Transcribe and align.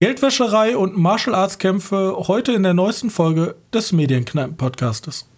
Geldwäscherei 0.00 0.76
und 0.76 0.96
Martial 0.96 1.34
Arts 1.34 1.58
Kämpfe 1.58 2.14
heute 2.28 2.52
in 2.52 2.62
der 2.62 2.72
neuesten 2.72 3.10
Folge 3.10 3.56
des 3.72 3.90
Medienkneipen 3.90 4.56
Podcastes. 4.56 5.28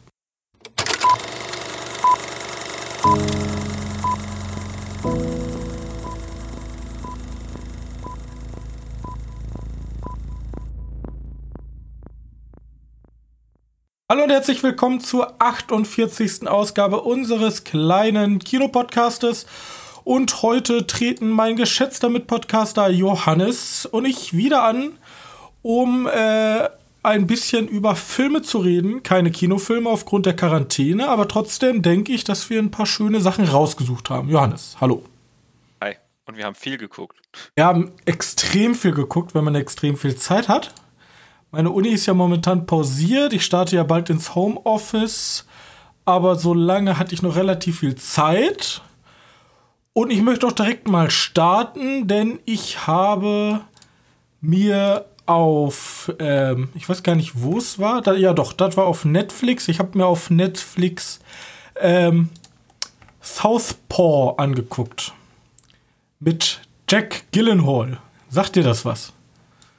Hallo 14.10 14.24
und 14.24 14.30
herzlich 14.30 14.62
willkommen 14.62 15.00
zur 15.00 15.40
48. 15.40 16.46
Ausgabe 16.46 17.00
unseres 17.00 17.64
kleinen 17.64 18.40
Kinopodcastes. 18.40 19.46
Und 20.04 20.42
heute 20.42 20.86
treten 20.86 21.30
mein 21.30 21.56
geschätzter 21.56 22.08
Mitpodcaster 22.08 22.88
Johannes 22.88 23.86
und 23.86 24.04
ich 24.04 24.36
wieder 24.36 24.64
an, 24.64 24.92
um 25.62 26.06
äh, 26.06 26.68
ein 27.02 27.26
bisschen 27.26 27.68
über 27.68 27.96
Filme 27.96 28.42
zu 28.42 28.58
reden. 28.58 29.02
Keine 29.02 29.30
Kinofilme 29.30 29.88
aufgrund 29.88 30.26
der 30.26 30.36
Quarantäne, 30.36 31.08
aber 31.08 31.28
trotzdem 31.28 31.82
denke 31.82 32.12
ich, 32.12 32.24
dass 32.24 32.50
wir 32.50 32.58
ein 32.58 32.70
paar 32.70 32.86
schöne 32.86 33.20
Sachen 33.20 33.44
rausgesucht 33.44 34.10
haben. 34.10 34.28
Johannes, 34.28 34.76
hallo. 34.80 35.04
Hi. 35.82 35.96
Und 36.26 36.36
wir 36.36 36.44
haben 36.44 36.54
viel 36.54 36.78
geguckt. 36.78 37.16
Wir 37.54 37.64
haben 37.64 37.92
extrem 38.04 38.74
viel 38.74 38.92
geguckt, 38.92 39.34
wenn 39.34 39.44
man 39.44 39.54
extrem 39.54 39.96
viel 39.96 40.16
Zeit 40.16 40.48
hat. 40.48 40.74
Meine 41.52 41.70
Uni 41.70 41.88
ist 41.88 42.06
ja 42.06 42.14
momentan 42.14 42.66
pausiert. 42.66 43.32
Ich 43.32 43.44
starte 43.44 43.76
ja 43.76 43.82
bald 43.82 44.08
ins 44.10 44.34
Homeoffice. 44.34 45.46
Aber 46.04 46.36
so 46.36 46.54
lange 46.54 46.98
hatte 46.98 47.14
ich 47.14 47.22
noch 47.22 47.36
relativ 47.36 47.80
viel 47.80 47.96
Zeit. 47.96 48.82
Und 50.00 50.10
ich 50.10 50.22
möchte 50.22 50.46
auch 50.46 50.52
direkt 50.52 50.88
mal 50.88 51.10
starten, 51.10 52.08
denn 52.08 52.40
ich 52.46 52.86
habe 52.86 53.60
mir 54.40 55.04
auf, 55.26 56.10
ähm, 56.18 56.70
ich 56.74 56.88
weiß 56.88 57.02
gar 57.02 57.16
nicht, 57.16 57.42
wo 57.42 57.58
es 57.58 57.78
war. 57.78 58.00
Da, 58.00 58.14
ja, 58.14 58.32
doch, 58.32 58.54
das 58.54 58.78
war 58.78 58.86
auf 58.86 59.04
Netflix. 59.04 59.68
Ich 59.68 59.78
habe 59.78 59.98
mir 59.98 60.06
auf 60.06 60.30
Netflix 60.30 61.20
ähm, 61.78 62.30
Southpaw 63.20 64.36
angeguckt. 64.38 65.12
Mit 66.18 66.62
Jack 66.88 67.30
Gillenhall. 67.30 67.98
Sagt 68.30 68.56
dir 68.56 68.62
das 68.62 68.86
was? 68.86 69.12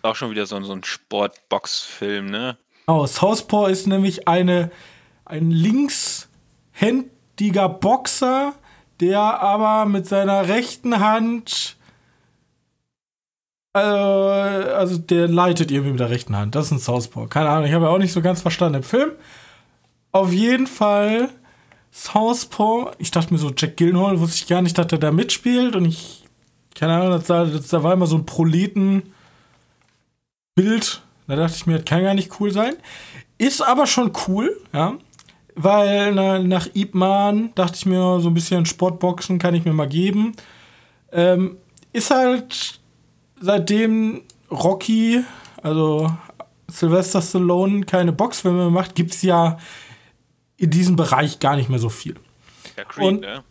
Auch 0.04 0.16
schon 0.16 0.30
wieder 0.30 0.46
so, 0.46 0.62
so 0.62 0.74
ein 0.74 0.84
Sportbox-Film, 0.84 2.28
ne? 2.28 2.60
Oh, 2.86 3.08
Southpaw 3.08 3.72
ist 3.72 3.88
nämlich 3.88 4.28
eine, 4.28 4.70
ein 5.26 5.50
linkshändiger 5.50 7.70
Boxer, 7.70 8.54
der 9.02 9.20
aber 9.20 9.86
mit 9.86 10.08
seiner 10.08 10.48
rechten 10.48 11.00
Hand 11.00 11.76
also, 13.74 14.28
also 14.76 14.98
der 14.98 15.28
leitet 15.30 15.72
irgendwie 15.72 15.92
mit 15.92 16.00
der 16.00 16.10
rechten 16.10 16.36
Hand. 16.36 16.56
Das 16.56 16.66
ist 16.66 16.72
ein 16.72 16.80
Southpaw. 16.80 17.28
Keine 17.28 17.50
Ahnung, 17.50 17.66
ich 17.66 17.74
habe 17.74 17.86
ja 17.86 17.92
auch 17.92 18.00
nicht 18.00 18.12
so 18.12 18.22
ganz 18.22 18.42
verstanden 18.42 18.76
im 18.78 18.84
Film. 18.84 19.12
Auf 20.12 20.34
jeden 20.34 20.68
Fall 20.68 21.30
Southpaw. 21.92 22.92
Ich 22.98 23.12
dachte 23.12 23.34
mir 23.34 23.40
so, 23.40 23.54
Jack 23.56 23.78
Gillenhall 23.78 24.20
wusste 24.20 24.38
ich 24.38 24.48
gar 24.48 24.62
nicht, 24.62 24.78
dass 24.78 24.92
er 24.92 24.98
da 24.98 25.12
mitspielt. 25.12 25.78
Und 25.78 25.86
ich, 25.86 26.26
keine 26.76 26.96
Ahnung, 26.96 27.12
das, 27.12 27.28
das, 27.28 27.68
da 27.70 27.82
war 27.82 27.94
immer 27.94 28.08
so 28.08 28.18
ein 28.18 28.26
Proleten-Bild. 28.26 29.14
Da 31.28 31.36
dachte 31.38 31.56
ich 31.56 31.66
mir, 31.66 31.78
das 31.78 31.86
kann 31.86 32.04
gar 32.04 32.14
nicht 32.14 32.42
cool 32.42 32.52
sein. 32.52 32.74
Ist 33.38 33.62
aber 33.62 33.88
schon 33.88 34.12
cool, 34.28 34.62
ja. 34.74 34.96
Weil 35.56 36.14
na, 36.14 36.40
nach 36.40 36.68
Ip 36.74 36.94
Man 36.96 37.54
dachte 37.56 37.76
ich 37.76 37.86
mir, 37.86 38.20
so 38.20 38.30
ein 38.30 38.34
bisschen 38.34 38.66
Sportboxen 38.66 39.40
kann 39.40 39.54
ich 39.54 39.66
mir 39.66 39.74
mal 39.74 39.88
geben. 39.88 40.34
Ähm, 41.12 41.58
ist 41.94 42.12
halt 42.12 42.80
seitdem 43.40 44.22
Rocky, 44.50 45.24
also 45.62 46.12
Sylvester 46.70 47.22
Stallone, 47.22 47.84
keine 47.86 48.12
Boxfilme 48.14 48.60
mehr 48.60 48.70
macht, 48.70 48.96
gibt 48.96 49.12
es 49.12 49.22
ja 49.22 49.58
in 50.58 50.70
diesem 50.70 50.96
Bereich 50.96 51.40
gar 51.40 51.56
nicht 51.56 51.70
mehr 51.70 51.80
so 51.80 51.90
viel. 51.90 52.16
Ja, 52.78 52.84
Creed, 52.86 53.08
Und, 53.08 53.22
ne? 53.22 53.44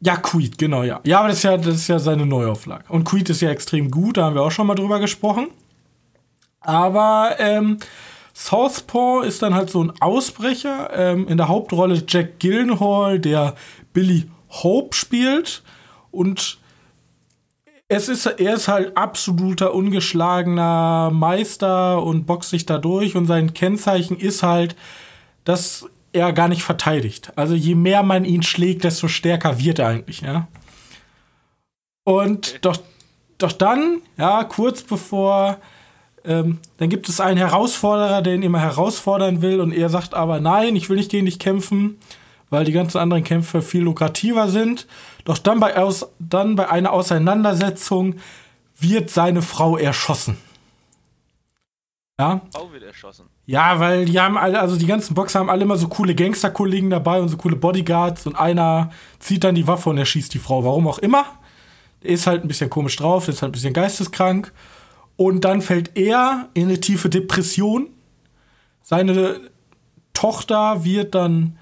Ja, 0.00 0.16
Creed, 0.16 0.56
genau, 0.56 0.82
ja. 0.82 1.00
Ja, 1.04 1.18
aber 1.20 1.28
das 1.28 1.38
ist 1.38 1.42
ja, 1.42 1.56
das 1.56 1.74
ist 1.74 1.88
ja 1.88 1.98
seine 1.98 2.26
Neuauflage. 2.26 2.84
Und 2.88 3.04
Creed 3.04 3.28
ist 3.30 3.40
ja 3.40 3.50
extrem 3.50 3.90
gut, 3.90 4.16
da 4.16 4.24
haben 4.24 4.34
wir 4.34 4.42
auch 4.42 4.50
schon 4.50 4.66
mal 4.66 4.74
drüber 4.74 4.98
gesprochen. 5.00 5.48
Aber 6.60 7.36
ähm, 7.38 7.78
Southpaw 8.40 9.22
ist 9.26 9.42
dann 9.42 9.54
halt 9.54 9.68
so 9.68 9.84
ein 9.84 9.92
Ausbrecher. 10.00 10.90
Ähm, 10.94 11.28
in 11.28 11.36
der 11.36 11.48
Hauptrolle 11.48 12.02
Jack 12.08 12.38
Gillenhall, 12.38 13.18
der 13.18 13.54
Billy 13.92 14.30
Hope 14.48 14.96
spielt. 14.96 15.62
Und 16.10 16.58
es 17.88 18.08
ist, 18.08 18.24
er 18.24 18.54
ist 18.54 18.68
halt 18.68 18.96
absoluter 18.96 19.74
ungeschlagener 19.74 21.10
Meister 21.12 22.02
und 22.02 22.24
boxt 22.24 22.48
sich 22.48 22.64
da 22.64 22.78
durch. 22.78 23.14
Und 23.14 23.26
sein 23.26 23.52
Kennzeichen 23.52 24.16
ist 24.16 24.42
halt, 24.42 24.74
dass 25.44 25.86
er 26.14 26.32
gar 26.32 26.48
nicht 26.48 26.62
verteidigt. 26.62 27.32
Also 27.36 27.54
je 27.54 27.74
mehr 27.74 28.02
man 28.02 28.24
ihn 28.24 28.42
schlägt, 28.42 28.84
desto 28.84 29.06
stärker 29.08 29.58
wird 29.58 29.80
er 29.80 29.88
eigentlich, 29.88 30.22
ja. 30.22 30.48
Und 32.04 32.64
doch, 32.64 32.78
doch 33.36 33.52
dann, 33.52 34.00
ja, 34.16 34.44
kurz 34.44 34.82
bevor 34.82 35.58
ähm, 36.24 36.58
dann 36.76 36.88
gibt 36.88 37.08
es 37.08 37.20
einen 37.20 37.38
Herausforderer, 37.38 38.22
der 38.22 38.34
ihn 38.34 38.42
immer 38.42 38.60
herausfordern 38.60 39.42
will 39.42 39.60
und 39.60 39.72
er 39.72 39.88
sagt 39.88 40.14
aber 40.14 40.40
nein, 40.40 40.76
ich 40.76 40.88
will 40.88 40.96
nicht 40.96 41.10
gegen 41.10 41.26
dich 41.26 41.38
kämpfen, 41.38 41.98
weil 42.50 42.64
die 42.64 42.72
ganzen 42.72 42.98
anderen 42.98 43.24
Kämpfe 43.24 43.62
viel 43.62 43.82
lukrativer 43.82 44.48
sind. 44.48 44.86
Doch 45.24 45.38
dann 45.38 45.60
bei, 45.60 45.76
aus, 45.76 46.08
dann 46.18 46.56
bei 46.56 46.68
einer 46.68 46.92
Auseinandersetzung 46.92 48.16
wird 48.78 49.10
seine 49.10 49.42
Frau 49.42 49.76
erschossen. 49.76 50.36
Ja? 52.18 52.42
Frau 52.52 52.70
wird 52.72 52.82
erschossen. 52.82 53.26
Ja, 53.46 53.80
weil 53.80 54.04
die 54.04 54.20
haben 54.20 54.36
alle, 54.36 54.60
also 54.60 54.76
die 54.76 54.86
ganzen 54.86 55.14
Boxer 55.14 55.38
haben 55.40 55.50
alle 55.50 55.62
immer 55.62 55.76
so 55.76 55.88
coole 55.88 56.14
Gangsterkollegen 56.14 56.90
dabei 56.90 57.20
und 57.20 57.28
so 57.28 57.36
coole 57.36 57.56
Bodyguards 57.56 58.26
und 58.26 58.36
einer 58.36 58.90
zieht 59.18 59.42
dann 59.42 59.54
die 59.54 59.66
Waffe 59.66 59.90
und 59.90 59.98
erschießt 59.98 60.32
die 60.34 60.38
Frau. 60.38 60.64
Warum 60.64 60.86
auch 60.86 60.98
immer. 60.98 61.24
Der 62.02 62.10
ist 62.10 62.26
halt 62.26 62.44
ein 62.44 62.48
bisschen 62.48 62.70
komisch 62.70 62.96
drauf, 62.96 63.24
der 63.24 63.34
ist 63.34 63.42
halt 63.42 63.50
ein 63.50 63.52
bisschen 63.52 63.72
geisteskrank. 63.72 64.52
Und 65.20 65.44
dann 65.44 65.60
fällt 65.60 65.98
er 65.98 66.48
in 66.54 66.68
eine 66.68 66.80
tiefe 66.80 67.10
Depression. 67.10 67.88
Seine 68.80 69.50
Tochter 70.14 70.82
wird 70.82 71.14
dann 71.14 71.58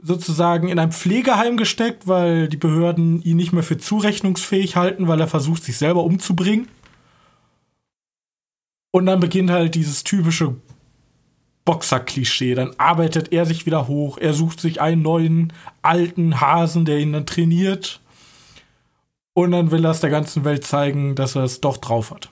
sozusagen 0.00 0.68
in 0.68 0.78
ein 0.78 0.90
Pflegeheim 0.90 1.58
gesteckt, 1.58 2.08
weil 2.08 2.48
die 2.48 2.56
Behörden 2.56 3.20
ihn 3.20 3.36
nicht 3.36 3.52
mehr 3.52 3.62
für 3.62 3.76
zurechnungsfähig 3.76 4.76
halten, 4.76 5.06
weil 5.06 5.20
er 5.20 5.28
versucht, 5.28 5.64
sich 5.64 5.76
selber 5.76 6.02
umzubringen. 6.02 6.66
Und 8.90 9.04
dann 9.04 9.20
beginnt 9.20 9.50
halt 9.50 9.74
dieses 9.74 10.02
typische 10.02 10.56
Boxer-Klischee. 11.66 12.54
Dann 12.54 12.72
arbeitet 12.78 13.34
er 13.34 13.44
sich 13.44 13.66
wieder 13.66 13.86
hoch, 13.86 14.16
er 14.16 14.32
sucht 14.32 14.60
sich 14.60 14.80
einen 14.80 15.02
neuen 15.02 15.52
alten 15.82 16.40
Hasen, 16.40 16.86
der 16.86 17.00
ihn 17.00 17.12
dann 17.12 17.26
trainiert. 17.26 18.00
Und 19.34 19.50
dann 19.50 19.72
will 19.72 19.84
er 19.84 19.90
es 19.90 20.00
der 20.00 20.08
ganzen 20.08 20.46
Welt 20.46 20.64
zeigen, 20.64 21.16
dass 21.16 21.36
er 21.36 21.44
es 21.44 21.60
doch 21.60 21.76
drauf 21.76 22.12
hat. 22.12 22.30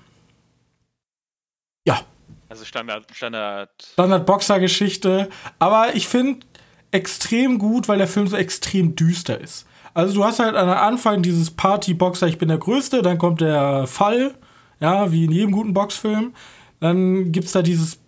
Ja. 1.86 2.00
Also 2.48 2.64
Standard, 2.64 3.04
Standard. 3.12 3.70
Standard-Boxer-Geschichte. 3.92 5.28
Aber 5.58 5.94
ich 5.94 6.06
finde 6.06 6.46
extrem 6.90 7.58
gut, 7.58 7.88
weil 7.88 7.98
der 7.98 8.06
Film 8.08 8.26
so 8.26 8.36
extrem 8.36 8.94
düster 8.94 9.40
ist. 9.40 9.66
Also 9.94 10.14
du 10.14 10.24
hast 10.24 10.40
halt 10.40 10.56
am 10.56 10.68
Anfang 10.68 11.22
dieses 11.22 11.50
Party-Boxer, 11.50 12.26
ich 12.26 12.38
bin 12.38 12.48
der 12.48 12.58
Größte, 12.58 13.00
dann 13.00 13.16
kommt 13.16 13.40
der 13.40 13.86
Fall, 13.86 14.34
ja, 14.78 15.10
wie 15.10 15.24
in 15.24 15.32
jedem 15.32 15.52
guten 15.52 15.72
Boxfilm. 15.72 16.34
Dann 16.80 17.32
gibt 17.32 17.46
es 17.46 17.52
da 17.52 17.62
dieses, 17.62 17.98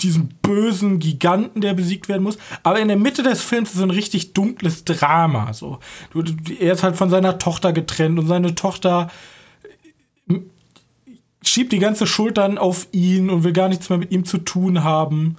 diesen 0.00 0.28
bösen 0.42 1.00
Giganten, 1.00 1.60
der 1.60 1.74
besiegt 1.74 2.08
werden 2.08 2.22
muss. 2.22 2.38
Aber 2.62 2.78
in 2.78 2.86
der 2.88 2.96
Mitte 2.96 3.24
des 3.24 3.42
Films 3.42 3.70
ist 3.70 3.78
so 3.78 3.82
ein 3.82 3.90
richtig 3.90 4.32
dunkles 4.32 4.84
Drama. 4.84 5.52
So. 5.52 5.80
Er 6.60 6.74
ist 6.74 6.84
halt 6.84 6.96
von 6.96 7.10
seiner 7.10 7.38
Tochter 7.38 7.72
getrennt 7.72 8.18
und 8.18 8.28
seine 8.28 8.54
Tochter 8.54 9.10
schiebt 11.42 11.72
die 11.72 11.78
ganze 11.78 12.06
Schuld 12.06 12.38
dann 12.38 12.58
auf 12.58 12.88
ihn 12.92 13.30
und 13.30 13.44
will 13.44 13.52
gar 13.52 13.68
nichts 13.68 13.88
mehr 13.88 13.98
mit 13.98 14.10
ihm 14.10 14.24
zu 14.24 14.38
tun 14.38 14.84
haben. 14.84 15.36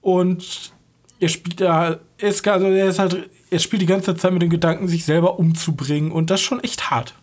Und 0.00 0.72
er 1.20 1.28
spielt 1.28 1.60
da, 1.60 1.98
er 2.18 2.28
ist, 2.28 2.46
also 2.46 2.66
er 2.66 2.88
ist 2.88 2.98
halt, 2.98 3.30
er 3.50 3.58
spielt 3.58 3.82
die 3.82 3.86
ganze 3.86 4.14
Zeit 4.16 4.32
mit 4.32 4.42
dem 4.42 4.50
Gedanken, 4.50 4.88
sich 4.88 5.04
selber 5.04 5.38
umzubringen. 5.38 6.12
Und 6.12 6.30
das 6.30 6.40
ist 6.40 6.46
schon 6.46 6.62
echt 6.62 6.90
hart. 6.90 7.14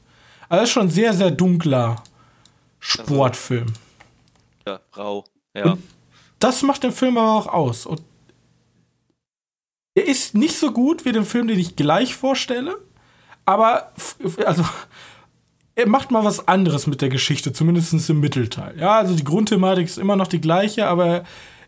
Also 0.49 0.61
das 0.61 0.69
ist 0.69 0.73
schon 0.73 0.87
ein 0.87 0.91
sehr, 0.91 1.13
sehr 1.13 1.31
dunkler 1.31 2.03
Sportfilm. 2.79 3.67
Ja, 4.67 4.79
rau. 4.95 5.25
Ja. 5.53 5.73
Und 5.73 5.83
das 6.39 6.61
macht 6.61 6.83
den 6.83 6.91
Film 6.91 7.17
aber 7.17 7.31
auch 7.31 7.47
aus. 7.47 7.85
Und 7.85 8.01
er 9.95 10.05
ist 10.05 10.35
nicht 10.35 10.57
so 10.57 10.71
gut 10.71 11.05
wie 11.05 11.11
den 11.11 11.25
Film, 11.25 11.47
den 11.47 11.59
ich 11.59 11.75
gleich 11.75 12.15
vorstelle. 12.15 12.77
Aber, 13.45 13.91
also, 14.45 14.65
er 15.75 15.87
macht 15.87 16.11
mal 16.11 16.23
was 16.23 16.47
anderes 16.47 16.87
mit 16.87 17.01
der 17.01 17.09
Geschichte, 17.09 17.51
zumindest 17.53 18.09
im 18.09 18.19
Mittelteil. 18.19 18.77
Ja, 18.77 18.99
also 18.99 19.15
die 19.15 19.23
Grundthematik 19.23 19.87
ist 19.87 19.97
immer 19.97 20.15
noch 20.15 20.27
die 20.27 20.41
gleiche, 20.41 20.87
aber 20.87 21.23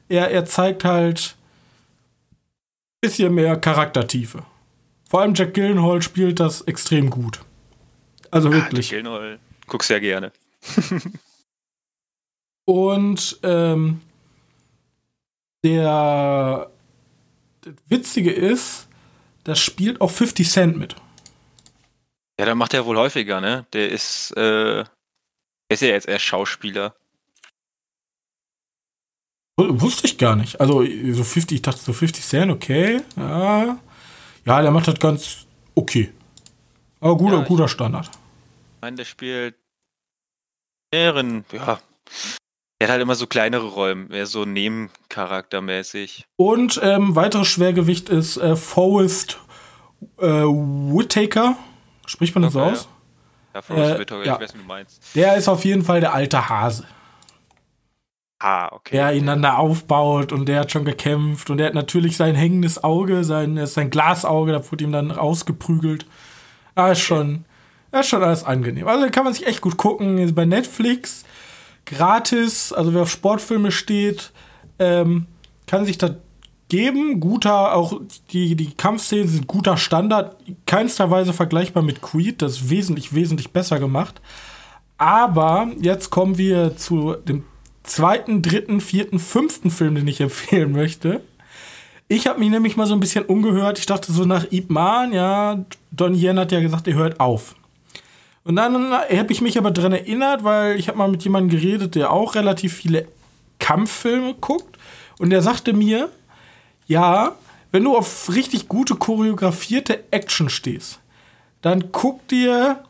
er, 0.07 0.29
er 0.29 0.45
zeigt 0.45 0.85
halt 0.85 1.35
ein 2.31 3.09
bisschen 3.09 3.33
mehr 3.33 3.55
Charaktertiefe. 3.57 4.43
Vor 5.09 5.21
allem 5.21 5.33
Jack 5.33 5.53
Gillenhall 5.53 6.01
spielt 6.01 6.39
das 6.39 6.61
extrem 6.61 7.09
gut. 7.09 7.41
Also 8.31 8.51
wirklich. 8.51 8.91
Jack 8.91 9.03
Gillenhall 9.03 9.39
guckst 9.67 9.89
ja 9.89 9.99
gerne. 9.99 10.31
Und 12.65 13.39
ähm, 13.43 14.01
der 15.63 16.69
das 17.61 17.73
Witzige 17.87 18.31
ist, 18.31 18.87
da 19.43 19.55
spielt 19.55 20.01
auch 20.01 20.11
50 20.11 20.49
Cent 20.49 20.77
mit. 20.77 20.95
Ja, 22.39 22.45
der 22.45 22.55
macht 22.55 22.73
er 22.73 22.85
wohl 22.85 22.97
häufiger, 22.97 23.39
ne? 23.39 23.65
Der 23.73 23.89
ist, 23.89 24.31
äh, 24.35 24.81
ist 25.69 25.81
ja 25.81 25.89
jetzt 25.89 26.07
erst 26.07 26.25
Schauspieler. 26.25 26.95
Wusste 29.57 30.07
ich 30.07 30.17
gar 30.17 30.35
nicht. 30.35 30.59
Also, 30.59 30.83
so 30.83 31.23
50, 31.23 31.55
ich 31.55 31.61
dachte 31.61 31.79
so 31.79 31.93
50 31.93 32.25
Cent, 32.25 32.51
okay. 32.51 33.01
Ja, 33.15 33.79
ja 34.43 34.61
der 34.61 34.71
macht 34.71 34.87
das 34.87 34.99
ganz 34.99 35.45
okay. 35.75 36.11
Aber 36.99 37.17
guter, 37.17 37.37
Ja, 37.37 37.43
guter 37.43 37.67
Standard. 37.69 38.07
Ich 38.07 38.81
meine, 38.81 38.97
der 38.97 39.05
spielt 39.05 39.55
mehreren, 40.91 41.45
ja. 41.53 41.79
Der 42.79 42.87
hat 42.87 42.91
halt 42.91 43.01
immer 43.01 43.15
so 43.15 43.27
kleinere 43.27 43.67
Rollen, 43.67 44.09
mehr 44.09 44.25
so 44.25 44.43
nebencharaktermäßig. 44.43 46.25
Und 46.35 46.79
ähm, 46.83 47.15
weiteres 47.15 47.47
Schwergewicht 47.47 48.09
ist 48.09 48.35
äh, 48.35 48.57
Forrest 48.57 49.39
äh, 50.17 50.25
Whitaker. 50.25 51.57
Spricht 52.05 52.35
man 52.35 52.43
das 52.43 52.53
so 52.53 52.61
Okay, 52.61 52.71
aus? 52.71 52.87
Ja, 53.53 53.59
Äh, 53.75 53.99
Whitaker, 53.99 54.25
ja. 54.25 54.35
ich 54.35 54.41
weiß, 54.41 54.53
wie 54.55 54.57
du 54.59 54.63
meinst. 54.65 55.15
Der 55.15 55.35
ist 55.37 55.47
auf 55.47 55.63
jeden 55.65 55.83
Fall 55.83 55.99
der 56.01 56.13
alte 56.13 56.49
Hase, 56.49 56.85
Ah, 58.39 58.67
okay. 58.73 58.95
der 58.97 59.13
ihn 59.13 59.25
dann 59.25 59.41
da 59.41 59.55
aufbaut 59.55 60.31
und 60.33 60.45
der 60.47 60.59
hat 60.61 60.71
schon 60.71 60.83
gekämpft 60.85 61.49
und 61.49 61.57
der 61.57 61.67
hat 61.67 61.73
natürlich 61.73 62.17
sein 62.17 62.35
hängendes 62.35 62.83
Auge, 62.83 63.23
sein, 63.23 63.65
sein 63.65 63.89
Glasauge, 63.89 64.51
da 64.51 64.71
wurde 64.71 64.83
ihm 64.83 64.91
dann 64.91 65.09
rausgeprügelt. 65.09 66.05
Ah, 66.75 66.91
ist 66.91 66.99
schon, 66.99 67.45
ja, 67.93 68.01
ist 68.01 68.09
schon 68.09 68.21
alles 68.21 68.43
angenehm. 68.43 68.87
Also 68.89 69.09
kann 69.09 69.23
man 69.23 69.33
sich 69.33 69.47
echt 69.47 69.61
gut 69.61 69.77
gucken. 69.77 70.17
Ist 70.17 70.35
bei 70.35 70.43
Netflix 70.45 71.23
gratis, 71.85 72.73
also 72.73 72.93
wer 72.93 73.03
auf 73.03 73.09
Sportfilme 73.11 73.71
steht, 73.71 74.33
ähm, 74.79 75.27
kann 75.67 75.85
sich 75.85 75.97
das 75.97 76.11
geben. 76.69 77.19
Guter, 77.19 77.75
auch 77.75 77.99
die, 78.31 78.55
die 78.55 78.73
Kampfszenen 78.73 79.27
sind 79.27 79.47
guter 79.47 79.77
Standard, 79.77 80.35
keinster 80.65 81.11
Weise 81.11 81.33
vergleichbar 81.33 81.83
mit 81.83 82.01
Creed, 82.01 82.41
das 82.41 82.53
ist 82.53 82.69
wesentlich, 82.69 83.13
wesentlich 83.13 83.51
besser 83.51 83.79
gemacht. 83.79 84.21
Aber 84.97 85.69
jetzt 85.79 86.09
kommen 86.09 86.37
wir 86.37 86.77
zu 86.77 87.13
dem 87.13 87.43
zweiten, 87.83 88.41
dritten, 88.41 88.81
vierten, 88.81 89.19
fünften 89.19 89.71
Film, 89.71 89.95
den 89.95 90.07
ich 90.07 90.21
empfehlen 90.21 90.71
möchte. 90.71 91.21
Ich 92.07 92.27
habe 92.27 92.39
mich 92.39 92.49
nämlich 92.49 92.77
mal 92.77 92.85
so 92.85 92.93
ein 92.93 92.99
bisschen 92.99 93.25
umgehört. 93.25 93.79
Ich 93.79 93.87
dachte 93.87 94.11
so 94.11 94.25
nach 94.25 94.51
Ip 94.51 94.69
Man, 94.69 95.11
ja, 95.11 95.65
Don 95.91 96.13
Yen 96.13 96.39
hat 96.39 96.51
ja 96.51 96.59
gesagt, 96.59 96.87
er 96.87 96.93
hört 96.93 97.19
auf. 97.19 97.55
Und 98.43 98.57
dann 98.57 98.93
habe 98.93 99.33
ich 99.33 99.41
mich 99.41 99.57
aber 99.57 99.71
dran 99.71 99.91
erinnert, 99.91 100.43
weil 100.43 100.77
ich 100.77 100.87
habe 100.87 100.99
mal 100.99 101.07
mit 101.07 101.23
jemandem 101.23 101.59
geredet, 101.59 101.95
der 101.95 102.11
auch 102.11 102.35
relativ 102.35 102.75
viele 102.75 103.07
Kampffilme 103.57 104.35
guckt. 104.35 104.77
Und 105.17 105.31
der 105.31 105.41
sagte 105.41 105.73
mir, 105.73 106.09
ja, 106.87 107.35
wenn 107.71 107.83
du 107.83 107.95
auf 107.95 108.29
richtig 108.33 108.67
gute 108.67 108.95
choreografierte 108.95 110.03
Action 110.11 110.49
stehst, 110.49 110.99
dann 111.61 111.91
guck 111.91 112.27
dir 112.27 112.83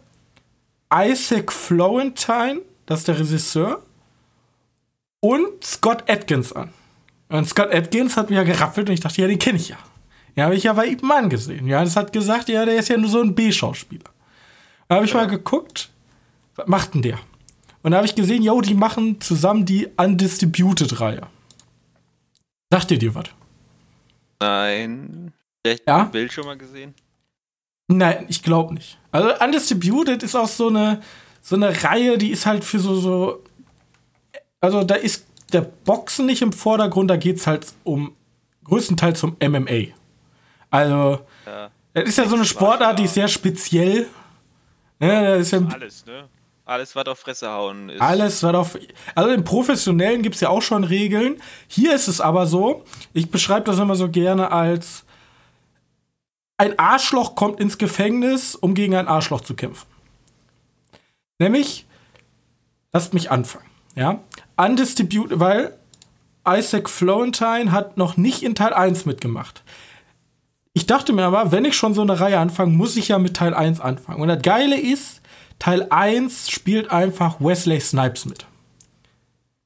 Isaac 0.94 1.52
Florentine, 1.52 2.62
das 2.86 3.00
ist 3.00 3.08
der 3.08 3.20
Regisseur, 3.20 3.82
und 5.22 5.64
Scott 5.64 6.10
Atkins 6.10 6.54
an. 6.54 6.70
Und 7.30 7.48
Scott 7.50 7.74
Atkins 7.74 8.16
hat 8.16 8.30
mich 8.30 8.38
ja 8.38 8.44
gerappelt 8.44 8.90
und 8.90 8.94
ich 8.94 9.00
dachte, 9.00 9.22
ja, 9.22 9.28
den 9.28 9.40
kenne 9.40 9.58
ich 9.58 9.70
ja. 9.70 9.78
Ja, 10.36 10.46
habe 10.46 10.56
ich 10.56 10.64
ja 10.64 10.74
bei 10.74 10.88
Ip 10.88 11.02
Man 11.02 11.30
gesehen. 11.30 11.66
Ja, 11.68 11.84
das 11.84 11.96
hat 11.96 12.14
gesagt, 12.14 12.50
ja, 12.50 12.66
der 12.66 12.76
ist 12.76 12.90
ja 12.90 12.98
nur 12.98 13.10
so 13.10 13.22
ein 13.22 13.34
B-Schauspieler. 13.34 14.12
Da 14.88 14.96
habe 14.96 15.06
ich 15.06 15.14
mal 15.14 15.28
geguckt, 15.28 15.90
was 16.56 16.68
macht 16.68 16.94
denn 16.94 17.02
der? 17.02 17.18
Und 17.82 17.92
da 17.92 17.98
habe 17.98 18.08
ich 18.08 18.16
gesehen, 18.16 18.44
yo, 18.44 18.62
die 18.62 18.74
machen 18.74 19.20
zusammen 19.22 19.66
die 19.66 19.88
Undistributed-Reihe. 19.98 21.28
Sagt 22.72 22.92
ihr 22.92 23.00
dir 23.00 23.16
was? 23.16 23.26
Nein. 24.40 25.34
Vielleicht 25.64 25.88
Ja? 25.88 26.04
Bild 26.06 26.32
schon 26.34 26.46
mal 26.46 26.58
gesehen? 26.58 26.94
Nein, 27.88 28.26
ich 28.30 28.42
glaube 28.42 28.74
nicht. 28.74 28.98
Also 29.12 29.30
Undistributed 29.44 30.24
ist 30.24 30.36
auch 30.36 30.48
so 30.48 30.68
eine, 30.70 31.02
so 31.42 31.56
eine 31.56 31.84
Reihe, 31.84 32.18
die 32.18 32.32
ist 32.32 32.46
halt 32.46 32.64
für 32.64 32.80
so, 32.80 32.96
so. 32.96 33.44
Also 34.60 34.84
da 34.84 34.96
ist 34.96 35.26
der 35.54 35.62
Boxen 35.62 36.26
nicht 36.26 36.42
im 36.42 36.52
Vordergrund, 36.52 37.10
da 37.10 37.18
geht 37.18 37.38
es 37.38 37.46
halt 37.48 37.68
um 37.84 38.16
größtenteils 38.64 39.24
um 39.24 39.38
MMA. 39.40 39.94
Also, 40.72 41.22
Ja. 41.46 41.70
das 41.94 42.06
ist 42.10 42.18
ja 42.18 42.28
so 42.28 42.36
eine 42.36 42.46
Sportart, 42.46 42.98
die 42.98 43.04
ist 43.04 43.14
sehr 43.14 43.28
speziell. 43.28 44.08
Ne, 45.00 45.08
da 45.10 45.36
ist 45.36 45.52
ja 45.52 45.60
Alles, 45.72 46.06
ne? 46.06 46.28
Alles, 46.66 46.96
was 46.96 47.06
auf 47.06 47.20
Fresse 47.20 47.50
hauen 47.50 47.90
ist. 47.90 48.02
alles, 48.02 48.42
was 48.42 48.56
auf. 48.56 48.78
Also 49.14 49.30
im 49.30 49.44
Professionellen 49.44 50.24
gibt 50.24 50.36
es 50.36 50.42
ja 50.42 50.50
auch 50.50 50.64
schon 50.64 50.84
Regeln. 50.84 51.38
Hier 51.68 51.94
ist 51.94 52.08
es 52.08 52.20
aber 52.20 52.48
so, 52.48 52.84
ich 53.14 53.30
beschreibe 53.30 53.66
das 53.66 53.78
immer 53.78 53.96
so 53.96 54.10
gerne 54.10 54.52
als 54.52 55.06
ein 56.58 56.80
Arschloch 56.80 57.36
kommt 57.36 57.60
ins 57.60 57.78
Gefängnis, 57.78 58.56
um 58.56 58.74
gegen 58.74 58.96
ein 58.96 59.08
Arschloch 59.08 59.42
zu 59.42 59.56
kämpfen. 59.56 59.88
Nämlich, 61.38 61.86
lasst 62.94 63.14
mich 63.14 63.30
anfangen, 63.30 63.70
ja. 63.96 64.22
Undistributed, 64.56 65.40
weil 65.40 65.78
Isaac 66.48 66.90
Florentine 66.90 67.72
hat 67.72 67.98
noch 67.98 68.18
nicht 68.18 68.42
in 68.42 68.56
Teil 68.56 68.74
1 68.74 69.06
mitgemacht. 69.06 69.64
Ich 70.74 70.86
dachte 70.86 71.14
mir 71.14 71.24
aber, 71.26 71.52
wenn 71.52 71.66
ich 71.66 71.76
schon 71.76 71.94
so 71.94 72.02
eine 72.02 72.20
Reihe 72.20 72.40
anfange, 72.40 72.72
muss 72.72 72.96
ich 72.96 73.10
ja 73.10 73.20
mit 73.20 73.36
Teil 73.36 73.54
1 73.54 73.82
anfangen. 73.82 74.22
Und 74.22 74.30
das 74.30 74.42
Geile 74.42 74.80
ist, 74.80 75.22
Teil 75.60 75.88
1 75.90 76.50
spielt 76.50 76.92
einfach 76.92 77.40
Wesley 77.40 77.80
Snipes 77.80 78.26
mit. 78.26 78.46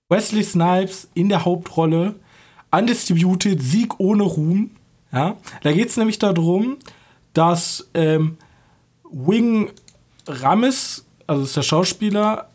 Wesley 0.09 0.44
Snipes 0.44 1.07
in 1.13 1.30
der 1.30 1.45
Hauptrolle, 1.45 2.15
Undistributed, 2.71 3.62
Sieg 3.62 4.00
ohne 4.00 4.24
Ruhm. 4.24 4.71
Ja? 5.12 5.38
Da 5.63 5.71
geht 5.71 5.89
es 5.89 5.97
nämlich 5.97 6.19
darum, 6.19 6.77
dass 7.33 7.89
ähm, 7.94 8.38
Wing 9.12 9.71
Rames, 10.27 11.06
also 11.27 11.44
ist 11.44 11.56
der 11.56 11.63
Schauspieler, 11.63 12.50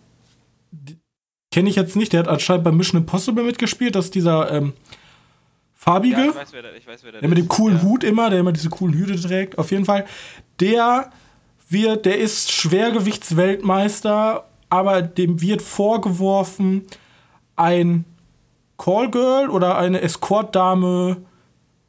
kenne 1.51 1.69
ich 1.69 1.77
jetzt 1.77 1.97
nicht, 1.97 2.13
der 2.13 2.21
hat 2.21 2.29
anscheinend 2.29 2.65
bei 2.65 2.73
Mission 2.73 3.01
Impossible 3.01 3.45
mitgespielt, 3.45 3.95
das 3.95 4.07
ist 4.07 4.15
dieser 4.15 4.51
ähm, 4.51 4.73
farbige. 5.75 6.17
Ja, 6.17 6.31
ich 6.31 6.35
weiß, 6.35 6.53
wer 6.53 6.63
da, 6.63 6.69
ich 6.73 6.87
weiß, 6.87 7.05
wer 7.05 7.13
da 7.13 7.21
Der 7.21 7.29
mit 7.29 7.39
dem 7.39 7.49
coolen 7.49 7.77
ja. 7.77 7.83
Hut 7.83 8.05
immer, 8.05 8.31
der 8.31 8.41
immer 8.41 8.53
diese 8.53 8.71
coolen 8.71 8.95
Hüte 8.95 9.21
trägt. 9.21 9.59
Auf 9.59 9.71
jeden 9.71 9.85
Fall. 9.85 10.07
Der 10.61 11.11
wird, 11.69 12.07
der 12.07 12.19
ist 12.19 12.53
Schwergewichtsweltmeister, 12.53 14.49
aber 14.69 15.03
dem 15.03 15.41
wird 15.41 15.63
vorgeworfen, 15.63 16.87
ein 17.57 18.05
Callgirl 18.77 19.51
oder 19.51 19.79
eine 19.79 20.01
Escortdame 20.01 21.19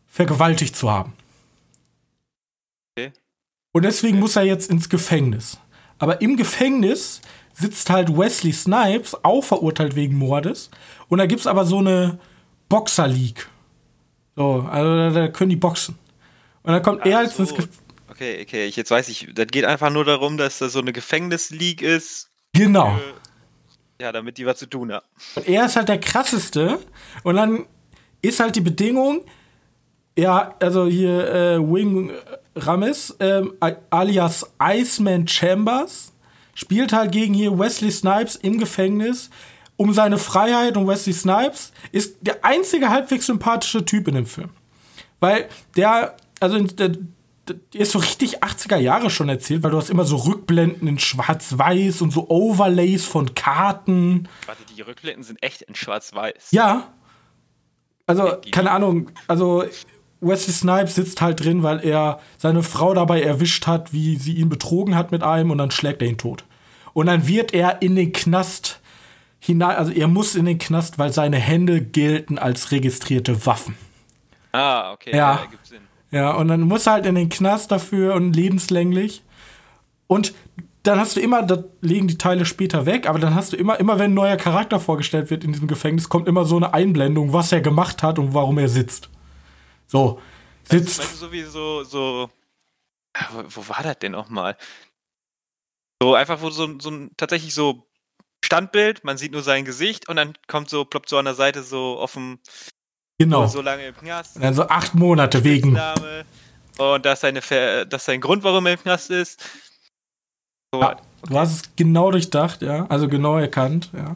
vergewaltigt 0.05 0.75
zu 0.75 0.89
haben. 0.89 1.13
Okay. 2.98 3.12
Und 3.74 3.84
deswegen 3.84 4.20
muss 4.20 4.36
er 4.36 4.44
jetzt 4.44 4.70
ins 4.70 4.89
Gefängnis. 4.89 5.58
Aber 5.98 6.22
im 6.22 6.38
Gefängnis 6.38 7.22
sitzt 7.53 7.89
halt 7.89 8.15
Wesley 8.15 8.53
Snipes, 8.53 9.15
auch 9.24 9.44
verurteilt 9.44 9.96
wegen 9.96 10.15
Mordes. 10.17 10.70
Und 11.08 11.17
da 11.20 11.25
gibt's 11.25 11.48
aber 11.48 11.65
so 11.65 11.79
eine 11.79 12.20
Boxer-League. 12.70 13.48
So, 14.36 14.67
also 14.70 14.96
da, 14.96 15.10
da 15.10 15.27
können 15.29 15.50
die 15.50 15.55
boxen. 15.55 15.98
Und 16.63 16.74
dann 16.74 16.84
kommt 16.84 17.05
er 17.05 17.20
Ach 17.20 17.24
jetzt 17.24 17.39
ins. 17.39 17.50
Gefängnis. 17.50 17.85
Okay, 18.09 18.41
okay, 18.41 18.65
ich, 18.65 18.75
jetzt 18.75 18.91
weiß 18.91 19.09
ich, 19.09 19.29
das 19.33 19.47
geht 19.47 19.65
einfach 19.65 19.89
nur 19.89 20.05
darum, 20.05 20.38
dass 20.38 20.59
da 20.59 20.69
so 20.69 20.79
eine 20.79 20.93
Gefängnisleague 20.93 21.85
ist. 21.85 22.29
Genau. 22.53 22.95
Äh, 22.95 24.03
Ja, 24.03 24.12
damit 24.12 24.38
die 24.38 24.45
was 24.45 24.59
zu 24.59 24.67
tun 24.67 24.91
haben. 24.91 25.05
Und 25.35 25.47
er 25.47 25.65
ist 25.65 25.75
halt 25.75 25.89
der 25.89 26.00
krasseste. 26.00 26.79
Und 27.24 27.35
dann 27.35 27.65
ist 28.21 28.39
halt 28.39 28.55
die 28.55 28.62
Bedingung, 28.62 29.24
ja, 30.17 30.53
also 30.59 30.85
hier 30.88 31.33
äh, 31.33 31.59
Wing 31.59 32.12
Rames, 32.55 33.15
ähm, 33.19 33.53
alias 33.89 34.45
Iceman 34.62 35.27
Chambers, 35.27 36.13
spielt 36.53 36.93
halt 36.93 37.12
gegen 37.12 37.33
hier 37.33 37.57
Wesley 37.57 37.91
Snipes 37.91 38.35
im 38.38 38.59
Gefängnis 38.59 39.29
um 39.77 39.93
seine 39.93 40.17
Freiheit. 40.17 40.77
Und 40.77 40.88
Wesley 40.88 41.13
Snipes 41.13 41.71
ist 41.91 42.17
der 42.21 42.43
einzige 42.45 42.89
halbwegs 42.89 43.25
sympathische 43.25 43.83
Typ 43.83 44.07
in 44.07 44.15
dem 44.15 44.25
Film. 44.25 44.51
Weil 45.19 45.50
der, 45.75 46.15
also 46.39 46.59
der 46.62 46.91
ist 47.74 47.92
so 47.92 48.00
richtig 48.00 48.44
80er 48.44 48.78
Jahre 48.78 49.10
schon 49.10 49.30
erzählt, 49.30 49.64
weil 49.64 49.72
du 49.72 49.78
hast 49.78 49.90
immer 49.90 50.06
so 50.06 50.16
Rückblenden 50.18 50.88
in 50.88 51.00
Schwarz-Weiß 51.00 52.02
und 52.02 52.12
so 52.12 52.30
Overlays 52.30 53.06
von 53.06 53.36
Karten. 53.36 54.28
Warte, 54.46 54.64
die 54.75 54.82
Rückblenden 54.82 55.24
sind 55.24 55.42
echt 55.44 55.62
in 55.64 55.75
schwarz-weiß. 55.75 56.50
Ja. 56.52 56.94
Also, 58.08 58.38
keine 58.52 58.72
Ahnung. 58.72 59.12
Also, 59.28 59.64
Wesley 60.22 60.54
Snipes 60.54 60.96
sitzt 60.96 61.22
halt 61.22 61.44
drin, 61.44 61.64
weil 61.64 61.86
er 61.86 62.20
seine 62.38 62.64
Frau 62.64 62.94
dabei 62.94 63.22
erwischt 63.22 63.68
hat, 63.68 63.94
wie 63.94 64.16
sie 64.18 64.34
ihn 64.34 64.50
betrogen 64.50 64.96
hat 64.96 65.12
mit 65.12 65.24
einem 65.24 65.52
und 65.52 65.58
dann 65.58 65.72
schlägt 65.72 66.02
er 66.02 66.08
ihn 66.08 66.18
tot. 66.18 66.46
Und 66.94 67.08
dann 67.08 67.28
wird 67.28 67.54
er 67.54 67.82
in 67.82 67.96
den 67.96 68.14
Knast 68.14 68.80
hinein, 69.40 69.75
also 69.75 69.92
er 69.92 70.08
muss 70.08 70.36
in 70.36 70.46
den 70.46 70.58
Knast, 70.58 70.98
weil 70.98 71.12
seine 71.12 71.38
Hände 71.38 71.82
gelten 71.82 72.40
als 72.40 72.72
registrierte 72.72 73.46
Waffen. 73.46 73.75
Ah, 74.52 74.94
okay, 74.94 75.12
Ja. 75.12 75.36
ja. 75.36 75.48
Ja, 76.15 76.31
und 76.31 76.48
dann 76.48 76.62
muss 76.62 76.88
er 76.88 76.93
halt 76.93 77.05
in 77.07 77.15
den 77.15 77.27
Knast 77.27 77.72
dafür 77.72 78.13
und 78.13 78.34
lebenslänglich. 78.34 79.22
Und 80.07 80.34
dann 80.81 80.98
hast 80.98 81.17
du 81.17 81.19
immer, 81.19 81.43
da 81.43 81.65
legen 81.81 82.07
die 82.07 82.17
Teile 82.17 82.45
später 82.45 82.86
weg, 82.86 83.10
aber 83.10 83.19
dann 83.19 83.36
hast 83.36 83.51
du 83.51 83.57
immer, 83.57 83.77
immer 83.81 84.00
wenn 84.00 84.12
ein 84.12 84.13
neuer 84.13 84.38
Charakter 84.38 84.79
vorgestellt 84.79 85.29
wird 85.29 85.43
in 85.43 85.51
diesem 85.51 85.67
Gefängnis, 85.67 86.07
kommt 86.07 86.29
immer 86.29 86.45
so 86.45 86.55
eine 86.55 86.74
Einblendung, 86.74 87.34
was 87.34 87.51
er 87.51 87.60
gemacht 87.60 88.01
hat 88.01 88.17
und 88.17 88.34
warum 88.34 88.57
er 88.60 88.69
sitzt. 88.69 89.10
So, 89.88 90.22
sitzt. 90.63 91.00
Meinst 91.00 91.15
du 91.15 91.17
sowieso 91.17 91.84
so. 91.84 92.29
Wo, 93.34 93.43
wo 93.50 93.67
war 93.67 93.84
das 93.84 94.00
denn 94.00 94.13
nochmal? 94.13 94.55
So 96.01 96.15
einfach, 96.15 96.41
wo 96.41 96.50
so, 96.50 96.79
so 96.79 96.91
ein 96.91 97.12
tatsächlich 97.17 97.53
so 97.53 97.89
Standbild, 98.41 99.03
man 99.03 99.17
sieht 99.17 99.34
nur 99.34 99.43
sein 99.43 99.65
Gesicht 99.65 100.07
und 100.07 100.15
dann 100.15 100.38
kommt 100.48 100.69
so, 100.69 100.86
ploppt 100.86 101.10
so 101.10 101.17
an 101.17 101.25
der 101.25 101.36
Seite 101.36 101.62
so 101.62 102.00
offen 102.00 102.39
Genau. 103.17 103.48
so 103.48 103.62
lange 103.62 103.88
im 103.88 103.95
Knast. 103.95 104.36
Und 104.36 104.43
dann 104.43 104.53
so 104.53 104.67
acht 104.67 104.93
Monate 104.95 105.43
wegen. 105.43 105.79
Und 106.77 107.05
das 107.05 107.13
ist 107.13 107.22
seine 107.22 107.41
Ver 107.41 107.86
das 107.86 108.01
ist 108.01 108.05
sein 108.07 108.19
Grund, 108.22 108.43
warum 108.43 108.65
er 108.65 108.74
im 108.74 108.79
Knast 108.79 109.10
ist. 109.10 109.41
So, 110.74 110.81
Ja, 110.81 110.98
Du 111.27 111.39
hast 111.39 111.51
es 111.53 111.75
genau 111.75 112.12
durchdacht, 112.12 112.62
ja. 112.62 112.86
Also 112.88 113.07
genau 113.07 113.38
erkannt, 113.38 113.89
ja. 113.93 114.15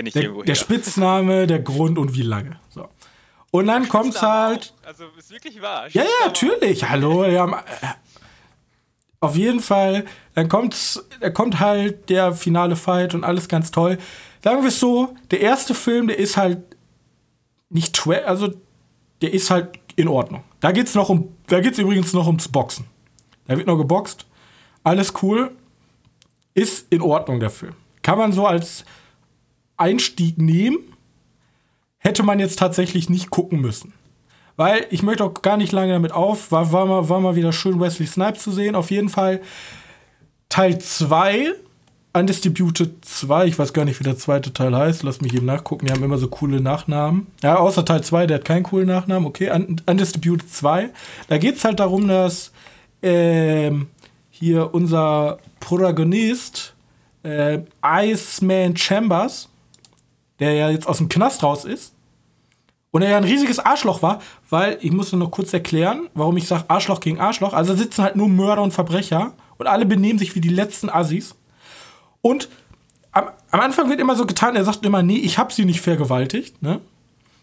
Der, 0.00 0.30
der. 0.30 0.54
Spitzname, 0.54 1.46
der 1.46 1.58
Grund 1.58 1.98
und 1.98 2.14
wie 2.14 2.22
lange. 2.22 2.58
So. 2.70 2.88
Und 3.50 3.66
dann 3.66 3.86
kommt's 3.88 4.16
Spitzname 4.16 4.48
halt. 4.48 4.72
auch. 4.82 4.86
Also 4.86 5.04
ist 5.18 5.30
wirklich 5.30 5.60
wahr. 5.60 5.88
Ja, 5.90 6.02
ja, 6.04 6.08
natürlich. 6.26 6.88
Hallo, 6.88 7.26
ja. 7.26 7.46
äh, 7.46 7.86
Auf 9.20 9.36
jeden 9.36 9.60
Fall, 9.60 10.06
dann 10.34 10.48
kommt's, 10.48 11.04
da 11.20 11.28
kommt 11.28 11.60
halt 11.60 12.08
der 12.08 12.32
finale 12.32 12.76
Fight 12.76 13.12
und 13.12 13.24
alles 13.24 13.48
ganz 13.48 13.70
toll. 13.70 13.98
Sagen 14.42 14.62
wir 14.62 14.68
es 14.68 14.80
so, 14.80 15.14
der 15.30 15.40
erste 15.42 15.74
Film, 15.74 16.06
der 16.06 16.18
ist 16.18 16.38
halt 16.38 16.58
nicht 17.70 17.94
tra 17.94 18.12
also 18.12 18.52
der 19.22 19.32
ist 19.32 19.50
halt 19.50 19.78
in 19.96 20.08
Ordnung. 20.08 20.44
Da 20.60 20.72
geht's 20.72 20.94
noch 20.94 21.08
um, 21.08 21.34
da 21.46 21.60
geht's 21.60 21.78
übrigens 21.78 22.12
noch 22.12 22.26
ums 22.26 22.48
Boxen. 22.48 22.86
Da 23.46 23.56
wird 23.56 23.66
noch 23.66 23.78
geboxt. 23.78 24.26
Alles 24.82 25.12
cool. 25.22 25.50
Ist 26.54 26.86
in 26.90 27.02
Ordnung 27.02 27.40
der 27.40 27.50
Film. 27.50 27.74
Kann 28.02 28.18
man 28.18 28.32
so 28.32 28.46
als 28.46 28.84
Einstieg 29.76 30.38
nehmen. 30.38 30.78
Hätte 31.98 32.22
man 32.22 32.38
jetzt 32.40 32.58
tatsächlich 32.58 33.10
nicht 33.10 33.30
gucken 33.30 33.60
müssen. 33.60 33.92
Weil 34.56 34.86
ich 34.90 35.02
möchte 35.02 35.24
auch 35.24 35.34
gar 35.34 35.56
nicht 35.56 35.72
lange 35.72 35.92
damit 35.92 36.12
auf. 36.12 36.50
War, 36.52 36.72
war, 36.72 36.86
mal, 36.86 37.08
war 37.08 37.20
mal 37.20 37.36
wieder 37.36 37.52
schön, 37.52 37.80
Wesley 37.80 38.06
Snipes 38.06 38.42
zu 38.42 38.52
sehen. 38.52 38.74
Auf 38.74 38.90
jeden 38.90 39.08
Fall 39.08 39.40
Teil 40.48 40.78
2, 40.78 41.52
Undisputed 42.12 43.04
2. 43.04 43.46
Ich 43.46 43.58
weiß 43.58 43.72
gar 43.72 43.84
nicht, 43.84 44.00
wie 44.00 44.04
der 44.04 44.18
zweite 44.18 44.52
Teil 44.52 44.74
heißt. 44.76 45.02
Lass 45.04 45.20
mich 45.20 45.32
eben 45.34 45.46
nachgucken. 45.46 45.86
Die 45.86 45.92
haben 45.92 46.02
immer 46.02 46.18
so 46.18 46.28
coole 46.28 46.60
Nachnamen. 46.60 47.28
Ja, 47.42 47.56
außer 47.56 47.84
Teil 47.84 48.02
2, 48.02 48.26
der 48.26 48.38
hat 48.38 48.44
keinen 48.44 48.64
coolen 48.64 48.88
Nachnamen. 48.88 49.26
Okay, 49.28 49.50
Un- 49.50 49.80
Undisputed 49.86 50.52
2. 50.52 50.90
Da 51.28 51.38
geht 51.38 51.56
es 51.56 51.64
halt 51.64 51.78
darum, 51.78 52.08
dass 52.08 52.50
ähm, 53.02 53.86
hier 54.30 54.74
unser 54.74 55.38
Protagonist, 55.60 56.74
äh, 57.22 57.60
Iceman 57.84 58.76
Chambers, 58.76 59.48
der 60.40 60.54
ja 60.54 60.70
jetzt 60.70 60.88
aus 60.88 60.98
dem 60.98 61.08
Knast 61.08 61.42
raus 61.42 61.64
ist, 61.64 61.94
und 62.92 63.02
er 63.02 63.10
ja 63.10 63.16
ein 63.18 63.24
riesiges 63.24 63.60
Arschloch 63.60 64.02
war, 64.02 64.20
weil, 64.48 64.76
ich 64.80 64.90
muss 64.90 65.12
nur 65.12 65.20
noch 65.20 65.30
kurz 65.30 65.52
erklären, 65.52 66.08
warum 66.14 66.36
ich 66.36 66.48
sage 66.48 66.64
Arschloch 66.66 66.98
gegen 66.98 67.20
Arschloch. 67.20 67.52
Also 67.52 67.72
sitzen 67.76 68.02
halt 68.02 68.16
nur 68.16 68.28
Mörder 68.28 68.62
und 68.62 68.72
Verbrecher 68.72 69.32
und 69.58 69.68
alle 69.68 69.86
benehmen 69.86 70.18
sich 70.18 70.34
wie 70.34 70.40
die 70.40 70.48
letzten 70.48 70.90
Assis. 70.90 71.36
Und 72.22 72.48
am, 73.12 73.30
am 73.50 73.60
Anfang 73.60 73.88
wird 73.88 74.00
immer 74.00 74.16
so 74.16 74.26
getan, 74.26 74.56
er 74.56 74.64
sagt 74.64 74.84
immer, 74.84 75.02
nee, 75.02 75.18
ich 75.18 75.38
hab 75.38 75.52
sie 75.52 75.64
nicht 75.64 75.80
vergewaltigt, 75.80 76.62
ne? 76.62 76.80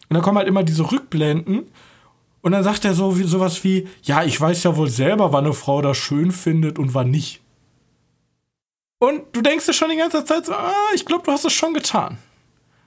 Und 0.10 0.13
dann 0.13 0.22
kommen 0.22 0.38
halt 0.38 0.48
immer 0.48 0.63
diese 0.63 0.89
Rückblenden. 0.89 1.67
Und 2.41 2.51
dann 2.53 2.63
sagt 2.63 2.86
er 2.86 2.93
so 2.93 3.17
wie, 3.19 3.24
sowas 3.24 3.63
wie, 3.63 3.88
ja, 4.03 4.24
ich 4.24 4.39
weiß 4.39 4.63
ja 4.63 4.77
wohl 4.77 4.89
selber, 4.89 5.34
wann 5.34 5.46
eine 5.46 5.53
Frau 5.53 5.81
das 5.81 5.98
schön 5.98 6.31
findet 6.31 6.79
und 6.79 6.93
wann 6.93 7.12
nicht. 7.12 7.41
Und 9.00 9.24
du 9.34 9.41
denkst 9.41 9.65
dir 9.65 9.74
schon 9.74 9.89
die 9.89 9.98
ganze 9.98 10.24
Zeit 10.24 10.46
so, 10.46 10.53
ah, 10.53 10.72
ich 10.96 11.05
glaube, 11.05 11.24
du 11.25 11.31
hast 11.31 11.46
es 11.46 11.53
schon 11.53 11.74
getan. 11.74 12.17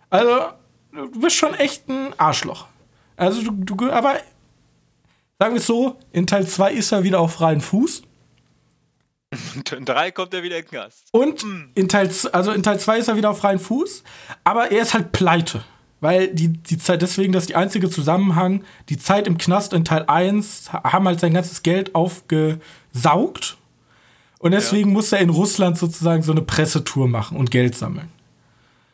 Also, 0.08 0.46
du 0.92 1.20
bist 1.20 1.36
schon 1.36 1.54
echt 1.54 1.88
ein 1.88 2.14
Arschloch. 2.18 2.66
Also, 3.16 3.42
du, 3.42 3.74
du 3.74 3.90
aber 3.92 4.14
sagen 5.38 5.54
wir 5.54 5.60
es 5.60 5.66
so, 5.66 5.96
in 6.12 6.26
Teil 6.26 6.46
2 6.46 6.72
ist 6.72 6.92
er 6.92 7.04
wieder 7.04 7.20
auf 7.20 7.34
freien 7.34 7.60
Fuß. 7.60 8.02
In 9.76 9.84
drei 9.84 10.10
kommt 10.10 10.34
er 10.34 10.42
wieder 10.42 10.56
in 10.56 10.62
den 10.64 10.68
Knast. 10.70 11.08
Und 11.12 11.44
in 11.74 11.88
Teil, 11.88 12.10
also 12.32 12.50
in 12.52 12.62
Teil 12.64 12.80
2 12.80 12.98
ist 12.98 13.08
er 13.08 13.16
wieder 13.16 13.30
auf 13.30 13.38
freien 13.38 13.58
Fuß, 13.60 14.02
aber 14.44 14.70
er 14.72 14.82
ist 14.82 14.92
halt 14.94 15.12
pleite. 15.12 15.62
Weil 16.00 16.28
die, 16.28 16.48
die 16.48 16.78
Zeit, 16.78 17.02
deswegen, 17.02 17.32
das 17.32 17.42
ist 17.44 17.50
die 17.50 17.56
einzige 17.56 17.90
Zusammenhang, 17.90 18.64
die 18.88 18.96
Zeit 18.96 19.26
im 19.26 19.36
Knast 19.38 19.72
in 19.74 19.84
Teil 19.84 20.04
1 20.08 20.72
ha- 20.72 20.92
haben 20.92 21.06
halt 21.06 21.20
sein 21.20 21.34
ganzes 21.34 21.62
Geld 21.62 21.94
aufgesaugt. 21.94 23.56
Und 24.38 24.52
deswegen 24.52 24.92
muss 24.92 25.12
er 25.12 25.18
in 25.20 25.28
Russland 25.28 25.76
sozusagen 25.76 26.22
so 26.22 26.32
eine 26.32 26.40
Pressetour 26.42 27.06
machen 27.06 27.36
und 27.36 27.50
Geld 27.50 27.76
sammeln. 27.76 28.08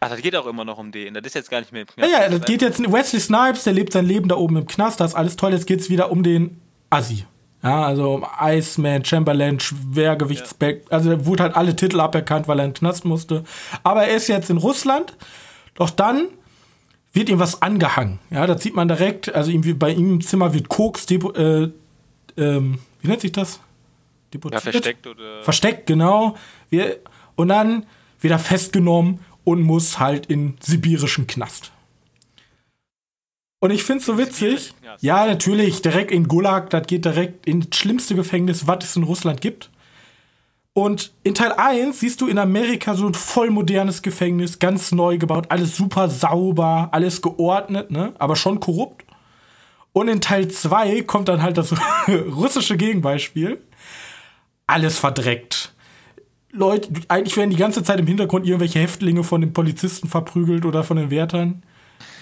Ach, 0.00 0.08
das 0.10 0.20
geht 0.20 0.34
auch 0.34 0.46
immer 0.46 0.64
noch 0.64 0.78
um 0.78 0.90
den. 0.90 1.14
Das 1.14 1.22
ist 1.24 1.34
jetzt 1.34 1.50
gar 1.50 1.60
nicht 1.60 1.72
mehr 1.72 1.82
im 1.82 1.88
Ja, 1.96 2.08
Knast. 2.08 2.22
ja, 2.32 2.38
das 2.38 2.46
geht 2.46 2.60
jetzt. 2.62 2.92
Wesley 2.92 3.20
Snipes, 3.20 3.62
der 3.64 3.72
lebt 3.72 3.92
sein 3.92 4.04
Leben 4.04 4.28
da 4.28 4.34
oben 4.36 4.56
im 4.56 4.66
Knast, 4.66 4.98
das 5.00 5.12
ist 5.12 5.16
alles 5.16 5.36
toll. 5.36 5.52
Jetzt 5.52 5.66
geht's 5.68 5.88
wieder 5.88 6.10
um 6.10 6.22
den 6.24 6.60
Assi. 6.90 7.24
Ja, 7.66 7.84
also 7.84 8.24
Iceman, 8.40 9.04
Chamberlain, 9.04 9.58
Schwergewichtsback. 9.58 10.84
Also 10.88 11.10
er 11.10 11.26
wurde 11.26 11.42
halt 11.42 11.56
alle 11.56 11.74
Titel 11.74 11.98
aberkannt, 11.98 12.46
weil 12.46 12.60
er 12.60 12.64
in 12.64 12.70
den 12.70 12.76
Knast 12.76 13.04
musste. 13.04 13.42
Aber 13.82 14.04
er 14.04 14.16
ist 14.16 14.28
jetzt 14.28 14.50
in 14.50 14.56
Russland. 14.56 15.16
Doch 15.74 15.90
dann 15.90 16.28
wird 17.12 17.28
ihm 17.28 17.40
was 17.40 17.62
angehangen. 17.62 18.20
Ja, 18.30 18.46
das 18.46 18.62
sieht 18.62 18.76
man 18.76 18.86
direkt. 18.86 19.34
Also 19.34 19.50
ihm, 19.50 19.78
bei 19.80 19.90
ihm 19.90 20.12
im 20.12 20.20
Zimmer 20.20 20.54
wird 20.54 20.68
Koks, 20.68 21.06
depo, 21.06 21.32
äh, 21.32 21.70
ähm, 22.36 22.78
wie 23.02 23.08
nennt 23.08 23.22
sich 23.22 23.32
das? 23.32 23.54
Ja, 23.56 23.62
Deportiert? 24.34 24.62
versteckt 24.62 25.06
oder. 25.08 25.42
Versteckt, 25.42 25.86
genau. 25.88 26.36
Wir, 26.70 26.98
und 27.34 27.48
dann 27.48 27.84
wird 28.20 28.30
er 28.30 28.38
festgenommen 28.38 29.18
und 29.42 29.62
muss 29.62 29.98
halt 29.98 30.26
in 30.26 30.56
sibirischen 30.60 31.26
Knast. 31.26 31.72
Und 33.60 33.70
ich 33.70 33.84
finde 33.84 34.00
es 34.00 34.06
so 34.06 34.18
witzig. 34.18 34.74
Ja, 35.00 35.26
natürlich, 35.26 35.82
direkt 35.82 36.10
in 36.10 36.28
Gulag, 36.28 36.70
das 36.70 36.86
geht 36.86 37.04
direkt 37.04 37.46
ins 37.46 37.74
schlimmste 37.76 38.14
Gefängnis, 38.14 38.66
was 38.66 38.84
es 38.84 38.96
in 38.96 39.02
Russland 39.02 39.40
gibt. 39.40 39.70
Und 40.74 41.14
in 41.22 41.34
Teil 41.34 41.52
1 41.52 42.00
siehst 42.00 42.20
du 42.20 42.26
in 42.26 42.38
Amerika 42.38 42.94
so 42.94 43.06
ein 43.06 43.14
voll 43.14 43.48
modernes 43.48 44.02
Gefängnis, 44.02 44.58
ganz 44.58 44.92
neu 44.92 45.16
gebaut, 45.16 45.46
alles 45.48 45.74
super 45.74 46.10
sauber, 46.10 46.90
alles 46.92 47.22
geordnet, 47.22 47.90
ne? 47.90 48.12
aber 48.18 48.36
schon 48.36 48.60
korrupt. 48.60 49.06
Und 49.94 50.08
in 50.08 50.20
Teil 50.20 50.48
2 50.48 51.04
kommt 51.04 51.28
dann 51.28 51.40
halt 51.40 51.56
das 51.56 51.74
russische 52.08 52.76
Gegenbeispiel. 52.76 53.62
Alles 54.66 54.98
verdreckt. 54.98 55.72
Leute, 56.52 56.90
eigentlich 57.08 57.38
werden 57.38 57.50
die 57.50 57.56
ganze 57.56 57.82
Zeit 57.82 57.98
im 57.98 58.06
Hintergrund 58.06 58.46
irgendwelche 58.46 58.78
Häftlinge 58.78 59.24
von 59.24 59.40
den 59.40 59.54
Polizisten 59.54 60.08
verprügelt 60.08 60.66
oder 60.66 60.84
von 60.84 60.98
den 60.98 61.10
Wärtern. 61.10 61.62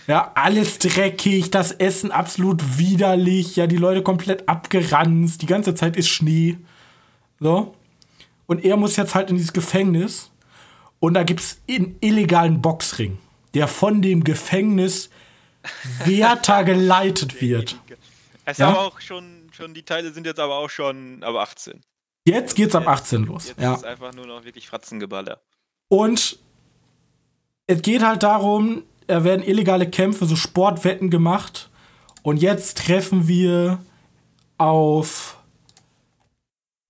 Ja, 0.06 0.32
alles 0.34 0.78
dreckig, 0.78 1.50
das 1.50 1.72
Essen 1.72 2.10
absolut 2.12 2.78
widerlich, 2.78 3.56
ja, 3.56 3.66
die 3.66 3.76
Leute 3.78 4.02
komplett 4.02 4.48
abgeranzt, 4.48 5.40
die 5.42 5.46
ganze 5.46 5.74
Zeit 5.74 5.96
ist 5.96 6.08
Schnee. 6.08 6.58
So. 7.40 7.74
Und 8.46 8.64
er 8.64 8.76
muss 8.76 8.96
jetzt 8.96 9.14
halt 9.14 9.30
in 9.30 9.36
dieses 9.36 9.52
Gefängnis 9.54 10.30
und 11.00 11.14
da 11.14 11.22
gibt's 11.22 11.58
einen 11.70 11.96
illegalen 12.00 12.60
Boxring, 12.60 13.18
der 13.54 13.66
von 13.68 14.02
dem 14.02 14.24
Gefängnis 14.24 15.08
Wärter 16.04 16.64
geleitet 16.64 17.40
wird. 17.40 17.78
Es 18.44 18.52
ist 18.52 18.58
Ja. 18.58 18.68
aber 18.68 18.80
auch 18.80 19.00
schon, 19.00 19.48
schon, 19.52 19.72
die 19.72 19.82
Teile 19.84 20.12
sind 20.12 20.26
jetzt 20.26 20.38
aber 20.40 20.56
auch 20.56 20.68
schon 20.68 21.22
ab 21.22 21.34
18. 21.36 21.80
Jetzt 22.26 22.54
geht's 22.56 22.74
ab 22.74 22.86
18 22.86 23.24
los. 23.24 23.48
Jetzt 23.48 23.60
Ja. 23.60 23.72
ist 23.72 23.78
es 23.78 23.84
einfach 23.84 24.12
nur 24.12 24.26
noch 24.26 24.44
wirklich 24.44 24.68
Fratzengeballer. 24.68 25.40
Und 25.88 26.38
es 27.66 27.80
geht 27.80 28.02
halt 28.02 28.22
darum, 28.22 28.82
da 29.06 29.24
werden 29.24 29.44
illegale 29.44 29.88
Kämpfe, 29.88 30.26
so 30.26 30.36
Sportwetten 30.36 31.10
gemacht. 31.10 31.70
Und 32.22 32.38
jetzt 32.38 32.78
treffen 32.78 33.28
wir 33.28 33.78
auf 34.58 35.38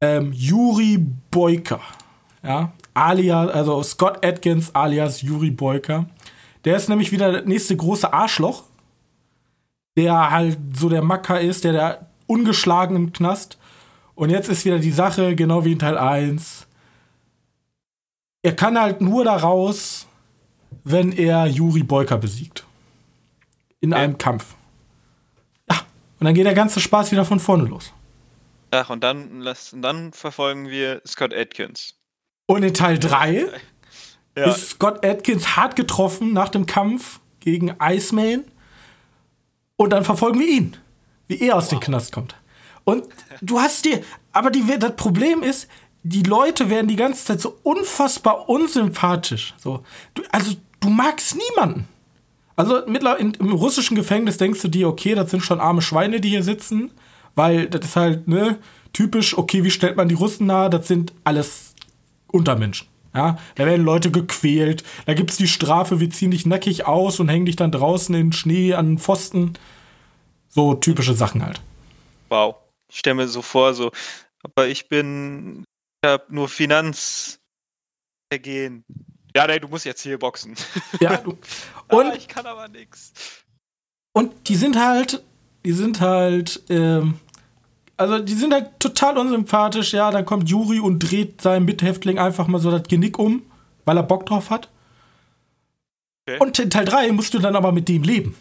ähm, 0.01 0.33
Juri 0.33 1.05
Boyka. 1.31 1.81
Ja, 2.43 2.73
alias, 2.93 3.51
also 3.51 3.83
Scott 3.83 4.25
Atkins 4.25 4.75
alias 4.75 5.23
Juri 5.23 5.51
Boyka. 5.51 6.07
Der 6.65 6.77
ist 6.77 6.89
nämlich 6.89 7.11
wieder 7.11 7.33
das 7.33 7.47
nächste 7.47 7.77
große 7.77 8.13
Arschloch. 8.13 8.65
Der 9.97 10.31
halt 10.31 10.59
so 10.75 10.89
der 10.89 11.03
Macker 11.03 11.41
ist, 11.41 11.65
der 11.65 11.73
da 11.73 12.07
ungeschlagen 12.27 12.97
im 12.97 13.13
Knast. 13.13 13.59
Und 14.15 14.31
jetzt 14.31 14.49
ist 14.49 14.65
wieder 14.65 14.79
die 14.79 14.91
Sache, 14.91 15.35
genau 15.35 15.65
wie 15.65 15.73
in 15.73 15.79
Teil 15.79 15.99
1 15.99 16.67
er 18.45 18.55
kann 18.55 18.79
halt 18.79 19.01
nur 19.01 19.25
da 19.25 19.37
raus, 19.37 20.07
wenn 20.85 21.13
er 21.13 21.47
Juri 21.47 21.83
Boyka 21.83 22.17
besiegt. 22.17 22.65
In 23.81 23.91
Ja. 23.91 23.99
einem 23.99 24.19
Kampf. 24.19 24.55
Ja, 25.71 25.81
und 26.21 26.25
dann 26.27 26.35
geht 26.35 26.47
der 26.47 26.55
ganze 26.55 26.81
Spaß 26.81 27.11
wieder 27.13 27.25
von 27.25 27.41
vorne 27.41 27.65
los. 27.65 27.93
Ach, 28.71 28.91
und 28.91 29.03
dann, 29.05 29.41
lassen, 29.41 29.83
dann 29.83 30.13
verfolgen 30.13 30.69
wir 30.69 31.01
Scott 31.07 31.33
Atkins. 31.35 31.95
Und 32.47 32.63
in 32.63 32.75
Teil 32.75 32.99
3 32.99 33.47
Ja, 34.37 34.47
ist 34.51 34.71
Scott 34.71 35.05
Atkins 35.07 35.57
hart 35.57 35.77
getroffen 35.77 36.33
nach 36.33 36.49
dem 36.49 36.67
Kampf 36.67 37.21
gegen 37.41 37.75
Iceman. 37.81 38.45
Und 39.77 39.91
dann 39.91 40.05
verfolgen 40.05 40.41
wir 40.41 40.47
ihn, 40.49 40.77
wie 41.29 41.41
er 41.41 41.57
aus 41.57 41.69
dem 41.69 41.81
Knast 41.81 42.13
kommt. 42.13 42.35
Und 42.85 43.07
du 43.41 43.61
hast 43.61 43.85
dir, 43.85 44.03
aber 44.33 44.51
die, 44.51 44.65
das 44.79 44.97
Problem 44.97 45.43
ist, 45.43 45.69
die 46.03 46.23
Leute 46.23 46.69
werden 46.69 46.87
die 46.89 46.97
ganze 46.97 47.25
Zeit 47.25 47.41
so 47.41 47.59
unfassbar 47.63 48.49
unsympathisch. 48.49 49.55
So, 49.57 49.85
du, 50.15 50.23
also 50.33 50.55
du 50.85 50.91
magst 50.91 51.37
niemanden. 51.37 51.89
Also 52.57 52.83
mittlerweile 52.87 53.33
im 53.39 53.53
russischen 53.53 53.97
Gefängnis 53.97 54.37
denkst 54.37 54.63
du 54.63 54.69
dir, 54.69 54.89
okay, 54.89 55.15
das 55.15 55.31
sind 55.31 55.43
schon 55.43 55.61
arme 55.61 55.83
Schweine, 55.83 56.21
die 56.21 56.29
hier 56.29 56.45
sitzen, 56.45 56.93
weil 57.35 57.69
das 57.69 57.85
ist 57.85 57.97
halt 57.97 58.29
ne 58.29 58.59
typisch. 58.93 59.37
Okay, 59.37 59.65
wie 59.65 59.71
stellt 59.71 59.97
man 59.97 60.09
die 60.09 60.15
Russen 60.15 60.47
nahe? 60.47 60.71
Das 60.71 60.87
sind 60.87 61.13
alles 61.25 61.75
Untermenschen. 62.31 62.87
Ja, 63.13 63.39
da 63.55 63.67
werden 63.67 63.85
Leute 63.85 64.11
gequält. 64.11 64.85
Da 65.07 65.15
gibt 65.15 65.31
es 65.31 65.37
die 65.37 65.49
Strafe, 65.49 66.01
wir 66.01 66.11
ziehen 66.11 66.33
dich 66.33 66.47
nackig 66.47 66.87
aus 66.87 67.21
und 67.21 67.29
hängen 67.29 67.47
dich 67.47 67.57
dann 67.57 67.71
draußen 67.71 68.15
in 68.15 68.33
Schnee 68.33 68.75
an 68.75 68.99
Pfosten. 68.99 69.55
So 70.49 70.75
typische 70.75 71.15
Sachen 71.15 71.45
halt. 71.45 71.61
Wow. 72.29 72.57
Ich 72.91 72.99
stelle 72.99 73.15
mir 73.15 73.29
so 73.29 73.43
vor, 73.43 73.75
so, 73.75 73.91
aber 74.43 74.69
ich 74.69 74.89
bin, 74.89 75.65
ich 76.03 76.09
habe 76.09 76.25
nur 76.29 76.49
Finanzvergehen. 76.49 78.85
Ja, 79.37 79.47
nee, 79.47 79.59
du 79.59 79.69
musst 79.69 79.85
jetzt 79.85 80.03
hier 80.03 80.19
boxen. 80.19 80.55
Ja, 81.01 81.17
du, 81.17 81.37
und 81.89 82.07
ah, 82.07 82.15
ich 82.17 82.29
kann 82.29 82.47
aber 82.47 82.69
nichts. 82.69 83.13
Und 84.13 84.49
die 84.49 84.55
sind 84.55 84.79
halt, 84.79 85.25
die 85.65 85.73
sind 85.73 86.01
halt, 86.01 86.63
ähm, 86.69 87.19
also 87.97 88.21
die 88.21 88.35
sind 88.35 88.53
halt 88.53 88.79
total 88.79 89.19
unsympathisch. 89.19 89.93
Ja, 89.93 90.11
dann 90.11 90.25
kommt 90.25 90.49
Juri 90.49 90.79
und 90.79 91.01
dreht 91.01 91.41
seinem 91.43 91.65
Mithäftling 91.65 92.19
einfach 92.19 92.47
mal 92.47 92.61
so 92.61 92.71
das 92.71 92.85
Genick 92.85 93.19
um, 93.19 93.43
weil 93.85 93.97
er 93.97 94.05
Bock 94.05 94.27
drauf 94.27 94.51
hat. 94.51 94.69
Okay. 96.27 96.39
Und 96.41 96.59
in 96.59 96.71
Teil 96.71 96.85
3 96.85 97.13
musst 97.13 97.35
du 97.35 97.39
dann 97.39 97.57
aber 97.57 97.73
mit 97.73 97.89
dem 97.89 98.03
leben. 98.03 98.37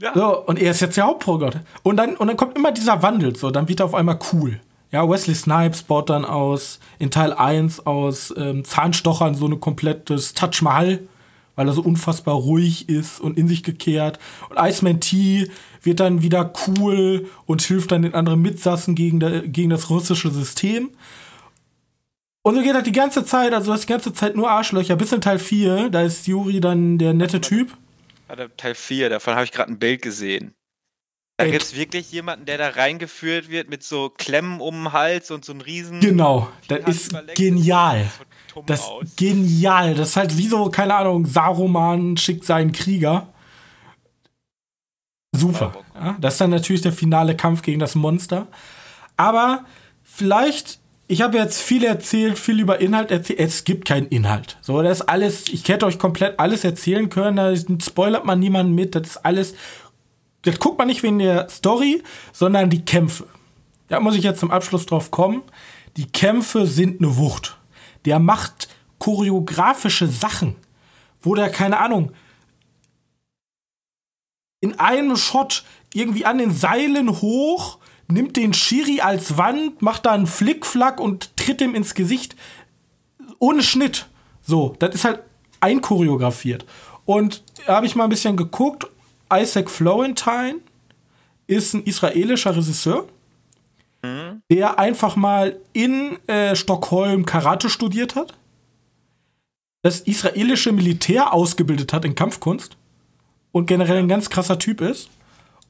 Ja. 0.00 0.14
So, 0.14 0.46
und 0.46 0.60
er 0.60 0.70
ist 0.70 0.80
jetzt 0.80 0.96
der 0.96 1.04
Hauptprotagonist. 1.04 1.66
Und 1.82 1.96
dann, 1.96 2.16
und 2.16 2.28
dann 2.28 2.36
kommt 2.36 2.56
immer 2.56 2.70
dieser 2.70 3.02
Wandel, 3.02 3.34
so, 3.34 3.50
dann 3.50 3.68
wird 3.68 3.80
er 3.80 3.86
auf 3.86 3.94
einmal 3.94 4.18
cool. 4.32 4.60
Ja, 4.90 5.08
Wesley 5.08 5.34
Snipes 5.34 5.82
baut 5.82 6.10
dann 6.10 6.24
aus, 6.24 6.80
in 6.98 7.10
Teil 7.10 7.32
1 7.32 7.86
aus 7.86 8.32
ähm, 8.36 8.64
Zahnstochern 8.64 9.34
so 9.34 9.46
ein 9.46 9.60
komplettes 9.60 10.34
Touch 10.34 10.62
Mahal 10.62 11.00
weil 11.58 11.66
er 11.66 11.72
so 11.72 11.82
unfassbar 11.82 12.36
ruhig 12.36 12.88
ist 12.88 13.20
und 13.20 13.36
in 13.36 13.48
sich 13.48 13.64
gekehrt. 13.64 14.20
Und 14.48 14.58
Iceman 14.60 15.00
T 15.00 15.50
wird 15.82 15.98
dann 15.98 16.22
wieder 16.22 16.52
cool 16.68 17.28
und 17.46 17.62
hilft 17.62 17.90
dann 17.90 18.02
den 18.02 18.14
anderen 18.14 18.40
Mitsassen 18.40 18.94
gegen, 18.94 19.18
der, 19.18 19.40
gegen 19.40 19.70
das 19.70 19.90
russische 19.90 20.30
System. 20.30 20.90
Und 22.42 22.54
so 22.54 22.62
geht 22.62 22.76
das 22.76 22.84
die 22.84 22.92
ganze 22.92 23.24
Zeit, 23.24 23.52
also 23.52 23.72
das 23.72 23.80
die 23.80 23.88
ganze 23.88 24.12
Zeit 24.12 24.36
nur 24.36 24.48
Arschlöcher, 24.48 24.94
bis 24.94 25.10
in 25.10 25.20
Teil 25.20 25.40
4, 25.40 25.90
da 25.90 26.02
ist 26.02 26.28
Juri 26.28 26.60
dann 26.60 26.96
der 26.96 27.12
nette 27.12 27.40
Typ. 27.40 27.76
Teil 28.56 28.76
4, 28.76 29.10
davon 29.10 29.34
habe 29.34 29.42
ich 29.42 29.50
gerade 29.50 29.72
ein 29.72 29.80
Bild 29.80 30.00
gesehen. 30.00 30.54
Da 31.38 31.46
gibt 31.46 31.62
es 31.62 31.76
wirklich 31.76 32.10
jemanden, 32.10 32.46
der 32.46 32.58
da 32.58 32.68
reingeführt 32.70 33.48
wird 33.48 33.70
mit 33.70 33.84
so 33.84 34.10
Klemmen 34.10 34.60
um 34.60 34.74
den 34.74 34.92
Hals 34.92 35.30
und 35.30 35.44
so 35.44 35.52
einem 35.52 35.60
riesen. 35.60 36.00
Genau, 36.00 36.48
das 36.66 36.80
ist 36.88 37.16
genial. 37.36 38.10
Das 38.66 38.80
ist 38.80 39.16
genial. 39.16 39.94
Das 39.94 40.08
ist 40.08 40.16
halt 40.16 40.36
wie 40.36 40.48
so, 40.48 40.68
keine 40.68 40.96
Ahnung, 40.96 41.26
Saruman 41.26 42.16
schickt 42.16 42.44
seinen 42.44 42.72
Krieger. 42.72 43.28
Super. 45.30 45.76
Ja, 45.94 46.16
das 46.20 46.34
ist 46.34 46.40
dann 46.40 46.50
natürlich 46.50 46.82
der 46.82 46.92
finale 46.92 47.36
Kampf 47.36 47.62
gegen 47.62 47.78
das 47.78 47.94
Monster. 47.94 48.48
Aber 49.16 49.64
vielleicht, 50.02 50.80
ich 51.06 51.22
habe 51.22 51.38
jetzt 51.38 51.62
viel 51.62 51.84
erzählt, 51.84 52.36
viel 52.36 52.58
über 52.58 52.80
Inhalt 52.80 53.12
erzählt. 53.12 53.38
Es 53.38 53.62
gibt 53.62 53.86
keinen 53.86 54.08
Inhalt. 54.08 54.58
So, 54.60 54.82
das 54.82 55.00
ist 55.00 55.08
alles, 55.08 55.46
ich 55.48 55.68
hätte 55.68 55.86
euch 55.86 56.00
komplett 56.00 56.40
alles 56.40 56.64
erzählen 56.64 57.08
können. 57.08 57.36
Da 57.36 57.54
spoilert 57.80 58.24
man 58.24 58.40
niemanden 58.40 58.74
mit. 58.74 58.96
Das 58.96 59.06
ist 59.06 59.16
alles 59.18 59.54
das 60.42 60.58
guckt 60.58 60.78
man 60.78 60.88
nicht 60.88 61.02
wegen 61.02 61.18
der 61.18 61.48
Story, 61.48 62.02
sondern 62.32 62.70
die 62.70 62.84
Kämpfe. 62.84 63.26
Da 63.88 64.00
muss 64.00 64.16
ich 64.16 64.22
jetzt 64.22 64.40
zum 64.40 64.50
Abschluss 64.50 64.86
drauf 64.86 65.10
kommen. 65.10 65.42
Die 65.96 66.06
Kämpfe 66.06 66.66
sind 66.66 67.00
eine 67.00 67.16
Wucht. 67.16 67.58
Der 68.04 68.18
macht 68.18 68.68
choreografische 68.98 70.06
Sachen, 70.06 70.56
wo 71.20 71.34
der, 71.34 71.50
keine 71.50 71.78
Ahnung, 71.78 72.12
in 74.60 74.78
einem 74.78 75.16
Shot 75.16 75.64
irgendwie 75.94 76.24
an 76.24 76.38
den 76.38 76.50
Seilen 76.50 77.20
hoch, 77.20 77.78
nimmt 78.08 78.36
den 78.36 78.52
Shiri 78.52 79.00
als 79.00 79.36
Wand, 79.36 79.82
macht 79.82 80.06
da 80.06 80.12
einen 80.12 80.26
Flickflack 80.26 81.00
und 81.00 81.36
tritt 81.36 81.60
ihm 81.60 81.74
ins 81.74 81.94
Gesicht. 81.94 82.36
Ohne 83.38 83.62
Schnitt. 83.62 84.08
So, 84.42 84.74
das 84.78 84.94
ist 84.94 85.04
halt 85.04 85.22
einchoreografiert. 85.60 86.66
Und 87.04 87.42
da 87.66 87.76
habe 87.76 87.86
ich 87.86 87.96
mal 87.96 88.04
ein 88.04 88.10
bisschen 88.10 88.36
geguckt 88.36 88.86
Isaac 89.32 89.70
Florentine 89.70 90.56
ist 91.46 91.74
ein 91.74 91.84
israelischer 91.84 92.56
Regisseur, 92.56 93.06
mhm. 94.02 94.42
der 94.50 94.78
einfach 94.78 95.16
mal 95.16 95.56
in 95.72 96.18
äh, 96.28 96.54
Stockholm 96.54 97.26
Karate 97.26 97.68
studiert 97.70 98.14
hat, 98.14 98.34
das 99.82 100.00
israelische 100.00 100.72
Militär 100.72 101.32
ausgebildet 101.32 101.92
hat 101.92 102.04
in 102.04 102.14
Kampfkunst 102.14 102.76
und 103.52 103.66
generell 103.66 103.98
ein 103.98 104.08
ganz 104.08 104.30
krasser 104.30 104.58
Typ 104.58 104.80
ist. 104.80 105.08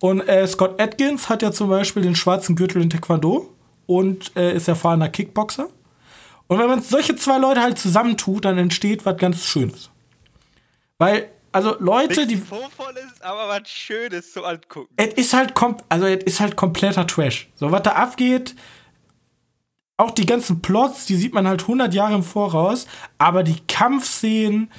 Und 0.01 0.21
äh, 0.29 0.47
Scott 0.47 0.81
Atkins 0.81 1.29
hat 1.29 1.43
ja 1.43 1.53
zum 1.53 1.69
Beispiel 1.69 2.03
den 2.03 2.15
schwarzen 2.15 2.57
Gürtel 2.57 2.83
in 2.83 2.91
Taekwondo 2.91 3.53
und 3.87 4.37
äh, 4.37 4.55
ist 4.55 4.69
erfahrener 4.69 5.09
Kickboxer. 5.09 5.69
Und 6.47 6.59
wenn 6.59 6.69
man 6.69 6.83
solche 6.83 7.15
zwei 7.17 7.39
Leute 7.39 7.61
halt 7.61 7.79
zusammentut, 7.79 8.45
dann 8.45 8.59
entsteht 8.59 9.05
was 9.05 9.17
ganz 9.17 9.45
Schönes. 9.45 9.91
Weil 10.99 11.29
also 11.53 11.77
Leute, 11.79 12.27
die. 12.27 12.35
ist, 12.35 13.23
aber 13.23 13.49
was 13.49 13.69
Schönes 13.69 14.33
zu 14.33 14.45
angucken. 14.45 14.93
Es 14.97 15.15
ist 15.15 15.33
halt, 15.33 15.55
also 15.89 16.07
es 16.07 16.25
ist 16.25 16.41
halt 16.41 16.57
kompletter 16.57 17.07
Trash. 17.07 17.49
So, 17.55 17.73
was 17.73 17.83
da 17.83 17.93
abgeht, 17.93 18.55
auch 19.97 20.11
die 20.11 20.27
ganzen 20.27 20.61
Plots, 20.61 21.07
die 21.07 21.17
sieht 21.17 21.35
man 21.35 21.49
halt 21.49 21.63
100 21.63 21.93
Jahre 21.95 22.15
im 22.15 22.23
Voraus, 22.23 22.87
aber 23.19 23.43
die 23.43 23.61
Kampfszenen, 23.67 24.71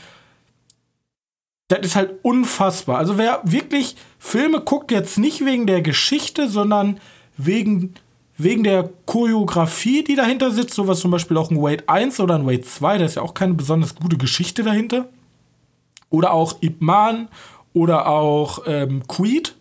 das 1.67 1.79
ist 1.79 1.95
halt 1.95 2.13
unfassbar. 2.21 2.97
Also 2.97 3.17
wer 3.17 3.41
wirklich 3.43 3.95
Filme 4.17 4.61
guckt, 4.61 4.91
jetzt 4.91 5.17
nicht 5.17 5.43
wegen 5.45 5.67
der 5.67 5.81
Geschichte, 5.81 6.47
sondern 6.47 6.99
wegen, 7.35 7.95
wegen 8.37 8.63
der 8.63 8.89
Choreografie, 9.05 10.03
die 10.03 10.15
dahinter 10.15 10.51
sitzt, 10.51 10.75
sowas 10.75 10.99
zum 10.99 11.11
Beispiel 11.11 11.37
auch 11.37 11.51
ein 11.51 11.61
Wade 11.61 11.83
1 11.87 12.19
oder 12.19 12.35
ein 12.35 12.45
Wade 12.45 12.61
2, 12.61 12.99
da 12.99 13.05
ist 13.05 13.15
ja 13.15 13.21
auch 13.21 13.33
keine 13.33 13.55
besonders 13.55 13.95
gute 13.95 14.17
Geschichte 14.17 14.63
dahinter 14.63 15.09
oder 16.09 16.33
auch 16.33 16.61
Ip 16.61 16.81
Man 16.81 17.29
oder 17.73 18.07
auch 18.07 18.63
ähm, 18.65 19.07
Creed. 19.07 19.55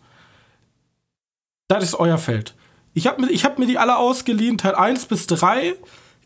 Das 1.68 1.84
ist 1.84 1.94
euer 1.94 2.18
Feld. 2.18 2.54
Ich 2.94 3.06
habe 3.06 3.24
mir, 3.24 3.28
hab 3.28 3.58
mir 3.58 3.66
die 3.66 3.78
alle 3.78 3.96
ausgeliehen, 3.98 4.58
Teil 4.58 4.74
1 4.74 5.06
bis 5.06 5.26
3 5.26 5.76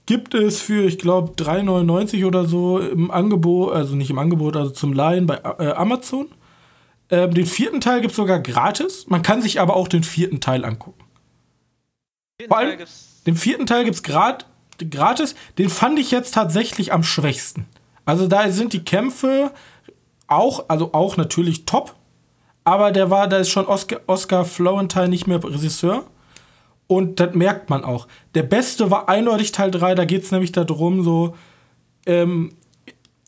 gibt 0.07 0.35
es 0.35 0.61
für, 0.61 0.85
ich 0.85 0.99
glaube, 0.99 1.33
3,99 1.35 2.27
oder 2.27 2.47
so 2.47 2.79
im 2.79 3.11
Angebot, 3.11 3.73
also 3.73 3.95
nicht 3.95 4.11
im 4.11 4.19
Angebot, 4.19 4.57
also 4.57 4.71
zum 4.71 4.93
Leihen 4.93 5.27
bei 5.27 5.37
äh, 5.37 5.73
Amazon. 5.73 6.29
Ähm, 7.11 7.35
den 7.35 7.47
vierten 7.47 7.81
Teil 7.81 8.01
gibt 8.01 8.13
es 8.13 8.17
sogar 8.17 8.41
gratis. 8.41 9.07
Man 9.09 9.23
kann 9.23 9.43
sich 9.43 9.61
aber 9.61 9.77
auch 9.77 9.89
den 9.89 10.03
vierten 10.03 10.41
Teil 10.41 10.65
angucken. 10.65 11.05
Vor 12.49 12.59
allem, 12.59 12.81
den 13.27 13.37
vierten 13.37 13.67
Teil 13.67 13.85
gibt 13.85 13.97
es 13.97 14.03
grad, 14.03 14.47
gratis. 14.91 15.35
Den 15.59 15.69
fand 15.69 15.99
ich 15.99 16.11
jetzt 16.11 16.35
tatsächlich 16.35 16.93
am 16.93 17.05
schwächsten. 17.05 17.67
Also 18.05 18.27
da 18.27 18.51
sind 18.51 18.73
die 18.73 18.85
Kämpfe 18.85 19.53
auch, 20.33 20.65
also 20.69 20.93
auch 20.93 21.17
natürlich 21.17 21.65
top, 21.65 21.95
aber 22.65 22.93
der 22.93 23.11
war, 23.11 23.29
da 23.29 23.39
ist 23.39 23.51
schon 23.51 23.67
Oscar, 23.67 24.01
Oscar 24.07 24.45
Florentine 24.45 25.09
nicht 25.09 25.27
mehr 25.27 25.43
Regisseur. 25.43 26.05
Und 26.87 27.21
das 27.21 27.35
merkt 27.35 27.71
man 27.71 27.85
auch. 27.85 28.07
Der 28.35 28.43
beste 28.43 28.91
war 28.91 29.09
eindeutig 29.09 29.53
Teil 29.53 29.71
3, 29.71 29.95
da 29.95 30.05
geht 30.05 30.25
es 30.25 30.31
nämlich 30.31 30.53
darum, 30.53 31.03
so, 31.03 31.35
ähm, 32.07 32.55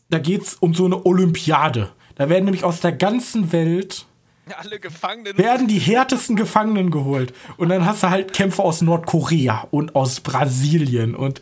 da 0.09 0.19
geht 0.19 0.43
es 0.43 0.55
um 0.55 0.73
so 0.73 0.85
eine 0.85 1.05
Olympiade. 1.05 1.89
Da 2.15 2.29
werden 2.29 2.45
nämlich 2.45 2.63
aus 2.63 2.79
der 2.79 2.91
ganzen 2.91 3.51
Welt 3.51 4.05
werden 5.35 5.67
die 5.67 5.79
härtesten 5.79 6.35
Gefangenen 6.35 6.91
geholt. 6.91 7.33
Und 7.57 7.69
dann 7.69 7.85
hast 7.85 8.03
du 8.03 8.11
halt 8.11 8.33
Kämpfer 8.33 8.63
aus 8.63 8.81
Nordkorea 8.81 9.67
und 9.71 9.95
aus 9.95 10.21
Brasilien 10.21 11.15
und 11.15 11.41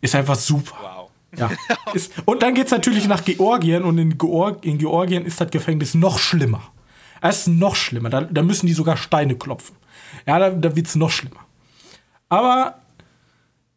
ist 0.00 0.14
einfach 0.14 0.36
super. 0.36 0.76
Wow. 0.80 0.97
Ja. 1.36 1.50
Ist, 1.94 2.12
und 2.24 2.42
dann 2.42 2.54
geht 2.54 2.66
es 2.66 2.72
natürlich 2.72 3.06
nach 3.06 3.24
Georgien 3.24 3.82
und 3.84 3.98
in, 3.98 4.16
Georg, 4.16 4.64
in, 4.64 4.78
Georgien 4.78 5.26
ist 5.26 5.40
das 5.40 5.50
Gefängnis 5.50 5.94
noch 5.94 6.18
schlimmer. 6.18 6.62
Es 7.20 7.40
ist 7.40 7.48
noch 7.48 7.76
schlimmer. 7.76 8.10
Da, 8.10 8.22
da, 8.22 8.42
müssen 8.42 8.66
die 8.66 8.72
sogar 8.72 8.96
Steine 8.96 9.36
klopfen. 9.36 9.76
Ja, 10.26 10.38
da, 10.38 10.50
da 10.50 10.74
wird 10.74 10.86
es 10.86 10.94
noch 10.94 11.10
schlimmer. 11.10 11.40
Aber 12.28 12.78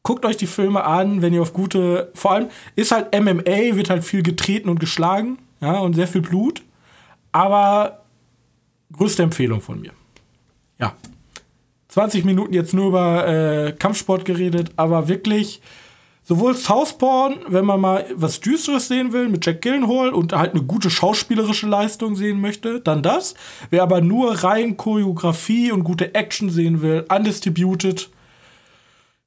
guckt 0.03 0.25
euch 0.25 0.37
die 0.37 0.47
Filme 0.47 0.83
an, 0.83 1.21
wenn 1.21 1.33
ihr 1.33 1.41
auf 1.41 1.53
gute. 1.53 2.11
Vor 2.13 2.31
allem 2.31 2.47
ist 2.75 2.91
halt 2.91 3.13
MMA, 3.13 3.75
wird 3.75 3.89
halt 3.89 4.03
viel 4.03 4.23
getreten 4.23 4.69
und 4.69 4.79
geschlagen. 4.79 5.37
Ja, 5.59 5.79
und 5.79 5.93
sehr 5.93 6.07
viel 6.07 6.21
Blut. 6.21 6.61
Aber 7.31 8.03
größte 8.91 9.23
Empfehlung 9.23 9.61
von 9.61 9.79
mir. 9.79 9.91
Ja. 10.79 10.95
20 11.89 12.23
Minuten 12.23 12.53
jetzt 12.53 12.73
nur 12.73 12.87
über 12.87 13.27
äh, 13.27 13.71
Kampfsport 13.73 14.23
geredet, 14.23 14.71
aber 14.77 15.07
wirklich 15.07 15.61
sowohl 16.31 16.55
Southpaw, 16.55 17.35
wenn 17.49 17.65
man 17.65 17.81
mal 17.81 18.05
was 18.15 18.39
Düsteres 18.39 18.87
sehen 18.87 19.11
will, 19.11 19.27
mit 19.27 19.45
Jack 19.45 19.61
Gillenhall 19.61 20.13
und 20.13 20.31
halt 20.31 20.51
eine 20.53 20.63
gute 20.63 20.89
schauspielerische 20.89 21.67
Leistung 21.67 22.15
sehen 22.15 22.39
möchte, 22.39 22.79
dann 22.79 23.03
das. 23.03 23.33
Wer 23.69 23.83
aber 23.83 23.99
nur 23.99 24.41
rein 24.41 24.77
Choreografie 24.77 25.73
und 25.73 25.83
gute 25.83 26.15
Action 26.15 26.49
sehen 26.49 26.81
will, 26.81 27.05
Undistributed, 27.13 28.09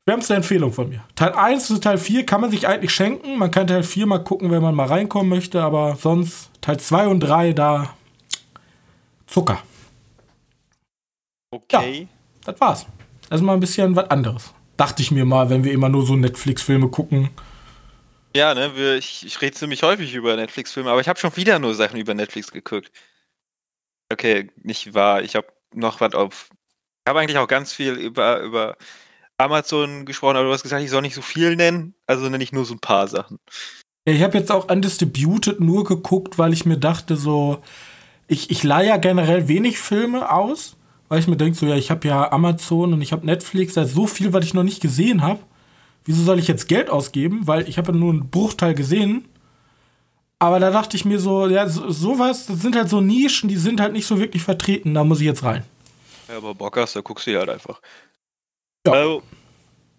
Wärmste 0.07 0.35
Empfehlung 0.35 0.73
von 0.73 0.89
mir. 0.89 1.05
Teil 1.15 1.35
1 1.35 1.73
und 1.73 1.85
Teil 1.85 1.99
4 1.99 2.25
kann 2.25 2.41
man 2.41 2.51
sich 2.51 2.67
eigentlich 2.67 2.95
schenken. 2.95 3.37
Man 3.37 3.51
kann 3.51 3.67
Teil 3.67 3.83
4 3.83 4.07
mal 4.07 4.25
gucken, 4.25 4.51
wenn 4.51 4.63
man 4.63 4.75
mal 4.75 4.87
reinkommen 4.87 5.29
möchte, 5.29 5.63
aber 5.63 5.97
sonst 5.97 6.51
Teil 6.63 6.81
2 6.81 7.09
und 7.09 7.21
3 7.21 7.53
da 7.53 7.95
Zucker. 9.27 9.59
Okay. 11.51 12.09
Ja, 12.47 12.53
das 12.53 12.61
war's. 12.63 12.87
Das 13.29 13.41
ist 13.41 13.45
mal 13.45 13.53
ein 13.53 13.61
bisschen 13.61 13.95
was 13.95 14.11
anderes. 14.11 14.55
Dachte 14.77 15.03
ich 15.03 15.11
mir 15.11 15.25
mal, 15.25 15.51
wenn 15.51 15.65
wir 15.65 15.73
immer 15.73 15.89
nur 15.89 16.05
so 16.05 16.17
Netflix-Filme 16.17 16.89
gucken. 16.89 17.31
Ja, 18.37 18.55
ne, 18.55 18.77
wir, 18.77 18.97
ich, 18.97 19.25
ich 19.25 19.41
rede 19.41 19.55
ziemlich 19.55 19.83
häufig 19.83 20.13
über 20.15 20.35
Netflix-Filme, 20.35 20.91
aber 20.91 21.01
ich 21.01 21.09
habe 21.09 21.21
schon 21.21 21.37
wieder 21.37 21.59
nur 21.59 21.75
Sachen 21.75 22.01
über 22.01 22.15
Netflix 22.15 22.51
geguckt. 22.51 22.91
Okay, 24.11 24.51
nicht 24.63 24.95
wahr. 24.95 25.23
Ich 25.23 25.37
habe 25.37 25.47
noch 25.73 26.01
was 26.01 26.15
auf. 26.15 26.49
Ich 26.51 27.11
habe 27.11 27.21
eigentlich 27.21 27.39
auch 27.39 27.49
ganz 27.49 27.73
viel 27.73 27.93
über, 27.93 28.41
über 28.41 28.77
Amazon 29.39 30.05
gesprochen, 30.05 30.37
aber 30.37 30.47
du 30.47 30.53
hast 30.53 30.63
gesagt, 30.63 30.83
ich 30.83 30.91
soll 30.91 31.03
nicht 31.03 31.15
so 31.15 31.23
viel 31.23 31.57
nennen, 31.57 31.95
also 32.07 32.29
nenne 32.29 32.43
ich 32.43 32.53
nur 32.53 32.65
so 32.65 32.75
ein 32.75 32.81
paar 32.81 33.09
Sachen. 33.09 33.39
Ja, 34.07 34.15
ich 34.15 34.23
habe 34.23 34.39
jetzt 34.39 34.51
auch 34.51 34.69
Undistributed 34.71 35.61
nur 35.61 35.85
geguckt, 35.85 36.39
weil 36.39 36.53
ich 36.53 36.67
mir 36.67 36.79
dachte, 36.79 37.17
so, 37.17 37.63
ich, 38.27 38.51
ich 38.51 38.63
leihe 38.63 38.89
ja 38.89 38.97
generell 38.97 39.49
wenig 39.49 39.79
Filme 39.79 40.31
aus, 40.31 40.77
weil 41.09 41.21
ich 41.21 41.29
mir 41.29 41.37
denke, 41.37 41.59
so, 41.59 41.67
ja, 41.67 41.77
ich 41.77 41.91
habe 41.91 42.07
ja 42.09 42.33
Amazon 42.33 42.93
und 42.93 43.03
ich 43.03 43.13
habe 43.13 43.27
Netflix, 43.27 43.75
da 43.75 43.83
ist 43.83 43.95
so 43.95 44.07
viel, 44.07 44.33
was 44.33 44.45
ich 44.45 44.55
noch 44.55 44.63
nicht 44.63 44.81
gesehen 44.81 45.23
habe. 45.23 45.41
Wieso 46.05 46.23
soll 46.23 46.39
ich 46.39 46.49
jetzt 46.49 46.69
Geld 46.69 46.91
ausgeben? 46.91 47.47
Weil 47.47 47.69
ich 47.69 47.79
habe 47.79 47.93
ja 47.93 47.99
nur 47.99 48.13
einen 48.13 48.31
Bruchteil 48.31 48.75
gesehen. 48.75 49.27
Aber 50.39 50.61
da 50.61 50.71
dachte 50.71 50.97
ich 50.97 51.05
mir 51.05 51.19
so, 51.19 51.47
ja, 51.47 51.69
so, 51.69 51.91
sowas, 51.91 52.47
das 52.47 52.61
sind 52.61 52.77
halt 52.77 52.89
so 52.89 53.01
Nischen, 53.01 53.49
die 53.49 53.57
sind 53.57 53.81
halt 53.81 53.93
nicht 53.93 54.07
so 54.07 54.19
wirklich 54.19 54.43
vertreten, 54.43 54.93
da 54.93 55.05
muss 55.05 55.21
ich 55.21 55.27
jetzt 55.27 55.43
rein. 55.43 55.65
Ja, 56.29 56.37
aber 56.37 56.55
Bock 56.55 56.77
hast, 56.77 56.97
da 56.97 57.01
guckst 57.01 57.27
du 57.27 57.39
halt 57.39 57.49
einfach. 57.49 57.81
Ja. 58.87 58.93
Also, 58.93 59.23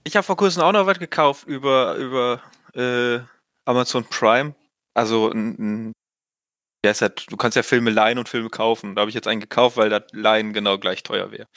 ich 0.03 0.15
habe 0.15 0.23
vor 0.23 0.37
kurzem 0.37 0.61
auch 0.61 0.71
noch 0.71 0.85
was 0.85 0.99
gekauft 0.99 1.47
über, 1.47 1.95
über 1.95 2.41
äh, 2.75 3.19
Amazon 3.65 4.05
Prime. 4.05 4.53
Also 4.93 5.31
ein, 5.31 5.55
ein 5.59 5.91
ja, 6.85 6.91
ist 6.91 7.01
halt, 7.01 7.25
du 7.31 7.35
kannst 7.37 7.55
ja 7.57 7.63
Filme 7.63 7.89
leihen 7.91 8.17
und 8.17 8.29
Filme 8.29 8.49
kaufen. 8.49 8.95
Da 8.95 9.01
habe 9.01 9.09
ich 9.09 9.15
jetzt 9.15 9.27
einen 9.27 9.41
gekauft, 9.41 9.75
weil 9.77 9.89
das 9.89 10.03
Leihen 10.13 10.53
genau 10.53 10.77
gleich 10.77 11.03
teuer 11.03 11.31
wäre. 11.31 11.47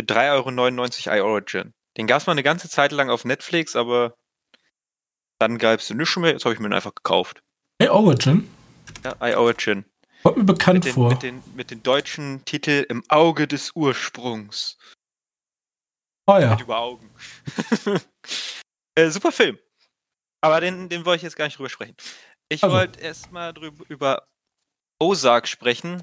Für 0.00 0.06
3,99 0.06 1.10
Euro 1.12 1.28
iOrigin. 1.38 1.72
Den 1.96 2.06
gab 2.06 2.20
es 2.20 2.26
mal 2.26 2.32
eine 2.32 2.42
ganze 2.42 2.68
Zeit 2.68 2.92
lang 2.92 3.10
auf 3.10 3.24
Netflix, 3.24 3.74
aber 3.74 4.14
dann 5.40 5.58
gab 5.58 5.80
es 5.80 5.88
den 5.88 5.96
nicht 5.96 6.16
mehr. 6.16 6.32
Jetzt 6.32 6.44
habe 6.44 6.54
ich 6.54 6.60
mir 6.60 6.68
den 6.68 6.74
einfach 6.74 6.94
gekauft. 6.94 7.42
Hey, 7.80 7.88
Origin? 7.88 8.48
Ja, 9.04 9.16
iOrigin. 9.20 9.84
Kommt 10.22 10.36
mir 10.36 10.44
bekannt 10.44 10.74
Mit 10.74 10.84
den, 10.84 10.92
vor. 10.94 11.08
mit, 11.10 11.22
den, 11.22 11.42
mit 11.54 11.70
den 11.70 11.82
deutschen 11.82 12.44
Titel 12.44 12.84
Im 12.88 13.02
Auge 13.08 13.48
des 13.48 13.72
Ursprungs. 13.74 14.76
oh 16.26 16.36
ja. 16.38 16.50
Mit 16.50 16.60
über 16.60 16.78
Augen. 16.78 17.10
äh, 18.94 19.08
super 19.08 19.32
Film. 19.32 19.58
Aber 20.42 20.60
den, 20.60 20.88
den 20.88 21.04
wollte 21.04 21.16
ich 21.18 21.22
jetzt 21.22 21.36
gar 21.36 21.46
nicht 21.46 21.58
drüber 21.58 21.70
sprechen. 21.70 21.96
Ich 22.50 22.62
Also. 22.62 22.76
wollte 22.76 23.00
erstmal 23.00 23.54
drüber 23.54 23.84
über 23.88 24.26
Ozark 25.00 25.48
sprechen. 25.48 26.02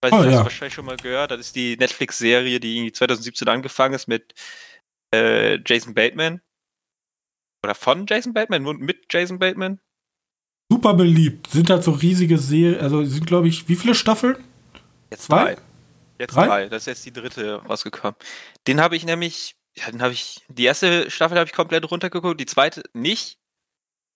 Weiß 0.00 0.12
Oh, 0.12 0.20
ich, 0.20 0.26
hast 0.26 0.32
ja. 0.34 0.42
wahrscheinlich 0.44 0.74
schon 0.74 0.84
mal 0.84 0.96
gehört. 0.96 1.32
Das 1.32 1.40
ist 1.40 1.56
die 1.56 1.76
Netflix-Serie, 1.76 2.60
die 2.60 2.76
irgendwie 2.76 2.92
2017 2.92 3.48
angefangen 3.48 3.94
ist 3.94 4.06
mit 4.06 4.34
äh, 5.12 5.58
Jason 5.66 5.94
Bateman. 5.94 6.40
Oder 7.64 7.74
von 7.74 8.06
Jason 8.06 8.32
Bateman 8.32 8.66
und 8.66 8.80
mit 8.80 9.06
Jason 9.12 9.38
Bateman. 9.40 9.80
Super 10.70 10.94
beliebt. 10.94 11.48
Sind 11.48 11.70
halt 11.70 11.82
so 11.82 11.90
riesige 11.92 12.38
Serien, 12.38 12.80
also 12.80 13.02
sind, 13.04 13.26
glaube 13.26 13.48
ich, 13.48 13.68
wie 13.68 13.74
viele 13.74 13.94
Staffeln? 13.94 14.36
Jetzt 15.10 15.24
Zwei? 15.24 15.54
drei. 15.54 15.62
Jetzt 16.20 16.34
Drei? 16.36 16.46
drei. 16.46 16.68
Das 16.68 16.82
ist 16.82 16.86
jetzt 16.86 17.06
die 17.06 17.12
dritte 17.12 17.56
rausgekommen. 17.64 18.16
Den 18.66 18.80
habe 18.80 18.94
ich 18.96 19.04
nämlich, 19.04 19.56
ja, 19.76 19.90
den 19.90 20.02
habe 20.02 20.12
ich, 20.12 20.44
die 20.48 20.64
erste 20.64 21.10
Staffel 21.10 21.38
habe 21.38 21.48
ich 21.48 21.54
komplett 21.54 21.90
runtergeguckt, 21.90 22.38
die 22.40 22.46
zweite 22.46 22.82
nicht. 22.92 23.38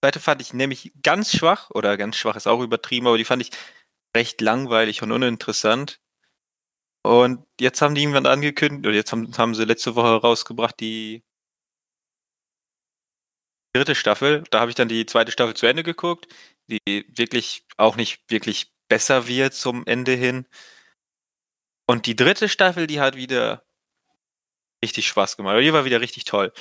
Zweite 0.03 0.19
fand 0.19 0.41
ich 0.41 0.53
nämlich 0.53 0.91
ganz 1.01 1.31
schwach, 1.33 1.69
oder 1.69 1.95
ganz 1.95 2.17
schwach 2.17 2.35
ist 2.35 2.45
auch 2.45 2.59
übertrieben, 2.59 3.07
aber 3.07 3.17
die 3.17 3.23
fand 3.23 3.41
ich 3.41 3.51
recht 4.13 4.41
langweilig 4.41 5.01
und 5.01 5.13
uninteressant. 5.13 6.01
Und 7.03 7.45
jetzt 7.57 7.81
haben 7.81 7.95
die 7.95 8.01
irgendwann 8.01 8.25
angekündigt, 8.25 8.85
oder 8.85 8.95
jetzt 8.95 9.13
haben, 9.13 9.31
haben 9.37 9.55
sie 9.55 9.63
letzte 9.63 9.95
Woche 9.95 10.15
rausgebracht, 10.21 10.77
die 10.81 11.23
dritte 13.73 13.95
Staffel. 13.95 14.43
Da 14.51 14.59
habe 14.59 14.71
ich 14.71 14.75
dann 14.75 14.89
die 14.89 15.05
zweite 15.05 15.31
Staffel 15.31 15.53
zu 15.55 15.67
Ende 15.67 15.83
geguckt, 15.83 16.27
die 16.67 17.05
wirklich 17.07 17.65
auch 17.77 17.95
nicht 17.95 18.29
wirklich 18.29 18.73
besser 18.89 19.27
wird 19.27 19.53
zum 19.53 19.85
Ende 19.87 20.13
hin. 20.15 20.47
Und 21.87 22.07
die 22.07 22.17
dritte 22.17 22.49
Staffel, 22.49 22.87
die 22.87 22.99
hat 22.99 23.15
wieder 23.15 23.63
richtig 24.83 25.07
Spaß 25.07 25.37
gemacht. 25.37 25.61
Die 25.61 25.71
war 25.71 25.85
wieder 25.85 26.01
richtig 26.01 26.25
toll. 26.25 26.51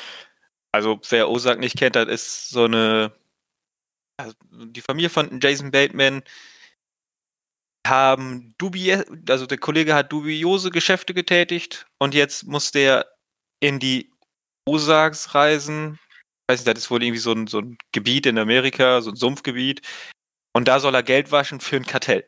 Also, 0.73 1.01
wer 1.11 1.29
Ozark 1.29 1.59
nicht 1.61 1.77
kennt, 1.77 1.97
das 1.97 2.09
ist 2.09 2.51
so 2.51 2.65
eine. 2.67 3.13
Also 4.23 4.35
die 4.51 4.81
Familie 4.81 5.11
von 5.11 5.41
Jason 5.41 5.71
Bateman 5.71 6.23
haben 7.87 8.55
dubi 8.59 8.93
also 9.29 9.47
der 9.47 9.59
Kollege 9.59 9.95
hat 9.95 10.13
dubiose 10.13 10.71
Geschäfte 10.71 11.15
getätigt 11.15 11.87
und 11.99 12.15
jetzt 12.15 12.45
muss 12.47 12.71
der 12.71 13.07
in 13.61 13.79
die 13.79 14.13
Ozarks 14.67 15.35
reisen. 15.35 15.99
Ich 16.49 16.55
weiß 16.55 16.61
nicht, 16.61 16.69
das 16.69 16.85
ist 16.85 16.91
wohl 16.91 17.03
irgendwie 17.03 17.21
so 17.21 17.33
ein, 17.33 17.47
so 17.47 17.61
ein 17.61 17.79
Gebiet 17.93 18.27
in 18.27 18.39
Amerika, 18.39 19.01
so 19.01 19.11
ein 19.11 19.17
Sumpfgebiet. 19.17 19.83
Und 20.55 20.69
da 20.69 20.81
soll 20.81 20.95
er 20.95 21.03
Geld 21.03 21.33
waschen 21.33 21.61
für 21.61 21.77
ein 21.77 21.87
Kartell 21.87 22.25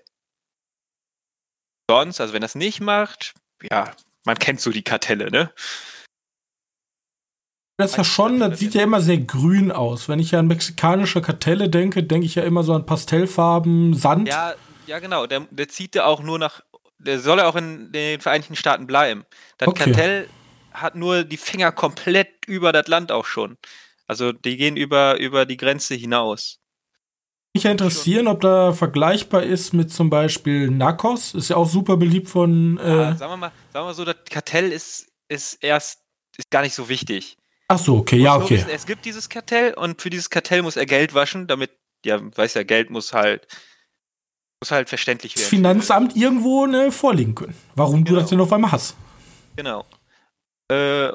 sonst, 1.89 2.21
also 2.21 2.33
wenn 2.33 2.43
das 2.43 2.55
nicht 2.55 2.81
macht, 2.81 3.35
ja, 3.71 3.95
man 4.25 4.39
kennt 4.39 4.61
so 4.61 4.71
die 4.71 4.83
Kartelle, 4.83 5.31
ne? 5.31 5.53
Das 7.77 7.93
ist 7.93 7.97
ja 7.97 8.05
schon, 8.05 8.39
das 8.39 8.59
sieht 8.59 8.75
ja 8.75 8.83
immer 8.83 9.01
sehr 9.01 9.19
grün 9.19 9.73
aus. 9.73 10.09
Wenn 10.09 10.21
ich 10.21 10.31
ja 10.31 10.39
an 10.39 10.47
mexikanische 10.47 11.21
Kartelle 11.21 11.69
denke, 11.69 12.05
denke 12.05 12.27
ich 12.27 12.37
ja 12.37 12.45
immer 12.45 12.63
so 12.63 12.73
an 12.73 12.87
Pastellfarben, 12.87 13.95
Sand. 13.95 14.29
Ja, 14.29 14.55
ja, 14.87 15.01
genau. 15.01 15.27
Der, 15.27 15.41
der 15.51 15.69
zieht 15.69 15.97
ja 15.97 16.07
auch 16.07 16.23
nur 16.23 16.39
nach, 16.39 16.61
der 16.99 17.19
soll 17.19 17.39
ja 17.39 17.49
auch 17.49 17.57
in 17.57 17.91
den 17.91 18.21
Vereinigten 18.21 18.55
Staaten 18.55 18.87
bleiben. 18.87 19.25
Das 19.59 19.69
Okay. 19.69 19.85
Kartell 19.85 20.29
hat 20.73 20.95
nur 20.95 21.25
die 21.25 21.37
Finger 21.37 21.73
komplett 21.73 22.29
über 22.47 22.73
das 22.73 22.87
Land 22.87 23.11
auch 23.11 23.27
schon. 23.27 23.57
Also 24.07 24.33
die 24.33 24.57
gehen 24.57 24.77
über, 24.77 25.19
über 25.19 25.45
die 25.45 25.57
Grenze 25.57 25.95
hinaus. 25.95 26.61
Mich 27.55 27.65
ja 27.65 27.71
interessieren, 27.71 28.27
ob 28.29 28.41
da 28.41 28.73
vergleichbar 28.73 29.45
ist 29.45 29.73
mit 29.73 29.93
zum 29.93 30.11
Beispiel 30.11 30.71
Narcos. 30.71 31.35
Ist 31.35 31.51
ja 31.51 31.57
auch 31.57 31.69
super 31.69 31.97
beliebt 31.97 32.29
von. 32.29 32.79
Ja, 32.79 33.13
Äh, 33.13 33.17
sagen 33.17 33.33
wir 33.33 33.37
mal, 33.37 33.53
sagen 33.73 33.85
wir 33.85 33.85
mal 33.85 33.95
so, 33.95 34.05
das 34.05 34.17
Kartell 34.29 34.73
ist, 34.73 35.07
ist 35.29 35.55
erst 35.63 36.01
ist 36.37 36.51
gar 36.51 36.63
nicht 36.63 36.75
so 36.75 36.89
wichtig. 36.89 37.37
Ach 37.69 37.79
so, 37.79 37.97
okay, 37.97 38.17
ja, 38.19 38.37
okay. 38.37 38.57
Wissen, 38.59 38.71
es 38.71 38.87
gibt 38.87 39.05
dieses 39.05 39.29
Kartell 39.29 39.75
und 39.75 40.01
für 40.01 40.11
dieses 40.11 40.31
Kartell 40.31 40.63
muss 40.63 40.77
er 40.77 40.87
Geld 40.87 41.15
waschen, 41.15 41.47
damit, 41.47 41.71
ja, 42.05 42.19
weiß 42.37 42.55
ja, 42.55 42.63
Geld 42.63 42.91
muss 42.91 43.13
halt, 43.13 43.47
muss 44.63 44.71
halt 44.71 44.89
verständlich 44.89 45.35
Das 45.35 45.43
werden. 45.43 45.51
Finanzamt 45.51 46.17
irgendwo 46.17 46.67
ne, 46.67 46.93
vorlegen 46.93 47.35
können. 47.35 47.55
Warum 47.75 48.05
du 48.05 48.11
Genau. 48.13 48.21
das 48.21 48.31
denn 48.31 48.41
auf 48.41 48.53
einmal 48.53 48.73
hast. 48.73 48.97
Genau. 49.57 49.85
Äh, 50.71 51.13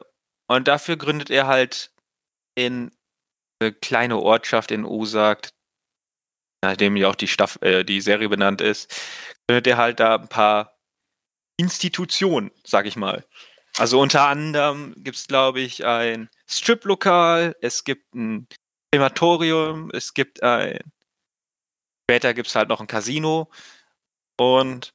und 0.48 0.68
dafür 0.68 0.98
gründet 0.98 1.30
er 1.30 1.48
halt 1.48 1.92
in 2.56 2.92
eine 3.62 3.74
kleine 3.74 4.18
Ortschaft 4.18 4.72
in 4.72 4.86
Osag, 4.86 5.50
nachdem 6.64 6.96
ja 6.96 7.10
auch 7.10 7.16
die, 7.16 7.28
Staff 7.28 7.60
äh, 7.62 7.84
die 7.84 8.02
Serie 8.02 8.30
benannt 8.30 8.62
ist, 8.62 8.92
gründet 9.48 9.68
er 9.68 9.78
halt 9.78 10.00
da 10.00 10.16
ein 10.16 10.28
paar 10.28 10.78
Institutionen, 11.58 12.52
sag 12.64 12.86
ich 12.86 12.96
mal. 12.96 13.26
Also 13.77 13.99
unter 13.99 14.27
anderem 14.27 14.93
gibt 14.97 15.17
es, 15.17 15.27
glaube 15.27 15.62
ich, 15.62 15.86
ein 15.86 16.29
Strip-Lokal, 16.47 17.55
es 17.62 17.84
gibt 17.84 18.13
ein 18.13 18.47
Krematorium, 18.91 19.89
es 19.93 20.13
gibt 20.13 20.43
ein. 20.43 20.79
Später 22.10 22.34
gibt 22.34 22.47
es 22.47 22.55
halt 22.55 22.69
noch 22.69 22.82
ein 22.82 22.88
Casino 22.88 23.49
und 24.38 24.93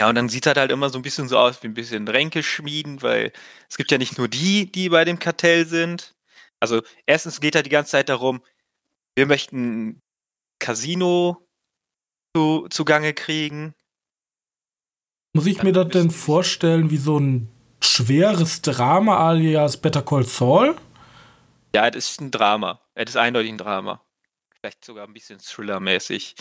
ja, 0.00 0.08
und 0.08 0.16
dann 0.16 0.28
sieht 0.28 0.46
das 0.46 0.56
halt 0.56 0.72
immer 0.72 0.90
so 0.90 0.98
ein 0.98 1.02
bisschen 1.02 1.28
so 1.28 1.38
aus 1.38 1.62
wie 1.62 1.68
ein 1.68 1.74
bisschen 1.74 2.08
Ränkeschmieden, 2.08 3.02
weil 3.02 3.32
es 3.68 3.76
gibt 3.76 3.92
ja 3.92 3.98
nicht 3.98 4.18
nur 4.18 4.26
die, 4.28 4.70
die 4.70 4.88
bei 4.88 5.04
dem 5.04 5.20
Kartell 5.20 5.64
sind. 5.64 6.16
Also 6.60 6.82
erstens 7.06 7.40
geht 7.40 7.54
da 7.54 7.62
die 7.62 7.70
ganze 7.70 7.92
Zeit 7.92 8.08
darum, 8.08 8.42
wir 9.14 9.26
möchten 9.26 10.00
Casino 10.58 11.46
zu, 12.36 12.68
zugange 12.68 13.14
kriegen. 13.14 13.74
Muss 15.34 15.46
ich 15.46 15.62
mir 15.62 15.72
das 15.72 15.88
denn 15.88 16.10
vorstellen 16.10 16.90
wie 16.90 16.98
so 16.98 17.18
ein 17.18 17.48
schweres 17.80 18.60
Drama 18.60 19.16
alias 19.28 19.78
Better 19.78 20.02
Call 20.02 20.24
Saul? 20.24 20.76
Ja, 21.74 21.88
es 21.88 22.10
ist 22.10 22.20
ein 22.20 22.30
Drama. 22.30 22.80
Es 22.94 23.10
ist 23.10 23.16
eindeutig 23.16 23.52
ein 23.52 23.58
Drama. 23.58 24.02
Vielleicht 24.60 24.84
sogar 24.84 25.06
ein 25.06 25.14
bisschen 25.14 25.38
Thriller-mäßig. 25.38 26.34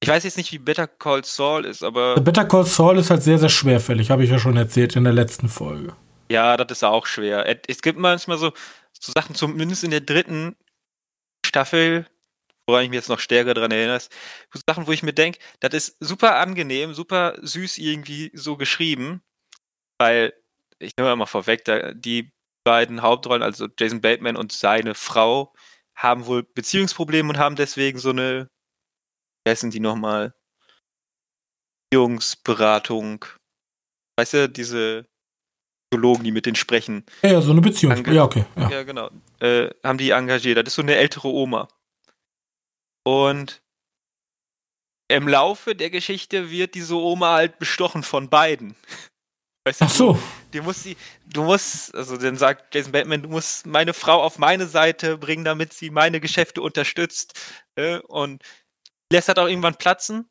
Ich 0.00 0.08
weiß 0.08 0.24
jetzt 0.24 0.38
nicht, 0.38 0.50
wie 0.52 0.58
Better 0.58 0.86
Call 0.86 1.24
Saul 1.24 1.66
ist, 1.66 1.82
aber 1.82 2.14
Better 2.14 2.46
Call 2.46 2.64
Saul 2.64 2.98
ist 2.98 3.10
halt 3.10 3.22
sehr, 3.22 3.38
sehr 3.38 3.50
schwerfällig, 3.50 4.10
habe 4.10 4.24
ich 4.24 4.30
ja 4.30 4.38
schon 4.38 4.56
erzählt 4.56 4.96
in 4.96 5.04
der 5.04 5.12
letzten 5.12 5.48
Folge. 5.48 5.94
Ja, 6.30 6.56
das 6.56 6.78
ist 6.78 6.84
auch 6.84 7.04
schwer. 7.04 7.44
Es 7.68 7.82
gibt 7.82 7.98
manchmal 7.98 8.38
so, 8.38 8.52
so 8.98 9.12
Sachen, 9.12 9.34
zumindest 9.34 9.84
in 9.84 9.90
der 9.90 10.00
dritten 10.00 10.56
Staffel, 11.44 12.06
woran 12.68 12.84
ich 12.84 12.90
mich 12.90 12.98
jetzt 12.98 13.08
noch 13.08 13.18
stärker 13.18 13.54
dran 13.54 13.70
erinnere, 13.70 13.98
so 13.98 14.60
Sachen, 14.68 14.86
wo 14.86 14.92
ich 14.92 15.02
mir 15.02 15.14
denke, 15.14 15.38
das 15.60 15.72
ist 15.72 15.96
super 16.00 16.36
angenehm, 16.36 16.92
super 16.92 17.36
süß 17.40 17.78
irgendwie 17.78 18.30
so 18.34 18.56
geschrieben, 18.56 19.22
weil, 19.98 20.34
ich 20.78 20.92
nehme 20.96 21.16
mal 21.16 21.26
vorweg, 21.26 21.64
da, 21.64 21.92
die 21.92 22.30
beiden 22.64 23.00
Hauptrollen, 23.00 23.42
also 23.42 23.68
Jason 23.78 24.02
Bateman 24.02 24.36
und 24.36 24.52
seine 24.52 24.94
Frau, 24.94 25.54
haben 25.96 26.26
wohl 26.26 26.42
Beziehungsprobleme 26.42 27.30
und 27.30 27.38
haben 27.38 27.56
deswegen 27.56 27.98
so 27.98 28.10
eine, 28.10 28.50
wie 29.44 29.50
heißen 29.50 29.70
die 29.70 29.80
nochmal? 29.80 30.34
Beziehungsberatung. 31.90 33.24
Weißt 34.18 34.34
du, 34.34 34.48
diese 34.48 35.06
Psychologen, 35.90 36.24
die 36.24 36.32
mit 36.32 36.44
denen 36.44 36.54
sprechen. 36.54 37.06
Ja, 37.22 37.32
ja 37.32 37.40
so 37.40 37.52
eine 37.52 37.62
Beziehung. 37.62 38.04
Ja, 38.12 38.24
okay. 38.24 38.44
Ja. 38.56 38.70
ja, 38.70 38.82
genau. 38.82 39.10
Äh, 39.40 39.70
haben 39.82 39.96
die 39.96 40.10
engagiert. 40.10 40.58
Das 40.58 40.66
ist 40.66 40.74
so 40.74 40.82
eine 40.82 40.96
ältere 40.96 41.28
Oma. 41.28 41.68
Und 43.08 43.62
im 45.10 45.28
Laufe 45.28 45.74
der 45.74 45.88
Geschichte 45.88 46.50
wird 46.50 46.74
diese 46.74 46.96
Oma 46.96 47.36
halt 47.36 47.58
bestochen 47.58 48.02
von 48.02 48.28
beiden. 48.28 48.76
Weißt 49.66 49.80
du, 49.80 49.84
Ach 49.86 49.90
so. 49.90 50.18
Du, 50.50 50.62
musst 50.62 50.82
sie, 50.82 50.94
du 51.24 51.42
musst, 51.42 51.94
also 51.94 52.18
dann 52.18 52.36
sagt 52.36 52.74
Jason 52.74 52.92
Batman, 52.92 53.22
du 53.22 53.30
musst 53.30 53.64
meine 53.64 53.94
Frau 53.94 54.22
auf 54.22 54.36
meine 54.36 54.66
Seite 54.66 55.16
bringen, 55.16 55.46
damit 55.46 55.72
sie 55.72 55.88
meine 55.88 56.20
Geschäfte 56.20 56.60
unterstützt. 56.60 57.32
Äh, 57.76 58.00
und 58.00 58.42
lässt 59.10 59.28
halt 59.28 59.38
auch 59.38 59.48
irgendwann 59.48 59.76
platzen. 59.76 60.28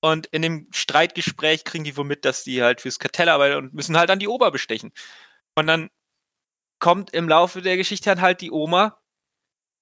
Und 0.00 0.26
in 0.26 0.42
dem 0.42 0.66
Streitgespräch 0.72 1.62
kriegen 1.62 1.84
die 1.84 1.96
wohl 1.96 2.04
mit, 2.06 2.24
dass 2.24 2.42
die 2.42 2.60
halt 2.60 2.80
fürs 2.80 2.98
Kartell 2.98 3.28
arbeiten 3.28 3.56
und 3.56 3.72
müssen 3.72 3.96
halt 3.96 4.10
an 4.10 4.18
die 4.18 4.28
Ober 4.28 4.50
bestechen. 4.50 4.92
Und 5.54 5.68
dann 5.68 5.90
kommt 6.80 7.14
im 7.14 7.28
Laufe 7.28 7.62
der 7.62 7.76
Geschichte 7.76 8.10
dann 8.10 8.20
halt 8.20 8.40
die 8.40 8.50
Oma 8.50 9.00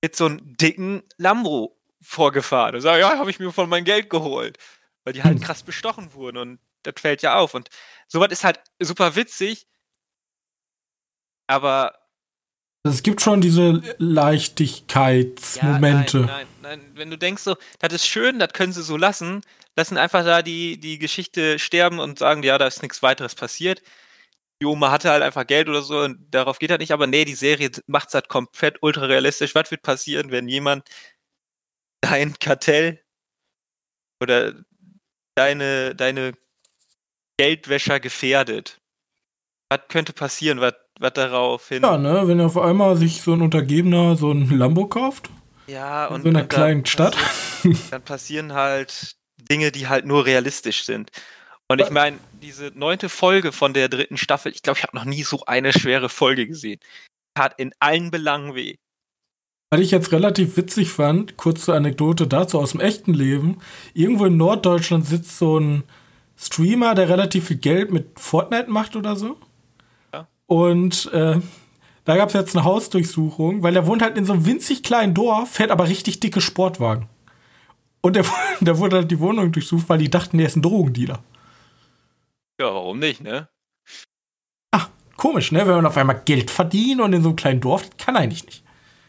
mit 0.03 0.15
so 0.15 0.27
einem 0.27 0.59
dicken 0.59 1.05
Lambo 1.17 1.81
vorgefahren 2.05 2.75
und 2.75 2.81
sagt, 2.81 3.01
ja, 3.01 3.19
habe 3.19 3.31
ich 3.31 3.39
mir 3.39 3.53
von 3.53 3.69
meinem 3.69 3.85
Geld 3.85 4.11
geholt. 4.11 4.59
Weil 5.05 5.13
die 5.13 5.23
halt 5.23 5.39
hm. 5.39 5.43
krass 5.43 5.63
bestochen 5.63 6.15
wurden 6.15 6.39
und 6.39 6.59
das 6.83 6.95
fällt 6.99 7.23
ja 7.23 7.37
auf. 7.37 7.55
Und 7.55 7.69
sowas 8.09 8.29
ist 8.31 8.45
halt 8.45 8.61
super 8.81 9.15
witzig, 9.17 9.67
aber. 11.47 11.95
Es 12.87 13.03
gibt 13.03 13.23
schon 13.23 13.41
diese 13.41 13.81
Leichtigkeitsmomente. 13.99 16.19
Ja, 16.19 16.27
nein, 16.27 16.47
nein, 16.63 16.81
nein. 16.81 16.93
Wenn 16.95 17.11
du 17.11 17.17
denkst 17.17 17.43
so, 17.43 17.57
das 17.79 17.95
ist 17.95 18.07
schön, 18.07 18.39
das 18.39 18.53
können 18.53 18.75
sie 18.75 18.83
so 18.83 18.99
lassen, 18.99 19.41
lassen 19.75 19.97
einfach 19.97 20.23
da 20.25 20.43
die, 20.43 20.79
die 20.79 20.99
Geschichte 20.99 21.59
sterben 21.59 21.99
und 21.99 22.19
sagen, 22.19 22.43
ja, 22.43 22.59
da 22.59 22.67
ist 22.67 22.83
nichts 22.83 23.03
weiteres 23.03 23.35
passiert. 23.35 23.81
Die 24.61 24.67
Oma 24.67 24.91
hatte 24.91 25.11
halt 25.11 25.23
einfach 25.23 25.47
Geld 25.47 25.69
oder 25.69 25.83
so 25.83 26.01
und 26.01 26.19
darauf 26.31 26.59
geht 26.59 26.71
er 26.71 26.79
nicht, 26.79 26.93
aber 26.93 27.07
nee, 27.07 27.25
die 27.25 27.35
Serie 27.35 27.71
macht 27.87 28.09
es 28.09 28.15
halt 28.15 28.29
komplett 28.29 28.79
ultra 28.83 29.07
realistisch. 29.07 29.55
Was 29.55 29.71
wird 29.71 29.83
passieren, 29.83 30.31
wenn 30.31 30.49
jemand 30.49 30.89
dein 32.05 32.39
Kartell 32.39 33.01
oder 34.23 34.55
deine, 35.35 35.95
deine 35.95 36.33
Geldwäscher 37.39 38.01
gefährdet. 38.01 38.81
Was 39.71 39.81
könnte 39.89 40.13
passieren, 40.13 40.61
was, 40.61 40.75
was 41.01 41.13
darauf 41.15 41.69
hin. 41.69 41.83
Ja, 41.83 41.99
ne, 41.99 42.29
wenn 42.29 42.41
auf 42.41 42.59
einmal 42.59 42.97
sich 42.97 43.23
so 43.23 43.33
ein 43.33 43.43
Untergebener 43.43 44.17
so 44.17 44.31
ein 44.31 44.49
Lambo 44.51 44.87
kauft. 44.87 45.31
Ja, 45.67 46.07
und. 46.07 46.25
In 46.25 46.33
so 46.33 46.39
einer 46.39 46.47
kleinen 46.47 46.87
Stadt. 46.87 47.17
Passieren, 47.17 47.79
dann 47.91 48.03
passieren 48.03 48.53
halt 48.53 49.17
Dinge, 49.51 49.73
die 49.73 49.89
halt 49.89 50.05
nur 50.05 50.27
realistisch 50.27 50.85
sind. 50.85 51.11
Und 51.67 51.81
ich 51.81 51.91
meine, 51.91 52.19
diese 52.43 52.67
neunte 52.75 53.09
Folge 53.09 53.51
von 53.51 53.73
der 53.73 53.89
dritten 53.89 54.19
Staffel, 54.19 54.53
ich 54.53 54.63
glaube, 54.63 54.79
ich 54.79 54.83
habe 54.85 54.97
noch 54.97 55.07
nie 55.07 55.23
so 55.23 55.45
eine 55.47 55.73
schwere 55.73 56.11
Folge 56.11 56.47
gesehen. 56.47 56.79
Hat 57.37 57.59
in 57.59 57.73
allen 57.81 58.11
Belangen 58.11 58.55
weh. 58.55 58.77
Was 59.75 59.81
ich 59.81 59.91
jetzt 59.91 60.13
relativ 60.13 60.57
witzig 60.57 60.91
fand, 60.91 61.37
kurze 61.37 61.75
Anekdote 61.75 62.29
dazu 62.29 62.61
aus 62.61 62.71
dem 62.71 62.81
echten 62.81 63.13
Leben. 63.13 63.59
Irgendwo 63.93 64.27
in 64.27 64.37
Norddeutschland 64.37 65.05
sitzt 65.05 65.37
so 65.37 65.59
ein 65.59 65.83
Streamer, 66.37 66.95
der 66.95 67.09
relativ 67.09 67.49
viel 67.49 67.57
Geld 67.57 67.91
mit 67.91 68.21
Fortnite 68.21 68.71
macht 68.71 68.95
oder 68.95 69.17
so. 69.17 69.37
Ja. 70.13 70.29
Und 70.47 71.13
äh, 71.13 71.41
da 72.05 72.17
gab 72.17 72.29
es 72.29 72.35
jetzt 72.35 72.55
eine 72.55 72.65
Hausdurchsuchung, 72.65 73.65
weil 73.65 73.75
er 73.75 73.89
wohnt 73.89 74.03
halt 74.03 74.17
in 74.17 74.25
so 74.25 74.35
einem 74.35 74.47
winzig 74.47 74.85
kleinen 74.85 75.13
Dorf, 75.13 75.51
fährt 75.51 75.73
aber 75.73 75.89
richtig 75.89 76.21
dicke 76.21 76.41
Sportwagen. 76.41 77.09
Und 78.01 78.15
der, 78.15 78.25
der 78.61 78.79
wurde 78.79 78.99
halt 78.99 79.11
die 79.11 79.19
Wohnung 79.19 79.51
durchsucht, 79.51 79.89
weil 79.89 79.99
die 79.99 80.09
dachten, 80.09 80.39
der 80.39 80.47
ist 80.47 80.55
ein 80.55 80.63
Drogendealer. 80.63 81.19
Ja, 82.61 82.67
warum 82.67 83.01
nicht, 83.01 83.25
ne? 83.25 83.49
Ach, 84.71 84.89
komisch, 85.17 85.51
ne? 85.51 85.67
Wenn 85.67 85.75
man 85.75 85.87
auf 85.87 85.97
einmal 85.97 86.23
Geld 86.25 86.53
verdient 86.53 87.01
und 87.01 87.13
in 87.13 87.25
so 87.25 87.31
einem 87.31 87.37
kleinen 87.37 87.61
Dorf, 87.61 87.91
kann 87.99 88.17
eigentlich 88.17 88.47
nicht. 88.47 88.64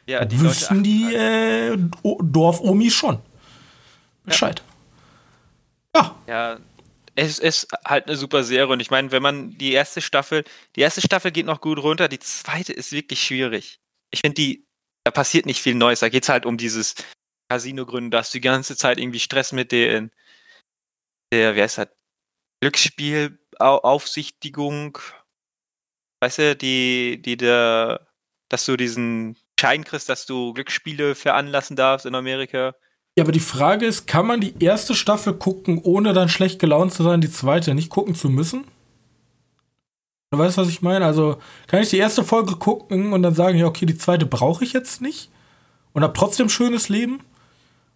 Ja, 0.07 0.25
die 0.25 0.39
wüssten 0.39 0.83
die 0.83 1.15
äh, 1.15 1.77
Dorfomi 2.03 2.91
schon. 2.91 3.19
Bescheid. 4.23 4.61
Ja. 5.95 6.15
Ja, 6.27 6.59
es 7.15 7.39
ist 7.39 7.67
halt 7.85 8.07
eine 8.07 8.17
super 8.17 8.43
Serie 8.43 8.73
und 8.73 8.81
ich 8.81 8.91
meine, 8.91 9.11
wenn 9.11 9.23
man 9.23 9.57
die 9.57 9.71
erste 9.71 10.01
Staffel, 10.01 10.43
die 10.75 10.81
erste 10.81 10.99
Staffel 11.01 11.31
geht 11.31 11.45
noch 11.45 11.61
gut 11.61 11.79
runter, 11.79 12.09
die 12.09 12.19
zweite 12.19 12.73
ist 12.73 12.91
wirklich 12.91 13.23
schwierig. 13.23 13.79
Ich 14.11 14.19
finde, 14.19 14.35
die, 14.35 14.67
da 15.05 15.11
passiert 15.11 15.45
nicht 15.45 15.61
viel 15.61 15.75
Neues. 15.75 16.01
Da 16.01 16.09
geht 16.09 16.23
es 16.23 16.29
halt 16.29 16.45
um 16.45 16.57
dieses 16.57 16.95
Casino 17.49 17.85
gründen, 17.85 18.11
da 18.11 18.17
hast 18.19 18.33
du 18.33 18.39
die 18.39 18.41
ganze 18.41 18.75
Zeit 18.75 18.97
irgendwie 18.97 19.19
Stress 19.19 19.53
mit 19.53 19.71
den, 19.71 20.11
der, 21.31 21.55
wie 21.55 21.61
heißt 21.61 21.77
das, 21.77 21.87
Glücksspielaufsichtigung, 22.61 24.97
weißt 26.21 26.39
du, 26.39 26.55
die, 26.55 27.21
die 27.21 27.37
der, 27.37 28.07
dass 28.49 28.65
du 28.65 28.75
diesen 28.77 29.37
Schein 29.59 29.83
kriegst, 29.83 30.09
dass 30.09 30.25
du 30.25 30.53
Glücksspiele 30.53 31.15
veranlassen 31.15 31.75
darfst 31.75 32.05
in 32.05 32.15
Amerika. 32.15 32.75
Ja, 33.17 33.23
aber 33.23 33.31
die 33.31 33.39
Frage 33.39 33.85
ist, 33.85 34.07
kann 34.07 34.27
man 34.27 34.41
die 34.41 34.53
erste 34.59 34.93
Staffel 34.93 35.33
gucken, 35.33 35.79
ohne 35.81 36.13
dann 36.13 36.27
schlecht 36.27 36.59
gelaunt 36.59 36.93
zu 36.93 37.03
sein, 37.03 37.21
die 37.21 37.31
zweite 37.31 37.73
nicht 37.73 37.89
gucken 37.89 38.13
zu 38.13 38.29
müssen? 38.29 38.65
Du 40.31 40.37
weißt, 40.37 40.57
was 40.57 40.67
ich 40.67 40.81
meine? 40.81 41.05
Also, 41.05 41.39
kann 41.67 41.81
ich 41.81 41.89
die 41.89 41.97
erste 41.97 42.25
Folge 42.25 42.57
gucken 42.57 43.13
und 43.13 43.23
dann 43.23 43.33
sagen, 43.33 43.57
ja, 43.57 43.67
okay, 43.67 43.85
die 43.85 43.97
zweite 43.97 44.25
brauche 44.25 44.65
ich 44.65 44.73
jetzt 44.73 45.01
nicht 45.01 45.29
und 45.93 46.03
hab 46.03 46.13
trotzdem 46.13 46.49
schönes 46.49 46.89
Leben? 46.89 47.21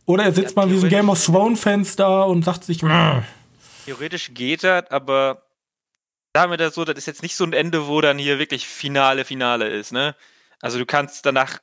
Oder 0.05 0.23
er 0.23 0.31
sitzt 0.31 0.55
ja, 0.55 0.61
mal 0.61 0.71
wie 0.71 0.77
so 0.77 0.85
ein 0.85 0.89
Game 0.89 1.09
of 1.09 1.23
Thrones-Fans 1.23 1.97
da 1.97 2.23
und 2.23 2.45
sagt 2.45 2.63
sich, 2.63 2.81
Mh. 2.81 3.23
Theoretisch 3.85 4.33
geht 4.33 4.63
das, 4.63 4.89
aber 4.89 5.43
sagen 6.33 6.51
wir 6.51 6.57
das 6.57 6.75
so, 6.75 6.85
das 6.85 6.97
ist 6.97 7.07
jetzt 7.07 7.23
nicht 7.23 7.35
so 7.35 7.43
ein 7.43 7.53
Ende, 7.53 7.87
wo 7.87 7.99
dann 7.99 8.17
hier 8.17 8.39
wirklich 8.39 8.67
Finale, 8.67 9.25
Finale 9.25 9.67
ist, 9.67 9.91
ne? 9.91 10.15
Also 10.61 10.77
du 10.77 10.85
kannst 10.85 11.25
danach 11.25 11.59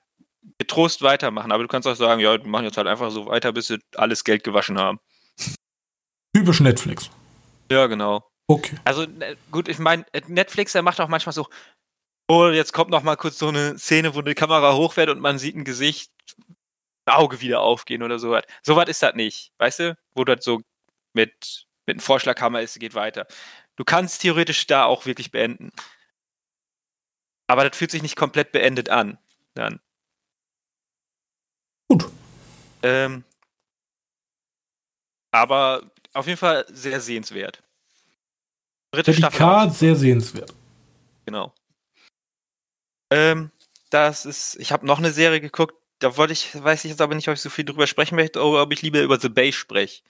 getrost 0.59 1.03
weitermachen, 1.03 1.53
aber 1.53 1.63
du 1.63 1.69
kannst 1.69 1.89
auch 1.89 1.97
sagen, 1.97 2.21
ja, 2.21 2.33
wir 2.33 2.49
machen 2.49 2.65
jetzt 2.65 2.77
halt 2.77 2.87
einfach 2.87 3.11
so 3.11 3.27
weiter, 3.27 3.53
bis 3.53 3.71
wir 3.71 3.79
alles 3.97 4.25
Geld 4.25 4.45
gewaschen 4.45 4.79
haben. 4.79 5.01
Typisch 6.35 6.61
Netflix. 6.61 7.11
Ja, 7.71 7.87
genau. 7.87 8.29
Okay. 8.47 8.77
Also 8.85 9.03
ne, 9.03 9.37
gut, 9.51 9.69
ich 9.69 9.79
meine, 9.79 10.05
Netflix, 10.29 10.73
der 10.73 10.83
macht 10.83 11.01
auch 11.01 11.09
manchmal 11.09 11.33
so, 11.33 11.49
oh, 12.29 12.49
jetzt 12.49 12.73
kommt 12.73 12.91
noch 12.91 13.03
mal 13.03 13.17
kurz 13.17 13.39
so 13.39 13.49
eine 13.49 13.79
Szene, 13.79 14.15
wo 14.15 14.23
die 14.23 14.35
Kamera 14.35 14.75
hochfährt 14.75 15.11
und 15.11 15.21
man 15.21 15.39
sieht 15.39 15.57
ein 15.57 15.65
Gesicht, 15.65 16.11
ein 17.07 17.15
Auge 17.15 17.41
wieder 17.41 17.61
aufgehen 17.61 18.03
oder 18.03 18.19
sowas. 18.19 18.45
Sowas 18.63 18.89
ist 18.89 19.03
das 19.03 19.15
nicht, 19.15 19.53
weißt 19.59 19.79
du? 19.81 19.99
Wo 20.15 20.25
das 20.25 20.45
so 20.45 20.61
mit, 21.13 21.67
mit 21.87 21.95
einem 21.95 22.01
Vorschlaghammer 22.01 22.63
ist, 22.63 22.79
geht 22.79 22.95
weiter. 22.95 23.27
Du 23.77 23.85
kannst 23.85 24.23
theoretisch 24.23 24.67
da 24.67 24.85
auch 24.85 25.07
wirklich 25.07 25.31
beenden. 25.31 25.71
Aber 27.47 27.69
das 27.69 27.77
fühlt 27.77 27.91
sich 27.91 28.03
nicht 28.03 28.17
komplett 28.17 28.53
beendet 28.53 28.89
an. 28.89 29.19
Dann. 29.55 29.81
Gut. 31.89 32.11
Ähm, 32.83 33.25
aber 35.31 35.91
auf 36.13 36.27
jeden 36.27 36.39
Fall 36.39 36.65
sehr 36.69 37.01
sehenswert. 37.01 37.63
Dritte 38.91 39.15
Staffel. 39.15 39.71
sehr 39.71 39.97
sehenswert. 39.97 40.55
Genau. 41.27 41.53
Ähm, 43.11 43.51
das 43.91 44.25
ist, 44.25 44.57
ich 44.57 44.73
habe 44.73 44.87
noch 44.87 44.99
eine 44.99 45.13
Serie 45.13 45.41
geguckt, 45.41 45.75
da 45.99 46.17
wollte 46.17 46.33
ich, 46.33 46.63
weiß 46.63 46.85
ich 46.85 46.91
jetzt 46.91 47.01
aber 47.01 47.15
nicht, 47.15 47.29
ob 47.29 47.35
ich 47.35 47.41
so 47.41 47.51
viel 47.51 47.65
drüber 47.65 47.87
sprechen 47.87 48.17
möchte, 48.17 48.43
oder 48.43 48.63
ob 48.63 48.73
ich 48.73 48.83
lieber 48.83 49.01
über 49.01 49.19
The 49.19 49.29
Bay 49.29 49.53
spreche. 49.53 50.03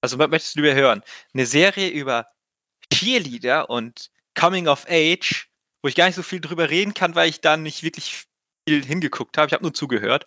Also, 0.00 0.18
was 0.18 0.28
möchtest 0.28 0.56
du 0.56 0.60
lieber 0.60 0.74
hören? 0.74 1.02
Eine 1.32 1.46
Serie 1.46 1.88
über 1.88 2.26
Cheerleader 2.92 3.70
und 3.70 4.10
Coming 4.34 4.68
of 4.68 4.84
Age 4.88 5.48
wo 5.84 5.88
ich 5.88 5.94
gar 5.94 6.06
nicht 6.06 6.14
so 6.14 6.22
viel 6.22 6.40
drüber 6.40 6.70
reden 6.70 6.94
kann, 6.94 7.14
weil 7.14 7.28
ich 7.28 7.42
da 7.42 7.58
nicht 7.58 7.82
wirklich 7.82 8.24
viel 8.66 8.82
hingeguckt 8.82 9.36
habe. 9.36 9.48
Ich 9.48 9.52
habe 9.52 9.62
nur 9.62 9.74
zugehört. 9.74 10.26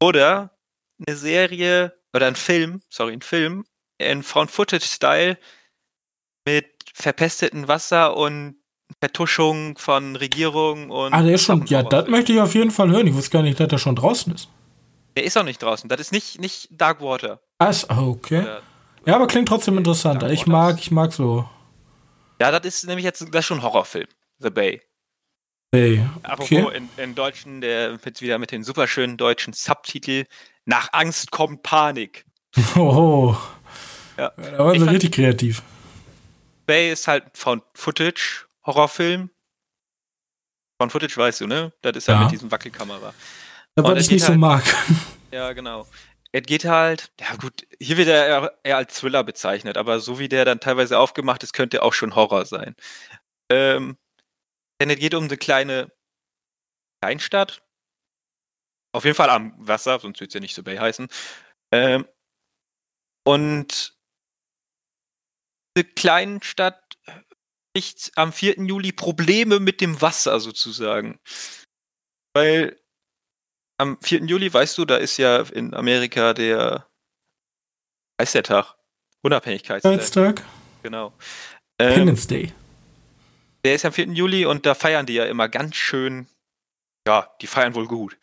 Oder 0.00 0.56
eine 1.04 1.16
Serie 1.16 1.98
oder 2.14 2.28
ein 2.28 2.36
Film, 2.36 2.80
sorry, 2.88 3.14
ein 3.14 3.22
Film 3.22 3.64
in 3.98 4.22
Found-Footage-Style 4.22 5.36
mit 6.46 6.66
verpestetem 6.94 7.66
Wasser 7.66 8.16
und 8.16 8.54
Vertuschung 9.00 9.76
von 9.78 10.14
Regierung 10.14 10.90
und. 10.90 11.12
Ah, 11.12 11.22
der 11.22 11.34
ist 11.34 11.42
schon. 11.42 11.66
Ja, 11.66 11.82
das 11.82 12.06
möchte 12.06 12.32
ich 12.32 12.38
auf 12.38 12.54
jeden 12.54 12.70
Fall 12.70 12.88
hören. 12.88 13.08
Ich 13.08 13.14
wusste 13.14 13.30
gar 13.30 13.42
nicht, 13.42 13.58
dass 13.58 13.66
der 13.66 13.78
schon 13.78 13.96
draußen 13.96 14.32
ist. 14.32 14.48
Der 15.16 15.24
ist 15.24 15.36
auch 15.36 15.42
nicht 15.42 15.60
draußen. 15.60 15.88
Das 15.88 16.00
ist 16.00 16.12
nicht, 16.12 16.40
nicht 16.40 16.68
Darkwater. 16.70 17.40
Ah, 17.58 17.72
okay. 17.98 18.42
Oder, 18.42 18.62
ja, 19.06 19.16
aber 19.16 19.26
klingt 19.26 19.48
trotzdem 19.48 19.76
interessant. 19.76 20.22
Ich 20.22 20.46
mag, 20.46 20.78
ich 20.78 20.92
mag 20.92 21.12
so. 21.12 21.48
Ja, 22.40 22.52
das 22.52 22.64
ist 22.64 22.86
nämlich 22.86 23.04
jetzt 23.04 23.22
das 23.22 23.40
ist 23.40 23.46
schon 23.46 23.58
ein 23.58 23.64
Horrorfilm. 23.64 24.06
The 24.38 24.50
Bay. 24.50 24.80
Bay. 25.70 25.98
Okay. 25.98 26.08
Apropos 26.22 26.72
in, 26.74 26.88
in 26.96 27.14
Deutschen, 27.14 27.60
der 27.60 27.98
jetzt 28.04 28.22
wieder 28.22 28.38
mit 28.38 28.50
den 28.52 28.64
superschönen 28.64 29.16
deutschen 29.16 29.52
Subtitel 29.52 30.24
Nach 30.64 30.88
Angst 30.92 31.30
kommt 31.30 31.62
Panik. 31.62 32.24
Oh. 32.76 33.36
Ja. 34.16 34.32
Da 34.36 34.58
waren 34.58 34.78
sie 34.80 34.88
richtig 34.88 35.12
kreativ. 35.12 35.62
Bay 36.66 36.90
ist 36.92 37.06
halt 37.06 37.24
Found 37.36 37.62
Footage 37.74 38.46
Horrorfilm. 38.66 39.30
Von 40.80 40.90
Footage 40.90 41.16
weißt 41.16 41.40
du, 41.42 41.46
ne? 41.46 41.72
Das 41.82 41.96
ist 41.96 42.08
ja, 42.08 42.14
Ja. 42.14 42.20
mit 42.22 42.32
diesem 42.32 42.50
Wackelkamera. 42.50 43.12
Und 43.76 43.84
was 43.84 43.92
ich 43.92 44.10
nicht 44.10 44.10
geht 44.10 44.20
so 44.20 44.28
halt- 44.28 44.38
mag. 44.40 44.64
Ja, 45.30 45.52
genau. 45.52 45.86
Es 46.32 46.42
geht 46.42 46.64
halt, 46.64 47.10
ja 47.20 47.34
gut, 47.36 47.66
hier 47.78 47.98
wird 47.98 48.08
er 48.08 48.26
eher, 48.26 48.58
eher 48.62 48.76
als 48.78 48.98
Thriller 48.98 49.22
bezeichnet, 49.24 49.76
aber 49.76 50.00
so 50.00 50.18
wie 50.18 50.28
der 50.28 50.46
dann 50.46 50.58
teilweise 50.58 50.98
aufgemacht 50.98 51.42
ist, 51.42 51.52
könnte 51.52 51.82
auch 51.82 51.92
schon 51.92 52.14
Horror 52.14 52.46
sein. 52.46 52.74
Ähm, 53.50 53.98
denn 54.80 54.90
es 54.90 54.98
geht 54.98 55.14
um 55.14 55.24
eine 55.24 55.36
kleine 55.36 55.92
Kleinstadt. 57.02 57.62
Auf 58.92 59.04
jeden 59.04 59.16
Fall 59.16 59.30
am 59.30 59.54
Wasser, 59.58 59.98
sonst 60.00 60.20
würde 60.20 60.28
es 60.28 60.34
ja 60.34 60.40
nicht 60.40 60.54
so 60.54 60.62
Bay 60.62 60.76
heißen. 60.76 61.08
Ähm, 61.72 62.08
und 63.26 63.98
diese 65.76 65.84
kleinen 65.84 66.42
Stadt 66.42 66.98
kriegt 67.74 68.12
am 68.16 68.32
4. 68.32 68.64
Juli 68.64 68.92
Probleme 68.92 69.60
mit 69.60 69.80
dem 69.80 70.00
Wasser 70.00 70.40
sozusagen. 70.40 71.20
Weil 72.34 72.80
am 73.78 74.00
4. 74.00 74.24
Juli, 74.24 74.52
weißt 74.52 74.78
du, 74.78 74.84
da 74.84 74.96
ist 74.96 75.18
ja 75.18 75.40
in 75.42 75.74
Amerika 75.74 76.34
der, 76.34 76.88
heißt 78.20 78.34
der 78.34 78.42
Tag? 78.42 78.74
Unabhängigkeitstag, 79.22 80.42
genau. 80.82 81.12
Ähm, 81.78 81.88
Independence 81.88 82.26
Day. 82.26 82.52
Der 83.68 83.74
ist 83.74 83.84
am 83.84 83.92
4. 83.92 84.12
Juli 84.12 84.46
und 84.46 84.64
da 84.64 84.74
feiern 84.74 85.04
die 85.04 85.12
ja 85.12 85.26
immer 85.26 85.46
ganz 85.50 85.76
schön. 85.76 86.26
Ja, 87.06 87.30
die 87.42 87.46
feiern 87.46 87.74
wohl 87.74 87.86
gut. 87.86 88.16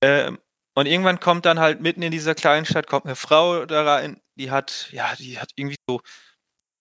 Ähm, 0.00 0.38
und 0.76 0.86
irgendwann 0.86 1.18
kommt 1.18 1.44
dann 1.44 1.58
halt 1.58 1.80
mitten 1.80 2.02
in 2.02 2.12
dieser 2.12 2.36
kleinen 2.36 2.64
Stadt 2.64 2.86
kommt 2.86 3.06
eine 3.06 3.16
Frau 3.16 3.66
da 3.66 3.82
rein, 3.82 4.22
die 4.36 4.52
hat, 4.52 4.90
ja, 4.92 5.12
die 5.16 5.40
hat 5.40 5.50
irgendwie 5.56 5.74
so 5.88 6.00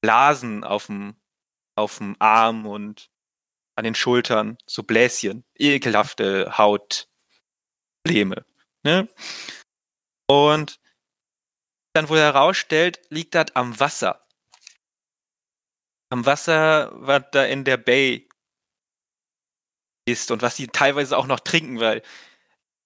Blasen 0.04 0.64
auf 0.64 0.86
dem, 0.86 1.16
auf 1.76 1.98
dem 1.98 2.16
Arm 2.20 2.68
und 2.68 3.10
an 3.76 3.86
den 3.86 3.96
Schultern, 3.96 4.60
so 4.68 4.84
Bläschen, 4.84 5.44
ekelhafte 5.56 6.56
Hautprobleme. 6.60 8.46
Ne? 8.84 9.10
Und 10.30 10.80
dann 11.96 12.08
wohl 12.08 12.20
herausstellt, 12.20 13.02
liegt 13.10 13.34
das 13.34 13.56
am 13.56 13.80
Wasser 13.80 14.23
am 16.14 16.28
Wasser, 16.28 16.92
was 16.94 17.24
da 17.32 17.44
in 17.44 17.64
der 17.64 17.78
Bay 17.78 18.30
ist 20.06 20.30
und 20.30 20.44
was 20.44 20.56
die 20.56 20.68
teilweise 20.68 21.18
auch 21.18 21.26
noch 21.26 21.40
trinken, 21.40 21.80
weil 21.80 22.04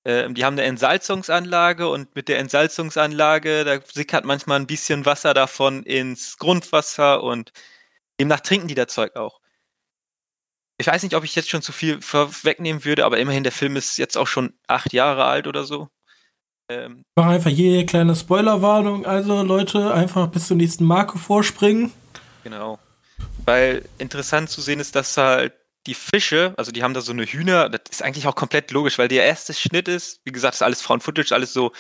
ähm, 0.05 0.33
die 0.33 0.45
haben 0.45 0.53
eine 0.53 0.63
Entsalzungsanlage 0.63 1.89
und 1.89 2.15
mit 2.15 2.29
der 2.29 2.39
Entsalzungsanlage, 2.39 3.65
da 3.65 3.79
sickert 3.81 4.23
manchmal 4.23 4.59
ein 4.59 4.67
bisschen 4.67 5.05
Wasser 5.05 5.33
davon 5.33 5.83
ins 5.83 6.37
Grundwasser 6.37 7.21
und 7.21 7.51
demnach 8.19 8.39
trinken 8.39 8.69
die 8.69 8.75
das 8.75 8.87
Zeug 8.87 9.17
auch. 9.17 9.41
Ich 10.79 10.87
weiß 10.87 11.03
nicht, 11.03 11.15
ob 11.15 11.25
ich 11.25 11.35
jetzt 11.35 11.49
schon 11.49 11.61
zu 11.61 11.73
viel 11.73 12.01
vorwegnehmen 12.01 12.85
würde, 12.85 13.03
aber 13.03 13.17
immerhin, 13.17 13.43
der 13.43 13.51
Film 13.51 13.75
ist 13.75 13.97
jetzt 13.97 14.15
auch 14.15 14.27
schon 14.27 14.53
acht 14.67 14.93
Jahre 14.93 15.25
alt 15.25 15.47
oder 15.47 15.65
so. 15.65 15.89
Ähm, 16.69 17.03
Ich 17.15 17.21
mache 17.21 17.31
einfach 17.31 17.49
jede 17.49 17.85
kleine 17.85 18.15
Spoilerwarnung. 18.15 19.05
Also, 19.05 19.41
Leute, 19.41 19.93
einfach 19.93 20.27
bis 20.27 20.47
zur 20.47 20.55
nächsten 20.55 20.85
Marke 20.85 21.17
vorspringen. 21.17 21.91
Genau. 22.43 22.79
Weil 23.45 23.84
interessant 23.97 24.49
zu 24.49 24.62
sehen 24.62 24.80
ist, 24.80 24.95
dass 24.95 25.17
halt 25.17 25.53
die 25.88 25.93
Fische, 25.93 26.53
also 26.58 26.71
die 26.71 26.84
haben 26.84 26.93
da 26.93 27.01
so 27.01 27.13
eine 27.13 27.25
Hühner, 27.25 27.69
das 27.69 27.82
ist 27.89 28.03
eigentlich 28.03 28.27
auch 28.27 28.36
komplett 28.36 28.71
logisch, 28.71 28.97
weil 28.97 29.08
der 29.08 29.25
erste 29.25 29.53
Schnitt 29.53 29.88
ist, 29.88 30.21
wie 30.25 30.32
gesagt, 30.32 30.56
ist 30.56 30.62
alles 30.62 30.82
Frauen-Footage, 30.82 31.34
alles 31.34 31.53
so, 31.53 31.71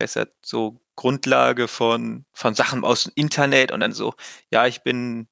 ja 0.00 0.26
so 0.42 0.80
Grundlage 0.96 1.68
von, 1.68 2.24
von 2.32 2.54
Sachen 2.54 2.84
aus 2.84 3.04
dem 3.04 3.12
Internet 3.16 3.72
und 3.72 3.80
dann 3.80 3.92
so, 3.92 4.14
ja, 4.50 4.66
ich 4.66 4.82
bin 4.82 5.28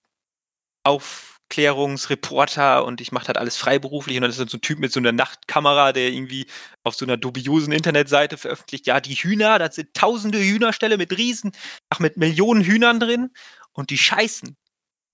Aufklärungsreporter 0.85 2.85
und 2.85 3.01
ich 3.01 3.13
mache 3.13 3.33
das 3.33 3.37
alles 3.37 3.57
freiberuflich 3.57 4.17
und 4.17 4.23
dann 4.23 4.31
ist 4.31 4.41
dann 4.41 4.49
so 4.49 4.57
ein 4.57 4.63
Typ 4.63 4.81
mit 4.81 4.93
so 4.93 4.99
einer 4.99 5.13
Nachtkamera, 5.13 5.93
der 5.93 6.09
irgendwie 6.09 6.47
auf 6.83 6.97
so 6.97 7.05
einer 7.05 7.17
dubiosen 7.17 7.73
Internetseite 7.73 8.39
veröffentlicht, 8.39 8.87
ja, 8.87 9.01
die 9.01 9.15
Hühner, 9.15 9.61
das 9.61 9.77
sind 9.77 9.95
tausende 9.95 10.39
Hühnerställe 10.39 10.99
mit 10.99 11.17
Riesen, 11.17 11.53
ach, 11.91 12.01
mit 12.01 12.17
Millionen 12.17 12.65
Hühnern 12.65 12.99
drin 12.99 13.31
und 13.73 13.91
die 13.91 13.99
scheißen. 13.99 14.57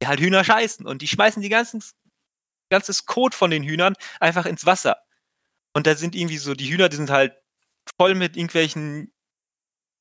Die 0.01 0.07
halt 0.07 0.21
Hühner 0.21 0.45
scheißen 0.45 0.87
und 0.87 1.03
die 1.03 1.09
schmeißen 1.09 1.43
die 1.43 1.49
ganzen, 1.49 1.83
ganzes 2.71 3.07
Kot 3.07 3.35
von 3.35 3.51
den 3.51 3.65
Hühnern 3.65 3.95
einfach 4.21 4.47
ins 4.47 4.65
Wasser. 4.65 4.99
Und 5.75 5.87
da 5.87 5.95
sind 5.97 6.15
irgendwie 6.15 6.39
so, 6.39 6.55
die 6.55 6.71
Hühner, 6.71 6.89
die 6.89 6.97
sind 6.97 7.11
halt 7.11 7.37
voll 7.99 8.15
mit 8.15 8.37
irgendwelchen 8.37 9.13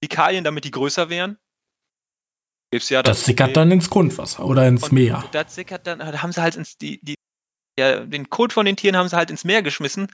Fäkalien, 0.03 0.43
damit 0.43 0.65
die 0.65 0.71
größer 0.71 1.09
werden. 1.09 1.37
Gibt's 2.71 2.89
ja 2.89 3.01
Das 3.01 3.25
sickert 3.25 3.55
dann 3.55 3.71
ins 3.71 3.89
Grundwasser 3.89 4.45
oder 4.45 4.67
ins 4.67 4.91
Meer. 4.91 5.27
Das 5.31 5.55
sickert 5.55 5.87
dann, 5.87 5.99
da 5.99 6.21
haben 6.21 6.31
sie 6.31 6.41
halt 6.41 6.55
ins, 6.55 6.77
die, 6.77 6.99
die, 7.01 7.15
ja, 7.79 8.05
den 8.05 8.29
Kot 8.29 8.53
von 8.53 8.65
den 8.65 8.75
Tieren 8.75 8.97
haben 8.97 9.07
sie 9.07 9.15
halt 9.15 9.31
ins 9.31 9.45
Meer 9.45 9.61
geschmissen. 9.61 10.11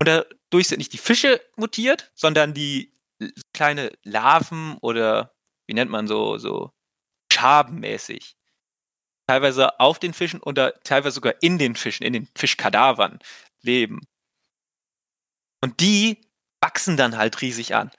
Und 0.00 0.06
dadurch 0.06 0.68
sind 0.68 0.78
nicht 0.78 0.92
die 0.92 0.98
Fische 0.98 1.40
mutiert, 1.56 2.12
sondern 2.14 2.54
die 2.54 2.94
l- 3.20 3.32
kleine 3.52 3.90
Larven 4.04 4.76
oder 4.80 5.34
wie 5.66 5.74
nennt 5.74 5.90
man 5.90 6.06
so, 6.06 6.38
so 6.38 6.72
schabenmäßig. 7.38 8.36
Teilweise 9.26 9.78
auf 9.78 9.98
den 9.98 10.14
Fischen 10.14 10.40
oder 10.40 10.74
teilweise 10.84 11.14
sogar 11.14 11.34
in 11.42 11.58
den 11.58 11.76
Fischen, 11.76 12.04
in 12.04 12.12
den 12.12 12.28
Fischkadavern 12.34 13.18
leben. 13.60 14.00
Und 15.60 15.80
die 15.80 16.20
wachsen 16.60 16.96
dann 16.96 17.16
halt 17.16 17.40
riesig 17.42 17.74
an. 17.74 17.90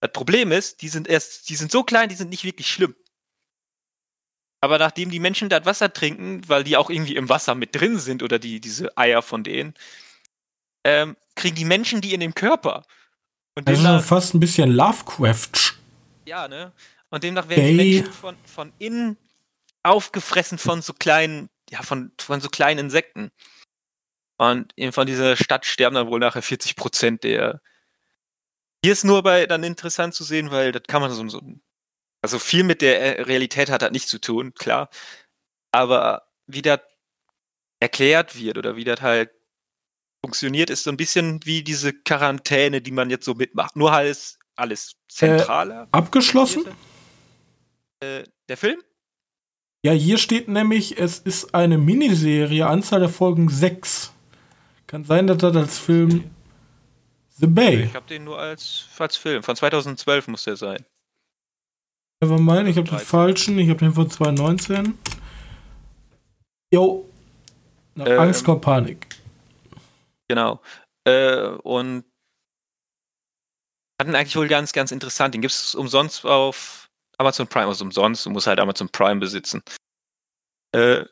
Das 0.00 0.12
Problem 0.12 0.52
ist, 0.52 0.82
die 0.82 0.88
sind 0.88 1.08
erst, 1.08 1.48
die 1.48 1.56
sind 1.56 1.72
so 1.72 1.82
klein, 1.82 2.08
die 2.08 2.14
sind 2.14 2.30
nicht 2.30 2.44
wirklich 2.44 2.70
schlimm. 2.70 2.94
Aber 4.60 4.78
nachdem 4.78 5.10
die 5.10 5.20
Menschen 5.20 5.48
das 5.48 5.66
Wasser 5.66 5.92
trinken, 5.92 6.48
weil 6.48 6.64
die 6.64 6.76
auch 6.76 6.88
irgendwie 6.88 7.16
im 7.16 7.28
Wasser 7.28 7.54
mit 7.54 7.74
drin 7.74 7.98
sind 7.98 8.22
oder 8.22 8.38
die, 8.38 8.60
diese 8.60 8.96
Eier 8.96 9.22
von 9.22 9.44
denen, 9.44 9.74
ähm, 10.84 11.16
kriegen 11.34 11.56
die 11.56 11.64
Menschen 11.64 12.00
die 12.00 12.14
in 12.14 12.20
den 12.20 12.34
Körper. 12.34 12.84
Und 13.56 13.68
Das 13.68 13.74
ist 13.74 13.82
schon 13.82 13.92
demnach, 13.92 14.04
fast 14.04 14.34
ein 14.34 14.40
bisschen 14.40 14.70
Lovecraft. 14.70 15.74
ja, 16.26 16.48
ne? 16.48 16.72
Und 17.14 17.22
demnach 17.22 17.48
werden 17.48 17.62
die 17.62 17.80
Ey. 17.80 17.94
Menschen 17.94 18.12
von, 18.12 18.36
von 18.44 18.72
innen 18.80 19.16
aufgefressen 19.84 20.58
von 20.58 20.82
so 20.82 20.92
kleinen, 20.92 21.48
ja, 21.70 21.82
von, 21.82 22.10
von 22.20 22.40
so 22.40 22.48
kleinen 22.48 22.86
Insekten. 22.86 23.30
Und 24.36 24.72
eben 24.74 24.90
von 24.92 25.06
dieser 25.06 25.36
Stadt 25.36 25.64
sterben 25.64 25.94
dann 25.94 26.08
wohl 26.08 26.18
nachher 26.18 26.42
40 26.42 26.74
Prozent 26.74 27.22
der. 27.22 27.60
Hier 28.82 28.92
ist 28.92 29.04
nur 29.04 29.22
bei 29.22 29.46
dann 29.46 29.62
interessant 29.62 30.14
zu 30.14 30.24
sehen, 30.24 30.50
weil 30.50 30.72
das 30.72 30.82
kann 30.88 31.02
man 31.02 31.12
so, 31.12 31.28
so 31.28 31.40
also 32.20 32.40
viel 32.40 32.64
mit 32.64 32.82
der 32.82 33.00
äh, 33.00 33.22
Realität 33.22 33.70
hat 33.70 33.82
das 33.82 33.92
nicht 33.92 34.08
zu 34.08 34.18
tun, 34.20 34.52
klar. 34.54 34.90
Aber 35.70 36.26
wie 36.48 36.62
das 36.62 36.80
erklärt 37.78 38.36
wird 38.36 38.58
oder 38.58 38.74
wie 38.74 38.84
das 38.84 39.02
halt 39.02 39.30
funktioniert, 40.20 40.68
ist 40.68 40.82
so 40.82 40.90
ein 40.90 40.96
bisschen 40.96 41.46
wie 41.46 41.62
diese 41.62 41.92
Quarantäne, 41.92 42.82
die 42.82 42.90
man 42.90 43.08
jetzt 43.08 43.24
so 43.24 43.34
mitmacht. 43.34 43.76
Nur 43.76 43.92
alles, 43.92 44.40
alles 44.56 44.96
zentraler. 45.08 45.86
Abgeschlossen? 45.92 46.64
Äh, 48.04 48.24
der 48.48 48.56
Film? 48.56 48.80
Ja, 49.84 49.92
hier 49.92 50.18
steht 50.18 50.48
nämlich, 50.48 50.98
es 50.98 51.18
ist 51.18 51.54
eine 51.54 51.76
Miniserie, 51.76 52.66
Anzahl 52.66 53.00
der 53.00 53.08
Folgen 53.08 53.48
6. 53.48 54.12
Kann 54.86 55.04
sein, 55.04 55.26
dass 55.26 55.38
das 55.38 55.56
als 55.56 55.78
Film 55.78 56.30
The 57.36 57.46
Bay. 57.46 57.84
Ich 57.84 57.94
habe 57.94 58.06
den 58.06 58.24
nur 58.24 58.38
als, 58.38 58.86
als 58.98 59.16
Film. 59.16 59.42
Von 59.42 59.56
2012 59.56 60.28
muss 60.28 60.44
der 60.44 60.56
sein. 60.56 60.84
Never 62.22 62.38
mind, 62.38 62.68
ich 62.68 62.76
habe 62.76 62.88
den 62.88 62.96
13. 62.96 63.06
falschen, 63.06 63.58
ich 63.58 63.68
habe 63.68 63.80
den 63.80 63.92
von 63.92 64.08
2019. 64.08 64.96
Jo. 66.72 67.08
Nach 67.94 68.06
Ähm, 68.06 68.20
Angst 68.20 68.44
kommt 68.44 68.62
Panik. 68.62 69.06
Genau. 70.28 70.60
Äh, 71.04 71.48
und 71.62 72.04
hatten 74.00 74.14
eigentlich 74.14 74.36
wohl 74.36 74.48
ganz, 74.48 74.72
ganz 74.72 74.92
interessant. 74.92 75.34
Den 75.34 75.42
gibt 75.42 75.52
es 75.52 75.74
umsonst 75.74 76.24
auf 76.24 76.83
Amazon 77.18 77.46
Prime. 77.48 77.66
Also 77.66 77.84
umsonst, 77.84 78.26
du 78.26 78.30
musst 78.30 78.46
halt 78.46 78.58
Amazon 78.60 78.88
Prime 78.88 79.20
besitzen. 79.20 79.62
Äh, 80.74 81.04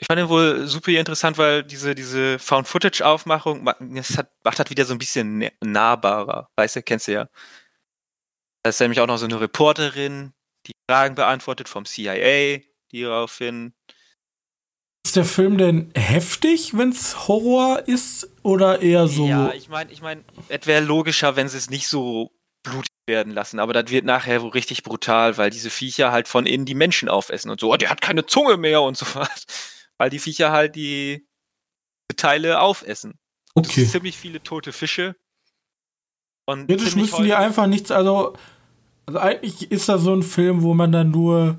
ich 0.00 0.06
fand 0.06 0.18
den 0.20 0.28
wohl 0.28 0.66
super 0.68 0.92
interessant, 0.92 1.38
weil 1.38 1.64
diese, 1.64 1.94
diese 1.94 2.38
Found-Footage-Aufmachung 2.38 3.64
ma- 3.64 3.76
das 3.80 4.16
hat, 4.16 4.30
macht 4.44 4.58
halt 4.58 4.70
wieder 4.70 4.84
so 4.84 4.94
ein 4.94 4.98
bisschen 4.98 5.42
nä- 5.42 5.52
nahbarer. 5.60 6.48
Weißt 6.56 6.76
du, 6.76 6.82
kennst 6.82 7.08
du 7.08 7.12
ja. 7.12 7.28
Da 8.62 8.70
ist 8.70 8.80
nämlich 8.80 9.00
auch 9.00 9.06
noch 9.06 9.18
so 9.18 9.24
eine 9.24 9.40
Reporterin, 9.40 10.32
die 10.66 10.72
Fragen 10.88 11.14
beantwortet 11.16 11.68
vom 11.68 11.84
CIA, 11.84 12.60
die 12.92 13.02
daraufhin 13.02 13.74
Ist 15.04 15.16
der 15.16 15.24
Film 15.24 15.58
denn 15.58 15.90
heftig, 15.96 16.76
wenn 16.76 16.90
es 16.90 17.26
Horror 17.26 17.88
ist? 17.88 18.30
Oder 18.42 18.80
eher 18.82 19.08
so. 19.08 19.26
Ja, 19.26 19.52
ich 19.52 19.68
meine, 19.68 19.90
ich 19.90 20.00
meine, 20.02 20.24
es 20.48 20.66
wäre 20.66 20.84
logischer, 20.84 21.34
wenn 21.34 21.48
sie 21.48 21.56
es 21.58 21.70
nicht 21.70 21.88
so 21.88 22.30
blutig 22.62 22.88
werden 23.08 23.32
lassen, 23.32 23.58
aber 23.58 23.72
das 23.72 23.90
wird 23.90 24.04
nachher 24.04 24.42
wohl 24.42 24.50
richtig 24.50 24.84
brutal, 24.84 25.36
weil 25.36 25.50
diese 25.50 25.70
Viecher 25.70 26.12
halt 26.12 26.28
von 26.28 26.46
innen 26.46 26.64
die 26.66 26.76
Menschen 26.76 27.08
aufessen 27.08 27.50
und 27.50 27.58
so, 27.58 27.72
oh, 27.72 27.76
der 27.76 27.90
hat 27.90 28.00
keine 28.00 28.24
Zunge 28.26 28.56
mehr 28.56 28.82
und 28.82 28.96
so 28.96 29.06
was. 29.14 29.46
Weil 29.98 30.10
die 30.10 30.20
Viecher 30.20 30.52
halt 30.52 30.76
die 30.76 31.26
Teile 32.14 32.60
aufessen. 32.60 33.18
Okay. 33.56 33.84
ziemlich 33.84 34.16
viele 34.16 34.40
tote 34.40 34.72
Fische. 34.72 35.16
Und 36.46 36.68
ziemlich 36.68 36.94
müssten 36.94 37.24
die 37.24 37.34
einfach 37.34 37.66
nichts, 37.66 37.90
also, 37.90 38.34
also 39.06 39.18
eigentlich 39.18 39.72
ist 39.72 39.88
das 39.88 40.02
so 40.02 40.14
ein 40.14 40.22
Film, 40.22 40.62
wo 40.62 40.72
man 40.74 40.92
dann 40.92 41.10
nur 41.10 41.58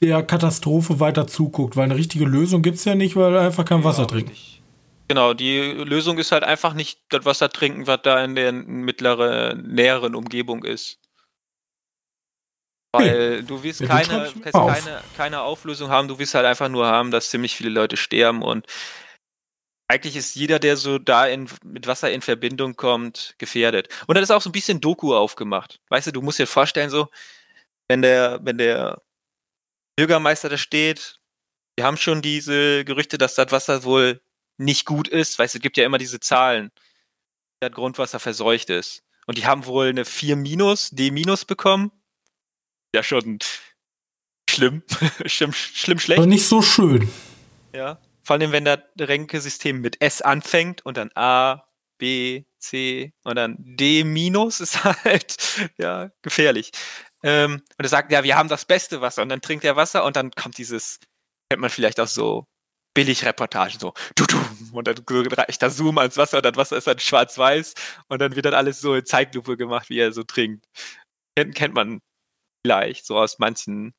der 0.00 0.22
Katastrophe 0.22 1.00
weiter 1.00 1.26
zuguckt, 1.26 1.76
weil 1.76 1.84
eine 1.84 1.96
richtige 1.96 2.24
Lösung 2.24 2.62
gibt 2.62 2.76
es 2.76 2.84
ja 2.84 2.94
nicht, 2.94 3.16
weil 3.16 3.34
er 3.34 3.40
einfach 3.40 3.64
kein 3.64 3.82
Wasser 3.82 4.02
Ja, 4.02 4.06
trinkt. 4.06 4.30
richtig. 4.30 4.62
Genau, 5.08 5.32
die 5.32 5.58
Lösung 5.72 6.18
ist 6.18 6.32
halt 6.32 6.44
einfach 6.44 6.74
nicht 6.74 7.00
das 7.08 7.24
Wasser 7.24 7.48
trinken, 7.48 7.86
was 7.86 8.02
da 8.02 8.22
in 8.22 8.34
der 8.34 8.52
mittleren, 8.52 9.62
näheren 9.66 10.14
Umgebung 10.14 10.64
ist. 10.64 10.98
Weil 12.92 13.42
du 13.42 13.62
wirst 13.62 13.80
Ja, 13.80 13.88
keine, 13.88 14.34
wirst 14.34 14.54
auf. 14.54 14.72
keine, 14.72 15.02
keine 15.16 15.40
Auflösung 15.42 15.90
haben, 15.90 16.08
du 16.08 16.18
wirst 16.18 16.34
halt 16.34 16.46
einfach 16.46 16.68
nur 16.68 16.86
haben, 16.86 17.10
dass 17.10 17.30
ziemlich 17.30 17.56
viele 17.56 17.70
Leute 17.70 17.96
sterben 17.96 18.42
und 18.42 18.66
eigentlich 19.90 20.16
ist 20.16 20.34
jeder, 20.34 20.58
der 20.58 20.76
so 20.76 20.98
da 20.98 21.26
in, 21.26 21.48
mit 21.64 21.86
Wasser 21.86 22.10
in 22.10 22.20
Verbindung 22.20 22.76
kommt, 22.76 23.34
gefährdet. 23.38 23.88
Und 24.06 24.14
dann 24.14 24.22
ist 24.22 24.30
auch 24.30 24.42
so 24.42 24.50
ein 24.50 24.52
bisschen 24.52 24.82
Doku 24.82 25.14
aufgemacht. 25.14 25.80
Weißt 25.88 26.06
du, 26.06 26.12
du 26.12 26.20
musst 26.20 26.38
dir 26.38 26.46
vorstellen, 26.46 26.90
so, 26.90 27.08
wenn 27.88 28.02
der, 28.02 28.38
wenn 28.42 28.58
der 28.58 29.00
Bürgermeister 29.96 30.50
da 30.50 30.58
steht, 30.58 31.18
wir 31.76 31.86
haben 31.86 31.96
schon 31.96 32.20
diese 32.20 32.84
Gerüchte, 32.84 33.16
dass 33.16 33.34
das 33.34 33.50
Wasser 33.50 33.84
wohl 33.84 34.20
nicht 34.58 34.84
gut 34.84 35.08
ist. 35.08 35.38
Weißt 35.38 35.54
du, 35.54 35.58
es 35.58 35.62
gibt 35.62 35.76
ja 35.76 35.84
immer 35.84 35.98
diese 35.98 36.20
Zahlen, 36.20 36.70
dass 37.60 37.72
Grundwasser 37.72 38.20
verseucht 38.20 38.70
ist. 38.70 39.02
Und 39.26 39.38
die 39.38 39.46
haben 39.46 39.66
wohl 39.66 39.88
eine 39.88 40.04
4 40.04 40.36
minus, 40.36 40.90
D 40.90 41.10
minus 41.10 41.44
bekommen. 41.44 41.92
Ja, 42.94 43.02
schon 43.02 43.38
schlimm. 44.48 44.82
schlimm, 45.26 45.52
schlimm 45.52 45.98
schlecht. 45.98 46.18
Aber 46.18 46.26
nicht 46.26 46.46
so 46.46 46.62
schön. 46.62 47.10
Ja. 47.72 48.00
Vor 48.22 48.36
allem, 48.36 48.52
wenn 48.52 48.64
das 48.64 48.80
Ränkesystem 48.98 49.80
mit 49.80 50.00
S 50.02 50.22
anfängt 50.22 50.84
und 50.84 50.96
dann 50.96 51.10
A, 51.14 51.64
B, 51.98 52.44
C 52.58 53.12
und 53.24 53.36
dann 53.36 53.56
D 53.58 54.04
minus 54.04 54.60
ist 54.60 54.84
halt 55.04 55.36
ja 55.78 56.10
gefährlich. 56.22 56.70
Ähm, 57.22 57.62
und 57.76 57.84
er 57.84 57.88
sagt, 57.88 58.12
ja, 58.12 58.22
wir 58.24 58.36
haben 58.36 58.48
das 58.48 58.64
beste 58.64 59.00
Wasser 59.00 59.22
und 59.22 59.28
dann 59.28 59.40
trinkt 59.40 59.64
er 59.64 59.76
Wasser 59.76 60.04
und 60.04 60.16
dann 60.16 60.30
kommt 60.30 60.58
dieses, 60.58 61.00
kennt 61.50 61.60
man 61.60 61.70
vielleicht 61.70 62.00
auch 62.00 62.06
so 62.06 62.46
Billigreportagen, 62.98 63.78
so 63.78 63.94
du, 64.16 64.26
du, 64.26 64.36
und 64.72 64.88
dann 64.88 64.96
so 64.96 65.20
reicht 65.20 65.62
da 65.62 65.70
Zoom 65.70 65.98
ans 65.98 66.16
Wasser 66.16 66.38
und 66.38 66.44
das 66.44 66.56
Wasser 66.56 66.78
ist 66.78 66.88
dann 66.88 66.98
schwarz-weiß 66.98 67.74
und 68.08 68.20
dann 68.20 68.34
wird 68.34 68.44
dann 68.44 68.54
alles 68.54 68.80
so 68.80 68.92
in 68.96 69.06
Zeitlupe 69.06 69.56
gemacht, 69.56 69.88
wie 69.88 70.00
er 70.00 70.12
so 70.12 70.24
trinkt. 70.24 70.66
Kennt, 71.36 71.54
kennt 71.54 71.74
man 71.74 72.00
vielleicht 72.66 73.06
so 73.06 73.16
aus 73.16 73.38
manchen 73.38 73.94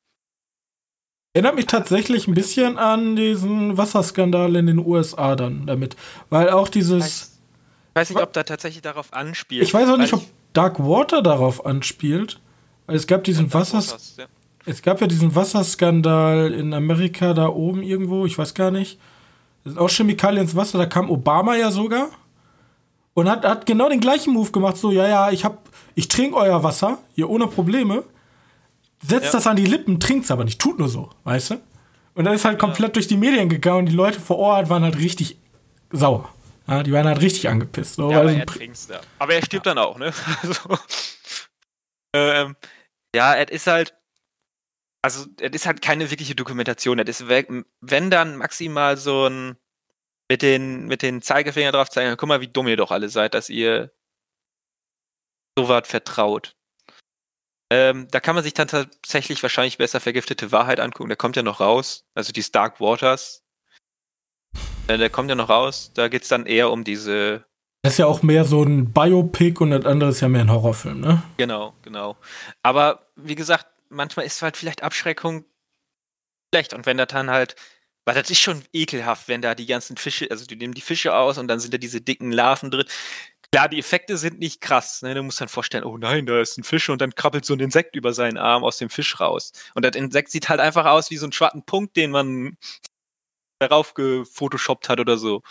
Erinnert 1.32 1.54
mich 1.54 1.66
tatsächlich 1.66 2.28
ein 2.28 2.34
bisschen 2.34 2.76
an 2.76 3.16
diesen 3.16 3.78
Wasserskandal 3.78 4.54
in 4.56 4.66
den 4.66 4.78
USA 4.78 5.34
dann 5.34 5.64
damit. 5.64 5.96
Weil 6.28 6.50
auch 6.50 6.68
dieses. 6.68 7.38
Ich 7.90 7.94
weiß 7.94 8.10
nicht, 8.10 8.20
ob 8.20 8.32
da 8.34 8.42
tatsächlich 8.42 8.82
darauf 8.82 9.14
anspielt. 9.14 9.62
Ich 9.62 9.72
weiß 9.72 9.88
auch 9.88 9.96
nicht, 9.96 10.12
ob 10.12 10.24
Dark 10.52 10.80
Water 10.80 11.22
darauf 11.22 11.64
anspielt. 11.64 12.40
Weil 12.86 12.96
es 12.96 13.06
gab 13.06 13.24
diesen 13.24 13.54
Wassers. 13.54 14.16
Ja. 14.18 14.26
Es 14.66 14.82
gab 14.82 15.00
ja 15.00 15.06
diesen 15.06 15.34
Wasserskandal 15.34 16.52
in 16.52 16.74
Amerika 16.74 17.32
da 17.34 17.48
oben 17.48 17.82
irgendwo, 17.82 18.26
ich 18.26 18.36
weiß 18.38 18.54
gar 18.54 18.70
nicht. 18.70 18.98
Das 19.64 19.72
sind 19.72 19.80
auch 19.80 19.88
Chemikalien 19.90 20.42
ins 20.44 20.56
Wasser, 20.56 20.78
da 20.78 20.86
kam 20.86 21.10
Obama 21.10 21.56
ja 21.56 21.70
sogar. 21.70 22.08
Und 23.14 23.28
hat, 23.28 23.44
hat 23.44 23.66
genau 23.66 23.88
den 23.88 24.00
gleichen 24.00 24.32
Move 24.32 24.50
gemacht, 24.52 24.76
so, 24.76 24.92
ja, 24.92 25.08
ja, 25.08 25.30
ich 25.30 25.44
hab, 25.44 25.68
ich 25.94 26.08
trinke 26.08 26.36
euer 26.36 26.62
Wasser, 26.62 26.98
hier 27.14 27.28
ohne 27.28 27.46
Probleme. 27.46 28.04
Setzt 29.02 29.26
Ja. 29.26 29.32
das 29.32 29.46
an 29.46 29.56
die 29.56 29.64
Lippen, 29.66 29.98
trinkt's 29.98 30.30
aber 30.30 30.44
nicht, 30.44 30.60
tut 30.60 30.78
nur 30.78 30.88
so, 30.88 31.10
weißt 31.24 31.50
du? 31.50 31.60
Und 32.14 32.24
dann 32.24 32.34
ist 32.34 32.44
halt 32.44 32.58
komplett 32.58 32.96
durch 32.96 33.06
die 33.08 33.16
Medien 33.16 33.48
gegangen 33.48 33.80
und 33.80 33.86
die 33.86 33.94
Leute 33.94 34.20
vor 34.20 34.38
Ort 34.38 34.68
waren 34.68 34.82
halt 34.82 34.98
richtig 34.98 35.38
sauer. 35.90 36.28
Ja, 36.66 36.82
die 36.82 36.92
waren 36.92 37.06
halt 37.06 37.20
richtig 37.20 37.48
angepisst. 37.48 37.94
So, 37.94 38.10
Ja, 38.10 38.20
aber 38.20 38.32
er 38.32 38.46
trinkt's 38.46 38.86
da. 38.86 39.00
Aber 39.18 39.34
er 39.34 39.42
stirbt 39.44 39.66
dann 39.66 39.78
auch, 39.78 39.98
ne? 39.98 40.12
Also, 40.42 40.60
ähm, 42.14 42.56
ja, 43.14 43.34
es 43.36 43.50
ist 43.50 43.66
halt, 43.66 43.94
also 45.02 45.26
es 45.40 45.50
ist 45.52 45.66
halt 45.66 45.82
keine 45.82 46.10
wirkliche 46.10 46.34
Dokumentation. 46.34 46.98
Es 46.98 47.20
ist, 47.20 47.28
we- 47.28 47.64
wenn 47.80 48.10
dann 48.10 48.36
maximal 48.36 48.96
so 48.96 49.26
ein 49.26 49.56
mit 50.30 50.42
den, 50.42 50.86
mit 50.86 51.02
den 51.02 51.22
Zeigefinger 51.22 51.72
drauf 51.72 51.90
zeigen, 51.90 52.16
guck 52.16 52.28
mal, 52.28 52.40
wie 52.40 52.48
dumm 52.48 52.68
ihr 52.68 52.76
doch 52.76 52.90
alle 52.92 53.08
seid, 53.08 53.34
dass 53.34 53.48
ihr 53.48 53.92
so 55.58 55.68
was 55.68 55.88
vertraut. 55.88 56.54
Ähm, 57.72 58.08
da 58.10 58.20
kann 58.20 58.34
man 58.34 58.44
sich 58.44 58.54
dann 58.54 58.68
tatsächlich 58.68 59.42
wahrscheinlich 59.42 59.78
besser 59.78 60.00
vergiftete 60.00 60.52
Wahrheit 60.52 60.80
angucken. 60.80 61.08
Der 61.08 61.16
kommt 61.16 61.36
ja 61.36 61.42
noch 61.42 61.60
raus. 61.60 62.04
Also 62.14 62.32
die 62.32 62.44
Dark 62.50 62.80
Waters. 62.80 63.44
Äh, 64.88 64.98
der 64.98 65.10
kommt 65.10 65.28
ja 65.28 65.34
noch 65.36 65.48
raus. 65.48 65.92
Da 65.94 66.08
geht's 66.08 66.28
dann 66.28 66.46
eher 66.46 66.70
um 66.70 66.84
diese 66.84 67.44
das 67.82 67.94
ist 67.94 67.98
ja 67.98 68.06
auch 68.06 68.22
mehr 68.22 68.44
so 68.44 68.62
ein 68.62 68.92
Biopic 68.92 69.58
und 69.62 69.70
das 69.70 69.86
andere 69.86 70.10
ist 70.10 70.20
ja 70.20 70.28
mehr 70.28 70.42
ein 70.42 70.50
Horrorfilm, 70.50 71.00
ne? 71.00 71.22
Genau, 71.38 71.72
genau. 71.80 72.14
Aber 72.62 73.06
wie 73.16 73.34
gesagt, 73.34 73.66
manchmal 73.90 74.26
ist 74.26 74.42
halt 74.42 74.56
vielleicht 74.56 74.82
Abschreckung 74.82 75.44
schlecht. 76.54 76.74
Und 76.74 76.86
wenn 76.86 76.96
das 76.96 77.08
dann 77.08 77.30
halt, 77.30 77.56
weil 78.04 78.14
das 78.14 78.30
ist 78.30 78.40
schon 78.40 78.64
ekelhaft, 78.72 79.28
wenn 79.28 79.42
da 79.42 79.54
die 79.54 79.66
ganzen 79.66 79.96
Fische, 79.96 80.30
also 80.30 80.46
die 80.46 80.56
nehmen 80.56 80.74
die 80.74 80.80
Fische 80.80 81.14
aus 81.14 81.38
und 81.38 81.48
dann 81.48 81.60
sind 81.60 81.74
da 81.74 81.78
diese 81.78 82.00
dicken 82.00 82.32
Larven 82.32 82.70
drin. 82.70 82.86
Klar, 83.52 83.68
die 83.68 83.80
Effekte 83.80 84.16
sind 84.16 84.38
nicht 84.38 84.60
krass. 84.60 85.02
Ne? 85.02 85.14
Du 85.14 85.22
musst 85.22 85.40
dann 85.40 85.48
vorstellen, 85.48 85.84
oh 85.84 85.98
nein, 85.98 86.24
da 86.24 86.40
ist 86.40 86.56
ein 86.56 86.64
Fisch 86.64 86.88
und 86.88 87.00
dann 87.00 87.14
krabbelt 87.14 87.44
so 87.44 87.54
ein 87.54 87.60
Insekt 87.60 87.96
über 87.96 88.12
seinen 88.12 88.38
Arm 88.38 88.62
aus 88.62 88.78
dem 88.78 88.90
Fisch 88.90 89.18
raus. 89.18 89.52
Und 89.74 89.84
das 89.84 89.96
Insekt 89.96 90.30
sieht 90.30 90.48
halt 90.48 90.60
einfach 90.60 90.86
aus 90.86 91.10
wie 91.10 91.16
so 91.16 91.26
ein 91.26 91.32
schwarzen 91.32 91.64
Punkt, 91.64 91.96
den 91.96 92.12
man 92.12 92.56
darauf 93.58 93.94
gefotoshoppt 93.94 94.88
hat 94.88 95.00
oder 95.00 95.18
so. 95.18 95.42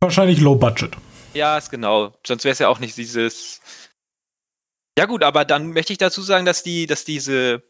Wahrscheinlich 0.00 0.40
low 0.40 0.54
budget. 0.54 0.96
Ja, 1.34 1.56
ist 1.56 1.70
genau. 1.70 2.14
Sonst 2.26 2.44
wäre 2.44 2.52
es 2.52 2.58
ja 2.58 2.68
auch 2.68 2.78
nicht 2.78 2.96
dieses. 2.96 3.60
Ja 4.98 5.06
gut, 5.06 5.22
aber 5.22 5.44
dann 5.44 5.72
möchte 5.72 5.92
ich 5.92 5.98
dazu 5.98 6.22
sagen, 6.22 6.44
dass 6.44 6.62
die, 6.62 6.86
dass 6.86 7.04
diese, 7.04 7.62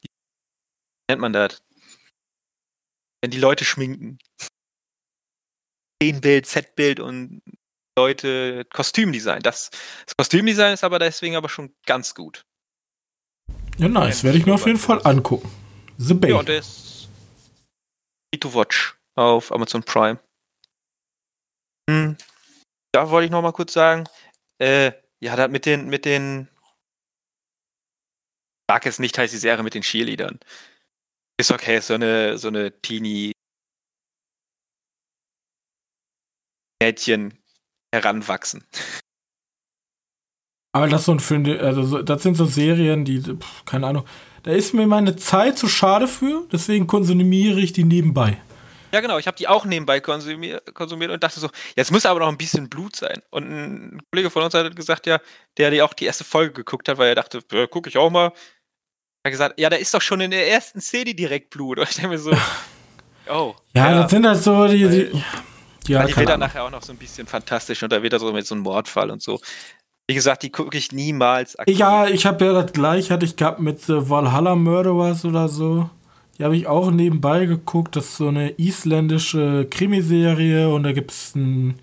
wie 0.00 0.08
nennt 1.10 1.20
man 1.20 1.32
das? 1.32 1.62
Wenn 3.20 3.30
die 3.30 3.40
Leute 3.40 3.64
schminken. 3.64 4.18
Szenenbild, 6.02 6.46
Setbild 6.46 7.00
und 7.00 7.42
Leute 7.98 8.64
Kostümdesign. 8.72 9.42
Das, 9.42 9.70
das 10.06 10.16
Kostümdesign 10.16 10.74
ist 10.74 10.84
aber 10.84 10.98
deswegen 10.98 11.34
aber 11.34 11.48
schon 11.48 11.74
ganz 11.84 12.14
gut. 12.14 12.44
Ja, 13.78 13.88
nice. 13.88 14.22
Werde 14.24 14.38
ich 14.38 14.46
mir 14.46 14.54
auf 14.54 14.66
jeden 14.66 14.78
Fall 14.78 15.00
angucken. 15.04 15.50
The 15.98 16.14
Bay. 16.14 16.30
Ja, 16.30 16.42
der 16.42 16.58
ist 16.58 17.08
free 18.30 18.38
to 18.38 18.54
watch 18.54 18.96
auf 19.16 19.52
Amazon 19.52 19.82
Prime. 19.82 20.20
Hm. 21.90 22.16
Da 22.92 23.10
wollte 23.10 23.26
ich 23.26 23.30
noch 23.30 23.42
mal 23.42 23.52
kurz 23.52 23.72
sagen, 23.72 24.04
äh, 24.58 24.92
ja, 25.20 25.36
das 25.36 25.50
mit 25.50 25.66
den, 25.66 25.88
mit 25.88 26.04
den, 26.04 26.48
sag 28.70 28.86
es 28.86 28.98
nicht, 28.98 29.16
heißt 29.16 29.32
die 29.32 29.38
Serie 29.38 29.62
mit 29.62 29.74
den 29.74 29.82
Cheerleadern. 29.82 30.38
Ist 31.40 31.52
okay, 31.52 31.80
so 31.80 31.94
eine, 31.94 32.36
so 32.38 32.48
eine 32.48 32.80
Teenie 32.82 33.32
Mädchen 36.82 37.38
heranwachsen. 37.94 38.64
Aber 40.74 40.86
das 40.86 41.06
so 41.06 41.12
ein 41.12 41.20
Film, 41.20 41.44
also 41.60 41.82
so- 41.82 42.02
das 42.02 42.22
sind 42.22 42.36
so 42.36 42.44
Serien, 42.44 43.04
die, 43.04 43.20
pf, 43.20 43.64
keine 43.64 43.86
Ahnung. 43.86 44.04
Da 44.42 44.52
ist 44.52 44.74
mir 44.74 44.86
meine 44.86 45.16
Zeit 45.16 45.58
zu 45.58 45.66
schade 45.66 46.06
für, 46.06 46.46
deswegen 46.52 46.86
konsumiere 46.86 47.58
ich 47.60 47.72
die 47.72 47.84
nebenbei. 47.84 48.40
Ja, 48.92 49.00
genau. 49.00 49.18
Ich 49.18 49.26
habe 49.26 49.36
die 49.36 49.48
auch 49.48 49.64
nebenbei 49.66 50.00
konsumier 50.00 50.62
konsumiert 50.72 51.10
und 51.10 51.22
dachte 51.22 51.40
so, 51.40 51.50
jetzt 51.76 51.90
muss 51.90 52.06
aber 52.06 52.20
noch 52.20 52.28
ein 52.28 52.38
bisschen 52.38 52.70
Blut 52.70 52.96
sein. 52.96 53.20
Und 53.30 53.44
ein 53.50 54.02
Kollege 54.10 54.30
von 54.30 54.42
uns 54.42 54.54
hat 54.54 54.74
gesagt, 54.76 55.06
ja, 55.06 55.20
der 55.58 55.70
die 55.70 55.82
auch 55.82 55.92
die 55.92 56.06
erste 56.06 56.24
Folge 56.24 56.52
geguckt 56.54 56.88
hat, 56.88 56.96
weil 56.96 57.08
er 57.08 57.14
dachte, 57.16 57.42
gucke 57.68 57.88
ich 57.90 57.98
auch 57.98 58.10
mal. 58.10 58.32
Hat 59.24 59.32
gesagt, 59.32 59.60
ja, 59.60 59.68
da 59.68 59.76
ist 59.76 59.92
doch 59.92 60.02
schon 60.02 60.20
in 60.20 60.30
der 60.30 60.50
ersten 60.50 60.80
Szene 60.80 61.14
direkt 61.14 61.50
Blut. 61.50 61.78
Und 61.78 61.88
ich 61.88 61.96
denke 61.96 62.10
mir 62.10 62.18
so, 62.18 62.32
oh. 63.30 63.54
Ja, 63.74 64.02
das 64.02 64.10
sind 64.10 64.26
halt 64.26 64.42
so 64.42 64.66
die. 64.68 64.88
die 64.88 65.22
ja, 65.88 66.04
die 66.04 66.16
wird 66.16 66.28
dann 66.28 66.40
nachher 66.40 66.64
auch 66.64 66.70
noch 66.70 66.82
so 66.82 66.92
ein 66.92 66.98
bisschen 66.98 67.26
fantastisch 67.26 67.82
und 67.82 67.90
da 67.90 68.02
wird 68.02 68.12
er 68.12 68.18
so 68.18 68.30
mit 68.32 68.46
so 68.46 68.54
einem 68.54 68.62
Mordfall 68.62 69.10
und 69.10 69.22
so. 69.22 69.40
Wie 70.06 70.14
gesagt, 70.14 70.42
die 70.42 70.50
gucke 70.50 70.76
ich 70.76 70.92
niemals 70.92 71.56
aktiv. 71.56 71.78
Ja, 71.78 72.06
ich 72.06 72.26
habe 72.26 72.44
ja 72.44 72.52
das 72.52 72.72
gleiche 72.72 73.12
hatte 73.12 73.26
ich 73.26 73.36
gehabt 73.36 73.60
mit 73.60 73.88
äh, 73.88 74.08
Valhalla 74.08 74.54
Murderers 74.54 75.24
oder 75.24 75.48
so. 75.48 75.90
Die 76.38 76.44
habe 76.44 76.56
ich 76.56 76.66
auch 76.66 76.90
nebenbei 76.90 77.46
geguckt. 77.46 77.96
Das 77.96 78.06
ist 78.06 78.16
so 78.16 78.28
eine 78.28 78.50
isländische 78.58 79.66
Krimiserie 79.70 80.68
und 80.68 80.84
da 80.84 80.92
gibt 80.92 81.10
es 81.10 81.32
einen 81.34 81.78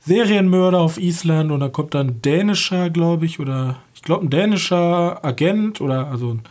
Serienmörder 0.00 0.80
auf 0.80 0.98
Island 0.98 1.52
und 1.52 1.60
da 1.60 1.68
kommt 1.68 1.94
dann 1.94 2.08
ein 2.08 2.22
dänischer, 2.22 2.90
glaube 2.90 3.26
ich, 3.26 3.38
oder 3.38 3.82
ich 3.94 4.02
glaube 4.02 4.26
ein 4.26 4.30
dänischer 4.30 5.24
Agent 5.24 5.80
oder 5.80 6.08
also 6.08 6.34
ein 6.34 6.42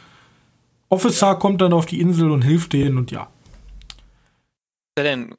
Officer 0.89 1.35
kommt 1.35 1.61
dann 1.61 1.73
auf 1.73 1.85
die 1.85 1.99
Insel 2.01 2.31
und 2.31 2.41
hilft 2.41 2.73
denen 2.73 2.97
und 2.97 3.11
ja. 3.11 3.29
Ist 3.89 4.97
der 4.97 5.03
denn 5.03 5.35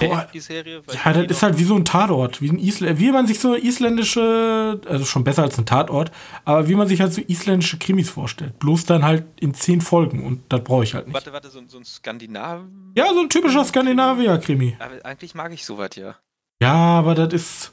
Boah, 0.00 0.26
die 0.32 0.40
Serie? 0.40 0.82
Ja, 1.04 1.12
das 1.12 1.26
ist 1.26 1.42
halt 1.42 1.58
wie 1.58 1.64
so 1.64 1.76
ein 1.76 1.84
Tatort. 1.84 2.40
Wie, 2.40 2.48
ein 2.48 2.58
Isl 2.58 2.98
wie 2.98 3.12
man 3.12 3.26
sich 3.26 3.38
so 3.40 3.54
isländische, 3.54 4.80
also 4.88 5.04
schon 5.04 5.22
besser 5.22 5.42
als 5.42 5.58
ein 5.58 5.66
Tatort, 5.66 6.10
aber 6.44 6.66
wie 6.68 6.74
man 6.74 6.88
sich 6.88 7.00
halt 7.00 7.12
so 7.12 7.20
isländische 7.20 7.78
Krimis 7.78 8.10
vorstellt. 8.10 8.58
Bloß 8.58 8.84
dann 8.86 9.04
halt 9.04 9.24
in 9.40 9.54
zehn 9.54 9.80
Folgen 9.80 10.24
und 10.24 10.42
das 10.48 10.64
brauche 10.64 10.84
ich 10.84 10.94
halt 10.94 11.06
nicht. 11.06 11.14
Warte, 11.14 11.32
warte, 11.32 11.50
so, 11.50 11.58
ein- 11.60 11.68
so 11.68 11.78
ein 11.78 11.84
Skandinav. 11.84 12.62
Ja, 12.96 13.12
so 13.12 13.20
ein 13.20 13.28
typischer 13.28 13.64
Skandinavier-Krimi. 13.64 14.76
Aber 14.78 15.04
eigentlich 15.04 15.34
mag 15.34 15.52
ich 15.52 15.64
sowas 15.64 15.90
ja. 15.96 16.16
Ja, 16.62 16.74
aber 16.74 17.14
das 17.14 17.32
ist. 17.32 17.72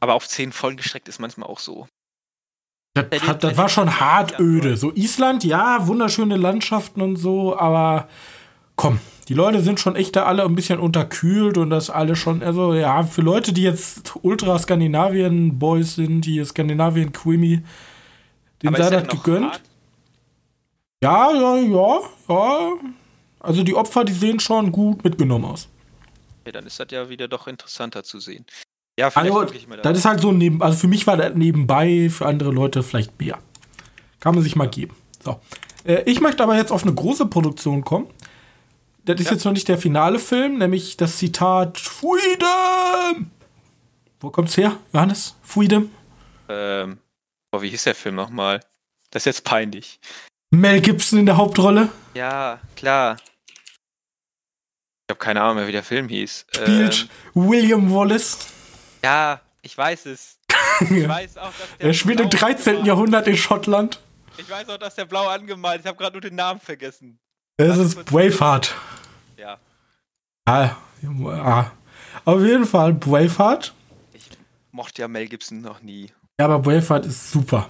Aber 0.00 0.14
auf 0.14 0.28
zehn 0.28 0.52
Folgen 0.52 0.76
gestreckt 0.76 1.08
ist 1.08 1.18
manchmal 1.18 1.48
auch 1.48 1.58
so. 1.60 1.88
Das, 2.94 3.06
hat, 3.26 3.42
das 3.42 3.56
war 3.56 3.68
schon 3.70 4.00
hart 4.00 4.38
öde. 4.38 4.76
So 4.76 4.92
Island, 4.92 5.44
ja, 5.44 5.86
wunderschöne 5.86 6.36
Landschaften 6.36 7.00
und 7.00 7.16
so, 7.16 7.56
aber 7.56 8.08
komm, 8.76 9.00
die 9.28 9.34
Leute 9.34 9.62
sind 9.62 9.80
schon 9.80 9.96
echt 9.96 10.16
da 10.16 10.24
alle 10.24 10.44
ein 10.44 10.54
bisschen 10.54 10.78
unterkühlt 10.78 11.56
und 11.56 11.70
das 11.70 11.88
alle 11.88 12.16
schon, 12.16 12.42
also 12.42 12.74
ja, 12.74 13.02
für 13.02 13.22
Leute, 13.22 13.54
die 13.54 13.62
jetzt 13.62 14.12
ultra 14.22 14.58
Skandinavien-Boys 14.58 15.94
sind, 15.94 16.26
die 16.26 16.44
Skandinavien-Quimmy, 16.44 17.62
den 18.62 18.74
sei 18.74 18.90
das 18.90 19.08
gegönnt. 19.08 19.52
Hart? 19.52 19.62
Ja, 21.02 21.32
ja, 21.32 21.56
ja, 21.56 22.00
ja. 22.28 22.72
Also 23.40 23.62
die 23.62 23.74
Opfer, 23.74 24.04
die 24.04 24.12
sehen 24.12 24.38
schon 24.38 24.70
gut 24.70 25.02
mitgenommen 25.02 25.46
aus. 25.46 25.68
Ja, 26.44 26.52
dann 26.52 26.66
ist 26.66 26.78
das 26.78 26.88
ja 26.90 27.08
wieder 27.08 27.26
doch 27.26 27.46
interessanter 27.46 28.04
zu 28.04 28.20
sehen. 28.20 28.44
Ja, 28.98 29.10
vielleicht 29.10 29.34
also, 29.34 29.54
ich 29.54 29.66
mal 29.68 29.78
das 29.78 29.98
ist 29.98 30.04
halt 30.04 30.20
so 30.20 30.32
neben, 30.32 30.62
also 30.62 30.76
für 30.76 30.88
mich 30.88 31.06
war 31.06 31.16
das 31.16 31.34
nebenbei, 31.34 32.10
für 32.10 32.26
andere 32.26 32.50
Leute 32.50 32.82
vielleicht 32.82 33.18
mehr. 33.18 33.38
Kann 34.20 34.34
man 34.34 34.44
sich 34.44 34.54
mal 34.54 34.68
geben. 34.68 34.94
So. 35.24 35.40
Äh, 35.84 36.02
ich 36.02 36.20
möchte 36.20 36.42
aber 36.42 36.56
jetzt 36.56 36.70
auf 36.70 36.82
eine 36.82 36.94
große 36.94 37.26
Produktion 37.26 37.84
kommen. 37.84 38.08
Das 39.04 39.18
ist 39.18 39.26
ja. 39.26 39.32
jetzt 39.32 39.44
noch 39.44 39.52
nicht 39.52 39.66
der 39.68 39.78
finale 39.78 40.18
Film, 40.18 40.58
nämlich 40.58 40.96
das 40.96 41.16
Zitat 41.16 41.78
Freedom. 41.78 43.30
Wo 44.20 44.30
kommt's 44.30 44.56
her, 44.56 44.76
Johannes? 44.92 45.34
Freedom? 45.42 45.90
Ähm, 46.48 46.98
boah, 47.50 47.62
wie 47.62 47.70
hieß 47.70 47.84
der 47.84 47.94
Film 47.94 48.14
nochmal? 48.14 48.60
Das 49.10 49.22
ist 49.22 49.26
jetzt 49.26 49.44
peinlich. 49.44 49.98
Mel 50.50 50.80
Gibson 50.80 51.18
in 51.18 51.26
der 51.26 51.36
Hauptrolle? 51.36 51.88
Ja, 52.14 52.60
klar. 52.76 53.16
Ich 53.48 55.10
habe 55.10 55.18
keine 55.18 55.40
Ahnung 55.42 55.56
mehr, 55.56 55.66
wie 55.66 55.72
der 55.72 55.82
Film 55.82 56.08
hieß. 56.08 56.46
Spielt 56.54 57.08
ähm, 57.34 57.48
William 57.48 57.92
Wallace. 57.92 58.38
Ja, 59.04 59.40
ich 59.62 59.76
weiß 59.76 60.06
es. 60.06 60.38
Ich 60.80 61.08
weiß 61.08 61.38
auch, 61.38 61.52
dass 61.52 61.76
der 61.78 61.86
er 61.88 61.94
spielt 61.94 62.18
im 62.18 62.28
13. 62.28 62.84
Jahrhundert 62.84 63.28
in 63.28 63.36
Schottland. 63.36 64.00
Ich 64.36 64.50
weiß 64.50 64.68
auch, 64.70 64.78
dass 64.78 64.96
der 64.96 65.04
blau 65.04 65.28
angemalt 65.28 65.78
ist. 65.78 65.84
Ich 65.84 65.88
habe 65.88 65.98
gerade 65.98 66.14
nur 66.14 66.20
den 66.20 66.34
Namen 66.34 66.58
vergessen. 66.58 67.18
Es 67.56 67.76
ist 67.76 68.04
Braveheart. 68.06 68.74
Ja. 69.36 69.58
Ah, 70.46 70.76
ah. 71.28 71.70
Auf 72.24 72.40
jeden 72.40 72.64
Fall 72.64 72.94
Braveheart. 72.94 73.72
Ich 74.12 74.28
mochte 74.72 75.02
ja 75.02 75.08
Mel 75.08 75.28
Gibson 75.28 75.60
noch 75.60 75.82
nie. 75.82 76.10
Ja, 76.40 76.46
aber 76.46 76.58
Braveheart 76.58 77.06
ist 77.06 77.30
super. 77.30 77.68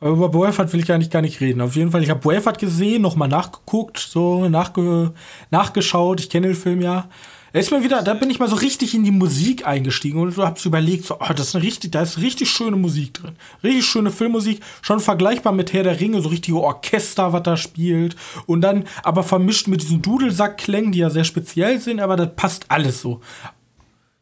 Aber 0.00 0.10
über 0.10 0.28
Braveheart 0.28 0.72
will 0.72 0.80
ich 0.80 0.90
eigentlich 0.92 1.10
gar 1.10 1.22
nicht 1.22 1.40
reden. 1.40 1.60
Auf 1.60 1.76
jeden 1.76 1.90
Fall, 1.90 2.02
ich 2.02 2.10
habe 2.10 2.20
Braveheart 2.20 2.58
gesehen, 2.58 3.02
nochmal 3.02 3.28
nachgeguckt, 3.28 3.98
so 3.98 4.48
nachge 4.48 5.12
nachgeschaut. 5.50 6.20
Ich 6.20 6.30
kenne 6.30 6.48
den 6.48 6.56
Film 6.56 6.80
ja. 6.82 7.08
Da 7.56 7.60
ist 7.60 7.70
mir 7.70 7.82
wieder, 7.82 8.02
da 8.02 8.12
bin 8.12 8.28
ich 8.28 8.38
mal 8.38 8.50
so 8.50 8.56
richtig 8.56 8.94
in 8.94 9.02
die 9.02 9.10
Musik 9.10 9.66
eingestiegen 9.66 10.20
und 10.20 10.36
hast 10.36 10.66
überlegt, 10.66 11.06
so, 11.06 11.14
oh, 11.18 11.32
das 11.34 11.48
ist 11.48 11.56
eine 11.56 11.64
richtig, 11.64 11.90
da 11.90 12.02
ist 12.02 12.18
richtig 12.18 12.50
schöne 12.50 12.76
Musik 12.76 13.14
drin. 13.14 13.34
Richtig 13.64 13.86
schöne 13.86 14.10
Filmmusik, 14.10 14.60
schon 14.82 15.00
vergleichbar 15.00 15.54
mit 15.54 15.72
Herr 15.72 15.82
der 15.82 15.98
Ringe, 15.98 16.20
so 16.20 16.28
richtige 16.28 16.58
Orchester, 16.58 17.32
was 17.32 17.42
da 17.44 17.56
spielt. 17.56 18.14
Und 18.44 18.60
dann 18.60 18.84
aber 19.02 19.22
vermischt 19.22 19.68
mit 19.68 19.80
diesen 19.80 20.02
Dudelsackklängen, 20.02 20.92
die 20.92 20.98
ja 20.98 21.08
sehr 21.08 21.24
speziell 21.24 21.80
sind, 21.80 22.00
aber 22.00 22.16
das 22.16 22.36
passt 22.36 22.66
alles 22.68 23.00
so. 23.00 23.22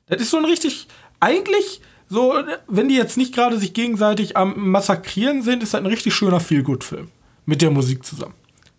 Das 0.07 0.23
ist 0.23 0.31
so 0.31 0.37
ein 0.37 0.45
richtig, 0.45 0.87
eigentlich 1.19 1.81
so, 2.09 2.35
wenn 2.69 2.89
die 2.89 2.95
jetzt 2.95 3.17
nicht 3.17 3.35
gerade 3.35 3.59
sich 3.59 3.75
gegenseitig 3.75 4.37
am 4.37 4.71
Massakrieren 4.71 5.43
sind, 5.43 5.65
ist 5.65 5.75
das 5.75 5.81
ein 5.81 5.87
richtig 5.87 6.15
schöner 6.15 6.39
Feelgood-Film. 6.39 7.09
Mit 7.47 7.63
der 7.63 7.73
Musik 7.73 8.07
zusammen. 8.07 8.35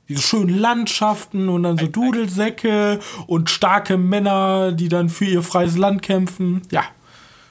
Diese 0.07 0.21
schönen 0.21 0.57
Landschaften 0.59 1.49
und 1.49 1.63
dann 1.63 1.77
so 1.77 1.87
Dudelsäcke 1.87 2.99
und 3.27 3.49
starke 3.49 3.97
Männer, 3.97 4.71
die 4.71 4.87
dann 4.87 5.09
für 5.09 5.25
ihr 5.25 5.41
freies 5.41 5.77
Land 5.77 6.01
kämpfen. 6.03 6.61
Ja, 6.71 6.83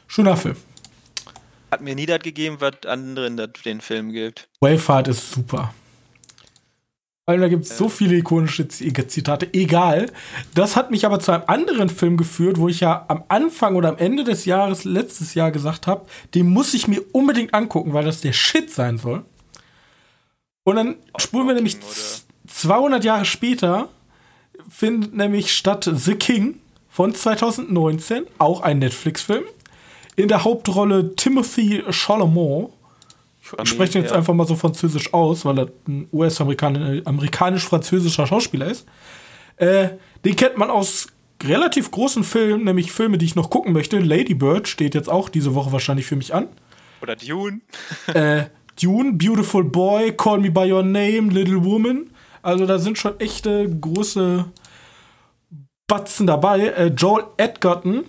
schöner 0.07 0.37
Film. 0.37 0.57
Hat 1.71 1.81
mir 1.81 1.97
nie 1.97 2.07
das 2.07 2.21
gegeben, 2.21 2.59
was 2.61 2.87
anderen 2.87 3.41
den 3.65 3.81
Film 3.81 4.13
gibt. 4.13 4.49
Wayfahrt 4.61 5.09
ist 5.09 5.33
super. 5.33 5.75
Weil 7.27 7.41
da 7.41 7.49
gibt 7.49 7.65
es 7.65 7.79
so 7.79 7.89
viele 7.89 8.17
ikonische 8.17 8.69
Zitate. 8.69 9.49
Egal. 9.55 10.13
Das 10.55 10.77
hat 10.77 10.91
mich 10.91 11.07
aber 11.07 11.21
zu 11.21 11.33
einem 11.33 11.45
anderen 11.47 11.89
Film 11.89 12.19
geführt, 12.19 12.59
wo 12.59 12.69
ich 12.69 12.81
ja 12.81 13.07
am 13.09 13.25
Anfang 13.29 13.77
oder 13.77 13.89
am 13.89 13.97
Ende 13.97 14.25
des 14.25 14.45
Jahres, 14.45 14.85
letztes 14.85 15.33
Jahr 15.35 15.51
gesagt 15.51 15.87
habe, 15.87 16.07
den 16.35 16.51
muss 16.51 16.75
ich 16.75 16.87
mir 16.87 17.03
unbedingt 17.13 17.55
angucken, 17.55 17.95
weil 17.95 18.05
das 18.05 18.21
der 18.21 18.35
Shit 18.35 18.71
sein 18.71 18.99
soll. 18.99 19.25
Und 20.65 20.77
dann 20.77 20.97
spulen 21.17 21.49
wir 21.49 21.55
nämlich 21.55 21.79
200 22.55 23.05
Jahre 23.05 23.25
später, 23.25 23.89
findet 24.69 25.15
nämlich 25.15 25.53
statt 25.53 25.91
The 25.93 26.15
King 26.15 26.61
von 26.89 27.13
2019, 27.15 28.27
auch 28.39 28.61
ein 28.61 28.79
Netflix-Film. 28.79 29.43
In 30.15 30.29
der 30.29 30.45
Hauptrolle 30.45 31.17
Timothy 31.17 31.83
Chalamet 31.91 32.69
ich 33.63 33.69
spreche 33.69 33.99
jetzt 33.99 34.13
ja. 34.13 34.17
einfach 34.17 34.33
mal 34.33 34.47
so 34.47 34.57
französisch 34.57 35.13
aus, 35.13 35.45
weil 35.45 35.59
er 35.59 35.69
ein 35.87 36.09
US-amerikanisch-französischer 36.13 38.27
Schauspieler 38.27 38.69
ist. 38.69 38.87
Äh, 39.57 39.91
den 40.25 40.35
kennt 40.35 40.57
man 40.57 40.71
aus 40.71 41.09
relativ 41.43 41.91
großen 41.91 42.25
Filmen, 42.25 42.65
nämlich 42.65 42.91
Filme, 42.91 43.19
die 43.19 43.27
ich 43.27 43.35
noch 43.35 43.51
gucken 43.51 43.75
möchte. 43.75 43.99
Lady 43.99 44.33
Bird 44.33 44.67
steht 44.67 44.95
jetzt 44.95 45.11
auch 45.11 45.29
diese 45.29 45.55
Woche 45.55 45.73
wahrscheinlich 45.73 46.07
für 46.07 46.17
mich 46.17 46.33
an. 46.33 46.49
Oder 47.03 47.17
Dune. 47.17 47.61
äh, 48.15 48.45
Dune, 48.81 49.13
Beautiful 49.13 49.65
Boy, 49.65 50.13
Call 50.13 50.39
Me 50.39 50.51
By 50.51 50.73
Your 50.73 50.83
Name, 50.83 51.31
Little 51.31 51.63
Woman. 51.65 52.14
Also 52.45 52.67
da 52.67 52.79
sind 52.79 52.99
schon 52.99 53.19
echte 53.21 53.69
große 53.69 54.45
Batzen 55.87 56.27
dabei. 56.27 56.67
Äh, 56.67 56.87
Joel 56.89 57.25
Edgerton 57.39 58.05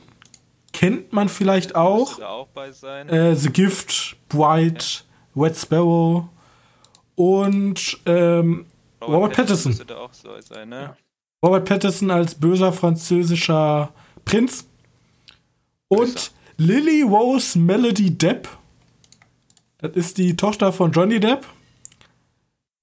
kennt 0.73 1.13
man 1.13 1.29
vielleicht 1.29 1.73
auch. 1.73 2.19
auch. 2.21 2.49
Äh, 3.07 3.33
The 3.33 3.49
Gift, 3.49 4.17
Bright, 4.27 5.05
Red 5.37 5.55
Sparrow 5.55 6.25
und 7.15 7.97
ähm, 8.05 8.65
Robert, 9.01 9.15
Robert 9.15 9.35
Pattinson. 9.37 9.71
So 9.71 10.41
sein, 10.41 10.67
ne? 10.67 10.97
Robert 11.41 11.63
Pattinson 11.63 12.11
als 12.11 12.35
böser 12.35 12.73
französischer 12.73 13.93
Prinz. 14.25 14.67
Und 15.87 16.31
Lily 16.57 17.03
Rose 17.03 17.57
Melody 17.57 18.11
Depp. 18.11 18.49
Das 19.77 19.91
ist 19.91 20.17
die 20.17 20.35
Tochter 20.35 20.73
von 20.73 20.91
Johnny 20.91 21.21
Depp. 21.21 21.45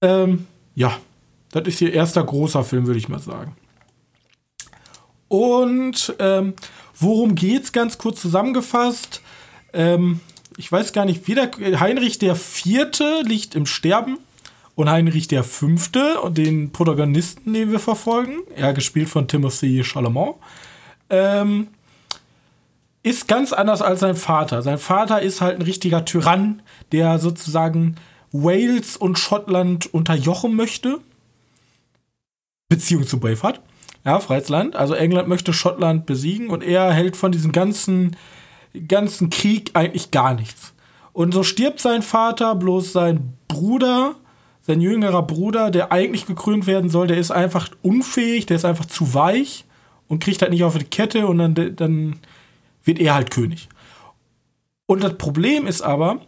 Ähm, 0.01 0.47
ja, 0.73 0.97
das 1.53 1.67
ist 1.67 1.81
ihr 1.81 1.93
erster 1.93 2.23
großer 2.23 2.63
Film, 2.63 2.87
würde 2.87 2.99
ich 2.99 3.09
mal 3.09 3.19
sagen. 3.19 3.55
Und 5.27 6.15
ähm, 6.19 6.53
worum 6.99 7.35
geht's 7.35 7.71
ganz 7.71 7.97
kurz 7.97 8.21
zusammengefasst? 8.21 9.21
Ähm, 9.73 10.19
ich 10.57 10.71
weiß 10.71 10.93
gar 10.93 11.05
nicht, 11.05 11.27
wieder 11.27 11.49
Heinrich 11.79 12.19
der 12.19 12.35
Vierte 12.35 13.21
liegt 13.25 13.55
im 13.55 13.65
Sterben 13.65 14.17
und 14.75 14.89
Heinrich 14.89 15.27
der 15.27 15.43
Fünfte 15.43 16.17
den 16.29 16.71
Protagonisten, 16.71 17.53
den 17.53 17.71
wir 17.71 17.79
verfolgen, 17.79 18.39
er 18.55 18.73
gespielt 18.73 19.09
von 19.09 19.27
Timothy 19.27 19.83
Chalamet, 19.83 20.35
ähm, 21.09 21.67
ist 23.03 23.27
ganz 23.27 23.53
anders 23.53 23.81
als 23.81 23.99
sein 23.99 24.15
Vater. 24.15 24.61
Sein 24.61 24.77
Vater 24.77 25.21
ist 25.21 25.41
halt 25.41 25.57
ein 25.57 25.61
richtiger 25.61 26.05
Tyrann, 26.05 26.61
der 26.91 27.19
sozusagen 27.19 27.95
Wales 28.31 28.97
und 28.97 29.19
Schottland 29.19 29.93
unterjochen 29.93 30.55
möchte. 30.55 30.99
Beziehung 32.75 33.05
zu 33.05 33.19
Braveheart. 33.19 33.61
Ja, 34.05 34.19
freies 34.19 34.49
Land. 34.49 34.75
Also 34.75 34.93
England 34.93 35.27
möchte 35.27 35.53
Schottland 35.53 36.05
besiegen 36.05 36.49
und 36.49 36.63
er 36.63 36.91
hält 36.91 37.15
von 37.15 37.31
diesem 37.31 37.51
ganzen 37.51 38.17
ganzen 38.87 39.29
Krieg 39.29 39.71
eigentlich 39.73 40.11
gar 40.11 40.33
nichts. 40.33 40.73
Und 41.11 41.33
so 41.33 41.43
stirbt 41.43 41.79
sein 41.79 42.01
Vater, 42.01 42.55
bloß 42.55 42.91
sein 42.91 43.33
Bruder, 43.47 44.15
sein 44.61 44.81
jüngerer 44.81 45.23
Bruder, 45.23 45.69
der 45.69 45.91
eigentlich 45.91 46.25
gekrönt 46.25 46.65
werden 46.65 46.89
soll, 46.89 47.07
der 47.07 47.17
ist 47.17 47.31
einfach 47.31 47.69
unfähig, 47.81 48.45
der 48.45 48.55
ist 48.55 48.65
einfach 48.65 48.85
zu 48.85 49.13
weich 49.13 49.65
und 50.07 50.23
kriegt 50.23 50.41
halt 50.41 50.51
nicht 50.51 50.63
auf 50.63 50.77
die 50.77 50.85
Kette 50.85 51.27
und 51.27 51.37
dann, 51.37 51.75
dann 51.75 52.19
wird 52.83 52.99
er 52.99 53.13
halt 53.13 53.29
König. 53.29 53.69
Und 54.85 55.03
das 55.03 55.17
Problem 55.17 55.67
ist 55.67 55.81
aber, 55.81 56.21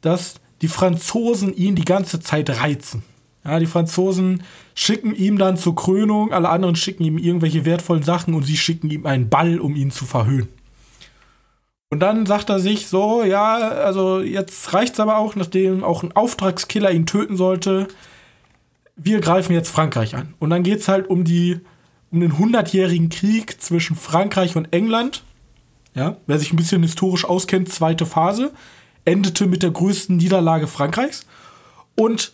dass 0.00 0.36
die 0.62 0.68
Franzosen 0.68 1.54
ihn 1.54 1.74
die 1.74 1.84
ganze 1.84 2.20
Zeit 2.20 2.50
reizen. 2.50 3.02
Ja, 3.44 3.58
die 3.58 3.66
Franzosen 3.66 4.42
schicken 4.74 5.14
ihm 5.14 5.38
dann 5.38 5.56
zur 5.56 5.74
Krönung, 5.74 6.32
alle 6.32 6.48
anderen 6.48 6.76
schicken 6.76 7.04
ihm 7.04 7.18
irgendwelche 7.18 7.64
wertvollen 7.64 8.02
Sachen 8.02 8.34
und 8.34 8.42
sie 8.42 8.56
schicken 8.56 8.90
ihm 8.90 9.06
einen 9.06 9.28
Ball, 9.28 9.60
um 9.60 9.76
ihn 9.76 9.90
zu 9.90 10.04
verhöhnen. 10.04 10.48
Und 11.90 12.00
dann 12.00 12.26
sagt 12.26 12.50
er 12.50 12.58
sich 12.58 12.88
so, 12.88 13.22
ja, 13.22 13.54
also 13.56 14.20
jetzt 14.20 14.72
reicht's 14.72 14.98
aber 14.98 15.18
auch, 15.18 15.36
nachdem 15.36 15.84
auch 15.84 16.02
ein 16.02 16.10
Auftragskiller 16.10 16.90
ihn 16.90 17.06
töten 17.06 17.36
sollte. 17.36 17.86
Wir 18.96 19.20
greifen 19.20 19.52
jetzt 19.52 19.70
Frankreich 19.70 20.16
an. 20.16 20.34
Und 20.40 20.50
dann 20.50 20.64
geht's 20.64 20.88
halt 20.88 21.08
um 21.08 21.24
die 21.24 21.60
um 22.14 22.20
den 22.20 22.38
hundertjährigen 22.38 23.08
Krieg 23.08 23.60
zwischen 23.60 23.96
Frankreich 23.96 24.54
und 24.54 24.72
England. 24.72 25.24
Ja, 25.94 26.16
wer 26.28 26.38
sich 26.38 26.52
ein 26.52 26.56
bisschen 26.56 26.82
historisch 26.82 27.24
auskennt, 27.24 27.68
zweite 27.68 28.06
Phase, 28.06 28.52
endete 29.04 29.46
mit 29.46 29.64
der 29.64 29.72
größten 29.72 30.16
Niederlage 30.16 30.68
Frankreichs. 30.68 31.26
Und 31.96 32.32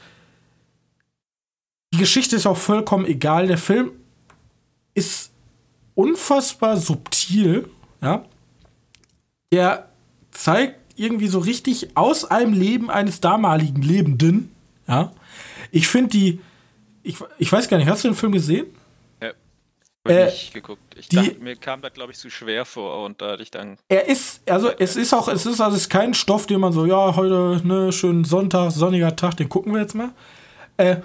Geschichte 2.01 2.35
ist 2.35 2.47
auch 2.47 2.57
vollkommen 2.57 3.07
egal. 3.07 3.47
Der 3.47 3.59
Film 3.59 3.93
ist 4.95 5.31
unfassbar 5.95 6.77
subtil, 6.77 7.69
ja 8.03 8.25
der 9.53 9.89
zeigt 10.31 10.79
irgendwie 10.97 11.29
so 11.29 11.39
richtig 11.39 11.97
aus 11.97 12.25
einem 12.25 12.53
Leben 12.53 12.91
eines 12.91 13.21
damaligen 13.21 13.83
Lebenden. 13.83 14.55
Ja. 14.87 15.13
Ich 15.71 15.89
finde 15.89 16.11
die, 16.11 16.41
ich, 17.03 17.17
ich 17.39 17.51
weiß 17.51 17.69
gar 17.69 17.79
nicht, 17.79 17.89
hast 17.89 18.05
du 18.05 18.09
den 18.09 18.15
Film 18.15 18.33
gesehen? 18.33 18.67
Ja. 19.21 19.31
Äh, 20.07 20.27
nicht 20.27 20.55
geguckt. 20.55 20.81
Ich 20.97 21.09
die- 21.09 21.17
dachte, 21.17 21.39
mir 21.41 21.57
kam 21.57 21.81
das, 21.83 21.93
glaube 21.95 22.13
ich, 22.13 22.19
zu 22.19 22.31
schwer 22.31 22.65
vor 22.65 23.05
und 23.05 23.21
da 23.21 23.33
hatte 23.33 23.43
ich 23.43 23.51
dann. 23.51 23.77
Er 23.89 24.07
ist, 24.07 24.49
also 24.49 24.71
es 24.79 24.97
ist 24.97 25.13
auch, 25.13 25.29
es 25.29 25.47
ist 25.47 25.61
also 25.61 25.77
es 25.77 25.83
ist 25.83 25.91
kein 25.91 26.15
Stoff, 26.15 26.47
den 26.47 26.61
man 26.61 26.73
so, 26.73 26.87
ja, 26.87 27.17
heute, 27.17 27.61
ne, 27.67 27.93
schönen 27.93 28.25
Sonntag, 28.25 28.71
sonniger 28.71 29.17
Tag, 29.17 29.37
den 29.37 29.49
gucken 29.49 29.73
wir 29.73 29.81
jetzt 29.81 29.95
mal. 29.95 30.11
Äh, 30.77 30.97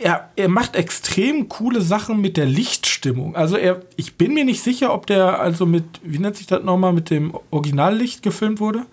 er, 0.00 0.30
er 0.36 0.48
macht 0.48 0.76
extrem 0.76 1.48
coole 1.48 1.80
Sachen 1.80 2.20
mit 2.20 2.36
der 2.36 2.46
Lichtstimmung. 2.46 3.36
Also 3.36 3.56
er, 3.56 3.82
ich 3.96 4.16
bin 4.16 4.34
mir 4.34 4.44
nicht 4.44 4.62
sicher, 4.62 4.92
ob 4.92 5.06
der 5.06 5.40
also 5.40 5.66
mit, 5.66 5.84
wie 6.02 6.18
nennt 6.18 6.36
sich 6.36 6.46
das 6.46 6.62
nochmal, 6.62 6.92
mit 6.92 7.10
dem 7.10 7.36
Originallicht 7.50 8.22
gefilmt 8.22 8.60
wurde. 8.60 8.86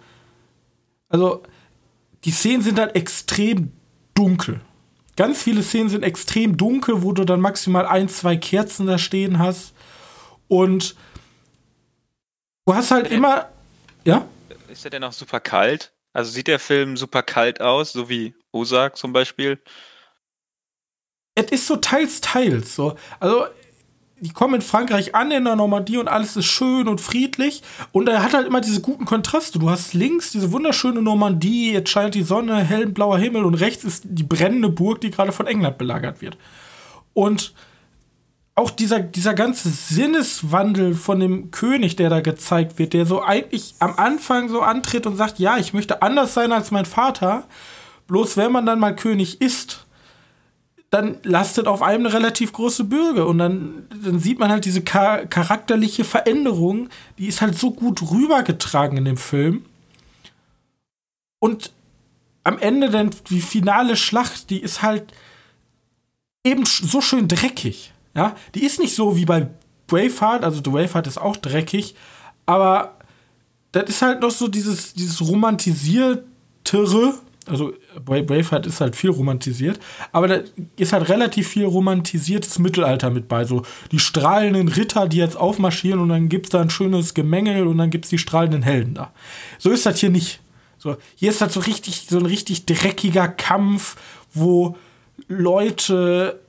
Also 1.09 1.43
die 2.23 2.31
Szenen 2.31 2.61
sind 2.61 2.79
halt 2.79 2.95
extrem 2.95 3.71
dunkel. 4.13 4.61
Ganz 5.15 5.43
viele 5.43 5.61
Szenen 5.61 5.89
sind 5.89 6.03
extrem 6.03 6.57
dunkel, 6.57 7.03
wo 7.03 7.11
du 7.11 7.23
dann 7.23 7.39
maximal 7.39 7.85
ein, 7.85 8.09
zwei 8.09 8.35
Kerzen 8.35 8.87
da 8.87 8.97
stehen 8.97 9.39
hast. 9.39 9.73
Und 10.47 10.95
du 12.65 12.73
hast 12.73 12.91
halt 12.91 13.11
immer, 13.11 13.49
ja? 14.05 14.25
Ist 14.69 14.83
der 14.83 14.91
denn 14.91 15.03
auch 15.03 15.13
super 15.13 15.39
kalt? 15.39 15.93
Also 16.13 16.31
sieht 16.31 16.47
der 16.47 16.59
Film 16.59 16.97
super 16.97 17.23
kalt 17.23 17.61
aus, 17.61 17.91
so 17.91 18.09
wie 18.09 18.33
Ozark 18.51 18.97
zum 18.97 19.13
Beispiel? 19.13 19.59
Es 21.35 21.45
ist 21.51 21.67
so 21.67 21.77
teils, 21.77 22.21
teils. 22.21 22.75
So. 22.75 22.95
Also, 23.19 23.45
die 24.19 24.31
kommen 24.31 24.55
in 24.55 24.61
Frankreich 24.61 25.15
an, 25.15 25.31
in 25.31 25.43
der 25.43 25.57
Normandie 25.57 25.97
und 25.97 26.07
alles 26.07 26.37
ist 26.37 26.45
schön 26.45 26.87
und 26.87 27.01
friedlich. 27.01 27.61
Und 27.91 28.07
er 28.07 28.23
hat 28.23 28.33
halt 28.33 28.47
immer 28.47 28.61
diese 28.61 28.79
guten 28.79 29.05
Kontraste. 29.05 29.59
Du 29.59 29.69
hast 29.69 29.93
links 29.93 30.31
diese 30.31 30.53
wunderschöne 30.53 31.01
Normandie, 31.01 31.73
jetzt 31.73 31.89
scheint 31.89 32.15
die 32.15 32.23
Sonne, 32.23 32.63
hell 32.63 32.87
blauer 32.87 33.17
Himmel 33.17 33.43
und 33.43 33.55
rechts 33.55 33.83
ist 33.83 34.03
die 34.05 34.23
brennende 34.23 34.69
Burg, 34.69 35.01
die 35.01 35.11
gerade 35.11 35.33
von 35.33 35.45
England 35.45 35.77
belagert 35.77 36.21
wird. 36.21 36.37
Und 37.13 37.53
auch 38.55 38.69
dieser, 38.69 38.99
dieser 38.99 39.33
ganze 39.33 39.69
Sinneswandel 39.69 40.93
von 40.93 41.19
dem 41.19 41.51
König, 41.51 41.95
der 41.95 42.09
da 42.09 42.21
gezeigt 42.21 42.77
wird, 42.77 42.93
der 42.93 43.05
so 43.05 43.23
eigentlich 43.23 43.75
am 43.79 43.95
Anfang 43.97 44.47
so 44.47 44.61
antritt 44.61 45.07
und 45.07 45.17
sagt, 45.17 45.39
ja, 45.39 45.57
ich 45.57 45.73
möchte 45.73 46.01
anders 46.01 46.33
sein 46.33 46.51
als 46.51 46.71
mein 46.71 46.85
Vater. 46.85 47.45
Bloß 48.07 48.37
wenn 48.37 48.51
man 48.51 48.65
dann 48.65 48.79
mal 48.79 48.95
König 48.95 49.41
ist, 49.41 49.85
dann 50.93 51.17
lastet 51.23 51.65
auf 51.65 51.81
einem 51.81 52.05
eine 52.05 52.13
relativ 52.13 52.53
große 52.53 52.83
Bürge. 52.83 53.25
Und 53.25 53.39
dann, 53.39 53.87
dann 54.03 54.19
sieht 54.19 54.37
man 54.37 54.51
halt 54.51 54.65
diese 54.65 54.83
char 54.87 55.25
charakterliche 55.25 56.03
Veränderung, 56.03 56.89
die 57.17 57.25
ist 57.25 57.41
halt 57.41 57.57
so 57.57 57.71
gut 57.71 58.11
rübergetragen 58.11 58.99
in 58.99 59.05
dem 59.05 59.17
Film. 59.17 59.65
Und 61.39 61.71
am 62.43 62.59
Ende 62.59 62.91
dann 62.91 63.09
die 63.29 63.41
finale 63.41 63.97
Schlacht, 63.97 64.51
die 64.51 64.61
ist 64.61 64.83
halt 64.83 65.11
eben 66.43 66.63
so 66.65 67.01
schön 67.01 67.27
dreckig. 67.27 67.91
Ja, 68.13 68.35
die 68.53 68.63
ist 68.63 68.79
nicht 68.79 68.93
so 68.93 69.17
wie 69.17 69.25
bei 69.25 69.47
Braveheart, 69.87 70.43
also 70.43 70.61
The 70.63 70.69
Braveheart 70.69 71.07
ist 71.07 71.17
auch 71.17 71.37
dreckig, 71.37 71.95
aber 72.45 72.99
das 73.71 73.89
ist 73.89 74.03
halt 74.03 74.21
noch 74.21 74.29
so 74.29 74.47
dieses, 74.47 74.93
dieses 74.93 75.27
romantisiertere, 75.27 77.15
also 77.47 77.73
Bra- 78.03 78.21
Braveheart 78.21 78.65
ist 78.65 78.81
halt 78.81 78.95
viel 78.95 79.09
romantisiert, 79.09 79.79
aber 80.11 80.27
da 80.27 80.39
ist 80.77 80.93
halt 80.93 81.09
relativ 81.09 81.47
viel 81.47 81.65
romantisiertes 81.65 82.59
Mittelalter 82.59 83.09
mit 83.09 83.27
bei. 83.27 83.45
So 83.45 83.63
die 83.91 83.99
strahlenden 83.99 84.67
Ritter, 84.67 85.07
die 85.07 85.17
jetzt 85.17 85.37
aufmarschieren 85.37 85.99
und 85.99 86.09
dann 86.09 86.29
gibt's 86.29 86.49
da 86.49 86.61
ein 86.61 86.69
schönes 86.69 87.13
Gemengel 87.13 87.67
und 87.67 87.77
dann 87.77 87.89
gibt's 87.89 88.09
die 88.09 88.17
strahlenden 88.17 88.63
Helden 88.63 88.93
da. 88.93 89.11
So 89.57 89.69
ist 89.69 89.85
das 89.85 89.99
hier 89.99 90.09
nicht. 90.09 90.41
So, 90.77 90.97
hier 91.15 91.29
ist 91.29 91.41
halt 91.41 91.51
so 91.51 91.61
richtig, 91.61 92.07
so 92.09 92.17
ein 92.17 92.25
richtig 92.25 92.65
dreckiger 92.65 93.27
Kampf, 93.29 93.95
wo 94.33 94.75
Leute 95.27 96.41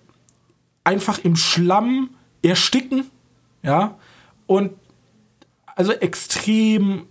einfach 0.82 1.18
im 1.18 1.36
Schlamm 1.36 2.10
ersticken, 2.42 3.10
ja, 3.62 3.96
und 4.46 4.72
also 5.76 5.92
extrem 5.92 7.06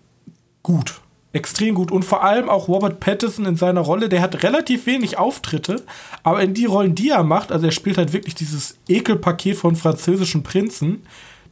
gut. 0.62 1.02
Extrem 1.34 1.74
gut. 1.74 1.92
Und 1.92 2.06
vor 2.06 2.24
allem 2.24 2.48
auch 2.48 2.68
Robert 2.68 3.00
Pattinson 3.00 3.46
in 3.46 3.56
seiner 3.56 3.82
Rolle, 3.82 4.08
der 4.08 4.22
hat 4.22 4.44
relativ 4.44 4.86
wenig 4.86 5.18
Auftritte, 5.18 5.84
aber 6.22 6.42
in 6.42 6.54
die 6.54 6.66
Rollen, 6.66 6.94
die 6.94 7.10
er 7.10 7.24
macht, 7.24 7.52
also 7.52 7.66
er 7.66 7.72
spielt 7.72 7.98
halt 7.98 8.14
wirklich 8.14 8.36
dieses 8.36 8.78
Ekelpaket 8.88 9.58
von 9.58 9.76
französischen 9.76 10.44
Prinzen, 10.44 11.04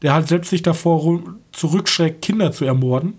der 0.04 0.14
halt 0.14 0.28
selbst 0.28 0.52
sich 0.52 0.62
davor 0.62 1.24
zurückschreckt, 1.52 2.22
Kinder 2.22 2.52
zu 2.52 2.64
ermorden. 2.64 3.16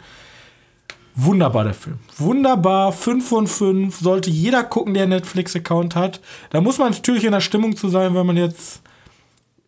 Wunderbar, 1.15 1.65
der 1.65 1.75
Film. 1.75 1.99
Wunderbar, 2.17 2.93
5 2.93 3.29
von 3.29 3.47
5. 3.47 3.99
Sollte 3.99 4.31
jeder 4.31 4.65
gucken, 4.65 4.95
der 4.95 5.03
einen 5.03 5.11
Netflix-Account 5.11 5.95
hat. 5.95 6.21
Da 6.51 6.61
muss 6.61 6.79
man 6.79 6.93
natürlich 6.93 7.25
in 7.25 7.33
der 7.33 7.41
Stimmung 7.41 7.77
zu 7.77 7.89
sein, 7.89 8.15
wenn 8.15 8.27
man 8.27 8.37
jetzt. 8.37 8.83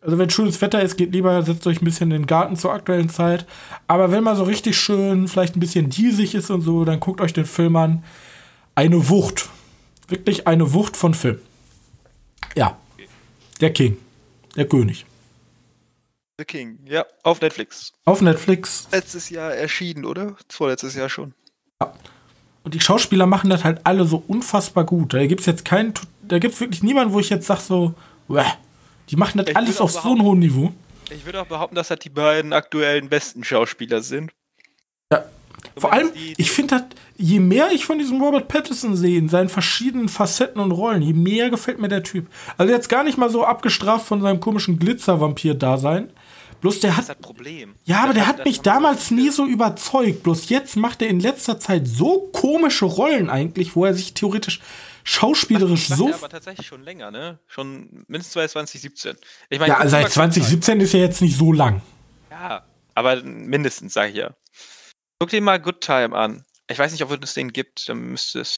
Also, 0.04 0.18
wenn 0.18 0.28
schönes 0.28 0.60
Wetter 0.60 0.82
ist, 0.82 0.96
geht 0.96 1.12
lieber, 1.12 1.42
setzt 1.42 1.66
euch 1.66 1.80
ein 1.80 1.84
bisschen 1.86 2.10
in 2.10 2.22
den 2.22 2.26
Garten 2.26 2.56
zur 2.56 2.74
aktuellen 2.74 3.08
Zeit. 3.08 3.46
Aber 3.86 4.10
wenn 4.10 4.22
man 4.22 4.36
so 4.36 4.44
richtig 4.44 4.76
schön, 4.78 5.28
vielleicht 5.28 5.56
ein 5.56 5.60
bisschen 5.60 5.88
diesig 5.88 6.34
ist 6.34 6.50
und 6.50 6.60
so, 6.60 6.84
dann 6.84 7.00
guckt 7.00 7.22
euch 7.22 7.32
den 7.32 7.46
Film 7.46 7.74
an. 7.76 8.04
Eine 8.74 9.08
Wucht. 9.08 9.48
Wirklich 10.08 10.46
eine 10.46 10.74
Wucht 10.74 10.96
von 10.96 11.14
Film. 11.14 11.40
Ja. 12.54 12.76
Der 13.62 13.72
King. 13.72 13.96
Der 14.56 14.68
König. 14.68 15.06
The 16.36 16.44
King, 16.44 16.80
ja, 16.84 17.06
auf 17.22 17.40
Netflix. 17.40 17.92
Auf 18.04 18.20
Netflix. 18.20 18.88
Letztes 18.92 19.30
Jahr 19.30 19.54
erschienen, 19.54 20.04
oder? 20.04 20.36
Vorletztes 20.48 20.96
Jahr 20.96 21.08
schon. 21.08 21.32
Und 22.64 22.74
die 22.74 22.80
Schauspieler 22.80 23.26
machen 23.26 23.50
das 23.50 23.64
halt 23.64 23.80
alle 23.84 24.04
so 24.04 24.22
unfassbar 24.26 24.84
gut. 24.84 25.14
Da 25.14 25.24
gibt's 25.26 25.46
jetzt 25.46 25.64
keinen, 25.64 25.94
da 26.22 26.38
gibt's 26.38 26.60
wirklich 26.60 26.82
niemanden, 26.82 27.14
wo 27.14 27.20
ich 27.20 27.30
jetzt 27.30 27.46
sag 27.46 27.60
so, 27.60 27.94
"Uäh." 28.28 28.44
Die 29.10 29.16
machen 29.16 29.38
das 29.38 29.48
Ich 29.48 29.56
alles 29.56 29.80
auf 29.80 29.90
so 29.92 30.00
einem 30.12 30.22
hohen 30.22 30.38
Niveau. 30.38 30.72
Ich 31.10 31.24
würde 31.26 31.40
auch 31.42 31.46
behaupten, 31.46 31.74
dass 31.74 31.88
das 31.88 31.98
die 31.98 32.08
beiden 32.10 32.52
aktuellen 32.52 33.08
besten 33.08 33.44
Schauspieler 33.44 34.02
sind. 34.02 34.32
Ja. 35.12 35.24
Vor 35.76 35.92
allem, 35.92 36.12
die- 36.14 36.34
ich 36.36 36.50
finde 36.50 36.76
das, 36.76 36.84
je 37.16 37.40
mehr 37.40 37.70
ich 37.72 37.84
von 37.84 37.98
diesem 37.98 38.20
Robert 38.22 38.48
Pattinson 38.48 38.96
sehe, 38.96 39.18
in 39.18 39.28
seinen 39.28 39.48
verschiedenen 39.48 40.08
Facetten 40.08 40.60
und 40.60 40.70
Rollen, 40.72 41.02
je 41.02 41.12
mehr 41.12 41.50
gefällt 41.50 41.78
mir 41.78 41.88
der 41.88 42.02
Typ. 42.02 42.26
Also 42.56 42.72
jetzt 42.72 42.88
gar 42.88 43.02
nicht 43.04 43.18
mal 43.18 43.30
so 43.30 43.44
abgestraft 43.44 44.06
von 44.06 44.20
seinem 44.22 44.40
komischen 44.40 44.78
Glitzer-Vampir-Dasein. 44.78 46.10
Bloß 46.60 46.80
der 46.80 46.90
Das 46.90 47.00
ist 47.00 47.08
hat, 47.10 47.16
das 47.18 47.22
Problem. 47.26 47.74
ja, 47.84 47.98
aber 47.98 48.06
Das 48.08 48.14
der 48.14 48.26
hat 48.26 48.38
das 48.38 48.46
mich 48.46 48.60
damals 48.60 49.08
so 49.08 49.14
nie 49.14 49.28
so 49.30 49.44
überzeugt. 49.46 50.22
Bloß 50.22 50.48
jetzt 50.48 50.76
macht 50.76 51.02
er 51.02 51.08
in 51.08 51.20
letzter 51.20 51.58
Zeit 51.60 51.86
so 51.86 52.30
komische 52.32 52.86
Rollen 52.86 53.28
eigentlich, 53.28 53.76
wo 53.76 53.84
er 53.84 53.92
sich 53.94 54.14
theoretisch 54.14 54.60
schauspielerisch 55.04 55.88
so 55.88 56.08
er 56.08 56.14
aber 56.16 56.28
tatsächlich 56.28 56.66
schon 56.66 56.82
länger, 56.82 57.10
ne? 57.10 57.38
Schon 57.46 58.04
mindestens 58.08 58.32
seit 58.32 58.50
2017. 58.50 59.16
Ich 59.50 59.58
meine, 59.58 59.72
Ja, 59.72 59.80
guck 59.80 59.90
seit 59.90 60.04
mal, 60.04 60.10
2017 60.10 60.80
ist 60.80 60.92
ja 60.94 61.00
jetzt 61.00 61.20
nicht 61.22 61.36
so 61.36 61.52
lang. 61.52 61.82
Ja, 62.30 62.64
aber 62.94 63.22
mindestens, 63.22 63.94
sag 63.94 64.10
ich 64.10 64.16
ja. 64.16 64.34
Guck 65.18 65.30
dir 65.30 65.40
mal 65.40 65.60
Good 65.60 65.80
Time 65.80 66.16
an. 66.16 66.44
Ich 66.68 66.78
weiß 66.78 66.92
nicht, 66.92 67.02
ob 67.02 67.22
es 67.22 67.34
den 67.34 67.52
gibt, 67.52 67.88
dann 67.88 67.98
müsste 67.98 68.40
es. 68.40 68.56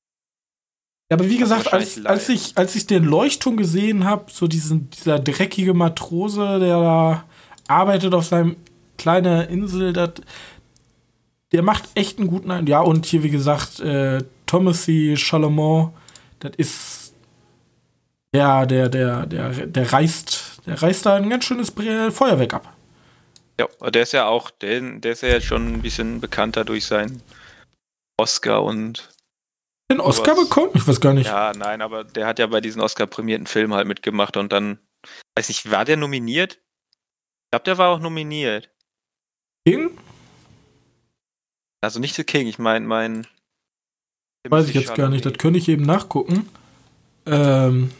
Ja, 1.11 1.16
aber 1.16 1.28
wie 1.28 1.38
gesagt, 1.38 1.72
als, 1.72 2.05
als, 2.05 2.28
ich, 2.28 2.57
als 2.57 2.74
ich 2.74 2.86
den 2.86 3.05
Leuchtturm 3.05 3.57
gesehen 3.57 4.05
habe, 4.05 4.30
so 4.30 4.47
diesen, 4.47 4.90
dieser 4.90 5.18
dreckige 5.18 5.74
Matrose, 5.74 6.59
der 6.59 6.80
da 6.80 7.24
arbeitet 7.68 8.14
auf 8.14 8.26
seinem 8.26 8.57
kleinen 8.99 9.49
Insel, 9.49 9.92
dat, 9.92 10.22
der 11.53 11.62
macht 11.62 11.84
echt 11.94 12.18
einen 12.18 12.28
guten 12.28 12.51
Eindruck. 12.51 12.68
Ja, 12.68 12.80
und 12.80 13.07
hier, 13.07 13.22
wie 13.22 13.30
gesagt, 13.30 13.80
äh, 13.80 14.24
Thomasy 14.47 15.14
Chalamet, 15.16 15.90
das 16.41 16.53
ist 16.57 17.07
ja, 18.37 18.66
der, 18.66 18.89
der, 18.89 19.26
der, 19.26 19.66
der 19.66 19.93
reißt, 19.93 20.66
der 20.66 20.82
reißt 20.82 21.07
da 21.07 21.16
ein 21.16 21.30
ganz 21.30 21.45
schönes 21.45 21.70
Feuerwerk 21.70 22.55
ab. 22.55 22.76
Ja, 23.59 23.91
der 23.91 24.03
ist 24.03 24.12
ja 24.12 24.26
auch, 24.26 24.51
der, 24.51 24.80
der 24.99 25.12
ist 25.12 25.22
ja 25.22 25.30
jetzt 25.30 25.47
schon 25.47 25.72
ein 25.72 25.82
bisschen 25.82 26.20
bekannter 26.20 26.64
durch 26.64 26.84
seinen 26.84 27.22
Oscar 28.18 28.62
und. 28.62 29.09
Den 29.91 30.01
Oscar 30.01 30.34
Sowas. 30.34 30.49
bekommen? 30.49 30.72
Ich 30.74 30.87
weiß 30.87 31.01
gar 31.01 31.14
nicht. 31.14 31.28
Ja, 31.28 31.53
nein, 31.57 31.80
aber 31.80 32.05
der 32.05 32.26
hat 32.26 32.39
ja 32.39 32.47
bei 32.49 32.61
diesen 32.61 32.82
Oscar-prämierten 32.82 33.47
Filmen 33.47 33.72
halt 33.72 33.87
mitgemacht 33.87 34.37
und 34.37 34.53
dann. 34.53 34.78
Weiß 35.37 35.49
nicht, 35.49 35.70
war 35.70 35.84
der 35.84 35.97
nominiert? 35.97 36.55
Ich 36.55 37.51
glaube, 37.53 37.64
der 37.64 37.78
war 37.78 37.91
auch 37.91 38.01
nominiert. 38.01 38.68
King? 39.66 39.97
Also 41.80 42.01
nicht 42.01 42.16
The 42.16 42.24
King, 42.24 42.49
ich 42.49 42.59
meine, 42.59 42.87
mein. 42.87 43.26
Weiß 44.51 44.68
ich 44.68 44.74
jetzt 44.74 44.94
gar 44.94 45.09
nicht, 45.09 45.24
das 45.24 45.34
könnte 45.34 45.59
ich 45.59 45.68
eben 45.68 45.84
nachgucken. 45.84 46.49
Ähm, 47.26 47.90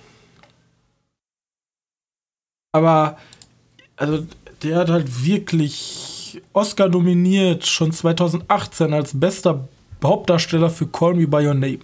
aber, 2.73 3.19
also, 3.97 4.27
der 4.63 4.77
hat 4.77 4.91
halt 4.91 5.25
wirklich 5.25 6.43
Oscar 6.53 6.89
nominiert, 6.89 7.67
schon 7.67 7.93
2018 7.93 8.93
als 8.93 9.19
bester 9.19 9.69
Hauptdarsteller 10.03 10.71
für 10.71 10.87
Call 10.87 11.15
Me 11.15 11.27
By 11.27 11.47
Your 11.47 11.55
Name. 11.55 11.79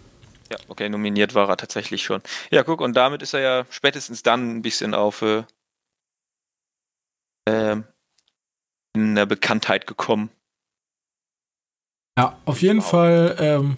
Ja, 0.50 0.58
okay, 0.68 0.88
nominiert 0.88 1.34
war 1.34 1.48
er 1.48 1.56
tatsächlich 1.56 2.02
schon. 2.02 2.20
Ja, 2.50 2.62
guck, 2.62 2.80
und 2.80 2.94
damit 2.94 3.22
ist 3.22 3.32
er 3.32 3.40
ja 3.40 3.66
spätestens 3.70 4.22
dann 4.22 4.56
ein 4.56 4.62
bisschen 4.62 4.94
auf 4.94 5.22
äh, 5.22 5.44
ähm, 7.48 7.84
in 8.94 9.14
der 9.14 9.26
Bekanntheit 9.26 9.86
gekommen. 9.86 10.30
Ja, 12.18 12.38
auf 12.44 12.60
jeden 12.60 12.82
Fall 12.82 13.36
ähm, 13.38 13.74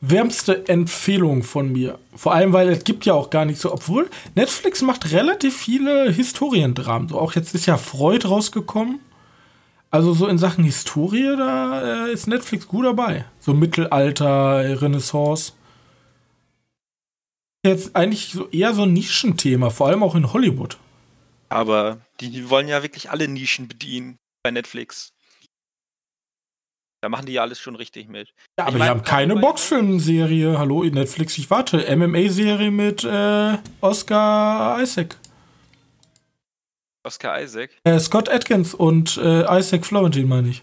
wärmste 0.00 0.68
Empfehlung 0.68 1.42
von 1.42 1.72
mir. 1.72 1.98
Vor 2.14 2.34
allem, 2.34 2.52
weil 2.52 2.68
es 2.68 2.84
gibt 2.84 3.06
ja 3.06 3.14
auch 3.14 3.30
gar 3.30 3.44
nicht 3.44 3.60
so, 3.60 3.72
obwohl 3.72 4.08
Netflix 4.34 4.82
macht 4.82 5.12
relativ 5.12 5.56
viele 5.56 6.10
Historiendramen. 6.10 7.08
So 7.08 7.18
auch 7.18 7.34
jetzt 7.34 7.54
ist 7.54 7.66
ja 7.66 7.76
Freud 7.76 8.26
rausgekommen. 8.26 9.00
Also 9.90 10.12
so 10.12 10.26
in 10.26 10.38
Sachen 10.38 10.64
Historie, 10.64 11.36
da 11.36 12.06
äh, 12.06 12.12
ist 12.12 12.26
Netflix 12.26 12.66
gut 12.66 12.84
dabei. 12.84 13.24
So 13.38 13.54
Mittelalter, 13.54 14.82
Renaissance. 14.82 15.52
Jetzt 17.64 17.96
eigentlich 17.96 18.32
so 18.32 18.48
eher 18.48 18.74
so 18.74 18.82
ein 18.82 18.92
Nischenthema, 18.92 19.70
vor 19.70 19.88
allem 19.88 20.02
auch 20.02 20.14
in 20.14 20.32
Hollywood. 20.32 20.76
Aber 21.48 21.98
die 22.20 22.50
wollen 22.50 22.68
ja 22.68 22.82
wirklich 22.82 23.10
alle 23.10 23.28
Nischen 23.28 23.68
bedienen 23.68 24.18
bei 24.42 24.50
Netflix. 24.50 25.12
Da 27.02 27.08
machen 27.08 27.26
die 27.26 27.32
ja 27.32 27.42
alles 27.42 27.60
schon 27.60 27.76
richtig 27.76 28.08
mit. 28.08 28.28
Ja, 28.58 28.66
aber 28.66 28.68
Ich 28.70 28.78
mein, 28.78 28.86
die 28.86 28.90
haben 28.90 29.02
keine 29.02 29.36
Boxfilmserie. 29.36 30.58
Hallo, 30.58 30.82
Netflix, 30.84 31.36
ich 31.38 31.50
warte. 31.50 31.84
MMA-Serie 31.94 32.70
mit 32.70 33.04
äh, 33.04 33.58
Oscar 33.80 34.80
Isaac. 34.80 35.16
Oscar 37.04 37.40
Isaac. 37.40 37.70
Äh, 37.84 37.98
Scott 38.00 38.28
Atkins 38.28 38.74
und 38.74 39.16
äh, 39.18 39.58
Isaac 39.58 39.84
Florentin, 39.86 40.26
meine 40.26 40.48
ich. 40.48 40.62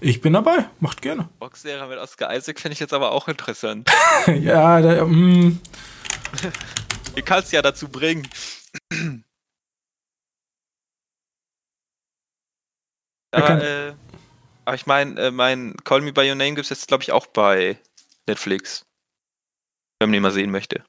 Ich 0.00 0.20
bin 0.20 0.32
dabei, 0.32 0.68
macht 0.80 1.02
gerne. 1.02 1.28
Boxserie 1.38 1.86
mit 1.88 1.98
Oscar 1.98 2.34
Isaac 2.34 2.60
finde 2.60 2.74
ich 2.74 2.80
jetzt 2.80 2.94
aber 2.94 3.12
auch 3.12 3.28
interessant. 3.28 3.90
ja, 4.26 4.80
da, 4.80 5.04
mm, 5.04 5.58
Ihr 7.16 7.22
kannst 7.22 7.52
ja 7.52 7.62
dazu 7.62 7.88
bringen. 7.88 8.28
Aber, 13.30 13.62
äh, 13.62 13.94
aber 14.64 14.74
ich 14.74 14.86
meine, 14.86 15.20
äh, 15.20 15.30
mein 15.30 15.76
Call 15.84 16.00
Me 16.00 16.12
By 16.12 16.28
Your 16.28 16.34
Name 16.34 16.54
gibt 16.54 16.64
es 16.64 16.70
jetzt, 16.70 16.88
glaube 16.88 17.02
ich, 17.02 17.12
auch 17.12 17.26
bei 17.26 17.78
Netflix. 18.26 18.84
Wenn 19.98 20.10
man 20.10 20.12
den 20.14 20.22
mal 20.22 20.32
sehen 20.32 20.50
möchte. 20.50 20.84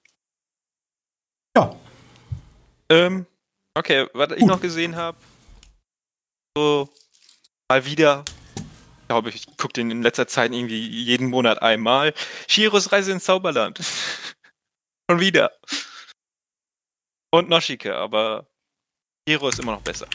ja. 1.58 1.76
Ähm, 2.90 3.26
okay, 3.74 4.08
was 4.14 4.32
ich 4.34 4.40
Gut. 4.40 4.48
noch 4.48 4.62
gesehen 4.62 4.96
habe. 4.96 5.18
So, 6.56 6.88
mal 7.70 7.84
wieder. 7.86 8.24
Ich 9.02 9.08
glaube, 9.08 9.30
ich 9.30 9.46
gucke 9.58 9.74
den 9.74 9.90
in 9.90 10.04
letzter 10.04 10.28
Zeit 10.28 10.52
irgendwie 10.52 10.88
jeden 10.88 11.30
Monat 11.30 11.62
einmal. 11.62 12.14
Shiros 12.48 12.92
Reise 12.92 13.12
ins 13.12 13.24
Zauberland. 13.24 13.80
Schon 15.10 15.20
wieder. 15.20 15.52
Und 17.32 17.50
Noshike, 17.50 17.96
aber 17.96 18.48
Shiro 19.28 19.50
ist 19.50 19.60
immer 19.60 19.74
noch 19.74 19.82
besser. 19.82 20.08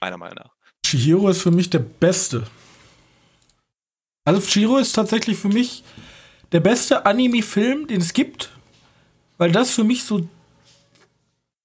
Meiner 0.00 0.16
Meinung 0.16 0.36
nach. 0.36 0.54
Chihiro 0.86 1.28
ist 1.28 1.42
für 1.42 1.50
mich 1.50 1.68
der 1.68 1.80
Beste. 1.80 2.46
Also 4.26 4.40
Chihiro 4.40 4.76
ist 4.78 4.92
tatsächlich 4.92 5.38
für 5.38 5.48
mich 5.48 5.84
der 6.50 6.58
beste 6.58 7.06
Anime-Film, 7.06 7.86
den 7.86 8.00
es 8.00 8.12
gibt, 8.12 8.50
weil 9.38 9.52
das 9.52 9.70
für 9.70 9.84
mich 9.84 10.02
so 10.02 10.28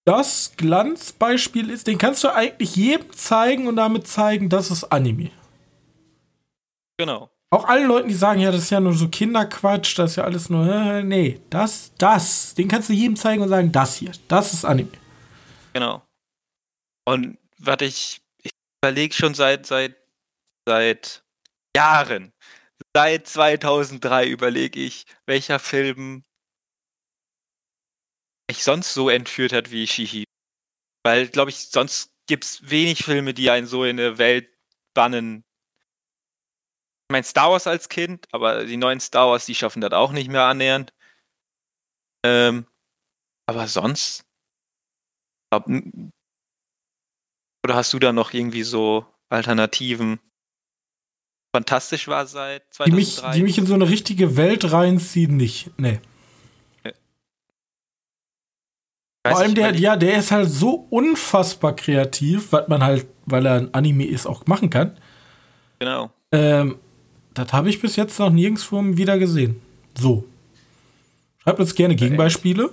das 0.05 0.53
Glanzbeispiel 0.57 1.72
ist. 1.72 1.88
Den 1.88 1.97
kannst 1.97 2.24
du 2.24 2.34
eigentlich 2.34 2.76
jedem 2.76 3.12
zeigen 3.14 3.68
und 3.68 3.78
damit 3.78 4.07
zeigen, 4.07 4.47
das 4.47 4.70
ist 4.70 4.84
Anime. 4.86 5.32
Genau. 6.97 7.32
Auch 7.49 7.66
allen 7.66 7.88
Leuten, 7.88 8.09
die 8.09 8.14
sagen, 8.14 8.39
ja, 8.39 8.51
das 8.51 8.62
ist 8.62 8.70
ja 8.70 8.80
nur 8.80 8.93
so 8.93 9.09
Kinderquatsch, 9.09 9.97
das 9.97 10.12
ist 10.12 10.16
ja 10.18 10.24
alles 10.24 10.49
nur, 10.49 10.72
äh, 10.72 11.03
nee, 11.03 11.41
das, 11.49 11.91
das, 11.97 12.53
den 12.53 12.68
kannst 12.68 12.89
du 12.89 12.93
jedem 12.93 13.16
zeigen 13.16 13.41
und 13.41 13.49
sagen, 13.49 13.72
das 13.72 13.95
hier, 13.95 14.12
das 14.28 14.53
ist 14.53 14.66
Anime. 14.66 14.91
Genau. 15.74 16.03
Und 17.05 17.39
was 17.57 17.82
ich, 17.82 18.22
ich 18.43 18.51
überlege 18.84 19.16
schon 19.16 19.34
seit, 19.34 19.66
seit, 19.66 19.95
seit 20.66 21.24
Jahren, 21.76 22.32
seit 22.96 23.28
2003 23.28 24.28
überlege 24.28 24.80
ich, 24.80 25.06
welcher 25.26 25.60
Film 25.60 26.24
mich 28.50 28.64
sonst 28.64 28.94
so 28.94 29.10
entführt 29.10 29.54
hat 29.54 29.72
wie 29.72 29.88
Shihi. 29.88 30.26
Weil, 31.04 31.28
glaube 31.30 31.52
ich, 31.52 31.70
sonst 31.70 32.12
gibt 32.28 32.44
es 32.46 32.70
wenig 32.70 33.04
Filme, 33.04 33.34
die 33.34 33.50
einen 33.50 33.68
so 33.68 33.84
in 33.84 34.00
eine 34.00 34.18
Welt 34.18 34.50
bannen. 34.94 35.44
Ich 37.10 37.14
meine, 37.14 37.24
Star 37.24 37.52
Wars 37.52 37.68
als 37.68 37.89
Kind, 37.89 38.28
aber 38.32 38.66
die 38.66 38.78
neuen 38.78 39.00
Star 39.00 39.30
Wars, 39.30 39.46
die 39.46 39.56
schaffen 39.56 39.82
das 39.82 39.92
auch 39.94 40.12
nicht 40.12 40.30
mehr 40.30 40.44
annähernd. 40.44 40.94
Ähm, 42.26 42.68
aber 43.48 43.68
sonst 43.68 44.24
glaub, 45.50 45.68
oder 47.66 47.76
hast 47.76 47.94
du 47.94 48.00
da 48.00 48.14
noch 48.14 48.34
irgendwie 48.34 48.64
so 48.64 49.06
Alternativen? 49.30 50.20
Fantastisch 51.54 52.08
war 52.08 52.26
seit 52.28 52.64
Die 52.86 52.91
mich, 52.91 53.16
2003. 53.16 53.38
die 53.38 53.43
mich 53.43 53.58
in 53.58 53.66
so 53.66 53.74
eine 53.74 53.89
richtige 53.89 54.38
Welt 54.38 54.72
reinziehen, 54.72 55.36
nicht. 55.36 55.70
Nee. 55.78 55.99
Weiß 59.24 59.34
Vor 59.34 59.41
allem 59.41 59.56
der, 59.56 59.76
ja, 59.76 59.95
der 59.97 60.18
ist 60.18 60.32
halt 60.32 60.49
so 60.49 60.88
unfassbar 60.89 61.76
kreativ, 61.76 62.52
was 62.52 62.68
man 62.68 62.84
halt, 62.84 63.06
weil 63.26 63.45
er 63.45 63.56
ein 63.56 63.74
Anime 63.74 64.06
ist, 64.06 64.26
auch 64.26 64.47
machen 64.47 64.70
kann. 64.72 64.97
Genau. 65.78 66.10
Ähm, 66.32 66.80
das 67.36 67.54
habe 67.54 67.70
ich 67.70 67.80
bis 67.82 67.97
jetzt 67.97 68.18
noch 68.18 68.32
nirgendwo 68.32 68.82
wieder 68.97 69.20
gesehen. 69.20 69.62
So. 69.95 70.26
Schreibt 71.38 71.60
uns 71.60 71.76
gerne 71.76 71.95
Gegenbeispiele, 71.95 72.70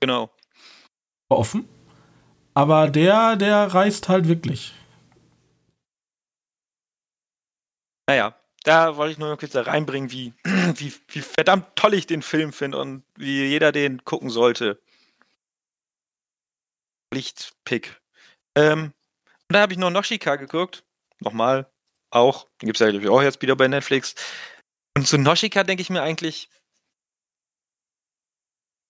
Genau. 0.00 0.30
offen. 1.28 1.64
Aber 2.54 2.88
der, 2.88 3.36
der 3.36 3.72
reißt 3.72 4.08
halt 4.08 4.28
wirklich. 4.28 4.72
Naja, 8.06 8.38
da 8.62 8.96
wollte 8.96 9.12
ich 9.12 9.18
nur 9.18 9.28
noch 9.28 9.38
kurz 9.38 9.52
da 9.52 9.62
reinbringen, 9.62 10.10
wie, 10.10 10.32
wie, 10.44 10.92
wie 11.08 11.20
verdammt 11.20 11.76
toll 11.76 11.94
ich 11.94 12.06
den 12.06 12.22
Film 12.22 12.52
finde 12.52 12.78
und 12.78 13.04
wie 13.16 13.44
jeder 13.46 13.72
den 13.72 14.04
gucken 14.04 14.30
sollte. 14.30 14.80
Lichtpick. 17.12 18.00
Ähm, 18.56 18.92
und 19.48 19.54
da 19.54 19.60
habe 19.60 19.72
ich 19.72 19.78
noch 19.78 19.90
Noshika 19.90 20.36
geguckt. 20.36 20.84
Nochmal. 21.20 21.70
Auch. 22.10 22.48
Den 22.60 22.66
gibt 22.66 22.80
es 22.80 22.80
ja 22.80 22.90
glaub 22.90 23.02
ich, 23.02 23.08
auch 23.08 23.22
jetzt 23.22 23.42
wieder 23.42 23.56
bei 23.56 23.68
Netflix. 23.68 24.14
Und 24.96 25.06
zu 25.06 25.18
Noshika 25.18 25.62
denke 25.62 25.82
ich 25.82 25.90
mir 25.90 26.02
eigentlich, 26.02 26.48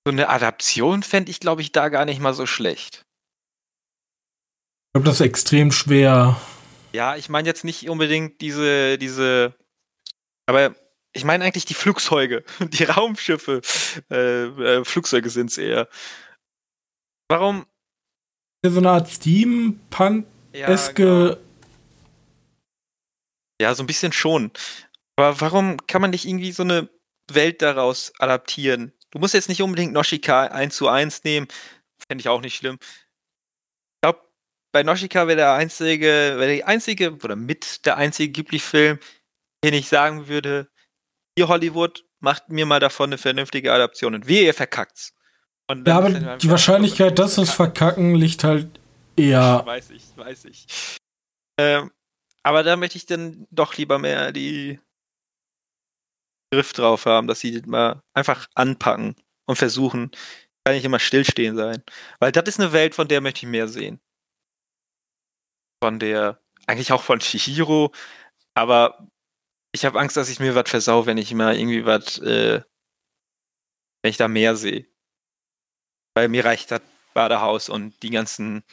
so 0.06 0.12
eine 0.12 0.28
Adaption 0.28 1.02
fände 1.02 1.30
ich, 1.30 1.40
glaube 1.40 1.62
ich, 1.62 1.72
da 1.72 1.88
gar 1.88 2.04
nicht 2.04 2.20
mal 2.20 2.32
so 2.32 2.46
schlecht. 2.46 3.04
Ich 4.88 4.92
glaube, 4.94 5.06
das 5.06 5.16
ist 5.16 5.26
extrem 5.26 5.72
schwer. 5.72 6.40
Ja, 6.96 7.14
ich 7.14 7.28
meine 7.28 7.46
jetzt 7.46 7.62
nicht 7.62 7.90
unbedingt 7.90 8.40
diese, 8.40 8.96
diese, 8.96 9.54
aber 10.46 10.74
ich 11.12 11.24
meine 11.24 11.44
eigentlich 11.44 11.66
die 11.66 11.74
Flugzeuge, 11.74 12.42
die 12.60 12.84
Raumschiffe, 12.84 13.60
äh, 14.10 14.44
äh, 14.44 14.82
Flugzeuge 14.82 15.28
sind 15.28 15.50
es 15.50 15.58
eher. 15.58 15.88
Warum? 17.28 17.66
So 18.64 18.78
eine 18.78 18.92
Art 18.92 19.10
Steampunk-eske. 19.10 20.54
Ja, 20.54 20.94
genau. 20.94 21.36
ja, 23.60 23.74
so 23.74 23.82
ein 23.82 23.86
bisschen 23.86 24.12
schon. 24.12 24.50
Aber 25.16 25.38
warum 25.42 25.76
kann 25.86 26.00
man 26.00 26.12
nicht 26.12 26.24
irgendwie 26.24 26.52
so 26.52 26.62
eine 26.62 26.88
Welt 27.30 27.60
daraus 27.60 28.14
adaptieren? 28.18 28.94
Du 29.10 29.18
musst 29.18 29.34
jetzt 29.34 29.50
nicht 29.50 29.60
unbedingt 29.60 29.92
Noshika 29.92 30.46
1 30.46 30.74
zu 30.74 30.88
1 30.88 31.24
nehmen, 31.24 31.46
fände 32.08 32.22
ich 32.22 32.30
auch 32.30 32.40
nicht 32.40 32.56
schlimm. 32.56 32.78
Ich 34.76 34.84
bei 34.84 34.92
Noshika 34.92 35.26
wäre 35.26 35.36
der 35.36 35.52
einzige, 35.54 36.34
wäre 36.36 36.52
die 36.52 36.64
einzige, 36.64 37.12
oder 37.12 37.34
mit 37.34 37.86
der 37.86 37.96
einzige 37.96 38.30
Ghibli-Film, 38.30 38.98
den 39.64 39.74
ich 39.74 39.88
sagen 39.88 40.28
würde, 40.28 40.68
hier 41.38 41.48
Hollywood, 41.48 42.04
macht 42.20 42.50
mir 42.50 42.66
mal 42.66 42.80
davon 42.80 43.08
eine 43.08 43.18
vernünftige 43.18 43.72
Adaption. 43.72 44.14
Und 44.14 44.26
wehe, 44.26 44.44
ihr 44.44 44.54
verkackt's. 44.54 45.14
Und 45.66 45.88
Ja, 45.88 45.96
aber 45.96 46.10
die 46.10 46.50
Wahrscheinlichkeit, 46.50 47.18
dass 47.18 47.36
das 47.36 47.50
verkacken, 47.50 48.14
liegt 48.16 48.44
halt 48.44 48.68
eher. 49.16 49.62
Weiß 49.66 49.90
ich, 49.90 50.02
weiß 50.14 50.44
ich. 50.44 50.66
Ähm, 51.58 51.90
aber 52.42 52.62
da 52.62 52.76
möchte 52.76 52.98
ich 52.98 53.06
dann 53.06 53.46
doch 53.50 53.76
lieber 53.76 53.98
mehr 53.98 54.30
die 54.30 54.78
Griff 56.52 56.72
drauf 56.72 57.06
haben, 57.06 57.26
dass 57.26 57.40
sie 57.40 57.52
das 57.52 57.66
mal 57.66 58.02
einfach 58.14 58.46
anpacken 58.54 59.16
und 59.46 59.56
versuchen, 59.56 60.10
kann 60.64 60.74
nicht 60.74 60.84
immer 60.84 60.98
stillstehen 60.98 61.56
sein. 61.56 61.82
Weil 62.20 62.32
das 62.32 62.44
ist 62.44 62.60
eine 62.60 62.72
Welt, 62.72 62.94
von 62.94 63.08
der 63.08 63.20
möchte 63.20 63.46
ich 63.46 63.50
mehr 63.50 63.68
sehen. 63.68 64.00
Von 65.82 65.98
der, 65.98 66.40
eigentlich 66.66 66.92
auch 66.92 67.02
von 67.02 67.18
Chihiro, 67.18 67.92
aber 68.54 69.06
ich 69.72 69.84
habe 69.84 70.00
Angst, 70.00 70.16
dass 70.16 70.30
ich 70.30 70.40
mir 70.40 70.54
was 70.54 70.70
versau, 70.70 71.06
wenn 71.06 71.18
ich 71.18 71.32
mal 71.34 71.56
irgendwie 71.56 71.84
was, 71.84 72.18
äh, 72.18 72.62
wenn 74.02 74.10
ich 74.10 74.16
da 74.16 74.28
mehr 74.28 74.56
sehe. 74.56 74.86
Weil 76.14 76.28
mir 76.28 76.44
reicht 76.44 76.70
das 76.70 76.80
Badehaus 77.12 77.68
und 77.68 78.02
die 78.02 78.10
ganzen 78.10 78.64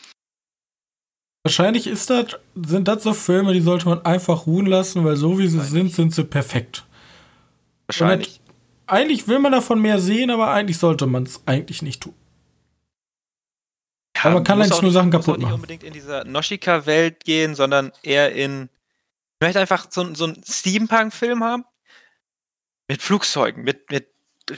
Wahrscheinlich 1.45 1.87
ist 1.87 2.09
das, 2.09 2.39
sind 2.55 2.87
das 2.87 3.03
so 3.03 3.13
Filme, 3.13 3.51
die 3.51 3.59
sollte 3.59 3.89
man 3.89 4.05
einfach 4.05 4.47
ruhen 4.47 4.65
lassen, 4.65 5.03
weil 5.03 5.17
so 5.17 5.37
wie 5.39 5.47
sie 5.49 5.59
sind, 5.59 5.93
sind 5.93 6.15
sie 6.15 6.23
perfekt. 6.23 6.85
wahrscheinlich. 7.87 8.39
Eigentlich 8.87 9.27
will 9.27 9.39
man 9.39 9.51
davon 9.51 9.81
mehr 9.81 9.99
sehen, 9.99 10.29
aber 10.29 10.51
eigentlich 10.51 10.77
sollte 10.77 11.05
man 11.05 11.23
es 11.23 11.41
eigentlich 11.45 11.81
nicht 11.81 12.03
tun. 12.03 12.13
Ja, 14.23 14.29
Aber 14.29 14.35
man 14.35 14.43
kann 14.43 14.57
muss 14.57 14.67
eigentlich 14.67 14.81
nur 14.81 14.91
nicht- 14.91 14.93
Sachen 14.93 15.11
kaputt 15.11 15.37
nicht 15.37 15.43
machen. 15.45 15.55
unbedingt 15.55 15.83
in 15.83 15.93
dieser 15.93 16.23
Noshika-Welt 16.25 17.23
gehen, 17.25 17.55
sondern 17.55 17.91
eher 18.03 18.33
in 18.33 18.69
möchte 19.41 19.59
einfach 19.59 19.87
so, 19.89 20.13
so 20.15 20.25
einen 20.25 20.41
Steampunk-Film 20.47 21.43
haben. 21.43 21.65
Mit 22.87 23.01
Flugzeugen, 23.01 23.63
mit, 23.63 23.89
mit 23.91 24.07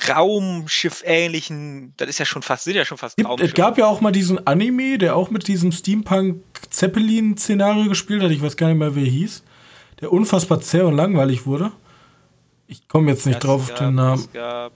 Raumschiff-ähnlichen, 0.07 1.93
das 1.97 2.09
ist 2.09 2.19
ja 2.19 2.25
schon 2.25 2.41
fast, 2.41 2.63
sind 2.65 2.75
ja 2.75 2.85
schon 2.85 2.97
fast 2.97 3.19
Es 3.39 3.53
gab 3.53 3.77
ja 3.77 3.85
auch 3.85 4.01
mal 4.01 4.11
diesen 4.11 4.45
Anime, 4.47 4.97
der 4.97 5.15
auch 5.15 5.29
mit 5.29 5.47
diesem 5.47 5.71
Steampunk-Zeppelin-Szenario 5.71 7.87
gespielt 7.89 8.23
hat. 8.23 8.31
Ich 8.31 8.41
weiß 8.41 8.57
gar 8.57 8.67
nicht 8.67 8.77
mehr, 8.77 8.95
wer 8.95 9.03
hieß. 9.05 9.43
Der 10.01 10.11
unfassbar 10.11 10.59
zäh 10.61 10.81
und 10.81 10.95
langweilig 10.95 11.45
wurde. 11.45 11.71
Ich 12.67 12.87
komme 12.87 13.11
jetzt 13.11 13.25
nicht 13.25 13.35
es 13.37 13.41
drauf 13.41 13.69
auf 13.69 13.73
den 13.77 13.95
Namen. 13.95 14.21
Es 14.21 14.31
gab, 14.33 14.73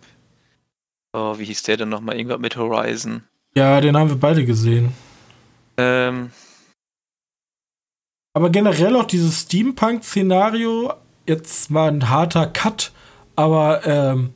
oh, 1.14 1.38
wie 1.38 1.46
hieß 1.46 1.64
der 1.64 1.78
denn 1.78 1.90
nochmal? 1.90 2.16
Irgendwas 2.16 2.40
mit 2.40 2.56
Horizon. 2.56 3.24
Ja, 3.56 3.82
den 3.82 3.98
haben 3.98 4.10
wir 4.10 4.20
beide 4.20 4.46
gesehen. 4.46 4.94
Ähm. 5.78 6.32
Aber 8.34 8.50
generell 8.50 8.96
auch 8.96 9.06
dieses 9.06 9.42
Steampunk-Szenario, 9.42 10.94
jetzt 11.26 11.74
war 11.74 11.90
ein 11.90 12.10
harter 12.10 12.48
Cut, 12.48 12.92
aber 13.36 13.86
ähm, 13.86 14.34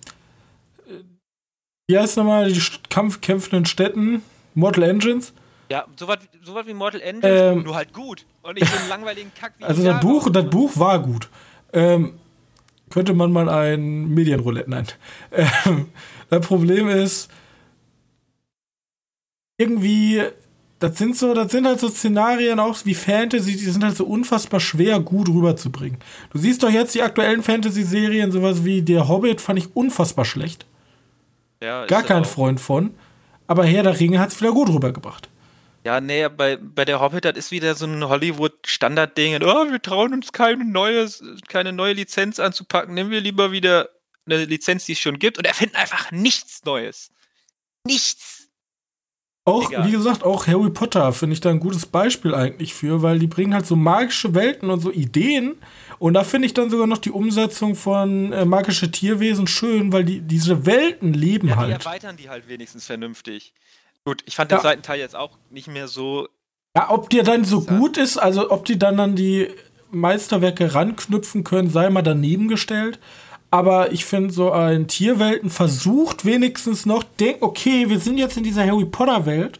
wie 1.87 1.97
heißt 1.97 2.17
nochmal 2.17 2.51
die 2.51 2.61
kampfkämpfenden 2.89 3.65
Städten? 3.65 4.23
Mortal 4.55 4.83
Engines? 4.83 5.33
Ja, 5.69 5.85
sowas 5.95 6.19
so 6.43 6.55
wie 6.65 6.73
Mortal 6.73 7.01
Engines, 7.01 7.25
ähm, 7.41 7.63
nur 7.63 7.75
halt 7.75 7.93
gut. 7.93 8.25
Und 8.41 8.55
nicht 8.55 8.71
so 8.71 8.77
einen 8.77 8.89
langweiligen 8.89 9.31
Kack 9.33 9.53
wie 9.57 9.63
Also 9.63 9.83
das 9.83 9.99
Buch, 10.01 10.29
das 10.29 10.49
Buch 10.49 10.71
war 10.75 10.99
gut. 10.99 11.29
Ähm, 11.71 12.19
könnte 12.89 13.13
man 13.13 13.31
mal 13.31 13.49
ein 13.49 14.09
Medienroulette 14.09 14.69
nennen. 14.69 14.87
Ähm, 15.65 15.89
das 16.29 16.45
Problem 16.45 16.87
ist, 16.87 17.29
irgendwie, 19.57 20.21
das 20.79 20.97
sind 20.97 21.17
so, 21.17 21.33
das 21.33 21.51
sind 21.51 21.65
halt 21.65 21.79
so 21.79 21.89
Szenarien 21.89 22.59
auch 22.59 22.77
wie 22.83 22.95
Fantasy, 22.95 23.53
die 23.53 23.69
sind 23.69 23.83
halt 23.83 23.95
so 23.95 24.05
unfassbar 24.05 24.59
schwer 24.59 24.99
gut 24.99 25.29
rüberzubringen. 25.29 25.99
Du 26.31 26.39
siehst 26.39 26.63
doch 26.63 26.69
jetzt 26.69 26.95
die 26.95 27.01
aktuellen 27.01 27.43
Fantasy-Serien, 27.43 28.31
sowas 28.31 28.63
wie 28.65 28.81
Der 28.81 29.07
Hobbit 29.07 29.41
fand 29.41 29.59
ich 29.59 29.75
unfassbar 29.75 30.25
schlecht. 30.25 30.65
Ja, 31.61 31.85
Gar 31.85 32.03
kein 32.03 32.25
Freund 32.25 32.59
von. 32.59 32.93
Aber 33.47 33.65
Herr 33.65 33.83
der 33.83 33.99
Ringe 33.99 34.19
hat 34.19 34.31
es 34.31 34.41
wieder 34.41 34.51
gut 34.51 34.69
rübergebracht. 34.69 35.29
Ja, 35.85 35.99
nee, 35.99 36.27
bei, 36.29 36.57
bei 36.57 36.85
der 36.85 37.01
Hobbit, 37.01 37.25
das 37.25 37.35
ist 37.37 37.51
wieder 37.51 37.75
so 37.75 37.85
ein 37.85 38.07
Hollywood-Standard-Ding. 38.07 39.43
Oh, 39.43 39.69
wir 39.69 39.81
trauen 39.81 40.13
uns 40.13 40.31
keine, 40.31 40.63
neues, 40.63 41.21
keine 41.49 41.73
neue 41.73 41.93
Lizenz 41.93 42.39
anzupacken. 42.39 42.93
Nehmen 42.93 43.11
wir 43.11 43.19
lieber 43.19 43.51
wieder 43.51 43.89
eine 44.25 44.45
Lizenz, 44.45 44.85
die 44.85 44.93
es 44.93 44.99
schon 44.99 45.19
gibt 45.19 45.37
und 45.37 45.45
erfinden 45.45 45.75
einfach 45.75 46.11
nichts 46.11 46.63
Neues. 46.63 47.11
Nichts. 47.85 48.42
Auch, 49.45 49.69
Egal. 49.69 49.87
wie 49.87 49.91
gesagt, 49.91 50.23
auch 50.23 50.47
Harry 50.47 50.69
Potter 50.69 51.11
finde 51.11 51.33
ich 51.33 51.41
da 51.41 51.49
ein 51.49 51.59
gutes 51.59 51.85
Beispiel 51.85 52.33
eigentlich 52.33 52.73
für, 52.73 53.01
weil 53.01 53.19
die 53.19 53.27
bringen 53.27 53.53
halt 53.53 53.65
so 53.65 53.75
magische 53.75 54.33
Welten 54.33 54.69
und 54.69 54.79
so 54.79 54.89
Ideen. 54.89 55.55
Und 55.99 56.13
da 56.13 56.23
finde 56.23 56.45
ich 56.45 56.53
dann 56.53 56.69
sogar 56.69 56.87
noch 56.87 56.97
die 56.97 57.11
Umsetzung 57.11 57.75
von 57.75 58.31
äh, 58.31 58.45
magische 58.45 58.89
Tierwesen 58.89 59.47
schön, 59.47 59.91
weil 59.91 60.05
die, 60.05 60.21
diese 60.21 60.65
Welten 60.65 61.13
leben 61.13 61.49
ja, 61.49 61.55
halt. 61.57 61.69
Die 61.69 61.85
erweitern 61.85 62.15
die 62.15 62.29
halt 62.29 62.47
wenigstens 62.47 62.85
vernünftig. 62.85 63.53
Gut, 64.05 64.23
ich 64.25 64.35
fand 64.37 64.49
den 64.49 64.57
ja. 64.57 64.61
zweiten 64.61 64.81
Teil 64.81 64.99
jetzt 64.99 65.15
auch 65.15 65.37
nicht 65.49 65.67
mehr 65.67 65.89
so. 65.89 66.29
Ja, 66.75 66.89
ob 66.89 67.09
der 67.09 67.23
dann 67.23 67.43
so 67.43 67.61
gut 67.61 67.97
ist, 67.97 68.17
also 68.17 68.49
ob 68.49 68.63
die 68.63 68.79
dann 68.79 68.97
an 68.99 69.15
die 69.15 69.49
Meisterwerke 69.91 70.73
ranknüpfen 70.73 71.43
können, 71.43 71.69
sei 71.69 71.89
mal 71.89 72.01
daneben 72.01 72.47
gestellt. 72.47 72.99
Aber 73.53 73.91
ich 73.91 74.03
finde, 74.03 74.33
so 74.33 74.51
ein 74.51 74.87
Tierwelten 74.87 75.51
versucht 75.51 76.25
wenigstens 76.25 76.87
noch, 76.87 77.03
denkt, 77.03 77.43
okay, 77.43 77.87
wir 77.87 77.99
sind 77.99 78.17
jetzt 78.17 78.35
in 78.35 78.43
dieser 78.43 78.65
Harry 78.65 78.85
Potter-Welt, 78.85 79.59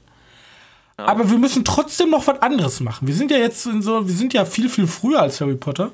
ja. 0.98 1.06
aber 1.06 1.30
wir 1.30 1.38
müssen 1.38 1.64
trotzdem 1.64 2.10
noch 2.10 2.26
was 2.26 2.42
anderes 2.42 2.80
machen. 2.80 3.08
Wir 3.08 3.14
sind 3.14 3.30
ja 3.30 3.38
jetzt 3.38 3.68
in 3.68 3.84
so, 3.84 4.08
wir 4.08 4.16
sind 4.16 4.34
ja 4.34 4.46
viel, 4.46 4.68
viel 4.68 4.88
früher 4.88 5.22
als 5.22 5.40
Harry 5.42 5.54
Potter. 5.54 5.92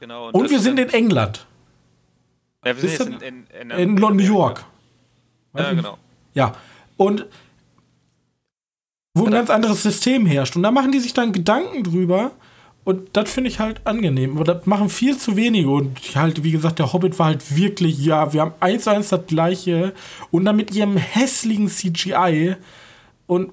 Genau. 0.00 0.28
Und, 0.28 0.36
und 0.36 0.50
wir 0.50 0.58
sind 0.58 0.78
in 0.78 0.88
England. 0.88 1.46
Ja, 2.64 2.80
wir 2.80 2.88
sind 2.88 3.12
jetzt 3.12 3.22
in, 3.22 3.44
in, 3.60 3.70
in, 3.70 3.78
in 3.78 3.94
New 3.96 4.16
York. 4.20 4.64
Ja, 5.54 5.74
genau. 5.74 5.98
Ja. 6.32 6.54
Und 6.96 7.26
wo 9.12 9.26
ein 9.26 9.32
ganz 9.32 9.50
anderes 9.50 9.82
System 9.82 10.24
herrscht. 10.24 10.56
Und 10.56 10.62
da 10.62 10.70
machen 10.70 10.92
die 10.92 10.98
sich 10.98 11.12
dann 11.12 11.34
Gedanken 11.34 11.82
drüber. 11.82 12.30
Und 12.84 13.16
das 13.16 13.32
finde 13.32 13.48
ich 13.48 13.60
halt 13.60 13.86
angenehm. 13.86 14.36
Aber 14.36 14.44
das 14.44 14.66
machen 14.66 14.90
viel 14.90 15.16
zu 15.16 15.36
wenige. 15.36 15.70
Und 15.70 15.98
halt, 16.14 16.44
wie 16.44 16.50
gesagt, 16.50 16.78
der 16.78 16.92
Hobbit 16.92 17.18
war 17.18 17.26
halt 17.26 17.56
wirklich, 17.56 17.98
ja, 17.98 18.32
wir 18.32 18.42
haben 18.42 18.54
eins 18.60 18.84
zu 18.84 18.90
eins 18.90 19.08
das 19.08 19.26
gleiche. 19.26 19.94
Und 20.30 20.44
dann 20.44 20.56
mit 20.56 20.74
ihrem 20.74 20.96
hässlichen 20.98 21.68
CGI 21.68 22.56
und 23.26 23.52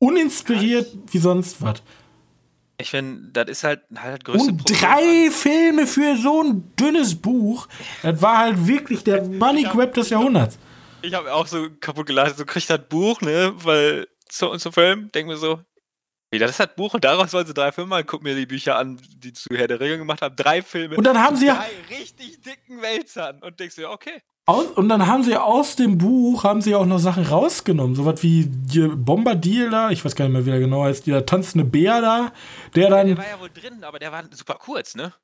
uninspiriert 0.00 0.92
wie 1.12 1.18
sonst 1.18 1.62
was. 1.62 1.82
Ich 2.76 2.90
finde, 2.90 3.28
das 3.32 3.48
ist 3.48 3.64
halt, 3.64 3.82
halt 3.96 4.14
das 4.14 4.24
größte 4.24 4.50
Und 4.50 4.56
Problem. 4.58 4.80
drei 4.80 5.30
Filme 5.30 5.86
für 5.86 6.16
so 6.16 6.42
ein 6.42 6.72
dünnes 6.78 7.14
Buch. 7.14 7.68
Das 8.02 8.20
war 8.20 8.38
halt 8.38 8.66
wirklich 8.66 9.04
der 9.04 9.24
Money 9.24 9.62
Grab 9.62 9.94
des 9.94 10.10
Jahrhunderts. 10.10 10.58
Ich 11.02 11.14
habe 11.14 11.32
auch 11.32 11.46
so 11.46 11.68
kaputt 11.80 12.06
geladen, 12.06 12.34
so 12.36 12.44
kriegt 12.44 12.68
das 12.68 12.80
Buch, 12.88 13.20
ne, 13.20 13.52
weil 13.58 14.08
zu, 14.28 14.56
zu 14.56 14.72
Film, 14.72 15.10
denk 15.12 15.28
mir 15.28 15.36
so, 15.36 15.60
wie, 16.34 16.38
das 16.38 16.50
ist 16.50 16.60
das 16.60 16.74
Buch 16.74 16.94
und 16.94 17.04
daraus 17.04 17.32
wollen 17.32 17.46
sie 17.46 17.54
drei 17.54 17.72
Filme 17.72 17.90
machen. 17.90 18.04
Guck 18.06 18.22
mir 18.22 18.34
die 18.34 18.46
Bücher 18.46 18.76
an, 18.76 19.00
die 19.16 19.32
zu 19.32 19.48
Herr 19.54 19.68
der 19.68 19.80
Ringe 19.80 19.98
gemacht 19.98 20.20
haben. 20.20 20.36
Drei 20.36 20.60
Filme. 20.62 20.96
Und 20.96 21.04
dann 21.04 21.18
haben 21.18 21.36
sie 21.36 21.46
ja. 21.46 21.54
Drei 21.54 21.96
richtig 21.96 22.42
dicken 22.42 22.82
Wälzern. 22.82 23.40
Und 23.42 23.58
denkst 23.58 23.76
dir, 23.76 23.90
okay. 23.90 24.22
Aus, 24.46 24.66
und 24.66 24.90
dann 24.90 25.06
haben 25.06 25.22
sie 25.22 25.36
aus 25.36 25.74
dem 25.74 25.96
Buch 25.96 26.44
haben 26.44 26.60
sie 26.60 26.74
auch 26.74 26.84
noch 26.84 26.98
Sachen 26.98 27.24
rausgenommen. 27.24 27.94
So 27.94 28.04
was 28.04 28.22
wie 28.22 28.44
Bombardier 28.44 29.70
da, 29.70 29.90
ich 29.90 30.04
weiß 30.04 30.14
gar 30.14 30.26
nicht 30.26 30.34
mehr, 30.34 30.44
wie 30.44 30.50
der 30.50 30.60
genau 30.60 30.84
heißt, 30.84 31.06
dieser 31.06 31.24
tanzende 31.24 31.64
Bär 31.64 32.02
da, 32.02 32.32
der 32.74 32.90
dann. 32.90 33.08
Ja, 33.08 33.14
der 33.14 33.24
war 33.24 33.30
ja 33.30 33.40
wohl 33.40 33.50
drin, 33.50 33.82
aber 33.82 33.98
der 33.98 34.12
war 34.12 34.22
super 34.30 34.56
kurz, 34.60 34.94
ne? 34.94 35.14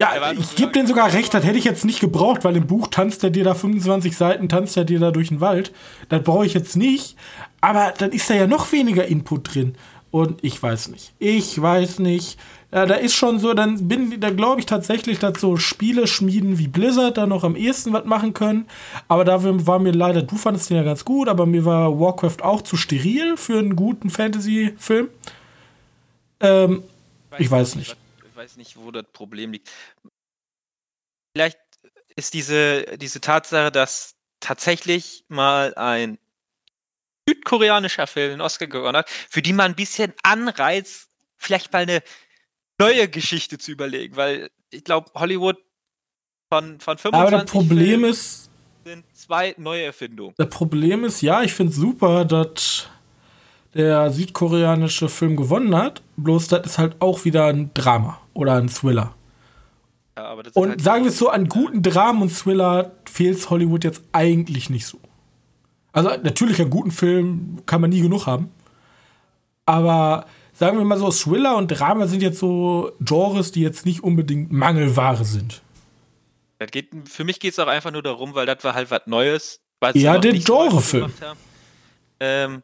Ja, 0.00 0.30
ich 0.30 0.54
gebe 0.54 0.70
denen 0.70 0.86
sogar 0.86 1.12
recht, 1.12 1.34
das 1.34 1.44
hätte 1.44 1.58
ich 1.58 1.64
jetzt 1.64 1.84
nicht 1.84 1.98
gebraucht, 1.98 2.44
weil 2.44 2.54
im 2.54 2.68
Buch 2.68 2.86
tanzt 2.86 3.24
er 3.24 3.30
dir 3.30 3.42
da 3.42 3.54
25 3.54 4.16
Seiten, 4.16 4.48
tanzt 4.48 4.76
er 4.76 4.84
dir 4.84 5.00
da 5.00 5.10
durch 5.10 5.28
den 5.28 5.40
Wald. 5.40 5.72
Das 6.08 6.22
brauche 6.22 6.46
ich 6.46 6.54
jetzt 6.54 6.76
nicht. 6.76 7.16
Aber 7.60 7.92
dann 7.98 8.12
ist 8.12 8.30
da 8.30 8.34
ja 8.34 8.46
noch 8.46 8.70
weniger 8.70 9.06
Input 9.06 9.54
drin. 9.54 9.76
Und 10.10 10.42
ich 10.42 10.62
weiß 10.62 10.88
nicht. 10.88 11.12
Ich 11.18 11.60
weiß 11.60 11.98
nicht. 11.98 12.38
Ja, 12.72 12.84
da 12.84 12.94
ist 12.94 13.14
schon 13.14 13.38
so, 13.38 13.54
dann 13.54 13.88
bin, 13.88 14.20
da 14.20 14.30
glaube 14.30 14.60
ich 14.60 14.66
tatsächlich, 14.66 15.18
dass 15.18 15.40
so 15.40 15.56
Spiele 15.56 16.06
schmieden 16.06 16.58
wie 16.58 16.68
Blizzard 16.68 17.16
da 17.16 17.26
noch 17.26 17.44
am 17.44 17.56
ehesten 17.56 17.92
was 17.92 18.04
machen 18.04 18.34
können. 18.34 18.66
Aber 19.08 19.24
da 19.24 19.38
war 19.42 19.78
mir 19.78 19.92
leider, 19.92 20.22
du 20.22 20.36
fandest 20.36 20.68
den 20.68 20.76
ja 20.76 20.82
ganz 20.82 21.04
gut, 21.04 21.28
aber 21.28 21.46
mir 21.46 21.64
war 21.64 21.98
Warcraft 21.98 22.42
auch 22.42 22.62
zu 22.62 22.76
steril 22.76 23.36
für 23.36 23.58
einen 23.58 23.74
guten 23.74 24.10
Fantasy-Film. 24.10 25.08
Ähm, 26.40 26.82
ich 27.38 27.50
weiß 27.50 27.76
nicht 27.76 27.96
weiß 28.38 28.56
nicht, 28.56 28.76
wo 28.78 28.90
das 28.90 29.04
Problem 29.12 29.52
liegt. 29.52 29.68
Vielleicht 31.34 31.58
ist 32.16 32.32
diese, 32.32 32.96
diese 32.96 33.20
Tatsache, 33.20 33.70
dass 33.70 34.14
tatsächlich 34.40 35.24
mal 35.28 35.74
ein 35.74 36.18
südkoreanischer 37.28 38.06
Film 38.06 38.32
einen 38.32 38.40
Oscar 38.40 38.66
gewonnen 38.66 38.96
hat, 38.96 39.08
für 39.08 39.42
die 39.42 39.52
man 39.52 39.72
ein 39.72 39.76
bisschen 39.76 40.12
Anreiz, 40.22 41.08
vielleicht 41.36 41.72
mal 41.72 41.82
eine 41.82 42.02
neue 42.80 43.08
Geschichte 43.08 43.58
zu 43.58 43.72
überlegen, 43.72 44.16
weil 44.16 44.50
ich 44.70 44.84
glaube, 44.84 45.10
Hollywood 45.14 45.56
von, 46.50 46.80
von 46.80 46.98
25 46.98 47.12
Aber 47.12 47.30
das 47.30 47.50
Problem 47.50 47.78
Filmen 47.78 48.10
ist, 48.10 48.50
sind 48.84 49.04
zwei 49.12 49.54
neue 49.58 49.84
Erfindungen. 49.84 50.34
Das 50.38 50.48
Problem 50.48 51.04
ist, 51.04 51.20
ja, 51.20 51.42
ich 51.42 51.52
finde 51.52 51.72
es 51.72 51.78
super, 51.78 52.24
dass 52.24 52.88
der 53.74 54.10
südkoreanische 54.10 55.08
Film 55.08 55.36
gewonnen 55.36 55.76
hat. 55.76 56.02
Bloß 56.16 56.48
das 56.48 56.66
ist 56.66 56.78
halt 56.78 56.96
auch 57.00 57.24
wieder 57.24 57.46
ein 57.46 57.70
Drama 57.74 58.20
oder 58.32 58.54
ein 58.54 58.68
Thriller. 58.68 59.14
Ja, 60.16 60.32
und 60.32 60.70
halt 60.70 60.80
sagen 60.80 61.04
wir 61.04 61.10
es 61.10 61.18
so, 61.18 61.28
an 61.28 61.48
guten 61.48 61.82
Dramen 61.82 62.22
und 62.22 62.30
Thriller 62.30 62.92
fehlt 63.04 63.50
Hollywood 63.50 63.84
jetzt 63.84 64.02
eigentlich 64.12 64.70
nicht 64.70 64.86
so. 64.86 64.98
Also 65.98 66.10
natürlich 66.22 66.60
einen 66.60 66.70
guten 66.70 66.92
Film 66.92 67.62
kann 67.66 67.80
man 67.80 67.90
nie 67.90 68.00
genug 68.00 68.26
haben. 68.26 68.52
Aber 69.66 70.26
sagen 70.52 70.78
wir 70.78 70.84
mal 70.84 70.96
so, 70.96 71.10
Thriller 71.10 71.56
und 71.56 71.66
Drama 71.68 72.06
sind 72.06 72.22
jetzt 72.22 72.38
so 72.38 72.92
Genres, 73.00 73.50
die 73.50 73.62
jetzt 73.62 73.84
nicht 73.84 74.04
unbedingt 74.04 74.52
Mangelware 74.52 75.24
sind. 75.24 75.60
Geht, 76.70 76.90
für 77.08 77.24
mich 77.24 77.40
geht 77.40 77.52
es 77.52 77.58
auch 77.58 77.66
einfach 77.66 77.90
nur 77.90 78.02
darum, 78.02 78.34
weil 78.34 78.46
das 78.46 78.62
war 78.62 78.74
halt 78.74 78.92
was 78.92 79.06
Neues. 79.06 79.60
Ja, 79.94 80.18
der 80.18 80.32
Genrefilm. 80.32 81.12
Ähm, 82.20 82.62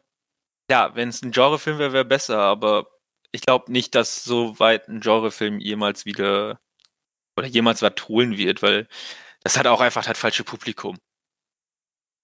ja, 0.69 0.95
wenn 0.95 1.09
es 1.09 1.21
ein 1.21 1.31
Genrefilm 1.31 1.77
wäre, 1.77 1.93
wäre 1.93 2.05
besser, 2.05 2.39
aber 2.39 2.87
ich 3.31 3.41
glaube 3.41 3.71
nicht, 3.71 3.95
dass 3.95 4.23
so 4.23 4.59
weit 4.59 4.87
ein 4.87 5.01
Genrefilm 5.01 5.59
jemals 5.59 6.05
wieder 6.05 6.59
oder 7.37 7.47
jemals 7.47 7.81
was 7.81 7.95
holen 8.07 8.37
wird, 8.37 8.61
weil 8.61 8.87
das 9.43 9.57
hat 9.57 9.67
auch 9.67 9.81
einfach 9.81 10.05
das 10.05 10.17
falsche 10.17 10.45
Publikum. 10.45 10.97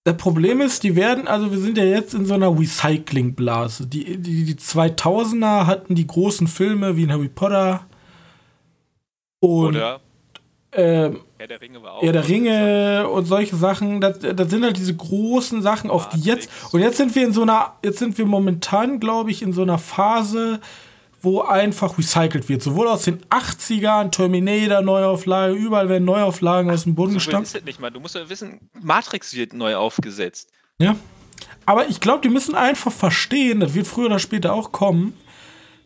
Das 0.04 0.18
Problem 0.18 0.62
ist, 0.62 0.84
die 0.84 0.95
werden, 0.95 1.28
also 1.28 1.52
wir 1.52 1.60
sind 1.60 1.78
ja 1.78 1.84
jetzt 1.84 2.16
in 2.16 2.26
so 2.26 2.34
einer 2.34 2.58
Recycling-Blase. 2.58 3.86
Die, 3.86 4.18
die, 4.18 4.45
die 4.45 4.56
2000er 4.56 5.68
hatten 5.68 5.93
die 5.93 6.08
großen 6.08 6.47
Filme 6.47 6.95
wie 6.95 7.04
in 7.04 7.12
Harry 7.12 7.30
Potter 7.30 7.86
und 9.39 9.76
Oder 9.76 10.02
ähm, 10.74 11.22
Herr 11.38 11.47
der 11.47 11.62
Ringe 11.62 11.84
war 11.84 11.93
auch. 11.95 12.02
Herr 12.02 12.14
der 12.14 12.28
Ringe 12.28 13.10
und 13.10 13.26
solche 13.26 13.56
Sachen, 13.56 13.99
das, 13.99 14.20
das 14.20 14.49
sind 14.49 14.64
halt 14.64 14.78
diese 14.78 14.95
großen 14.95 15.62
Sachen, 15.62 15.89
auf 15.89 16.10
die 16.10 16.22
jetzt. 16.22 16.49
Und 16.72 16.82
jetzt 16.82 16.97
sind 16.97 17.14
wir 17.14 17.26
in 17.26 17.34
so 17.34 17.41
einer, 17.41 17.74
jetzt 17.84 17.99
sind 17.99 18.18
wir 18.18 18.26
momentan, 18.26 18.99
glaube 18.99 19.32
ich, 19.32 19.41
in 19.41 19.52
so 19.52 19.64
einer 19.64 19.78
Phase, 19.78 20.62
wo 21.22 21.41
einfach 21.41 21.97
recycelt 21.97 22.49
wird. 22.49 22.63
Sowohl 22.63 22.88
aus 22.88 23.03
den 23.03 23.22
80ern, 23.26 24.11
Terminator, 24.11 24.82
Neuauflage, 24.82 25.53
überall 25.53 25.88
werden 25.88 26.05
Neuauflagen 26.05 26.72
aus 26.72 26.84
dem 26.84 26.95
Boden 26.95 27.11
So 27.11 27.15
gestampft. 27.15 27.53
ist 27.53 27.59
es 27.61 27.65
nicht 27.65 27.80
mal. 27.80 27.91
Du 27.91 27.99
musst 27.99 28.15
ja 28.15 28.28
wissen, 28.28 28.59
Matrix 28.82 29.34
wird 29.36 29.53
neu 29.53 29.76
aufgesetzt. 29.76 30.49
Ja. 30.80 30.95
Aber 31.65 31.88
ich 31.89 31.99
glaube, 31.99 32.22
die 32.22 32.30
müssen 32.30 32.55
einfach 32.55 32.91
verstehen, 32.91 33.59
das 33.59 33.74
wird 33.74 33.88
früher 33.88 34.07
oder 34.07 34.19
später 34.19 34.53
auch 34.53 34.72
kommen, 34.72 35.13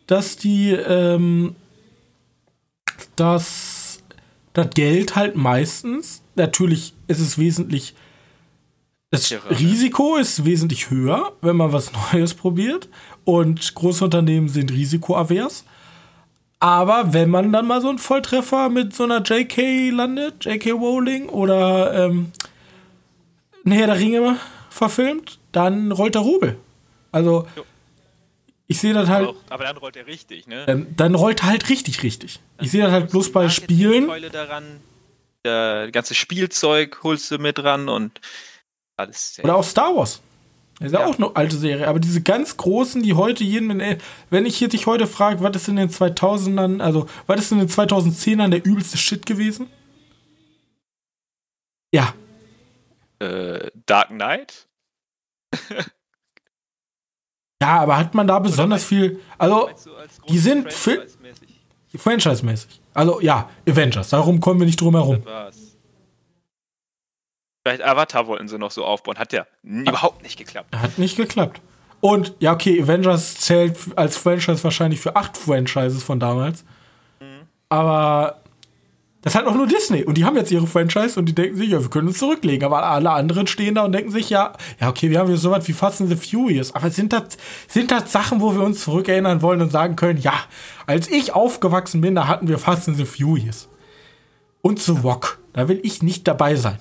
dass 0.06 0.36
die, 0.36 0.70
ähm, 0.70 1.54
dass 3.16 4.02
das 4.52 4.70
Geld 4.74 5.16
halt 5.16 5.36
meistens, 5.36 6.22
natürlich 6.34 6.94
ist 7.08 7.20
es 7.20 7.36
wesentlich, 7.38 7.94
das 9.10 9.30
ne? 9.30 9.38
Risiko 9.50 10.16
ist 10.16 10.44
wesentlich 10.44 10.90
höher, 10.90 11.32
wenn 11.42 11.56
man 11.56 11.72
was 11.72 11.92
Neues 12.12 12.34
probiert. 12.34 12.88
Und 13.26 13.74
große 13.74 14.04
Unternehmen 14.04 14.48
sind 14.48 14.70
risikoavers. 14.70 15.64
Aber 16.60 17.12
wenn 17.12 17.28
man 17.28 17.52
dann 17.52 17.66
mal 17.66 17.82
so 17.82 17.88
einen 17.88 17.98
Volltreffer 17.98 18.68
mit 18.70 18.94
so 18.94 19.02
einer 19.02 19.20
JK 19.20 19.90
landet, 19.92 20.44
JK 20.44 20.72
Rowling 20.72 21.28
oder 21.28 22.06
ähm, 22.06 22.32
ein 23.64 23.72
Herr 23.72 23.88
der 23.88 23.98
Ringe 23.98 24.38
verfilmt, 24.70 25.38
dann 25.50 25.90
rollt 25.90 26.14
der 26.14 26.22
Rubel. 26.22 26.56
Also, 27.10 27.46
Jo. 27.56 27.64
ich 28.68 28.78
sehe 28.78 28.94
das 28.94 29.08
halt, 29.08 29.28
aber 29.50 29.64
dann 29.64 29.76
rollt 29.76 29.96
er 29.96 30.06
richtig, 30.06 30.46
ne? 30.46 30.64
ähm, 30.68 30.86
dann 30.96 31.16
rollt 31.16 31.42
er 31.42 31.48
halt 31.48 31.68
richtig, 31.68 32.02
richtig. 32.04 32.38
Ich 32.60 32.70
sehe 32.70 32.82
das 32.82 32.92
halt 32.92 33.10
bloß 33.10 33.32
bei 33.32 33.48
Spielen. 33.48 34.08
Daran, 34.30 34.80
der 35.44 35.90
ganze 35.90 36.14
Spielzeug 36.14 37.00
holst 37.02 37.30
du 37.30 37.38
mit 37.38 37.62
ran 37.62 37.88
und 37.88 38.20
alles. 38.96 39.40
Oder 39.42 39.56
auch 39.56 39.64
Star 39.64 39.94
Wars. 39.96 40.20
Das 40.78 40.88
ist 40.88 40.92
ja 40.92 41.06
auch 41.06 41.16
eine 41.16 41.34
alte 41.34 41.56
Serie. 41.56 41.88
Aber 41.88 41.98
diese 42.00 42.20
ganz 42.22 42.56
großen, 42.58 43.02
die 43.02 43.14
heute 43.14 43.42
jeden, 43.44 43.68
wenn- 43.78 43.98
wenn 44.30 44.44
ich 44.46 44.56
hier 44.58 44.68
dich 44.68 44.86
heute 44.86 45.06
frage, 45.06 45.42
was 45.42 45.56
ist 45.56 45.68
in 45.68 45.76
den 45.76 45.88
2000ern, 45.90 46.80
also 46.82 47.06
was 47.26 47.40
ist 47.40 47.52
in 47.52 47.58
den 47.58 47.68
2010ern 47.68 48.50
der 48.50 48.64
übelste 48.64 48.98
Shit 48.98 49.24
gewesen? 49.24 49.68
Ja, 51.94 52.12
äh, 53.20 53.70
Dark 53.86 54.08
Knight? 54.08 54.66
ja, 57.62 57.80
aber 57.80 57.96
hat 57.96 58.14
man 58.14 58.26
da 58.26 58.38
besonders 58.38 58.84
viel, 58.84 59.20
also 59.38 59.70
Die 60.28 60.38
sind 60.38 60.70
Franchise-mäßig? 60.72 61.48
Franchise-mäßig. 61.96 62.80
Also 62.92 63.20
ja, 63.22 63.48
Avengers, 63.66 64.10
darum 64.10 64.40
kommen 64.40 64.60
wir 64.60 64.66
nicht 64.66 64.80
drum 64.80 64.94
herum. 64.94 65.22
Das 65.24 65.26
war's. 65.26 65.65
Vielleicht 67.66 67.82
Avatar 67.82 68.28
wollten 68.28 68.46
sie 68.46 68.58
noch 68.58 68.70
so 68.70 68.84
aufbauen. 68.84 69.18
Hat 69.18 69.32
ja 69.32 69.44
überhaupt 69.64 70.22
nicht 70.22 70.38
geklappt. 70.38 70.72
Hat 70.76 70.98
nicht 70.98 71.16
geklappt. 71.16 71.60
Und 71.98 72.32
ja, 72.38 72.52
okay, 72.52 72.80
Avengers 72.80 73.34
zählt 73.34 73.76
als 73.96 74.16
Franchise 74.16 74.62
wahrscheinlich 74.62 75.00
für 75.00 75.16
acht 75.16 75.36
Franchises 75.36 76.04
von 76.04 76.20
damals. 76.20 76.64
Aber 77.68 78.42
das 79.22 79.34
hat 79.34 79.46
auch 79.46 79.56
nur 79.56 79.66
Disney. 79.66 80.04
Und 80.04 80.16
die 80.16 80.24
haben 80.24 80.36
jetzt 80.36 80.52
ihre 80.52 80.68
Franchise 80.68 81.18
und 81.18 81.26
die 81.26 81.34
denken 81.34 81.56
sich, 81.56 81.70
ja, 81.70 81.82
wir 81.82 81.90
können 81.90 82.06
uns 82.06 82.18
zurücklegen. 82.18 82.64
Aber 82.64 82.84
alle 82.84 83.10
anderen 83.10 83.48
stehen 83.48 83.74
da 83.74 83.84
und 83.84 83.90
denken 83.90 84.12
sich, 84.12 84.30
ja, 84.30 84.52
ja, 84.80 84.88
okay, 84.88 85.10
wir 85.10 85.18
haben 85.18 85.26
hier 85.26 85.36
sowas 85.36 85.66
wie 85.66 85.72
Fast 85.72 86.00
and 86.00 86.08
the 86.08 86.14
Furious. 86.14 86.72
Aber 86.72 86.90
sind 86.90 87.12
das, 87.12 87.36
sind 87.66 87.90
das 87.90 88.12
Sachen, 88.12 88.40
wo 88.40 88.54
wir 88.54 88.62
uns 88.62 88.84
zurückerinnern 88.84 89.42
wollen 89.42 89.60
und 89.60 89.72
sagen 89.72 89.96
können, 89.96 90.20
ja, 90.20 90.34
als 90.86 91.08
ich 91.08 91.34
aufgewachsen 91.34 92.00
bin, 92.00 92.14
da 92.14 92.28
hatten 92.28 92.46
wir 92.46 92.60
Fast 92.60 92.86
and 92.88 92.96
the 92.96 93.04
Furious. 93.04 93.68
Und 94.62 94.78
The 94.78 94.92
Rock. 94.92 95.40
Da 95.52 95.66
will 95.66 95.80
ich 95.82 96.04
nicht 96.04 96.28
dabei 96.28 96.54
sein. 96.54 96.78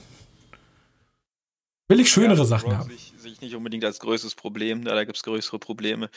Will 1.87 1.99
ich 1.99 2.09
schönere 2.09 2.37
Ja, 2.39 2.45
Sachen 2.45 2.69
Rock 2.69 2.79
haben. 2.79 2.87
Sehe 2.89 2.95
ich, 2.95 3.13
sehe 3.17 3.31
ich 3.31 3.41
nicht 3.41 3.55
unbedingt 3.55 3.85
als 3.85 3.99
größtes 3.99 4.35
Problem. 4.35 4.83
Da, 4.83 4.95
da 4.95 5.03
gibt 5.03 5.17
es 5.17 5.23
größere 5.23 5.59
Probleme. 5.59 6.09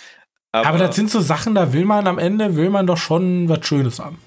Aber, 0.53 0.69
Aber 0.69 0.79
das 0.79 0.97
sind 0.97 1.11
so 1.11 1.21
Sachen, 1.21 1.55
da 1.55 1.73
will 1.73 1.85
man 1.85 2.07
am 2.07 2.19
Ende, 2.19 2.57
will 2.57 2.71
man 2.71 2.87
doch 2.87 2.97
schon 2.97 3.49
was 3.49 3.67
Schönes 3.67 3.99
haben. 3.99 4.19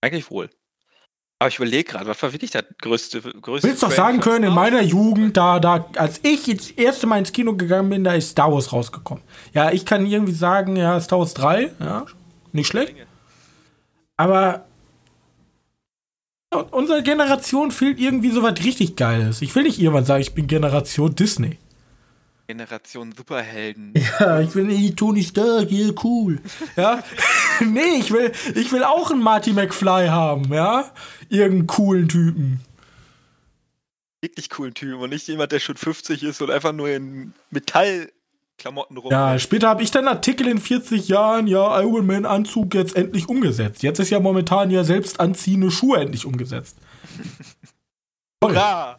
eigentlich 0.00 0.30
wohl. 0.30 0.50
Aber 1.38 1.48
ich 1.48 1.56
überlege 1.56 1.84
gerade, 1.84 2.06
was 2.06 2.22
war 2.22 2.32
wirklich 2.32 2.50
das 2.50 2.64
größte, 2.82 3.22
größte 3.22 3.68
Willst 3.68 3.82
doch 3.82 3.90
sagen 3.90 4.20
können, 4.20 4.44
in 4.44 4.52
meiner 4.52 4.82
Jugend, 4.82 5.38
da, 5.38 5.58
da, 5.58 5.88
als 5.96 6.20
ich 6.22 6.44
das 6.44 6.70
erste 6.72 7.06
Mal 7.06 7.18
ins 7.18 7.32
Kino 7.32 7.54
gegangen 7.56 7.88
bin, 7.88 8.04
da 8.04 8.12
ist 8.12 8.30
Star 8.30 8.52
Wars 8.52 8.72
rausgekommen. 8.74 9.22
Ja, 9.54 9.70
ich 9.70 9.86
kann 9.86 10.04
irgendwie 10.04 10.34
sagen, 10.34 10.76
ja, 10.76 11.00
Star 11.00 11.20
Wars 11.20 11.32
3, 11.32 11.72
ja, 11.80 12.04
nicht 12.52 12.66
schlecht. 12.66 12.94
Aber 14.18 14.66
unserer 16.50 17.02
Generation 17.02 17.70
fehlt 17.70 18.00
irgendwie 18.00 18.30
so 18.30 18.42
was 18.42 18.58
richtig 18.64 18.96
Geiles. 18.96 19.42
Ich 19.42 19.54
will 19.54 19.62
nicht 19.62 19.78
irgendwann 19.78 20.04
sagen, 20.04 20.22
ich 20.22 20.34
bin 20.34 20.46
Generation 20.46 21.14
Disney. 21.14 21.58
Generation 22.48 23.12
Superhelden. 23.16 23.94
Ja, 24.20 24.40
ich 24.40 24.54
will 24.56 24.64
nicht 24.64 24.96
Tony 24.96 25.22
Stark, 25.22 25.68
hier, 25.68 25.94
cool. 26.02 26.40
Ja, 26.76 27.04
nee, 27.60 27.98
ich 27.98 28.10
will, 28.10 28.32
ich 28.56 28.72
will 28.72 28.82
auch 28.82 29.12
einen 29.12 29.22
Marty 29.22 29.52
McFly 29.52 30.08
haben, 30.08 30.52
ja. 30.52 30.90
Irgendeinen 31.28 31.68
coolen 31.68 32.08
Typen. 32.08 32.60
Wirklich 34.20 34.50
coolen 34.50 34.74
Typen 34.74 35.00
und 35.00 35.10
nicht 35.10 35.28
jemand, 35.28 35.52
der 35.52 35.60
schon 35.60 35.76
50 35.76 36.24
ist 36.24 36.42
und 36.42 36.50
einfach 36.50 36.72
nur 36.72 36.90
in 36.90 37.32
Metallklamotten 38.60 38.96
rum. 38.96 39.10
Ja, 39.10 39.38
später 39.38 39.68
habe 39.68 39.82
ich 39.82 39.90
dann 39.90 40.08
Artikel 40.08 40.46
in 40.46 40.58
40 40.58 41.08
Jahren, 41.08 41.46
ja, 41.46 41.80
Iron 41.80 42.06
Man 42.06 42.26
Anzug 42.26 42.74
jetzt 42.74 42.96
endlich 42.96 43.28
umgesetzt. 43.28 43.82
Jetzt 43.82 43.98
ist 43.98 44.10
ja 44.10 44.20
momentan 44.20 44.70
ja 44.70 44.84
selbst 44.84 45.20
anziehende 45.20 45.70
Schuhe 45.70 45.98
endlich 45.98 46.24
umgesetzt. 46.26 46.76
Toll. 48.40 48.52
Hurra! 48.54 48.98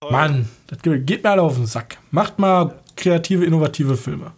Toll. 0.00 0.12
Mann, 0.12 0.48
das 0.68 0.78
geht 0.82 1.24
mir 1.24 1.30
alle 1.30 1.42
auf 1.42 1.56
den 1.56 1.66
Sack. 1.66 1.98
Macht 2.10 2.38
mal 2.38 2.78
kreative, 2.96 3.44
innovative 3.44 3.96
Filme. 3.96 4.32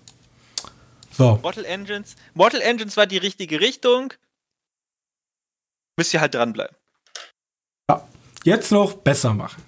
So, 1.12 1.38
Mortal 1.43 1.66
Engines. 1.66 2.16
Mortal 2.34 2.62
Engines 2.62 2.97
war 2.97 3.07
die 3.07 3.18
richtige 3.18 3.61
Richtung. 3.61 4.14
Müsst 5.99 6.14
ihr 6.14 6.20
halt 6.20 6.34
dranbleiben. 6.34 6.74
ja. 7.91 8.09
jetzt 8.45 8.72
noch 8.72 8.95
besser 8.95 9.34
machen. 9.34 9.62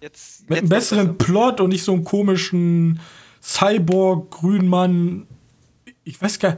Jetzt, 0.00 0.48
Mit 0.48 0.50
jetzt 0.50 0.58
einem 0.58 0.68
besseren 0.68 1.16
besser. 1.16 1.32
Plot 1.32 1.60
und 1.60 1.68
nicht 1.68 1.84
so 1.84 1.92
einem 1.92 2.02
komischen 2.04 3.00
Cyborg-Grünmann. 3.46 5.26
Ich 6.04 6.20
weiß 6.20 6.38
gar 6.38 6.56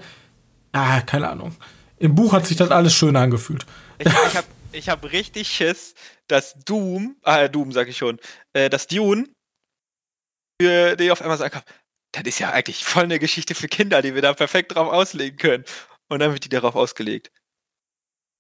Ah, 0.73 1.01
keine 1.01 1.29
Ahnung. 1.29 1.57
Im 1.99 2.15
Buch 2.15 2.33
hat 2.33 2.47
sich 2.47 2.57
das 2.57 2.71
alles 2.71 2.95
schön 2.95 3.17
angefühlt. 3.17 3.65
Ich, 3.99 4.07
ich 4.07 4.37
habe 4.37 4.47
ich 4.73 4.89
hab 4.89 5.13
richtig 5.13 5.49
Schiss, 5.49 5.95
dass 6.29 6.55
Doom, 6.65 7.17
ah, 7.23 7.49
Doom 7.49 7.73
sag 7.73 7.89
ich 7.89 7.97
schon, 7.97 8.19
äh, 8.53 8.69
dass 8.69 8.87
Dune 8.87 9.27
für 10.61 10.95
die 10.97 11.11
auf 11.11 11.23
einmal 11.23 11.39
sagen, 11.39 11.61
das 12.13 12.25
ist 12.25 12.39
ja 12.39 12.51
eigentlich 12.51 12.85
voll 12.85 13.05
eine 13.05 13.19
Geschichte 13.19 13.55
für 13.55 13.69
Kinder, 13.69 14.03
die 14.03 14.15
wir 14.15 14.23
da 14.23 14.35
perfekt 14.35 14.75
drauf 14.75 14.93
auslegen 14.93 15.39
können. 15.39 15.65
Und 16.09 16.21
dann 16.21 16.33
wird 16.33 16.45
die 16.45 16.49
darauf 16.49 16.75
ausgelegt. 16.75 17.31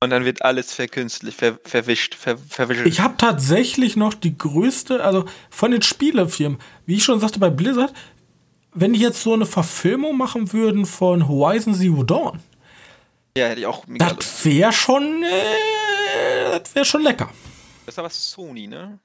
Und 0.03 0.11
dann 0.11 0.24
wird 0.24 0.42
alles 0.42 0.72
verkünstlich, 0.74 1.34
ver, 1.34 1.59
verwischt, 1.64 2.14
ver, 2.14 2.38
verwischelt. 2.38 2.86
Ich 2.86 3.01
habe 3.01 3.16
tatsächlich 3.16 3.96
noch 3.96 4.14
die 4.14 4.36
größte, 4.36 5.03
also 5.03 5.24
von 5.51 5.72
den 5.72 5.82
Spielefirmen, 5.82 6.59
wie 6.86 6.96
ich 6.96 7.05
schon 7.05 7.18
sagte 7.20 7.40
bei 7.40 7.51
Blizzard, 7.51 7.92
wenn 8.73 8.93
die 8.93 9.01
jetzt 9.01 9.23
so 9.23 9.35
eine 9.35 9.47
Verfilmung 9.47 10.16
machen 10.16 10.53
würden 10.53 10.87
von 10.87 11.29
Horizon 11.29 11.75
Zero 11.75 12.03
Dawn, 12.03 12.41
ja, 13.37 13.47
hätte 13.47 13.61
ich 13.61 13.66
auch 13.66 13.87
mega 13.87 14.11
das 14.12 14.45
wäre 14.45 14.73
schon, 14.73 15.23
äh, 15.23 16.59
das 16.59 16.75
wäre 16.75 16.85
schon 16.85 17.03
lecker. 17.03 17.31
Das 17.87 17.95
ist 17.95 17.99
aber 17.99 18.11
Sony, 18.11 18.66
ne? 18.66 18.99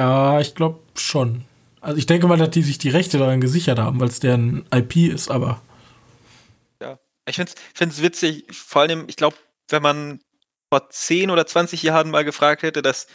Ja, 0.00 0.40
ich 0.40 0.54
glaube 0.54 0.80
schon. 0.96 1.44
Also 1.80 1.98
ich 1.98 2.06
denke 2.06 2.26
mal, 2.26 2.38
dass 2.38 2.50
die 2.50 2.62
sich 2.62 2.78
die 2.78 2.88
Rechte 2.88 3.18
daran 3.18 3.40
gesichert 3.40 3.78
haben, 3.78 4.00
weil 4.00 4.08
es 4.08 4.20
deren 4.20 4.66
IP 4.72 4.96
ist, 4.96 5.30
aber 5.30 5.60
Ja. 6.80 6.98
Ich 7.28 7.36
find's, 7.36 7.54
find's 7.74 8.02
witzig, 8.02 8.46
vor 8.52 8.82
allem, 8.82 9.04
ich 9.08 9.16
glaube, 9.16 9.36
wenn 9.68 9.82
man 9.82 10.20
vor 10.72 10.88
10 10.88 11.30
oder 11.30 11.46
20 11.46 11.82
Jahren 11.82 12.10
mal 12.10 12.24
gefragt 12.24 12.62
hätte, 12.62 12.82
dass 12.82 13.06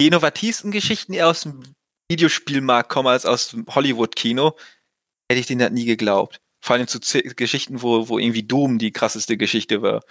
die 0.00 0.06
innovativsten 0.06 0.70
Geschichten 0.70 1.12
eher 1.12 1.28
aus 1.28 1.42
dem 1.42 1.62
Videospielmarkt 2.10 2.88
kommen 2.88 3.08
als 3.08 3.26
aus 3.26 3.48
dem 3.48 3.66
Hollywood-Kino, 3.68 4.56
hätte 5.30 5.40
ich 5.40 5.46
denen 5.46 5.60
das 5.60 5.70
nie 5.70 5.84
geglaubt. 5.84 6.40
Vor 6.60 6.74
allem 6.76 6.88
zu 6.88 6.98
Z 6.98 7.36
Geschichten, 7.36 7.82
wo, 7.82 8.08
wo 8.08 8.18
irgendwie 8.18 8.42
Doom 8.42 8.78
die 8.78 8.90
krasseste 8.90 9.36
Geschichte 9.36 9.80
war. 9.80 10.02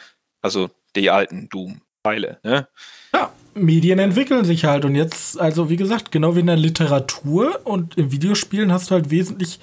Also 0.41 0.69
die 0.95 1.09
alten 1.09 1.49
Doom-Teile, 1.49 2.39
ne? 2.43 2.67
ja, 3.13 3.31
Medien 3.53 3.99
entwickeln 3.99 4.45
sich 4.45 4.63
halt 4.63 4.85
und 4.85 4.95
jetzt, 4.95 5.37
also 5.39 5.69
wie 5.69 5.75
gesagt, 5.75 6.11
genau 6.13 6.35
wie 6.35 6.39
in 6.39 6.47
der 6.47 6.55
Literatur 6.55 7.59
und 7.65 7.95
in 7.97 8.11
Videospielen 8.11 8.71
hast 8.71 8.89
du 8.89 8.95
halt 8.95 9.09
wesentlich, 9.09 9.59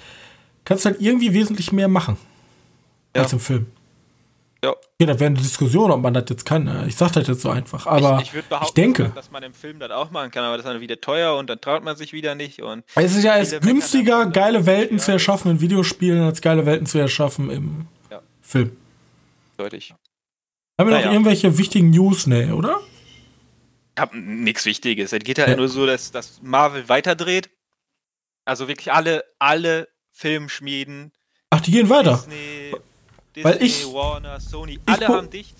kannst 0.63 0.85
halt 0.85 1.01
irgendwie 1.01 1.33
wesentlich 1.33 1.71
mehr 1.71 1.87
machen 1.87 2.17
Ja. 3.15 3.23
als 3.23 3.33
im 3.33 3.39
Film. 3.39 3.65
Ja. 4.63 4.73
Ja, 4.99 5.05
da 5.07 5.19
wäre 5.19 5.27
eine 5.27 5.37
Diskussion, 5.39 5.91
ob 5.91 6.01
man 6.01 6.13
das 6.15 6.25
jetzt 6.29 6.45
kann. 6.45 6.63
ne? 6.63 6.85
Ich 6.87 6.95
sag 6.95 7.11
das 7.11 7.27
jetzt 7.27 7.41
so 7.41 7.49
einfach, 7.51 7.85
aber 7.85 8.19
ich, 8.21 8.29
ich, 8.33 8.39
ich 8.39 8.45
behaupten, 8.45 8.73
denke, 8.75 9.03
dass 9.03 9.09
man- 9.11 9.15
dass 9.15 9.31
man 9.31 9.43
im 9.43 9.53
Film 9.53 9.79
das 9.79 9.91
auch 9.91 10.09
machen 10.09 10.31
kann, 10.31 10.43
aber 10.43 10.57
das 10.57 10.65
ist 10.65 10.71
dann 10.71 10.81
wieder 10.81 10.99
teuer 10.99 11.35
und 11.37 11.47
dann 11.49 11.61
traut 11.61 11.83
man 11.83 11.95
sich 11.95 12.11
wieder 12.13 12.33
nicht 12.33 12.61
und 12.63 12.83
es 12.95 13.15
ist 13.15 13.23
ja 13.23 13.37
meckern 13.37 13.59
günstiger, 13.61 14.25
geile 14.27 14.65
Welten 14.65 14.97
zu 14.99 15.11
erschaffen 15.11 15.51
in 15.51 15.61
Videospielen, 15.61 16.23
als 16.23 16.41
geile 16.41 16.65
Welten 16.65 16.87
zu 16.87 16.97
erschaffen 16.97 17.51
im 17.51 17.87
Ja. 18.09 18.21
Film. 18.41 18.75
deutlich. 19.57 19.93
Haben 20.79 20.89
wir 20.89 20.95
noch 20.95 21.01
Naja. 21.01 21.11
irgendwelche 21.11 21.57
wichtigen 21.57 21.89
News? 21.91 22.25
Nee, 22.27 22.51
oder? 22.51 22.79
Ich 23.95 24.01
hab 24.01 24.13
nichts 24.13 24.65
Wichtiges. 24.65 25.11
Es 25.13 25.19
geht 25.23 25.37
ja, 25.39 25.47
Ja. 25.49 25.55
nur 25.55 25.67
so, 25.69 25.85
dass, 25.87 26.11
dass 26.11 26.39
Marvel 26.43 26.87
weiterdreht. 26.89 27.49
Also 28.45 28.67
wirklich 28.67 28.91
alle, 28.93 29.23
alle 29.39 29.87
Filmschmieden, 30.11 31.11
Ach, 31.49 31.59
die 31.61 31.71
gehen 31.71 31.89
weiter. 31.89 32.13
Disney, 32.17 32.75
Disney, 33.37 33.43
Weil 33.43 33.63
ich- 33.63 33.93
Warner, 33.93 34.39
Sony, 34.39 34.79
alle 34.85 35.05
gu- 35.05 35.13
haben 35.13 35.29
dicht. 35.29 35.55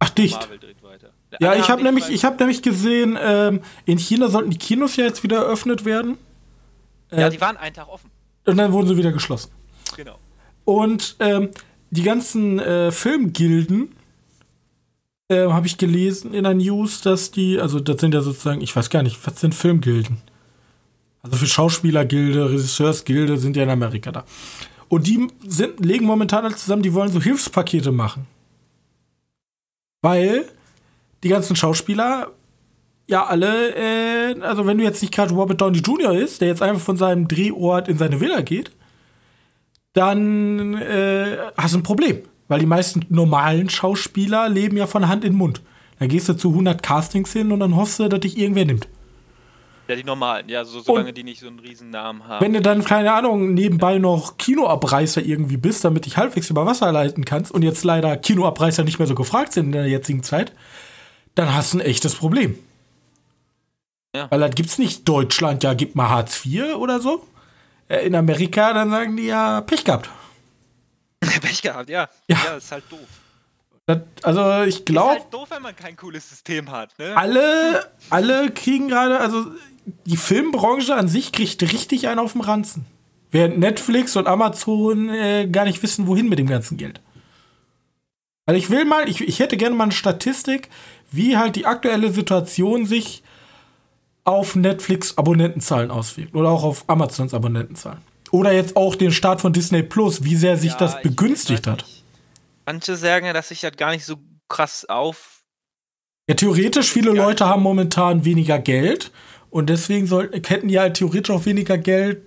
Ach, 0.00 0.10
dicht. 0.10 0.34
Marvel 0.40 0.58
dreht 0.58 0.82
weiter. 0.82 1.10
Ja, 1.40 1.50
Alle 1.50 1.60
ich 1.60 1.68
habe 1.68 1.82
nämlich, 1.82 2.08
ich 2.08 2.24
hab 2.24 2.38
nämlich 2.40 2.62
gesehen, 2.62 3.18
ähm, 3.20 3.60
in 3.84 3.98
China 3.98 4.28
sollten 4.28 4.50
die 4.50 4.58
Kinos 4.58 4.96
ja 4.96 5.04
jetzt 5.04 5.22
wieder 5.22 5.38
eröffnet 5.38 5.84
werden. 5.84 6.18
Ja, 7.10 7.26
Äh, 7.26 7.30
die 7.30 7.40
waren 7.40 7.56
einen 7.56 7.74
Tag 7.74 7.88
offen. 7.88 8.10
und 8.46 8.56
dann 8.56 8.72
wurden 8.72 8.88
sie 8.88 8.96
wieder 8.96 9.12
geschlossen. 9.12 9.50
Genau. 9.96 10.18
Und 10.64 11.16
ähm, 11.20 11.50
die 11.90 12.02
ganzen 12.02 12.58
äh, 12.58 12.90
Filmgilden 12.92 13.94
äh, 15.28 15.46
habe 15.48 15.66
ich 15.66 15.78
gelesen 15.78 16.32
in 16.34 16.44
der 16.44 16.54
News, 16.54 17.00
dass 17.02 17.30
die, 17.30 17.60
also 17.60 17.80
das 17.80 18.00
sind 18.00 18.14
ja 18.14 18.20
sozusagen, 18.22 18.60
ich 18.60 18.74
weiß 18.74 18.90
gar 18.90 19.02
nicht, 19.02 19.18
was 19.26 19.40
sind 19.40 19.54
Filmgilden? 19.54 20.18
Also 21.22 21.36
für 21.36 21.46
Schauspielergilde, 21.46 22.50
Regisseursgilde 22.50 23.36
sind 23.38 23.56
ja 23.56 23.62
in 23.64 23.70
Amerika 23.70 24.12
da. 24.12 24.24
Und 24.88 25.06
die 25.06 25.28
sind, 25.46 25.84
legen 25.84 26.06
momentan 26.06 26.44
alle 26.44 26.56
zusammen, 26.56 26.82
die 26.82 26.94
wollen 26.94 27.12
so 27.12 27.20
Hilfspakete 27.20 27.92
machen. 27.92 28.26
Weil 30.00 30.46
die 31.22 31.28
ganzen 31.28 31.56
Schauspieler 31.56 32.32
ja 33.08 33.26
alle, 33.26 33.74
äh, 33.74 34.40
also 34.40 34.66
wenn 34.66 34.78
du 34.78 34.84
jetzt 34.84 35.02
nicht 35.02 35.12
gerade 35.12 35.34
Robert 35.34 35.60
Downey 35.60 35.78
Jr. 35.78 36.12
ist, 36.12 36.40
der 36.40 36.48
jetzt 36.48 36.62
einfach 36.62 36.80
von 36.80 36.96
seinem 36.96 37.26
Drehort 37.26 37.88
in 37.88 37.98
seine 37.98 38.20
Villa 38.20 38.42
geht, 38.42 38.70
dann 39.92 40.74
äh, 40.74 41.38
hast 41.56 41.74
du 41.74 41.78
ein 41.78 41.82
Problem. 41.82 42.22
Weil 42.46 42.60
die 42.60 42.66
meisten 42.66 43.04
normalen 43.10 43.68
Schauspieler 43.68 44.48
leben 44.48 44.76
ja 44.76 44.86
von 44.86 45.08
Hand 45.08 45.24
in 45.24 45.34
Mund. 45.34 45.60
Dann 45.98 46.08
gehst 46.08 46.28
du 46.28 46.34
zu 46.34 46.50
100 46.50 46.82
Castings 46.82 47.32
hin 47.32 47.52
und 47.52 47.60
dann 47.60 47.76
hoffst 47.76 47.98
du, 47.98 48.08
dass 48.08 48.20
dich 48.20 48.38
irgendwer 48.38 48.64
nimmt. 48.64 48.88
Ja, 49.88 49.96
die 49.96 50.04
normalen, 50.04 50.50
ja, 50.50 50.66
so, 50.66 50.80
solange 50.80 51.14
die 51.14 51.24
nicht 51.24 51.40
so 51.40 51.46
einen 51.46 51.60
riesen 51.60 51.88
Namen 51.88 52.28
haben. 52.28 52.44
Wenn 52.44 52.52
du 52.52 52.60
dann, 52.60 52.84
keine 52.84 53.14
Ahnung, 53.14 53.54
nebenbei 53.54 53.98
noch 53.98 54.36
Kinoabreißer 54.36 55.22
irgendwie 55.22 55.56
bist, 55.56 55.82
damit 55.82 56.04
dich 56.04 56.18
halbwegs 56.18 56.50
über 56.50 56.66
Wasser 56.66 56.92
leiten 56.92 57.24
kannst 57.24 57.50
und 57.50 57.62
jetzt 57.62 57.84
leider 57.84 58.18
Kinoabreißer 58.18 58.84
nicht 58.84 58.98
mehr 58.98 59.08
so 59.08 59.14
gefragt 59.14 59.54
sind 59.54 59.66
in 59.66 59.72
der 59.72 59.88
jetzigen 59.88 60.22
Zeit, 60.22 60.52
dann 61.34 61.54
hast 61.54 61.72
du 61.72 61.78
ein 61.78 61.80
echtes 61.80 62.16
Problem. 62.16 62.58
Ja. 64.14 64.30
Weil 64.30 64.40
das 64.40 64.54
gibt's 64.54 64.76
nicht 64.76 65.08
Deutschland, 65.08 65.62
ja, 65.64 65.72
gib 65.72 65.94
mal 65.94 66.10
Hartz 66.10 66.44
IV 66.44 66.74
oder 66.76 67.00
so. 67.00 67.26
Äh, 67.88 68.06
In 68.06 68.14
Amerika, 68.14 68.74
dann 68.74 68.90
sagen 68.90 69.16
die 69.16 69.26
ja, 69.26 69.62
Pech 69.62 69.84
gehabt. 69.84 70.10
Pech 71.20 71.62
gehabt, 71.62 71.88
ja. 71.88 72.08
Ja. 72.28 72.36
Ja, 72.44 72.56
ist 72.56 72.70
halt 72.70 72.84
doof. 72.90 72.98
Das, 73.86 74.00
also 74.22 74.64
ich 74.64 74.80
Ist 74.80 74.86
glaube, 74.86 75.12
halt 75.12 75.32
doof, 75.32 75.48
wenn 75.50 75.62
man 75.62 75.74
kein 75.74 75.96
cooles 75.96 76.28
System 76.28 76.70
hat, 76.70 76.90
ne? 76.98 77.16
alle, 77.16 77.90
alle 78.10 78.50
kriegen 78.50 78.88
gerade, 78.88 79.18
also 79.18 79.46
die 80.04 80.16
Filmbranche 80.16 80.94
an 80.94 81.08
sich 81.08 81.32
kriegt 81.32 81.62
richtig 81.62 82.08
einen 82.08 82.18
auf 82.18 82.32
dem 82.32 82.40
Ranzen. 82.40 82.86
Während 83.30 83.58
Netflix 83.58 84.16
und 84.16 84.26
Amazon 84.26 85.10
äh, 85.10 85.46
gar 85.46 85.64
nicht 85.64 85.82
wissen, 85.82 86.06
wohin 86.06 86.28
mit 86.28 86.38
dem 86.38 86.46
ganzen 86.46 86.76
Geld. 86.76 87.00
Also 88.46 88.58
ich 88.58 88.70
will 88.70 88.86
mal, 88.86 89.08
ich, 89.08 89.20
ich 89.20 89.40
hätte 89.40 89.58
gerne 89.58 89.76
mal 89.76 89.84
eine 89.84 89.92
Statistik, 89.92 90.70
wie 91.10 91.36
halt 91.36 91.56
die 91.56 91.66
aktuelle 91.66 92.10
Situation 92.10 92.86
sich 92.86 93.22
auf 94.24 94.56
Netflix 94.56 95.18
Abonnentenzahlen 95.18 95.90
auswirkt. 95.90 96.34
Oder 96.34 96.48
auch 96.50 96.64
auf 96.64 96.84
Amazons 96.88 97.34
Abonnentenzahlen. 97.34 98.00
Oder 98.30 98.52
jetzt 98.52 98.76
auch 98.76 98.94
den 98.94 99.12
Start 99.12 99.40
von 99.40 99.52
Disney 99.52 99.82
Plus, 99.82 100.24
wie 100.24 100.36
sehr 100.36 100.56
sich 100.56 100.72
Ja, 100.72 100.78
das 100.78 101.02
begünstigt 101.02 101.66
hat. 101.66 101.84
Manche 102.66 102.96
sagen 102.96 103.26
ja, 103.26 103.32
dass 103.32 103.48
sich 103.48 103.60
das 103.60 103.76
gar 103.76 103.90
nicht 103.90 104.04
so 104.04 104.16
krass 104.48 104.84
auf. 104.86 105.42
Ja, 106.28 106.34
theoretisch, 106.34 106.90
viele 106.90 107.10
Leute 107.12 107.46
haben 107.46 107.62
momentan 107.62 108.24
weniger 108.24 108.58
Geld 108.58 109.10
und 109.50 109.66
deswegen 109.70 110.06
sollten, 110.06 110.42
hätten 110.44 110.68
die 110.68 110.78
halt 110.78 110.94
theoretisch 110.96 111.34
auch 111.34 111.44
weniger 111.46 111.78
Geld, 111.78 112.22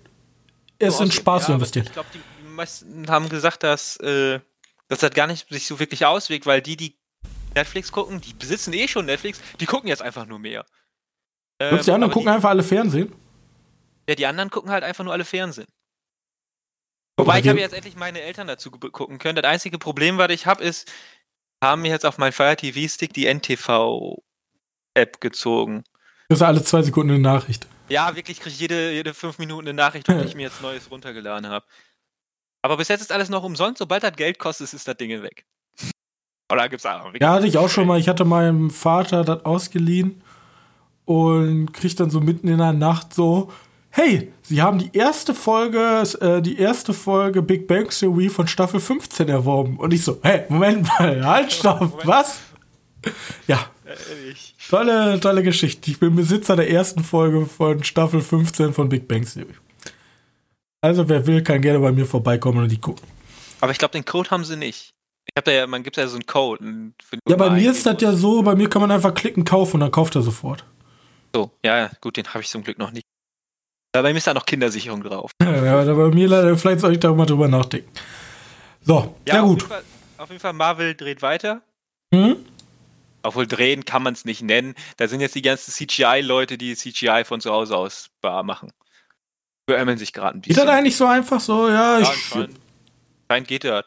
es 0.80 1.00
in. 1.00 1.12
Spaß 1.12 1.44
zu 1.46 1.52
Ja, 1.52 1.56
aber 1.56 1.62
investieren. 1.62 1.86
Ich 1.86 1.94
glaube, 1.94 2.10
die 2.14 2.48
meisten 2.50 3.08
haben 3.10 3.30
gesagt, 3.30 3.64
dass, 3.64 3.98
äh, 3.98 4.40
das 4.88 5.02
gar 5.12 5.28
nicht 5.28 5.48
sich 5.50 5.68
so 5.68 5.80
wirklich 5.80 6.06
auswirkt, 6.06 6.46
weil 6.46 6.62
die, 6.62 6.76
die 6.78 6.98
Netflix 7.56 7.92
gucken, 7.92 8.20
die 8.22 8.34
besitzen 8.34 8.74
eh 8.74 8.88
schon 8.88 9.06
Netflix, 9.06 9.40
die 9.60 9.66
gucken 9.66 9.88
jetzt 9.90 10.02
einfach 10.02 10.26
nur 10.26 10.40
mehr. 10.40 10.66
Ähm, 11.60 11.80
die 11.82 11.92
anderen 11.92 12.12
gucken 12.12 12.30
einfach 12.30 12.50
alle 12.50 12.64
Fernsehen? 12.64 13.14
Ja, 14.10 14.16
die 14.16 14.26
anderen 14.26 14.50
gucken 14.50 14.72
halt 14.72 14.84
einfach 14.84 15.04
nur 15.04 15.14
alle 15.14 15.26
Fernsehen. 15.26 15.68
Wobei 17.18 17.38
ich 17.38 17.44
die- 17.44 17.50
habe 17.50 17.60
jetzt 17.60 17.74
endlich 17.74 17.96
meine 17.96 18.22
Eltern 18.22 18.48
dazu 18.48 18.72
gucken 18.72 19.20
können. 19.20 19.36
Das 19.36 19.46
einzige 19.46 19.78
Problem, 19.78 20.18
was 20.18 20.32
ich 20.32 20.46
habe, 20.48 20.64
ist, 20.64 20.92
haben 21.64 21.84
mir 21.84 21.90
jetzt 21.92 22.06
auf 22.06 22.18
meinen 22.18 22.32
Fire 22.32 22.56
TV 22.56 22.88
Stick 22.92 23.14
die 23.14 23.28
NTV-App 23.32 25.22
gezogen. 25.22 25.84
Das 26.32 26.40
ist 26.40 26.44
alle 26.44 26.64
zwei 26.64 26.82
Sekunden 26.82 27.12
eine 27.12 27.20
Nachricht. 27.20 27.68
Ja, 27.90 28.16
wirklich 28.16 28.40
kriege 28.40 28.54
ich 28.54 28.60
jede, 28.62 28.94
jede 28.94 29.14
fünf 29.14 29.38
Minuten 29.38 29.68
eine 29.68 29.74
Nachricht, 29.74 30.08
ob 30.08 30.24
ich 30.24 30.34
mir 30.36 30.44
jetzt 30.44 30.62
Neues 30.62 30.90
runtergeladen 30.90 31.50
habe. 31.50 31.66
Aber 32.62 32.78
bis 32.78 32.88
jetzt 32.88 33.02
ist 33.02 33.12
alles 33.12 33.28
noch 33.28 33.44
umsonst. 33.44 33.80
Sobald 33.80 34.02
das 34.02 34.14
Geld 34.16 34.40
kostet, 34.40 34.72
ist 34.72 34.88
das 34.88 34.96
Ding 34.96 35.10
weg. 35.22 35.44
Oder 36.50 36.70
gibt's 36.70 36.86
auch 36.86 37.04
wirklich- 37.04 37.22
Ja, 37.22 37.34
hatte 37.34 37.48
ich 37.48 37.58
auch 37.58 37.68
schon 37.68 37.86
mal. 37.86 38.00
Ich 38.00 38.08
hatte 38.08 38.24
meinem 38.24 38.70
Vater 38.70 39.26
das 39.26 39.44
ausgeliehen 39.44 40.24
und 41.04 41.74
krieg 41.74 41.98
dann 41.98 42.10
so 42.10 42.22
mitten 42.22 42.48
in 42.48 42.60
der 42.60 42.72
Nacht 42.72 43.14
so, 43.14 43.52
hey, 43.90 44.32
Sie 44.42 44.62
haben 44.62 44.80
die 44.80 44.98
erste 44.98 45.36
Folge, 45.36 46.04
äh, 46.22 46.42
die 46.42 46.58
erste 46.60 46.94
Folge 46.94 47.42
Big 47.42 47.68
Bang 47.68 47.90
Theory 47.90 48.30
von 48.30 48.48
Staffel 48.48 48.80
15 48.80 49.28
erworben. 49.28 49.76
Und 49.78 49.92
ich 49.94 50.06
so, 50.06 50.18
hey, 50.24 50.46
Moment 50.48 50.88
mal, 50.98 51.26
halt, 51.26 51.52
stopp, 51.52 52.06
was? 52.06 52.40
Ja, 53.48 53.66
Ehrlich. 53.86 54.56
Tolle, 54.72 55.20
tolle 55.20 55.44
Geschichte. 55.44 55.92
Ich 55.92 56.00
bin 56.00 56.16
Besitzer 56.16 56.56
der 56.56 56.70
ersten 56.70 57.04
Folge 57.04 57.46
von 57.46 57.84
Staffel 57.84 58.22
15 58.22 58.74
von 58.74 58.88
Big 58.88 59.06
Bang 59.06 59.26
Theory. 59.26 59.54
Also, 60.80 61.10
wer 61.10 61.28
will, 61.28 61.44
kann 61.44 61.62
gerne 61.62 61.80
bei 61.80 61.92
mir 61.92 62.06
vorbeikommen 62.06 62.60
und 62.60 62.72
die 62.72 62.80
gucken. 62.80 63.06
Aber 63.60 63.74
ich 63.74 63.78
glaube, 63.78 63.92
den 63.92 64.06
Code 64.06 64.30
haben 64.30 64.46
sie 64.46 64.56
nicht. 64.56 64.94
Ich 65.26 65.34
hab 65.38 65.44
da 65.44 65.52
ja, 65.52 65.68
man 65.68 65.84
gibt 65.84 65.98
ja 65.98 66.08
so 66.08 66.16
einen 66.16 66.26
Code. 66.26 66.94
Ja, 67.28 67.36
bei 67.36 67.50
mir 67.50 67.70
ist 67.70 67.86
das 67.86 68.02
ja 68.02 68.14
so, 68.14 68.44
bei 68.44 68.56
mir 68.56 68.70
kann 68.70 68.82
man 68.82 68.92
einfach 68.92 69.14
klicken, 69.14 69.44
kaufen 69.44 69.76
und 69.76 69.80
dann 69.82 69.92
kauft 69.92 70.16
er 70.16 70.22
sofort. 70.22 70.64
So, 71.36 71.52
ja, 71.66 71.92
gut, 72.00 72.16
den 72.16 72.26
habe 72.28 72.40
ich 72.40 72.48
zum 72.48 72.64
Glück 72.64 72.78
noch 72.78 72.92
nicht. 72.92 73.04
Ja, 73.94 74.02
bei 74.02 74.14
mir 74.14 74.20
ist 74.20 74.28
da 74.28 74.34
noch 74.34 74.46
Kindersicherung 74.46 75.04
drauf. 75.04 75.32
ja, 75.44 75.82
aber 75.82 75.96
bei 75.96 76.16
mir 76.16 76.30
leider, 76.30 76.58
vielleicht 76.58 76.80
soll 76.80 76.94
ich 76.94 77.00
da 77.02 77.12
mal 77.12 77.26
drüber 77.26 77.50
nachdenken. 77.50 77.92
So, 78.80 79.18
ja, 79.28 79.42
gut. 79.42 79.64
jeden, 79.64 79.70
Fall, 79.70 79.84
auf 80.18 80.30
jeden 80.30 80.40
Fall, 80.40 80.54
Marvel 80.54 80.96
dreht 80.96 81.22
weiter. 81.22 81.62
Hm? 82.16 82.38
Obwohl 83.24 83.46
drehen 83.48 83.86
kann 83.86 84.04
man 84.04 84.14
es 84.14 84.26
nicht 84.26 84.42
nennen. 84.42 84.74
Da 84.98 85.08
sind 85.08 85.22
jetzt 85.22 85.36
die 85.36 85.42
ganzen 85.42 85.72
CGI-Leute, 85.72 86.58
die 86.58 86.76
CGI 86.76 87.24
von 87.26 87.40
zu 87.42 87.52
Hause 87.52 87.78
aus 87.78 88.10
bar 88.22 88.44
machen. 88.44 88.72
Beömmeln 89.68 89.98
sich 89.98 90.12
gerade 90.14 90.38
ein 90.38 90.42
Geht 90.42 90.50
bisschen. 90.50 90.66
das 90.66 90.76
eigentlich 90.76 90.96
so 90.98 91.06
einfach 91.06 91.40
so? 91.40 91.68
Ja, 91.70 92.00
Ja, 92.00 92.12
ich. 92.12 92.34
anscheinend 93.30 93.48
geht 93.48 93.64
das. 93.64 93.86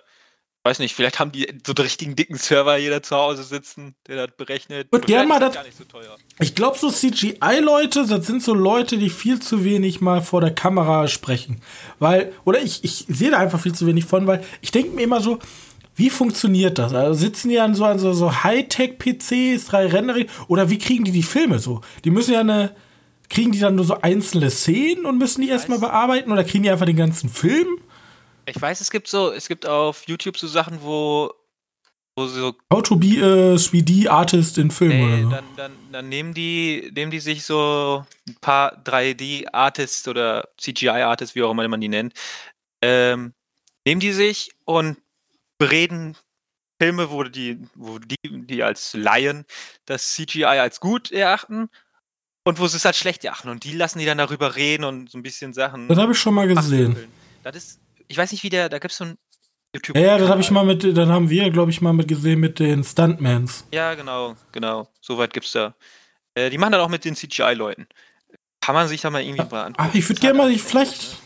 Weiß 0.66 0.78
nicht, 0.78 0.94
vielleicht 0.94 1.18
haben 1.18 1.30
die 1.30 1.42
so 1.66 1.74
einen 1.76 1.82
richtigen 1.84 2.16
dicken 2.16 2.36
Server 2.38 2.78
jeder 2.78 3.02
zu 3.02 3.14
Hause 3.16 3.42
sitzen, 3.42 3.94
der 4.06 4.26
das 4.28 4.36
berechnet. 4.36 4.90
Würd 4.90 5.06
gern 5.06 5.26
Vielleicht 5.26 5.28
mal 5.28 5.34
ist 5.34 5.48
das- 5.48 5.54
gar 5.56 5.64
nicht 5.64 5.76
so 5.76 5.84
teuer. 5.84 6.16
Ich 6.40 6.54
glaube, 6.54 6.78
so 6.78 6.90
CGI-Leute, 6.90 8.06
das 8.06 8.26
sind 8.26 8.42
so 8.42 8.54
Leute, 8.54 8.96
die 8.96 9.10
viel 9.10 9.40
zu 9.40 9.62
wenig 9.62 10.00
mal 10.00 10.22
vor 10.22 10.40
der 10.40 10.54
Kamera 10.54 11.06
sprechen. 11.08 11.60
Weil, 11.98 12.32
oder 12.44 12.62
ich, 12.62 12.82
ich 12.82 13.04
sehe 13.08 13.30
da 13.32 13.38
einfach 13.40 13.60
viel 13.60 13.74
zu 13.74 13.86
wenig 13.86 14.06
von, 14.06 14.26
weil 14.26 14.42
ich 14.62 14.70
denke 14.70 14.92
mir 14.92 15.02
immer 15.02 15.20
so, 15.20 15.38
wie 15.96 16.10
funktioniert 16.10 16.78
das? 16.78 16.92
Also 16.92 17.14
sitzen 17.20 17.48
die 17.48 17.60
an 17.60 17.74
so, 17.74 17.84
an 17.84 17.98
so, 17.98 18.12
so 18.12 18.42
Hightech-PCs, 18.42 19.66
drei 19.66 19.86
Rendering, 19.86 20.26
oder 20.48 20.70
wie 20.70 20.78
kriegen 20.78 21.04
die 21.04 21.12
die 21.12 21.22
Filme 21.22 21.58
so? 21.58 21.80
Die 22.04 22.10
müssen 22.10 22.32
ja 22.32 22.40
eine, 22.40 22.74
kriegen 23.28 23.52
die 23.52 23.60
dann 23.60 23.76
nur 23.76 23.84
so 23.84 24.00
einzelne 24.00 24.50
Szenen 24.50 25.06
und 25.06 25.18
müssen 25.18 25.42
die 25.42 25.48
erstmal 25.48 25.78
bearbeiten, 25.78 26.32
oder 26.32 26.44
kriegen 26.44 26.64
die 26.64 26.70
einfach 26.70 26.86
den 26.86 26.96
ganzen 26.96 27.28
Film? 27.28 27.68
Ich 28.46 28.60
weiß, 28.60 28.80
es 28.80 28.90
gibt 28.90 29.08
so, 29.08 29.32
es 29.32 29.48
gibt 29.48 29.66
auf 29.66 30.04
YouTube 30.06 30.36
so 30.36 30.46
Sachen, 30.46 30.78
wo, 30.82 31.32
wo 32.16 32.26
sie 32.26 32.40
so 32.40 32.54
How 32.72 32.82
to 32.82 32.96
be 32.96 33.16
a 33.22 33.54
3D-Artist 33.54 34.58
in 34.58 34.70
Film 34.70 34.90
Nee, 34.90 35.04
oder 35.04 35.22
so. 35.22 35.30
dann, 35.30 35.44
dann, 35.56 35.72
dann 35.92 36.08
nehmen 36.08 36.34
die, 36.34 36.90
nehmen 36.94 37.10
die 37.10 37.20
sich 37.20 37.44
so 37.44 38.04
ein 38.28 38.36
paar 38.40 38.82
3D-Artists 38.84 40.08
oder 40.08 40.48
CGI-Artists, 40.60 41.34
wie 41.34 41.42
auch 41.42 41.52
immer 41.52 41.66
man 41.68 41.80
die 41.80 41.88
nennt, 41.88 42.12
ähm, 42.82 43.32
nehmen 43.86 44.00
die 44.00 44.12
sich 44.12 44.50
und 44.64 44.96
bereden 45.58 46.16
Filme, 46.80 47.10
wo 47.10 47.22
die, 47.24 47.58
wo 47.74 47.98
die, 47.98 48.16
die 48.24 48.62
als 48.62 48.94
Laien 48.94 49.44
das 49.86 50.12
CGI 50.14 50.44
als 50.44 50.80
gut 50.80 51.12
erachten 51.12 51.68
und 52.44 52.58
wo 52.58 52.66
sie 52.66 52.76
es 52.76 52.86
als 52.86 52.98
schlecht 52.98 53.24
erachten. 53.24 53.48
Und 53.48 53.64
die 53.64 53.72
lassen 53.72 53.98
die 53.98 54.04
dann 54.04 54.18
darüber 54.18 54.56
reden 54.56 54.84
und 54.84 55.10
so 55.10 55.18
ein 55.18 55.22
bisschen 55.22 55.52
Sachen. 55.52 55.88
Das 55.88 55.98
habe 55.98 56.12
ich 56.12 56.18
schon 56.18 56.34
mal 56.34 56.46
gesehen. 56.48 56.96
Das 57.42 57.56
ist, 57.56 57.80
ich 58.08 58.16
weiß 58.16 58.32
nicht, 58.32 58.42
wie 58.42 58.50
der, 58.50 58.68
da 58.68 58.78
gibt 58.78 58.92
es 58.92 58.98
so 58.98 59.04
ein 59.04 59.18
YouTube. 59.74 59.96
Ja, 59.96 60.02
ja, 60.02 60.18
das 60.18 60.28
habe 60.28 60.40
ich 60.40 60.50
mal 60.50 60.64
mit, 60.64 60.84
dann 60.96 61.08
haben 61.08 61.30
wir, 61.30 61.50
glaube 61.50 61.70
ich, 61.70 61.80
mal 61.80 61.92
mit 61.92 62.08
gesehen 62.08 62.40
mit 62.40 62.58
den 62.58 62.84
Stuntmans. 62.84 63.66
Ja, 63.72 63.94
genau, 63.94 64.36
genau. 64.52 64.88
Soweit 65.00 65.32
gibt's 65.32 65.52
da. 65.52 65.74
Äh, 66.34 66.50
die 66.50 66.58
machen 66.58 66.72
dann 66.72 66.80
auch 66.80 66.88
mit 66.88 67.04
den 67.04 67.14
CGI-Leuten. 67.14 67.86
Kann 68.60 68.74
man 68.74 68.88
sich 68.88 69.00
da 69.00 69.10
mal 69.10 69.22
irgendwie 69.22 69.42
mal 69.50 69.64
angucken. 69.64 69.88
Ach, 69.90 69.94
ich 69.94 70.08
würde 70.08 70.20
gerne 70.20 70.38
halt 70.38 70.48
mal, 70.50 70.54
ich 70.54 70.62
vielleicht. 70.62 71.16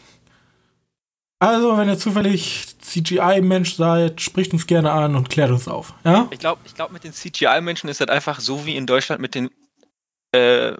Also, 1.40 1.76
wenn 1.76 1.88
ihr 1.88 1.98
zufällig 1.98 2.77
CGI-Mensch 2.88 3.74
seid, 3.74 4.20
spricht 4.20 4.52
uns 4.52 4.66
gerne 4.66 4.92
an 4.92 5.14
und 5.14 5.28
klärt 5.28 5.50
uns 5.50 5.68
auf. 5.68 5.94
Ja? 6.04 6.28
Ich 6.30 6.38
glaube, 6.38 6.60
ich 6.64 6.74
glaub, 6.74 6.90
mit 6.92 7.04
den 7.04 7.12
CGI-Menschen 7.12 7.88
ist 7.88 8.00
das 8.00 8.08
einfach 8.08 8.40
so 8.40 8.66
wie 8.66 8.76
in 8.76 8.86
Deutschland 8.86 9.20
mit 9.20 9.34
den 9.34 9.50
äh, 10.32 10.72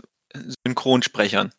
Synchronsprechern. 0.67 1.53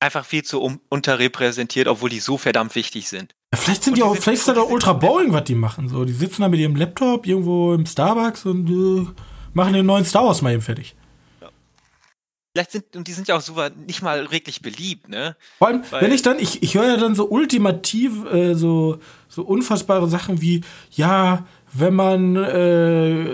Einfach 0.00 0.24
viel 0.24 0.42
zu 0.42 0.60
um, 0.60 0.80
unterrepräsentiert, 0.88 1.86
obwohl 1.86 2.10
die 2.10 2.20
so 2.20 2.36
verdammt 2.36 2.74
wichtig 2.74 3.08
sind. 3.08 3.34
Vielleicht 3.54 3.84
sind 3.84 3.96
die, 3.96 4.00
die 4.00 4.02
auch, 4.02 4.14
sind, 4.14 4.22
vielleicht 4.22 4.40
ist 4.40 4.48
das 4.48 4.56
doch 4.56 4.68
ultra 4.68 4.94
boring, 4.94 5.32
was 5.32 5.44
die 5.44 5.54
machen. 5.54 5.88
So, 5.88 6.04
die 6.04 6.12
sitzen 6.12 6.42
da 6.42 6.48
mit 6.48 6.58
ihrem 6.58 6.74
Laptop 6.74 7.26
irgendwo 7.26 7.74
im 7.74 7.86
Starbucks 7.86 8.46
und 8.46 8.68
äh, 8.68 9.06
machen 9.52 9.74
den 9.74 9.86
neuen 9.86 10.04
Star 10.04 10.24
Wars 10.24 10.42
mal 10.42 10.52
eben 10.52 10.62
fertig. 10.62 10.96
Vielleicht 12.52 12.72
sind, 12.72 12.96
und 12.96 13.08
die 13.08 13.12
sind 13.12 13.28
ja 13.28 13.36
auch 13.36 13.40
super 13.40 13.70
nicht 13.70 14.02
mal 14.02 14.30
wirklich 14.30 14.60
beliebt, 14.60 15.08
ne? 15.08 15.36
Vor 15.56 15.68
allem, 15.68 15.82
Weil, 15.90 16.02
wenn 16.02 16.12
ich 16.12 16.20
dann, 16.20 16.38
ich, 16.38 16.62
ich 16.62 16.74
höre 16.74 16.86
ja 16.86 16.98
dann 16.98 17.14
so 17.14 17.30
ultimativ, 17.30 18.26
äh, 18.30 18.52
so, 18.54 18.98
so 19.28 19.42
unfassbare 19.42 20.06
Sachen 20.06 20.42
wie, 20.42 20.60
ja, 20.90 21.46
wenn 21.72 21.94
man 21.94 22.36
äh, 22.36 23.26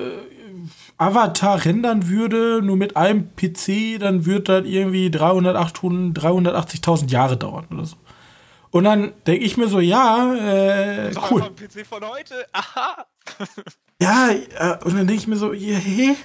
Avatar 0.99 1.65
rendern 1.65 2.07
würde, 2.09 2.63
nur 2.63 2.77
mit 2.77 2.97
einem 2.97 3.35
PC, 3.35 3.99
dann 3.99 4.25
würde 4.25 4.63
das 4.63 4.67
irgendwie 4.67 5.09
380.000 5.09 7.11
Jahre 7.11 7.37
dauern 7.37 7.67
oder 7.73 7.87
so. 7.87 7.97
Und 8.71 8.85
dann 8.85 9.15
denke 9.27 9.45
ich 9.45 9.57
mir 9.57 9.67
so, 9.67 9.81
ja, 9.81 10.33
äh, 10.35 11.11
cool. 11.31 11.43
Ein 11.43 11.57
PC 11.57 11.85
von 11.87 12.07
heute, 12.07 12.47
aha. 12.53 13.07
ja, 14.01 14.31
äh, 14.31 14.79
und 14.85 14.97
dann 14.97 15.07
denke 15.07 15.15
ich 15.15 15.27
mir 15.27 15.37
so, 15.37 15.53
yeah, 15.53 15.79
hey, 15.79 16.17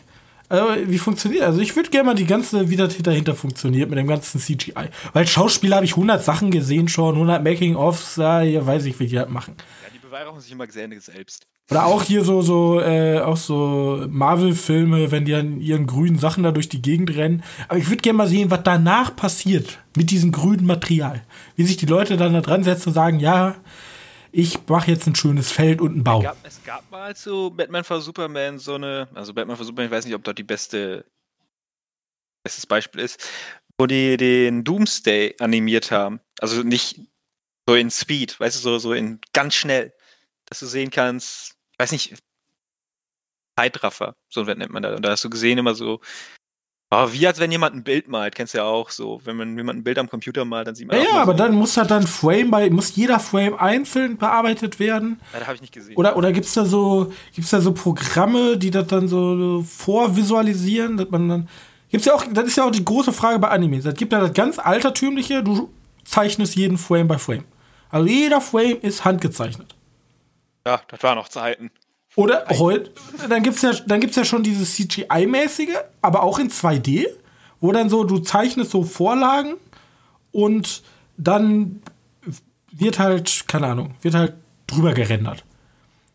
also, 0.54 0.88
wie 0.88 1.00
funktioniert 1.00 1.44
Also, 1.44 1.62
ich 1.62 1.76
würde 1.76 1.90
gerne 1.90 2.06
mal 2.06 2.14
die 2.14 2.28
ganze, 2.28 2.70
wie 2.70 2.76
das 2.76 2.96
dahinter 2.98 3.34
funktioniert 3.34 3.90
mit 3.90 3.98
dem 3.98 4.08
ganzen 4.08 4.40
CGI. 4.40 4.90
Weil 5.14 5.26
Schauspieler 5.26 5.78
habe 5.78 5.86
ich 5.86 5.94
100 5.94 6.24
Sachen 6.24 6.52
gesehen 6.52 6.88
schon, 6.88 7.16
100 7.16 7.44
Making-ofs, 7.44 8.16
da 8.16 8.44
ja, 8.44 8.66
weiß 8.66 8.86
ich, 8.86 9.00
wie 9.00 9.08
die 9.08 9.16
das 9.16 9.30
machen. 9.30 9.56
Ja, 9.58 9.90
die 9.94 10.00
beweihräuchern 10.00 10.42
sich 10.42 10.52
immer 10.52 10.68
sehr 10.70 10.88
selbst. 11.00 11.48
Oder 11.72 11.86
auch 11.86 12.04
hier 12.04 12.24
so, 12.24 12.42
so, 12.42 12.82
äh, 12.82 13.22
auch 13.22 13.38
so 13.38 14.06
Marvel-Filme, 14.10 15.12
wenn 15.12 15.26
die 15.26 15.34
an 15.34 15.60
ihren 15.60 15.88
grünen 15.88 16.20
Sachen 16.20 16.44
da 16.44 16.52
durch 16.52 16.70
die 16.70 16.82
Gegend 16.82 17.16
rennen. 17.16 17.42
Aber 17.68 17.80
ich 17.80 17.90
würde 17.90 18.02
gerne 18.02 18.18
mal 18.18 18.28
sehen, 18.28 18.52
was 18.52 18.62
danach 18.64 19.16
passiert 19.16 19.80
mit 19.96 20.12
diesem 20.12 20.32
grünen 20.32 20.68
Material. 20.68 21.24
Wie 21.56 21.64
sich 21.64 21.78
die 21.78 21.86
Leute 21.86 22.18
dann 22.18 22.34
da 22.34 22.42
dran 22.42 22.64
setzen 22.64 22.90
und 22.90 22.94
sagen, 22.94 23.20
ja, 23.20 23.56
ich 24.34 24.68
mache 24.68 24.90
jetzt 24.92 25.06
ein 25.08 25.16
schönes 25.16 25.52
Feld 25.52 25.80
und 25.80 25.92
einen 25.94 26.04
Baum. 26.04 26.22
Es 26.22 26.26
gab, 26.26 26.38
es 26.44 26.64
gab 26.64 26.92
mal 26.92 27.16
zu 27.16 27.52
Batman 27.52 27.84
vs. 27.84 28.04
Superman 28.04 28.58
so 28.58 28.76
eine, 28.76 29.08
also 29.14 29.34
Batman 29.34 29.56
vs. 29.56 29.68
Superman, 29.68 29.86
ich 29.86 29.92
weiß 29.92 30.06
nicht, 30.06 30.16
ob 30.16 30.24
dort 30.24 30.40
die 30.40 30.44
beste, 30.44 31.06
bestes 32.44 32.66
Beispiel 32.66 33.02
ist, 33.02 33.24
wo 33.78 33.86
die 33.86 34.18
den 34.18 34.64
Doomsday 34.64 35.36
animiert 35.40 35.92
haben. 35.92 36.20
Also 36.40 36.64
nicht 36.64 37.00
so 37.68 37.76
in 37.76 37.92
Speed, 37.92 38.40
weißt 38.40 38.56
du, 38.56 38.60
so, 38.60 38.80
so 38.80 38.94
in 38.94 39.22
ganz 39.34 39.54
schnell, 39.54 39.94
dass 40.48 40.60
du 40.60 40.66
sehen 40.66 40.90
kannst, 40.90 41.56
weiß 41.78 41.92
nicht, 41.92 42.16
Zeitraffer, 43.56 44.16
so 44.30 44.44
nennt 44.44 44.72
man 44.72 44.82
das. 44.82 44.96
Und 44.96 45.04
da 45.06 45.12
hast 45.12 45.24
du 45.24 45.30
gesehen 45.30 45.60
immer 45.60 45.76
so, 45.76 46.02
Oh, 46.96 47.12
wie 47.12 47.26
als 47.26 47.40
wenn 47.40 47.52
jemand 47.52 47.76
ein 47.76 47.84
Bild 47.84 48.08
malt, 48.08 48.36
kennst 48.36 48.54
du 48.54 48.60
ja 48.60 48.66
auch 48.66 48.92
so. 48.92 49.20
Wenn 49.24 49.36
man 49.36 49.58
jemand 49.58 49.80
ein 49.80 49.84
Bild 49.84 49.98
am 49.98 50.08
Computer 50.10 50.46
malt, 50.46 50.68
dann 50.68 50.76
sieht 50.76 50.88
man 50.88 50.98
Ja, 50.98 51.04
ja 51.04 51.22
aber 51.22 51.32
so 51.32 51.38
dann 51.40 51.56
muss 51.56 51.76
halt 51.76 51.90
dann 51.90 52.06
Frame 52.06 52.52
bei, 52.52 52.70
muss 52.70 52.96
jeder 52.96 53.20
Frame 53.20 53.56
einzeln 53.56 54.18
bearbeitet 54.18 54.80
werden. 54.80 55.20
Ja, 55.34 55.40
das 55.40 55.48
habe 55.48 55.56
ich 55.56 55.62
nicht 55.62 55.74
gesehen. 55.74 55.96
Oder, 55.98 56.16
oder 56.16 56.32
gibt 56.32 56.46
es 56.46 56.54
da 56.54 56.66
so, 56.66 57.12
gibt's 57.34 57.50
da 57.50 57.62
so 57.62 57.74
Programme, 57.74 58.58
die 58.58 58.70
das 58.70 58.88
dann 58.88 59.08
so 59.08 59.64
vorvisualisieren, 59.68 60.98
dass 60.98 61.10
man 61.10 61.30
dann. 61.30 61.50
Gibt's 61.90 62.06
ja 62.06 62.14
auch, 62.14 62.26
das 62.32 62.46
ist 62.46 62.58
ja 62.58 62.66
auch 62.66 62.72
die 62.72 62.86
große 62.86 63.14
Frage 63.14 63.40
bei 63.40 63.50
Animes. 63.50 63.86
Es 63.86 63.96
gibt 63.96 64.14
ja 64.14 64.20
das 64.20 64.34
ganz 64.34 64.60
altertümliche, 64.60 65.44
du 65.44 65.72
zeichnest 66.04 66.56
jeden 66.56 66.78
Frame 66.78 67.08
by 67.08 67.18
Frame. 67.18 67.46
Also 67.90 68.08
jeder 68.08 68.42
Frame 68.42 68.78
ist 68.82 69.06
handgezeichnet. 69.06 69.76
Ja, 70.66 70.82
das 70.88 71.04
waren 71.04 71.18
noch 71.18 71.28
Zeiten. 71.28 71.72
Oder 72.16 72.46
heute, 72.50 72.92
dann 73.28 73.42
gibt 73.42 73.56
es 73.56 73.62
ja, 73.64 73.72
dann 73.88 74.00
gibt's 74.00 74.16
ja 74.16 74.24
schon 74.24 74.44
dieses 74.44 74.76
CGI-mäßige, 74.76 75.76
aber 76.02 76.24
auch 76.24 76.38
in 76.38 76.50
2D, 76.50 77.08
wo 77.60 77.72
dann 77.72 77.90
so, 77.90 78.04
du 78.04 78.20
zeichnest 78.20 78.72
so 78.72 78.84
Vorlagen 78.84 79.56
und 80.32 80.84
dann 81.18 81.82
wird 82.72 83.00
halt, 83.00 83.46
keine 83.48 83.68
Ahnung, 83.68 83.96
wird 84.02 84.16
halt 84.16 84.34
drüber 84.68 84.94
gerendert. 84.94 85.44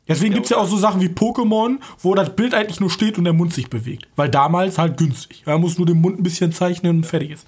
Deswegen 0.06 0.32
gibt 0.32 0.46
es 0.46 0.50
ja 0.50 0.56
auch 0.56 0.66
so 0.66 0.78
Sachen 0.78 1.02
wie 1.02 1.08
Pokémon, 1.08 1.80
wo 1.98 2.14
das 2.14 2.34
Bild 2.34 2.54
eigentlich 2.54 2.80
nur 2.80 2.90
steht 2.90 3.18
und 3.18 3.24
der 3.24 3.34
Mund 3.34 3.52
sich 3.52 3.68
bewegt. 3.68 4.08
Weil 4.16 4.30
damals 4.30 4.78
halt 4.78 4.96
günstig. 4.96 5.44
Man 5.44 5.60
muss 5.60 5.76
nur 5.76 5.86
den 5.86 6.00
Mund 6.00 6.18
ein 6.18 6.22
bisschen 6.22 6.50
zeichnen 6.52 6.98
und 6.98 7.04
fertig 7.04 7.32
ist. 7.32 7.46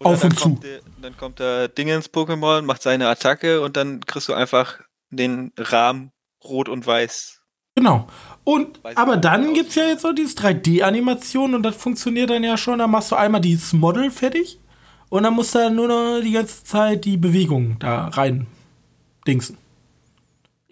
Oder 0.00 0.10
Auf 0.10 0.24
und 0.24 0.38
zu. 0.38 0.58
Der, 0.62 0.80
dann 1.00 1.16
kommt 1.16 1.38
der 1.38 1.68
Ding 1.68 1.86
ins 1.86 2.12
Pokémon, 2.12 2.62
macht 2.62 2.82
seine 2.82 3.06
Attacke 3.06 3.60
und 3.60 3.76
dann 3.76 4.00
kriegst 4.00 4.28
du 4.28 4.32
einfach 4.32 4.80
den 5.10 5.52
Rahmen 5.56 6.10
rot 6.42 6.68
und 6.68 6.84
weiß 6.84 7.41
Genau. 7.74 8.06
Und, 8.44 8.80
aber 8.96 9.16
dann 9.16 9.54
gibt 9.54 9.70
es 9.70 9.76
ja 9.76 9.84
jetzt 9.84 10.02
so 10.02 10.12
diese 10.12 10.36
3D-Animation 10.36 11.54
und 11.54 11.62
das 11.62 11.76
funktioniert 11.76 12.30
dann 12.30 12.42
ja 12.42 12.56
schon. 12.56 12.80
Da 12.80 12.86
machst 12.86 13.12
du 13.12 13.16
einmal 13.16 13.40
dieses 13.40 13.72
Model 13.72 14.10
fertig 14.10 14.58
und 15.08 15.22
dann 15.22 15.34
musst 15.34 15.54
du 15.54 15.58
dann 15.58 15.76
nur 15.76 15.88
noch 15.88 16.20
die 16.20 16.32
ganze 16.32 16.64
Zeit 16.64 17.04
die 17.04 17.16
Bewegung 17.16 17.76
da 17.78 18.08
rein 18.08 18.46
dingsen. 19.26 19.56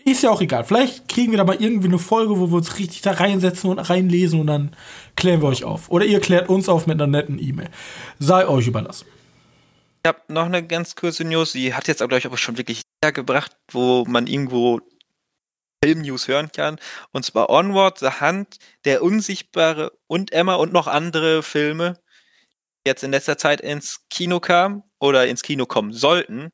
Ist 0.05 0.23
ja 0.23 0.31
auch 0.31 0.41
egal. 0.41 0.65
Vielleicht 0.65 1.09
kriegen 1.09 1.31
wir 1.31 1.39
da 1.39 1.45
mal 1.45 1.61
irgendwie 1.61 1.89
eine 1.89 1.99
Folge, 1.99 2.39
wo 2.39 2.51
wir 2.51 2.57
uns 2.57 2.79
richtig 2.79 3.03
da 3.03 3.13
reinsetzen 3.13 3.71
und 3.71 3.79
reinlesen 3.79 4.41
und 4.41 4.47
dann 4.47 4.75
klären 5.15 5.43
wir 5.43 5.49
euch 5.49 5.65
auf. 5.65 5.91
Oder 5.91 6.07
ihr 6.07 6.21
klärt 6.21 6.49
uns 6.49 6.69
auf 6.69 6.87
mit 6.87 7.01
einer 7.01 7.07
netten 7.07 7.39
E-Mail. 7.39 7.69
Sei 8.19 8.49
euch 8.49 8.67
überlassen. 8.67 9.07
Ich 10.03 10.09
habe 10.09 10.21
noch 10.29 10.47
eine 10.47 10.67
ganz 10.67 10.97
kurze 10.97 11.25
News, 11.25 11.53
die 11.53 11.75
hat 11.75 11.87
jetzt, 11.87 11.99
glaube 11.99 12.17
ich, 12.17 12.25
aber 12.25 12.39
schon 12.39 12.57
wirklich 12.57 12.83
gebracht, 13.03 13.55
wo 13.71 14.07
man 14.09 14.27
irgendwo 14.27 14.81
Filmnews 15.83 16.29
hören 16.29 16.53
kann. 16.53 16.79
Und 17.13 17.25
zwar 17.25 17.51
Onward, 17.51 17.99
The 17.99 18.21
Hunt, 18.21 18.59
Der 18.85 19.03
Unsichtbare 19.03 19.93
und 20.07 20.33
Emma 20.33 20.55
und 20.55 20.73
noch 20.73 20.87
andere 20.87 21.43
Filme, 21.43 21.99
die 22.85 22.91
jetzt 22.91 23.03
in 23.03 23.11
letzter 23.11 23.39
Zeit 23.39 23.61
ins 23.61 24.07
Kino 24.11 24.41
kamen 24.41 24.83
oder 24.99 25.27
ins 25.27 25.43
Kino 25.43 25.67
kommen 25.67 25.93
sollten, 25.93 26.51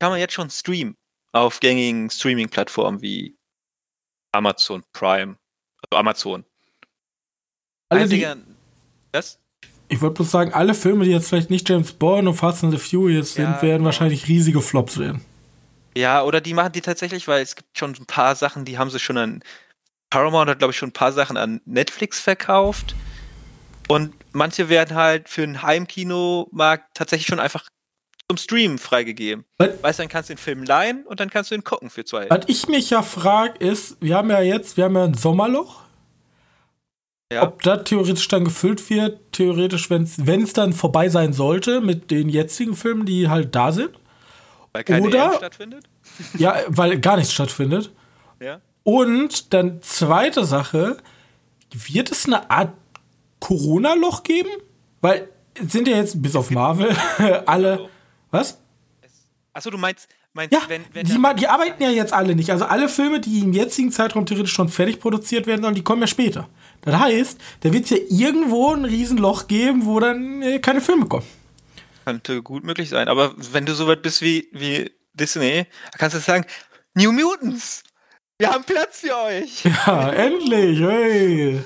kann 0.00 0.10
man 0.10 0.20
jetzt 0.20 0.34
schon 0.34 0.50
streamen 0.50 0.96
auf 1.32 1.60
gängigen 1.60 2.10
Streaming-Plattformen 2.10 3.00
wie 3.02 3.36
Amazon 4.32 4.82
Prime, 4.92 5.36
also 5.82 5.98
Amazon. 5.98 6.44
Alle 7.88 8.08
die, 8.08 8.26
was? 9.12 9.38
Ich 9.88 10.00
wollte 10.00 10.14
bloß 10.14 10.30
sagen, 10.30 10.54
alle 10.54 10.74
Filme, 10.74 11.04
die 11.04 11.10
jetzt 11.10 11.28
vielleicht 11.28 11.50
nicht 11.50 11.68
James 11.68 11.92
Bond 11.92 12.26
und 12.26 12.34
Fast 12.34 12.64
and 12.64 12.72
the 12.72 12.78
Furious 12.78 13.34
sind, 13.34 13.44
ja, 13.44 13.62
werden 13.62 13.78
genau. 13.78 13.84
wahrscheinlich 13.86 14.26
riesige 14.28 14.62
Flops 14.62 14.98
werden. 14.98 15.22
Ja, 15.96 16.22
oder 16.22 16.40
die 16.40 16.54
machen 16.54 16.72
die 16.72 16.80
tatsächlich, 16.80 17.28
weil 17.28 17.42
es 17.42 17.56
gibt 17.56 17.78
schon 17.78 17.92
ein 17.92 18.06
paar 18.06 18.34
Sachen, 18.34 18.64
die 18.64 18.78
haben 18.78 18.90
sie 18.90 18.98
schon 18.98 19.18
an 19.18 19.42
Paramount 20.10 20.50
hat, 20.50 20.58
glaube 20.58 20.72
ich, 20.72 20.76
schon 20.76 20.90
ein 20.90 20.94
paar 20.94 21.12
Sachen 21.12 21.36
an 21.36 21.60
Netflix 21.64 22.20
verkauft. 22.20 22.94
Und 23.88 24.14
manche 24.32 24.68
werden 24.68 24.96
halt 24.96 25.28
für 25.28 25.42
einen 25.42 25.62
Heimkinomarkt 25.62 26.94
tatsächlich 26.94 27.26
schon 27.26 27.40
einfach 27.40 27.68
zum 28.28 28.36
Streamen 28.36 28.78
freigegeben. 28.78 29.44
Was? 29.58 29.70
Weißt 29.82 29.98
du, 29.98 30.02
dann 30.02 30.10
kannst 30.10 30.30
du 30.30 30.34
den 30.34 30.38
Film 30.38 30.64
leihen 30.64 31.04
und 31.06 31.20
dann 31.20 31.30
kannst 31.30 31.50
du 31.50 31.54
ihn 31.54 31.64
gucken 31.64 31.90
für 31.90 32.04
zwei. 32.04 32.28
Was 32.30 32.44
ich 32.46 32.68
mich 32.68 32.90
ja 32.90 33.02
frage, 33.02 33.58
ist, 33.64 33.96
wir 34.00 34.16
haben 34.16 34.30
ja 34.30 34.40
jetzt, 34.40 34.76
wir 34.76 34.84
haben 34.84 34.96
ja 34.96 35.04
ein 35.04 35.14
Sommerloch. 35.14 35.80
Ja. 37.32 37.44
Ob 37.44 37.62
das 37.62 37.84
theoretisch 37.84 38.28
dann 38.28 38.44
gefüllt 38.44 38.90
wird, 38.90 39.32
theoretisch, 39.32 39.88
wenn 39.88 40.04
es 40.04 40.52
dann 40.52 40.74
vorbei 40.74 41.08
sein 41.08 41.32
sollte 41.32 41.80
mit 41.80 42.10
den 42.10 42.28
jetzigen 42.28 42.76
Filmen, 42.76 43.06
die 43.06 43.30
halt 43.30 43.54
da 43.54 43.72
sind. 43.72 43.98
Weil 44.72 44.84
keine 44.84 45.06
Oder, 45.06 45.26
EM 45.26 45.36
stattfindet? 45.36 45.84
Ja, 46.38 46.56
weil 46.68 46.98
gar 46.98 47.16
nichts 47.16 47.32
stattfindet. 47.32 47.92
Ja. 48.40 48.60
Und 48.84 49.52
dann 49.52 49.82
zweite 49.82 50.44
Sache, 50.44 50.96
wird 51.72 52.10
es 52.10 52.26
eine 52.26 52.50
Art 52.50 52.72
Corona-Loch 53.40 54.22
geben? 54.22 54.50
Weil 55.00 55.28
sind 55.68 55.88
ja 55.88 55.96
jetzt 55.96 56.22
bis 56.22 56.34
auf 56.34 56.50
Marvel 56.50 56.96
alle. 57.46 57.88
Was? 58.30 58.58
Achso, 59.52 59.70
du 59.70 59.76
meinst, 59.76 60.08
meinst 60.32 60.52
ja, 60.52 60.60
wenn, 60.68 60.82
wenn 60.92 61.06
die, 61.06 61.18
die, 61.38 61.46
arbeiten 61.46 61.82
ja 61.82 61.90
jetzt 61.90 62.12
alle 62.12 62.34
nicht. 62.34 62.50
Also 62.50 62.64
alle 62.64 62.88
Filme, 62.88 63.20
die 63.20 63.40
im 63.40 63.52
jetzigen 63.52 63.92
Zeitraum 63.92 64.24
theoretisch 64.24 64.52
schon 64.52 64.70
fertig 64.70 64.98
produziert 64.98 65.46
werden 65.46 65.62
sollen, 65.62 65.74
die 65.74 65.84
kommen 65.84 66.00
ja 66.00 66.06
später. 66.06 66.48
Das 66.80 66.98
heißt, 66.98 67.38
da 67.60 67.72
wird 67.72 67.84
es 67.84 67.90
ja 67.90 67.98
irgendwo 68.08 68.72
ein 68.72 68.86
Riesenloch 68.86 69.46
geben, 69.46 69.84
wo 69.84 70.00
dann 70.00 70.40
äh, 70.40 70.58
keine 70.58 70.80
Filme 70.80 71.06
kommen. 71.06 71.26
Könnte 72.04 72.42
gut 72.42 72.64
möglich 72.64 72.88
sein. 72.88 73.08
Aber 73.08 73.34
wenn 73.36 73.66
du 73.66 73.74
so 73.74 73.86
weit 73.86 74.02
bist 74.02 74.22
wie, 74.22 74.48
wie 74.52 74.90
Disney, 75.14 75.66
kannst 75.98 76.16
du 76.16 76.20
sagen, 76.20 76.46
New 76.94 77.12
Mutants! 77.12 77.84
Wir 78.38 78.50
haben 78.50 78.64
Platz 78.64 79.00
für 79.00 79.16
euch! 79.16 79.64
Ja, 79.64 80.10
endlich! 80.12 80.80
Hey! 80.80 81.64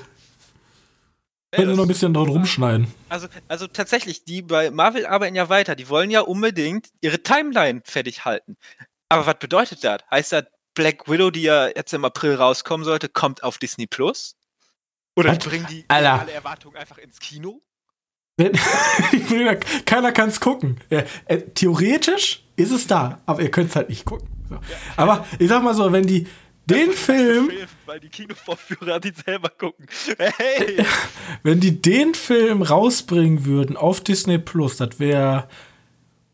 Ich 1.51 1.57
könnte 1.57 1.75
noch 1.75 1.85
ein 1.85 1.87
bisschen 1.87 2.13
dran 2.13 2.27
rumschneiden. 2.27 2.93
Also, 3.09 3.27
also 3.47 3.67
tatsächlich, 3.67 4.25
die 4.25 4.41
bei 4.41 4.69
Marvel 4.69 5.05
arbeiten 5.05 5.35
ja 5.35 5.47
weiter. 5.49 5.75
Die 5.75 5.89
wollen 5.89 6.11
ja 6.11 6.21
unbedingt 6.21 6.89
ihre 7.01 7.23
Timeline 7.23 7.81
fertig 7.85 8.25
halten. 8.25 8.57
Aber 9.09 9.25
was 9.25 9.39
bedeutet 9.39 9.83
das? 9.83 9.99
Heißt 10.11 10.33
das, 10.33 10.43
Black 10.75 11.09
Widow, 11.09 11.31
die 11.31 11.43
ja 11.43 11.67
jetzt 11.67 11.93
im 11.93 12.05
April 12.05 12.35
rauskommen 12.35 12.85
sollte, 12.85 13.09
kommt 13.09 13.43
auf 13.43 13.57
Disney 13.57 13.87
Plus? 13.87 14.35
Oder 15.15 15.31
was? 15.31 15.39
bringen 15.39 15.65
die 15.69 15.85
Alter. 15.87 16.19
alle 16.19 16.31
Erwartungen 16.33 16.75
einfach 16.75 16.97
ins 16.99 17.19
Kino? 17.19 17.61
Keiner 19.85 20.11
kann 20.11 20.29
es 20.29 20.39
gucken. 20.39 20.77
Ja, 20.89 21.03
äh, 21.25 21.39
theoretisch 21.39 22.43
ist 22.55 22.71
es 22.71 22.87
da, 22.87 23.19
aber 23.25 23.41
ihr 23.41 23.51
könnt 23.51 23.69
es 23.69 23.75
halt 23.75 23.89
nicht 23.89 24.05
gucken. 24.05 24.27
So. 24.47 24.55
Ja. 24.55 24.61
Aber 24.95 25.25
ich 25.39 25.49
sag 25.49 25.63
mal 25.63 25.73
so, 25.73 25.91
wenn 25.91 26.05
die 26.05 26.27
den 26.67 26.91
Film, 26.91 27.49
Film, 27.49 27.67
weil 27.85 27.99
die 28.01 28.09
Kinovorführer 28.09 28.99
die 28.99 29.13
selber 29.25 29.49
gucken. 29.49 29.87
Hey. 30.17 30.83
Wenn 31.43 31.61
die 31.61 31.81
den 31.81 32.13
Film 32.13 32.61
rausbringen 32.61 33.45
würden 33.45 33.77
auf 33.77 34.01
Disney 34.01 34.37
Plus, 34.37 34.75
das 34.75 34.99
wäre 34.99 35.47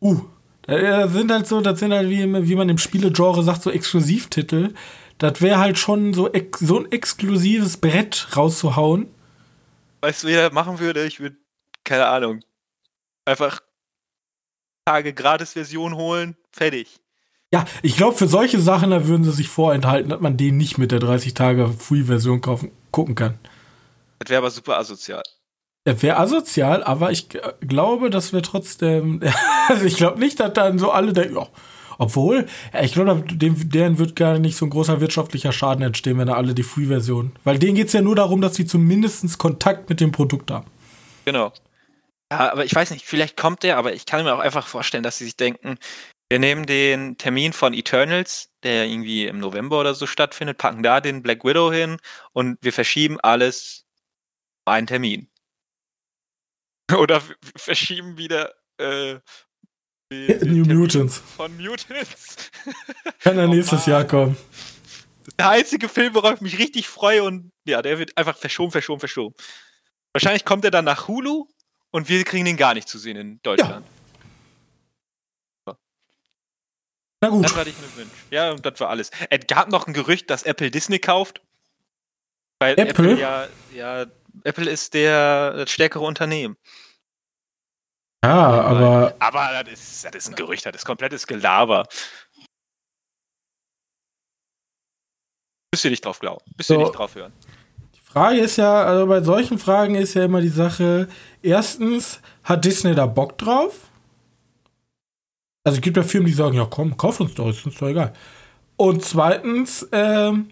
uh, 0.01 0.21
Das 0.63 1.13
sind 1.13 1.31
halt 1.31 1.45
so, 1.45 1.61
das 1.61 1.80
sind 1.80 1.93
halt 1.93 2.09
wie, 2.09 2.47
wie 2.47 2.55
man 2.55 2.67
im 2.67 2.80
Spielegenre 2.80 3.43
sagt, 3.43 3.61
so 3.61 3.69
Exklusivtitel. 3.69 4.73
Das 5.19 5.39
wäre 5.39 5.59
halt 5.59 5.77
schon 5.77 6.15
so, 6.15 6.31
so 6.59 6.80
ein 6.80 6.91
exklusives 6.91 7.77
Brett 7.77 8.30
rauszuhauen. 8.35 9.05
Weißt 10.01 10.23
du, 10.23 10.30
wie 10.30 10.34
er 10.34 10.51
machen 10.51 10.80
würde? 10.80 11.05
Ich 11.05 11.19
würde, 11.19 11.38
keine 11.84 12.07
Ahnung, 12.07 12.41
einfach 13.26 13.61
Tage 14.85 15.14
Gratis-Version 15.14 15.95
holen, 15.95 16.35
fertig. 16.51 16.99
Ja, 17.53 17.65
ich 17.84 17.95
glaube, 17.95 18.18
für 18.18 18.27
solche 18.27 18.60
Sachen, 18.60 18.89
da 18.89 19.07
würden 19.07 19.23
sie 19.23 19.31
sich 19.31 19.47
vorenthalten, 19.47 20.10
dass 20.10 20.19
man 20.19 20.38
den 20.38 20.57
nicht 20.57 20.77
mit 20.77 20.91
der 20.91 20.99
30-Tage-Free-Version 20.99 22.41
gucken 22.91 23.15
kann. 23.15 23.38
Das 24.19 24.30
wäre 24.30 24.39
aber 24.39 24.49
super 24.49 24.77
asozial. 24.77 25.22
Das 25.85 26.01
wäre 26.01 26.18
asozial, 26.18 26.84
aber 26.84 27.11
ich 27.11 27.27
glaube, 27.61 28.10
dass 28.10 28.34
wir 28.34 28.41
trotzdem. 28.41 29.22
also 29.68 29.85
ich 29.85 29.97
glaube 29.97 30.19
nicht, 30.19 30.39
dass 30.39 30.53
dann 30.53 30.80
so 30.80 30.91
alle 30.91 31.14
denken, 31.14 31.35
ja, 31.35 31.47
obwohl, 31.99 32.47
ich 32.81 32.93
glaube, 32.93 33.23
deren 33.35 33.99
wird 33.99 34.15
gar 34.15 34.39
nicht 34.39 34.57
so 34.57 34.65
ein 34.65 34.72
großer 34.72 34.99
wirtschaftlicher 34.99 35.51
Schaden 35.51 35.84
entstehen, 35.84 36.18
wenn 36.18 36.27
da 36.27 36.34
alle 36.34 36.53
die 36.53 36.64
Free-Version. 36.64 37.34
Weil 37.43 37.60
denen 37.60 37.76
geht 37.76 37.88
es 37.88 37.93
ja 37.93 38.01
nur 38.01 38.15
darum, 38.15 38.41
dass 38.41 38.55
sie 38.55 38.65
zumindest 38.65 39.38
Kontakt 39.38 39.89
mit 39.89 39.99
dem 39.99 40.11
Produkt 40.11 40.49
haben. 40.49 40.65
Genau. 41.26 41.51
Ja, 42.34 42.51
aber 42.51 42.65
ich 42.65 42.73
weiß 42.73 42.89
nicht, 42.89 43.05
vielleicht 43.05 43.38
kommt 43.38 43.61
der, 43.61 43.77
aber 43.77 43.93
ich 43.93 44.07
kann 44.07 44.23
mir 44.23 44.34
auch 44.34 44.39
einfach 44.39 44.65
vorstellen, 44.65 45.03
dass 45.03 45.19
sie 45.19 45.26
sich 45.26 45.38
denken, 45.38 45.77
wir 46.30 46.39
nehmen 46.39 46.65
den 46.65 47.15
Termin 47.19 47.53
von 47.53 47.76
Eternals, 47.76 48.49
der 48.64 48.88
irgendwie 48.88 49.27
im 49.27 49.38
November 49.38 49.80
oder 49.80 49.93
so 49.93 50.07
stattfindet, 50.07 50.57
packen 50.57 50.81
da 50.81 50.99
den 50.99 51.22
Black 51.22 51.43
Widow 51.43 51.72
hin 51.72 51.97
und 52.31 52.57
wir 52.61 52.73
verschieben 52.73 53.19
alles 53.19 53.85
einen 54.65 54.88
Termin. 54.88 55.30
Oder 56.97 57.22
verschieben 57.55 58.18
wieder 58.18 58.53
äh, 58.80 59.19
New 60.11 60.65
Mutants. 60.65 61.19
Von 61.19 61.55
Mutants. 61.57 62.49
Kann 63.19 63.38
er 63.38 63.47
oh 63.47 63.53
nächstes 63.53 63.85
Jahr 63.85 64.05
kommen. 64.05 64.35
Der 65.38 65.49
einzige 65.49 65.88
Film, 65.88 66.15
worauf 66.15 66.35
ich 66.35 66.41
mich 66.41 66.57
richtig 66.57 66.88
freue 66.88 67.23
und 67.23 67.51
ja, 67.65 67.84
der 67.84 67.99
wird 67.99 68.18
einfach 68.18 68.38
verschoben, 68.38 68.72
verschoben, 68.72 68.99
verschoben. 68.99 69.35
Wahrscheinlich 70.14 70.45
kommt 70.45 70.65
er 70.65 70.72
dann 70.72 70.85
nach 70.85 71.07
Hulu 71.07 71.47
und 71.94 72.10
wir 72.10 72.24
kriegen 72.26 72.45
den 72.45 72.57
gar 72.57 72.74
nicht 72.74 72.90
zu 72.90 72.98
sehen 72.98 73.15
in 73.15 73.41
Deutschland. 73.44 73.86
Ja. 75.68 75.78
Na 77.22 77.30
gut. 77.30 77.45
Das 77.45 77.56
war 77.56 77.65
ich 77.65 77.78
mir 77.78 77.95
wünschen. 77.95 78.11
Ja, 78.32 78.52
und 78.52 78.65
das 78.65 78.80
war 78.82 78.90
alles. 78.90 79.11
Es 79.30 79.48
gab 79.48 79.70
noch 79.70 79.88
ein 79.88 79.94
Gerücht, 79.94 80.30
dass 80.30 80.44
Apple 80.44 80.72
Disney 80.72 80.99
kauft. 80.99 81.41
Weil 82.60 82.74
Apple, 82.74 83.11
Apple 83.11 83.20
ja, 83.20 83.48
ja, 83.74 84.06
Apple 84.44 84.70
ist 84.70 84.94
der 84.94 85.53
das 85.53 85.72
stärkere 85.72 86.03
Unternehmen. 86.03 86.57
Ja, 88.26 88.61
aber. 88.61 89.15
Aber 89.20 89.64
das 89.64 89.74
ist, 89.74 90.06
das 90.06 90.15
ist 90.15 90.30
ein 90.30 90.36
Gerücht, 90.36 90.65
das 90.65 90.76
ist 90.76 90.86
komplettes 90.86 91.28
Gelaber. 91.28 91.88
Müsst 95.72 95.86
ihr 95.86 95.91
nicht 95.91 96.03
drauf 96.03 96.20
glauben. 96.20 96.44
Müsst 96.57 96.70
ihr 96.70 96.76
so, 96.76 96.82
nicht 96.82 96.94
drauf 96.94 97.15
hören. 97.15 97.34
Frage 98.14 98.41
ist 98.41 98.57
ja, 98.57 98.84
also 98.84 99.07
bei 99.07 99.23
solchen 99.23 99.57
Fragen 99.57 99.95
ist 99.95 100.14
ja 100.14 100.26
immer 100.26 100.40
die 100.40 100.49
Sache: 100.49 101.07
erstens, 101.41 102.19
hat 102.44 102.64
Disney 102.64 102.94
da 102.94 103.07
Bock 103.07 103.40
drauf? 103.40 103.90
Also 105.64 105.77
es 105.77 105.81
gibt 105.81 105.98
ja 105.98 106.03
Firmen, 106.03 106.27
die 106.27 106.34
sagen, 106.34 106.56
ja 106.56 106.68
komm, 106.69 106.95
kauf 106.95 107.19
uns 107.19 107.34
doch, 107.34 107.49
ist 107.49 107.65
uns 107.65 107.76
doch 107.77 107.88
egal. 107.88 108.14
Und 108.76 109.03
zweitens, 109.03 109.88
ähm, 109.91 110.49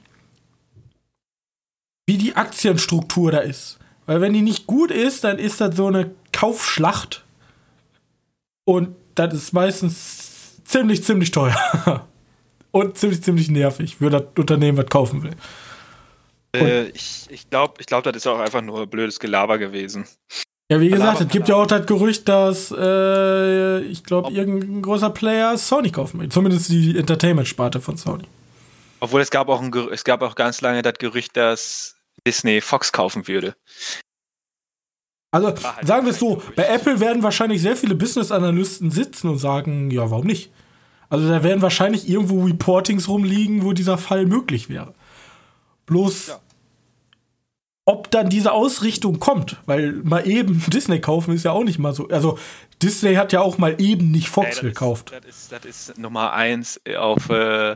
wie 2.07 2.17
die 2.17 2.35
Aktienstruktur 2.35 3.31
da 3.31 3.39
ist. 3.39 3.77
Weil 4.07 4.21
wenn 4.21 4.33
die 4.33 4.41
nicht 4.41 4.65
gut 4.65 4.89
ist, 4.89 5.23
dann 5.23 5.37
ist 5.37 5.61
das 5.61 5.75
so 5.75 5.85
eine 5.85 6.11
Kaufschlacht 6.31 7.23
und 8.65 8.95
das 9.13 9.33
ist 9.35 9.53
meistens 9.53 10.63
ziemlich, 10.63 11.03
ziemlich 11.03 11.31
teuer. 11.31 11.55
Und 12.73 12.97
ziemlich, 12.97 13.21
ziemlich 13.21 13.49
nervig 13.49 13.97
für 13.97 14.09
das 14.09 14.23
Unternehmen, 14.37 14.77
was 14.77 14.85
kaufen 14.85 15.23
will. 15.23 15.35
Äh, 16.55 16.89
ich 16.89 17.27
ich 17.29 17.49
glaube, 17.49 17.75
ich 17.79 17.85
glaub, 17.85 18.03
das 18.03 18.15
ist 18.15 18.27
auch 18.27 18.39
einfach 18.39 18.61
nur 18.61 18.87
blödes 18.87 19.19
Gelaber 19.19 19.57
gewesen. 19.57 20.05
Ja, 20.71 20.79
wie 20.79 20.89
gesagt, 20.89 21.19
es 21.19 21.27
gibt 21.27 21.49
ja 21.49 21.55
auch 21.55 21.67
das 21.67 21.85
Gerücht, 21.85 22.29
dass 22.29 22.71
äh, 22.71 23.79
ich 23.81 24.05
glaube, 24.05 24.31
irgendein 24.31 24.81
großer 24.81 25.09
Player 25.09 25.57
Sony 25.57 25.91
kaufen 25.91 26.21
will. 26.21 26.29
Zumindest 26.29 26.69
die 26.69 26.97
Entertainment-Sparte 26.97 27.81
von 27.81 27.97
Sony. 27.97 28.23
Obwohl 29.01 29.19
es 29.19 29.31
gab 29.31 29.49
auch 29.49 29.61
ein, 29.61 29.73
es 29.91 30.05
gab 30.05 30.21
auch 30.21 30.35
ganz 30.35 30.61
lange 30.61 30.81
das 30.81 30.93
Gerücht, 30.93 31.35
dass 31.35 31.95
Disney 32.25 32.61
Fox 32.61 32.93
kaufen 32.93 33.27
würde. 33.27 33.55
Also 35.31 35.47
halt 35.47 35.87
sagen 35.87 36.05
wir 36.05 36.11
es 36.11 36.19
so, 36.19 36.41
bei 36.55 36.63
Apple 36.63 36.99
werden 36.99 37.23
wahrscheinlich 37.23 37.61
sehr 37.61 37.75
viele 37.75 37.95
Business-Analysten 37.95 38.91
sitzen 38.91 39.29
und 39.29 39.39
sagen, 39.39 39.91
ja, 39.91 40.09
warum 40.11 40.27
nicht? 40.27 40.51
Also 41.09 41.27
da 41.27 41.43
werden 41.43 41.61
wahrscheinlich 41.61 42.07
irgendwo 42.07 42.45
Reportings 42.45 43.09
rumliegen, 43.09 43.63
wo 43.65 43.73
dieser 43.73 43.97
Fall 43.97 44.25
möglich 44.25 44.69
wäre. 44.69 44.93
Bloß, 45.91 46.27
ja. 46.27 46.39
ob 47.85 48.09
dann 48.11 48.29
diese 48.29 48.53
Ausrichtung 48.53 49.19
kommt, 49.19 49.57
weil 49.65 49.91
mal 49.91 50.25
eben 50.25 50.63
Disney 50.69 51.01
kaufen 51.01 51.35
ist 51.35 51.43
ja 51.43 51.51
auch 51.51 51.65
nicht 51.65 51.79
mal 51.79 51.93
so. 51.93 52.07
Also 52.07 52.39
Disney 52.81 53.15
hat 53.15 53.33
ja 53.33 53.41
auch 53.41 53.57
mal 53.57 53.75
eben 53.81 54.09
nicht 54.09 54.29
Fox 54.29 54.57
ja, 54.57 54.63
gekauft. 54.63 55.11
Ist, 55.11 55.51
das, 55.51 55.65
ist, 55.65 55.89
das 55.89 55.89
ist 55.89 55.97
Nummer 55.97 56.31
eins 56.31 56.79
auf 56.97 57.29
äh, 57.29 57.75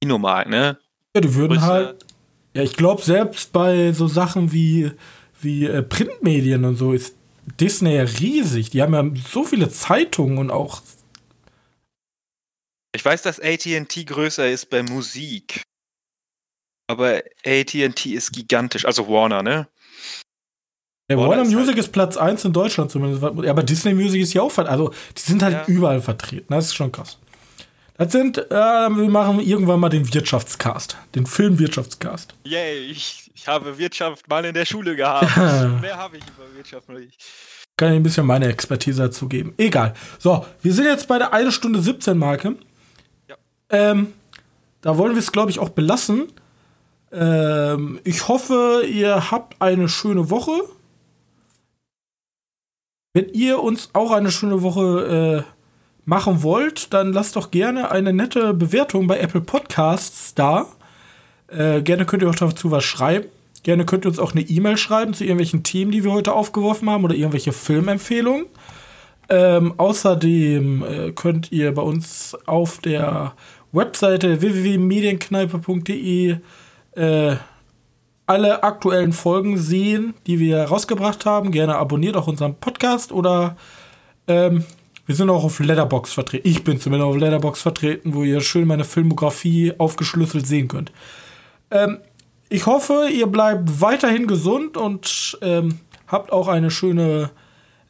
Kinomarkt, 0.00 0.48
ne? 0.48 0.78
Ja, 1.14 1.20
die 1.20 1.34
würden 1.34 1.60
halt. 1.60 2.06
Ja, 2.54 2.62
ich 2.62 2.74
glaube, 2.74 3.02
selbst 3.02 3.52
bei 3.52 3.92
so 3.92 4.08
Sachen 4.08 4.50
wie 4.52 4.92
wie 5.42 5.66
äh, 5.66 5.82
Printmedien 5.82 6.64
und 6.64 6.76
so 6.76 6.94
ist 6.94 7.14
Disney 7.60 7.96
ja 7.96 8.04
riesig. 8.04 8.70
Die 8.70 8.80
haben 8.80 8.94
ja 8.94 9.04
so 9.30 9.44
viele 9.44 9.68
Zeitungen 9.68 10.38
und 10.38 10.50
auch. 10.50 10.80
Ich 12.94 13.04
weiß, 13.04 13.20
dass 13.20 13.40
ATT 13.40 14.06
größer 14.06 14.48
ist 14.48 14.70
bei 14.70 14.82
Musik. 14.82 15.60
Aber 16.86 17.22
ATT 17.44 18.06
ist 18.06 18.32
gigantisch, 18.32 18.84
also 18.84 19.08
Warner, 19.08 19.42
ne? 19.42 19.68
Ja, 21.08 21.16
Warner, 21.16 21.30
Warner 21.30 21.44
Music 21.44 21.68
halt 21.68 21.78
ist 21.78 21.92
Platz 21.92 22.16
1 22.16 22.44
in 22.44 22.52
Deutschland 22.52 22.90
zumindest. 22.90 23.22
Aber 23.22 23.62
Disney 23.62 23.94
Music 23.94 24.22
ist 24.22 24.34
ja 24.34 24.42
auch, 24.42 24.56
also 24.58 24.92
die 25.16 25.20
sind 25.20 25.42
halt 25.42 25.54
ja. 25.54 25.64
überall 25.66 26.00
vertreten. 26.00 26.46
Das 26.48 26.66
ist 26.66 26.74
schon 26.74 26.90
krass. 26.90 27.18
Das 27.98 28.12
sind, 28.12 28.38
äh, 28.38 28.50
wir 28.50 29.08
machen 29.08 29.40
irgendwann 29.40 29.80
mal 29.80 29.88
den 29.88 30.12
Wirtschaftscast, 30.12 30.98
den 31.14 31.24
Filmwirtschaftscast. 31.24 32.34
Yay, 32.44 32.90
ich, 32.90 33.30
ich 33.34 33.48
habe 33.48 33.78
Wirtschaft 33.78 34.28
mal 34.28 34.44
in 34.44 34.52
der 34.52 34.66
Schule 34.66 34.96
gehabt. 34.96 35.34
Mehr 35.80 35.96
habe 35.96 36.18
ich 36.18 36.24
über 36.24 36.54
Wirtschaft 36.54 36.88
noch 36.88 36.98
nicht. 36.98 37.18
Kann 37.76 37.92
ich 37.92 37.96
ein 37.96 38.02
bisschen 38.02 38.26
meine 38.26 38.48
Expertise 38.48 39.02
dazu 39.02 39.28
geben. 39.28 39.54
Egal. 39.56 39.94
So, 40.18 40.44
wir 40.60 40.72
sind 40.72 40.86
jetzt 40.86 41.08
bei 41.08 41.18
der 41.18 41.32
1 41.32 41.54
Stunde 41.54 41.80
17 41.80 42.18
Marke. 42.18 42.56
Ja. 43.28 43.36
Ähm, 43.70 44.12
da 44.82 44.98
wollen 44.98 45.14
wir 45.14 45.20
es, 45.20 45.32
glaube 45.32 45.50
ich, 45.50 45.58
auch 45.58 45.70
belassen. 45.70 46.32
Ähm, 47.12 48.00
ich 48.04 48.28
hoffe, 48.28 48.84
ihr 48.90 49.30
habt 49.30 49.60
eine 49.60 49.88
schöne 49.88 50.30
Woche. 50.30 50.52
Wenn 53.14 53.28
ihr 53.30 53.62
uns 53.62 53.90
auch 53.92 54.10
eine 54.10 54.30
schöne 54.30 54.62
Woche 54.62 55.44
äh, 55.46 55.52
machen 56.04 56.42
wollt, 56.42 56.92
dann 56.92 57.12
lasst 57.12 57.36
doch 57.36 57.50
gerne 57.50 57.90
eine 57.90 58.12
nette 58.12 58.52
Bewertung 58.54 59.06
bei 59.06 59.18
Apple 59.18 59.40
Podcasts 59.40 60.34
da. 60.34 60.66
Äh, 61.48 61.82
gerne 61.82 62.04
könnt 62.06 62.22
ihr 62.22 62.30
auch 62.30 62.34
dazu 62.34 62.70
was 62.70 62.84
schreiben. 62.84 63.26
Gerne 63.62 63.84
könnt 63.84 64.04
ihr 64.04 64.10
uns 64.10 64.18
auch 64.18 64.32
eine 64.32 64.42
E-Mail 64.42 64.76
schreiben 64.76 65.14
zu 65.14 65.24
irgendwelchen 65.24 65.62
Themen, 65.62 65.90
die 65.90 66.04
wir 66.04 66.12
heute 66.12 66.32
aufgeworfen 66.34 66.88
haben 66.90 67.04
oder 67.04 67.14
irgendwelche 67.14 67.52
Filmempfehlungen. 67.52 68.46
Ähm, 69.28 69.74
außerdem 69.76 70.84
äh, 70.84 71.10
könnt 71.12 71.50
ihr 71.50 71.74
bei 71.74 71.82
uns 71.82 72.36
auf 72.46 72.78
der 72.78 73.34
Webseite 73.72 74.40
www.medienkneipe.de 74.40 76.36
äh, 76.96 77.36
alle 78.26 78.62
aktuellen 78.62 79.12
Folgen 79.12 79.56
sehen, 79.56 80.14
die 80.26 80.40
wir 80.40 80.64
rausgebracht 80.64 81.26
haben. 81.26 81.52
Gerne 81.52 81.76
abonniert 81.76 82.16
auch 82.16 82.26
unseren 82.26 82.56
Podcast 82.56 83.12
oder 83.12 83.56
ähm, 84.26 84.64
wir 85.06 85.14
sind 85.14 85.30
auch 85.30 85.44
auf 85.44 85.60
Letterbox 85.60 86.12
vertreten. 86.12 86.48
Ich 86.48 86.64
bin 86.64 86.80
zumindest 86.80 87.08
auf 87.08 87.16
Letterbox 87.16 87.62
vertreten, 87.62 88.14
wo 88.14 88.24
ihr 88.24 88.40
schön 88.40 88.66
meine 88.66 88.84
Filmografie 88.84 89.74
aufgeschlüsselt 89.78 90.46
sehen 90.46 90.66
könnt. 90.66 90.90
Ähm, 91.70 91.98
ich 92.48 92.66
hoffe, 92.66 93.08
ihr 93.12 93.26
bleibt 93.26 93.80
weiterhin 93.80 94.26
gesund 94.26 94.76
und 94.76 95.38
ähm, 95.42 95.78
habt 96.08 96.32
auch 96.32 96.48
eine 96.48 96.70
schöne 96.70 97.30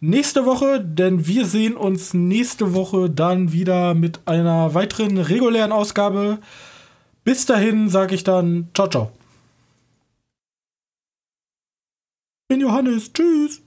nächste 0.01 0.45
Woche, 0.45 0.81
denn 0.81 1.27
wir 1.27 1.47
sehen 1.47 1.77
uns 1.77 2.13
nächste 2.13 2.75
Woche 2.75 3.09
dann 3.09 3.53
wieder 3.53 3.95
mit 3.95 4.21
einer 4.27 4.75
weiteren 4.75 5.19
regulären 5.19 5.73
Ausgabe. 5.73 6.39
Bis 7.27 7.45
dahin 7.45 7.89
sage 7.89 8.15
ich 8.15 8.23
dann 8.23 8.69
ciao, 8.73 8.89
ciao. 8.89 9.11
Bin 12.49 12.61
Johannes. 12.61 13.13
Tschüss. 13.13 13.66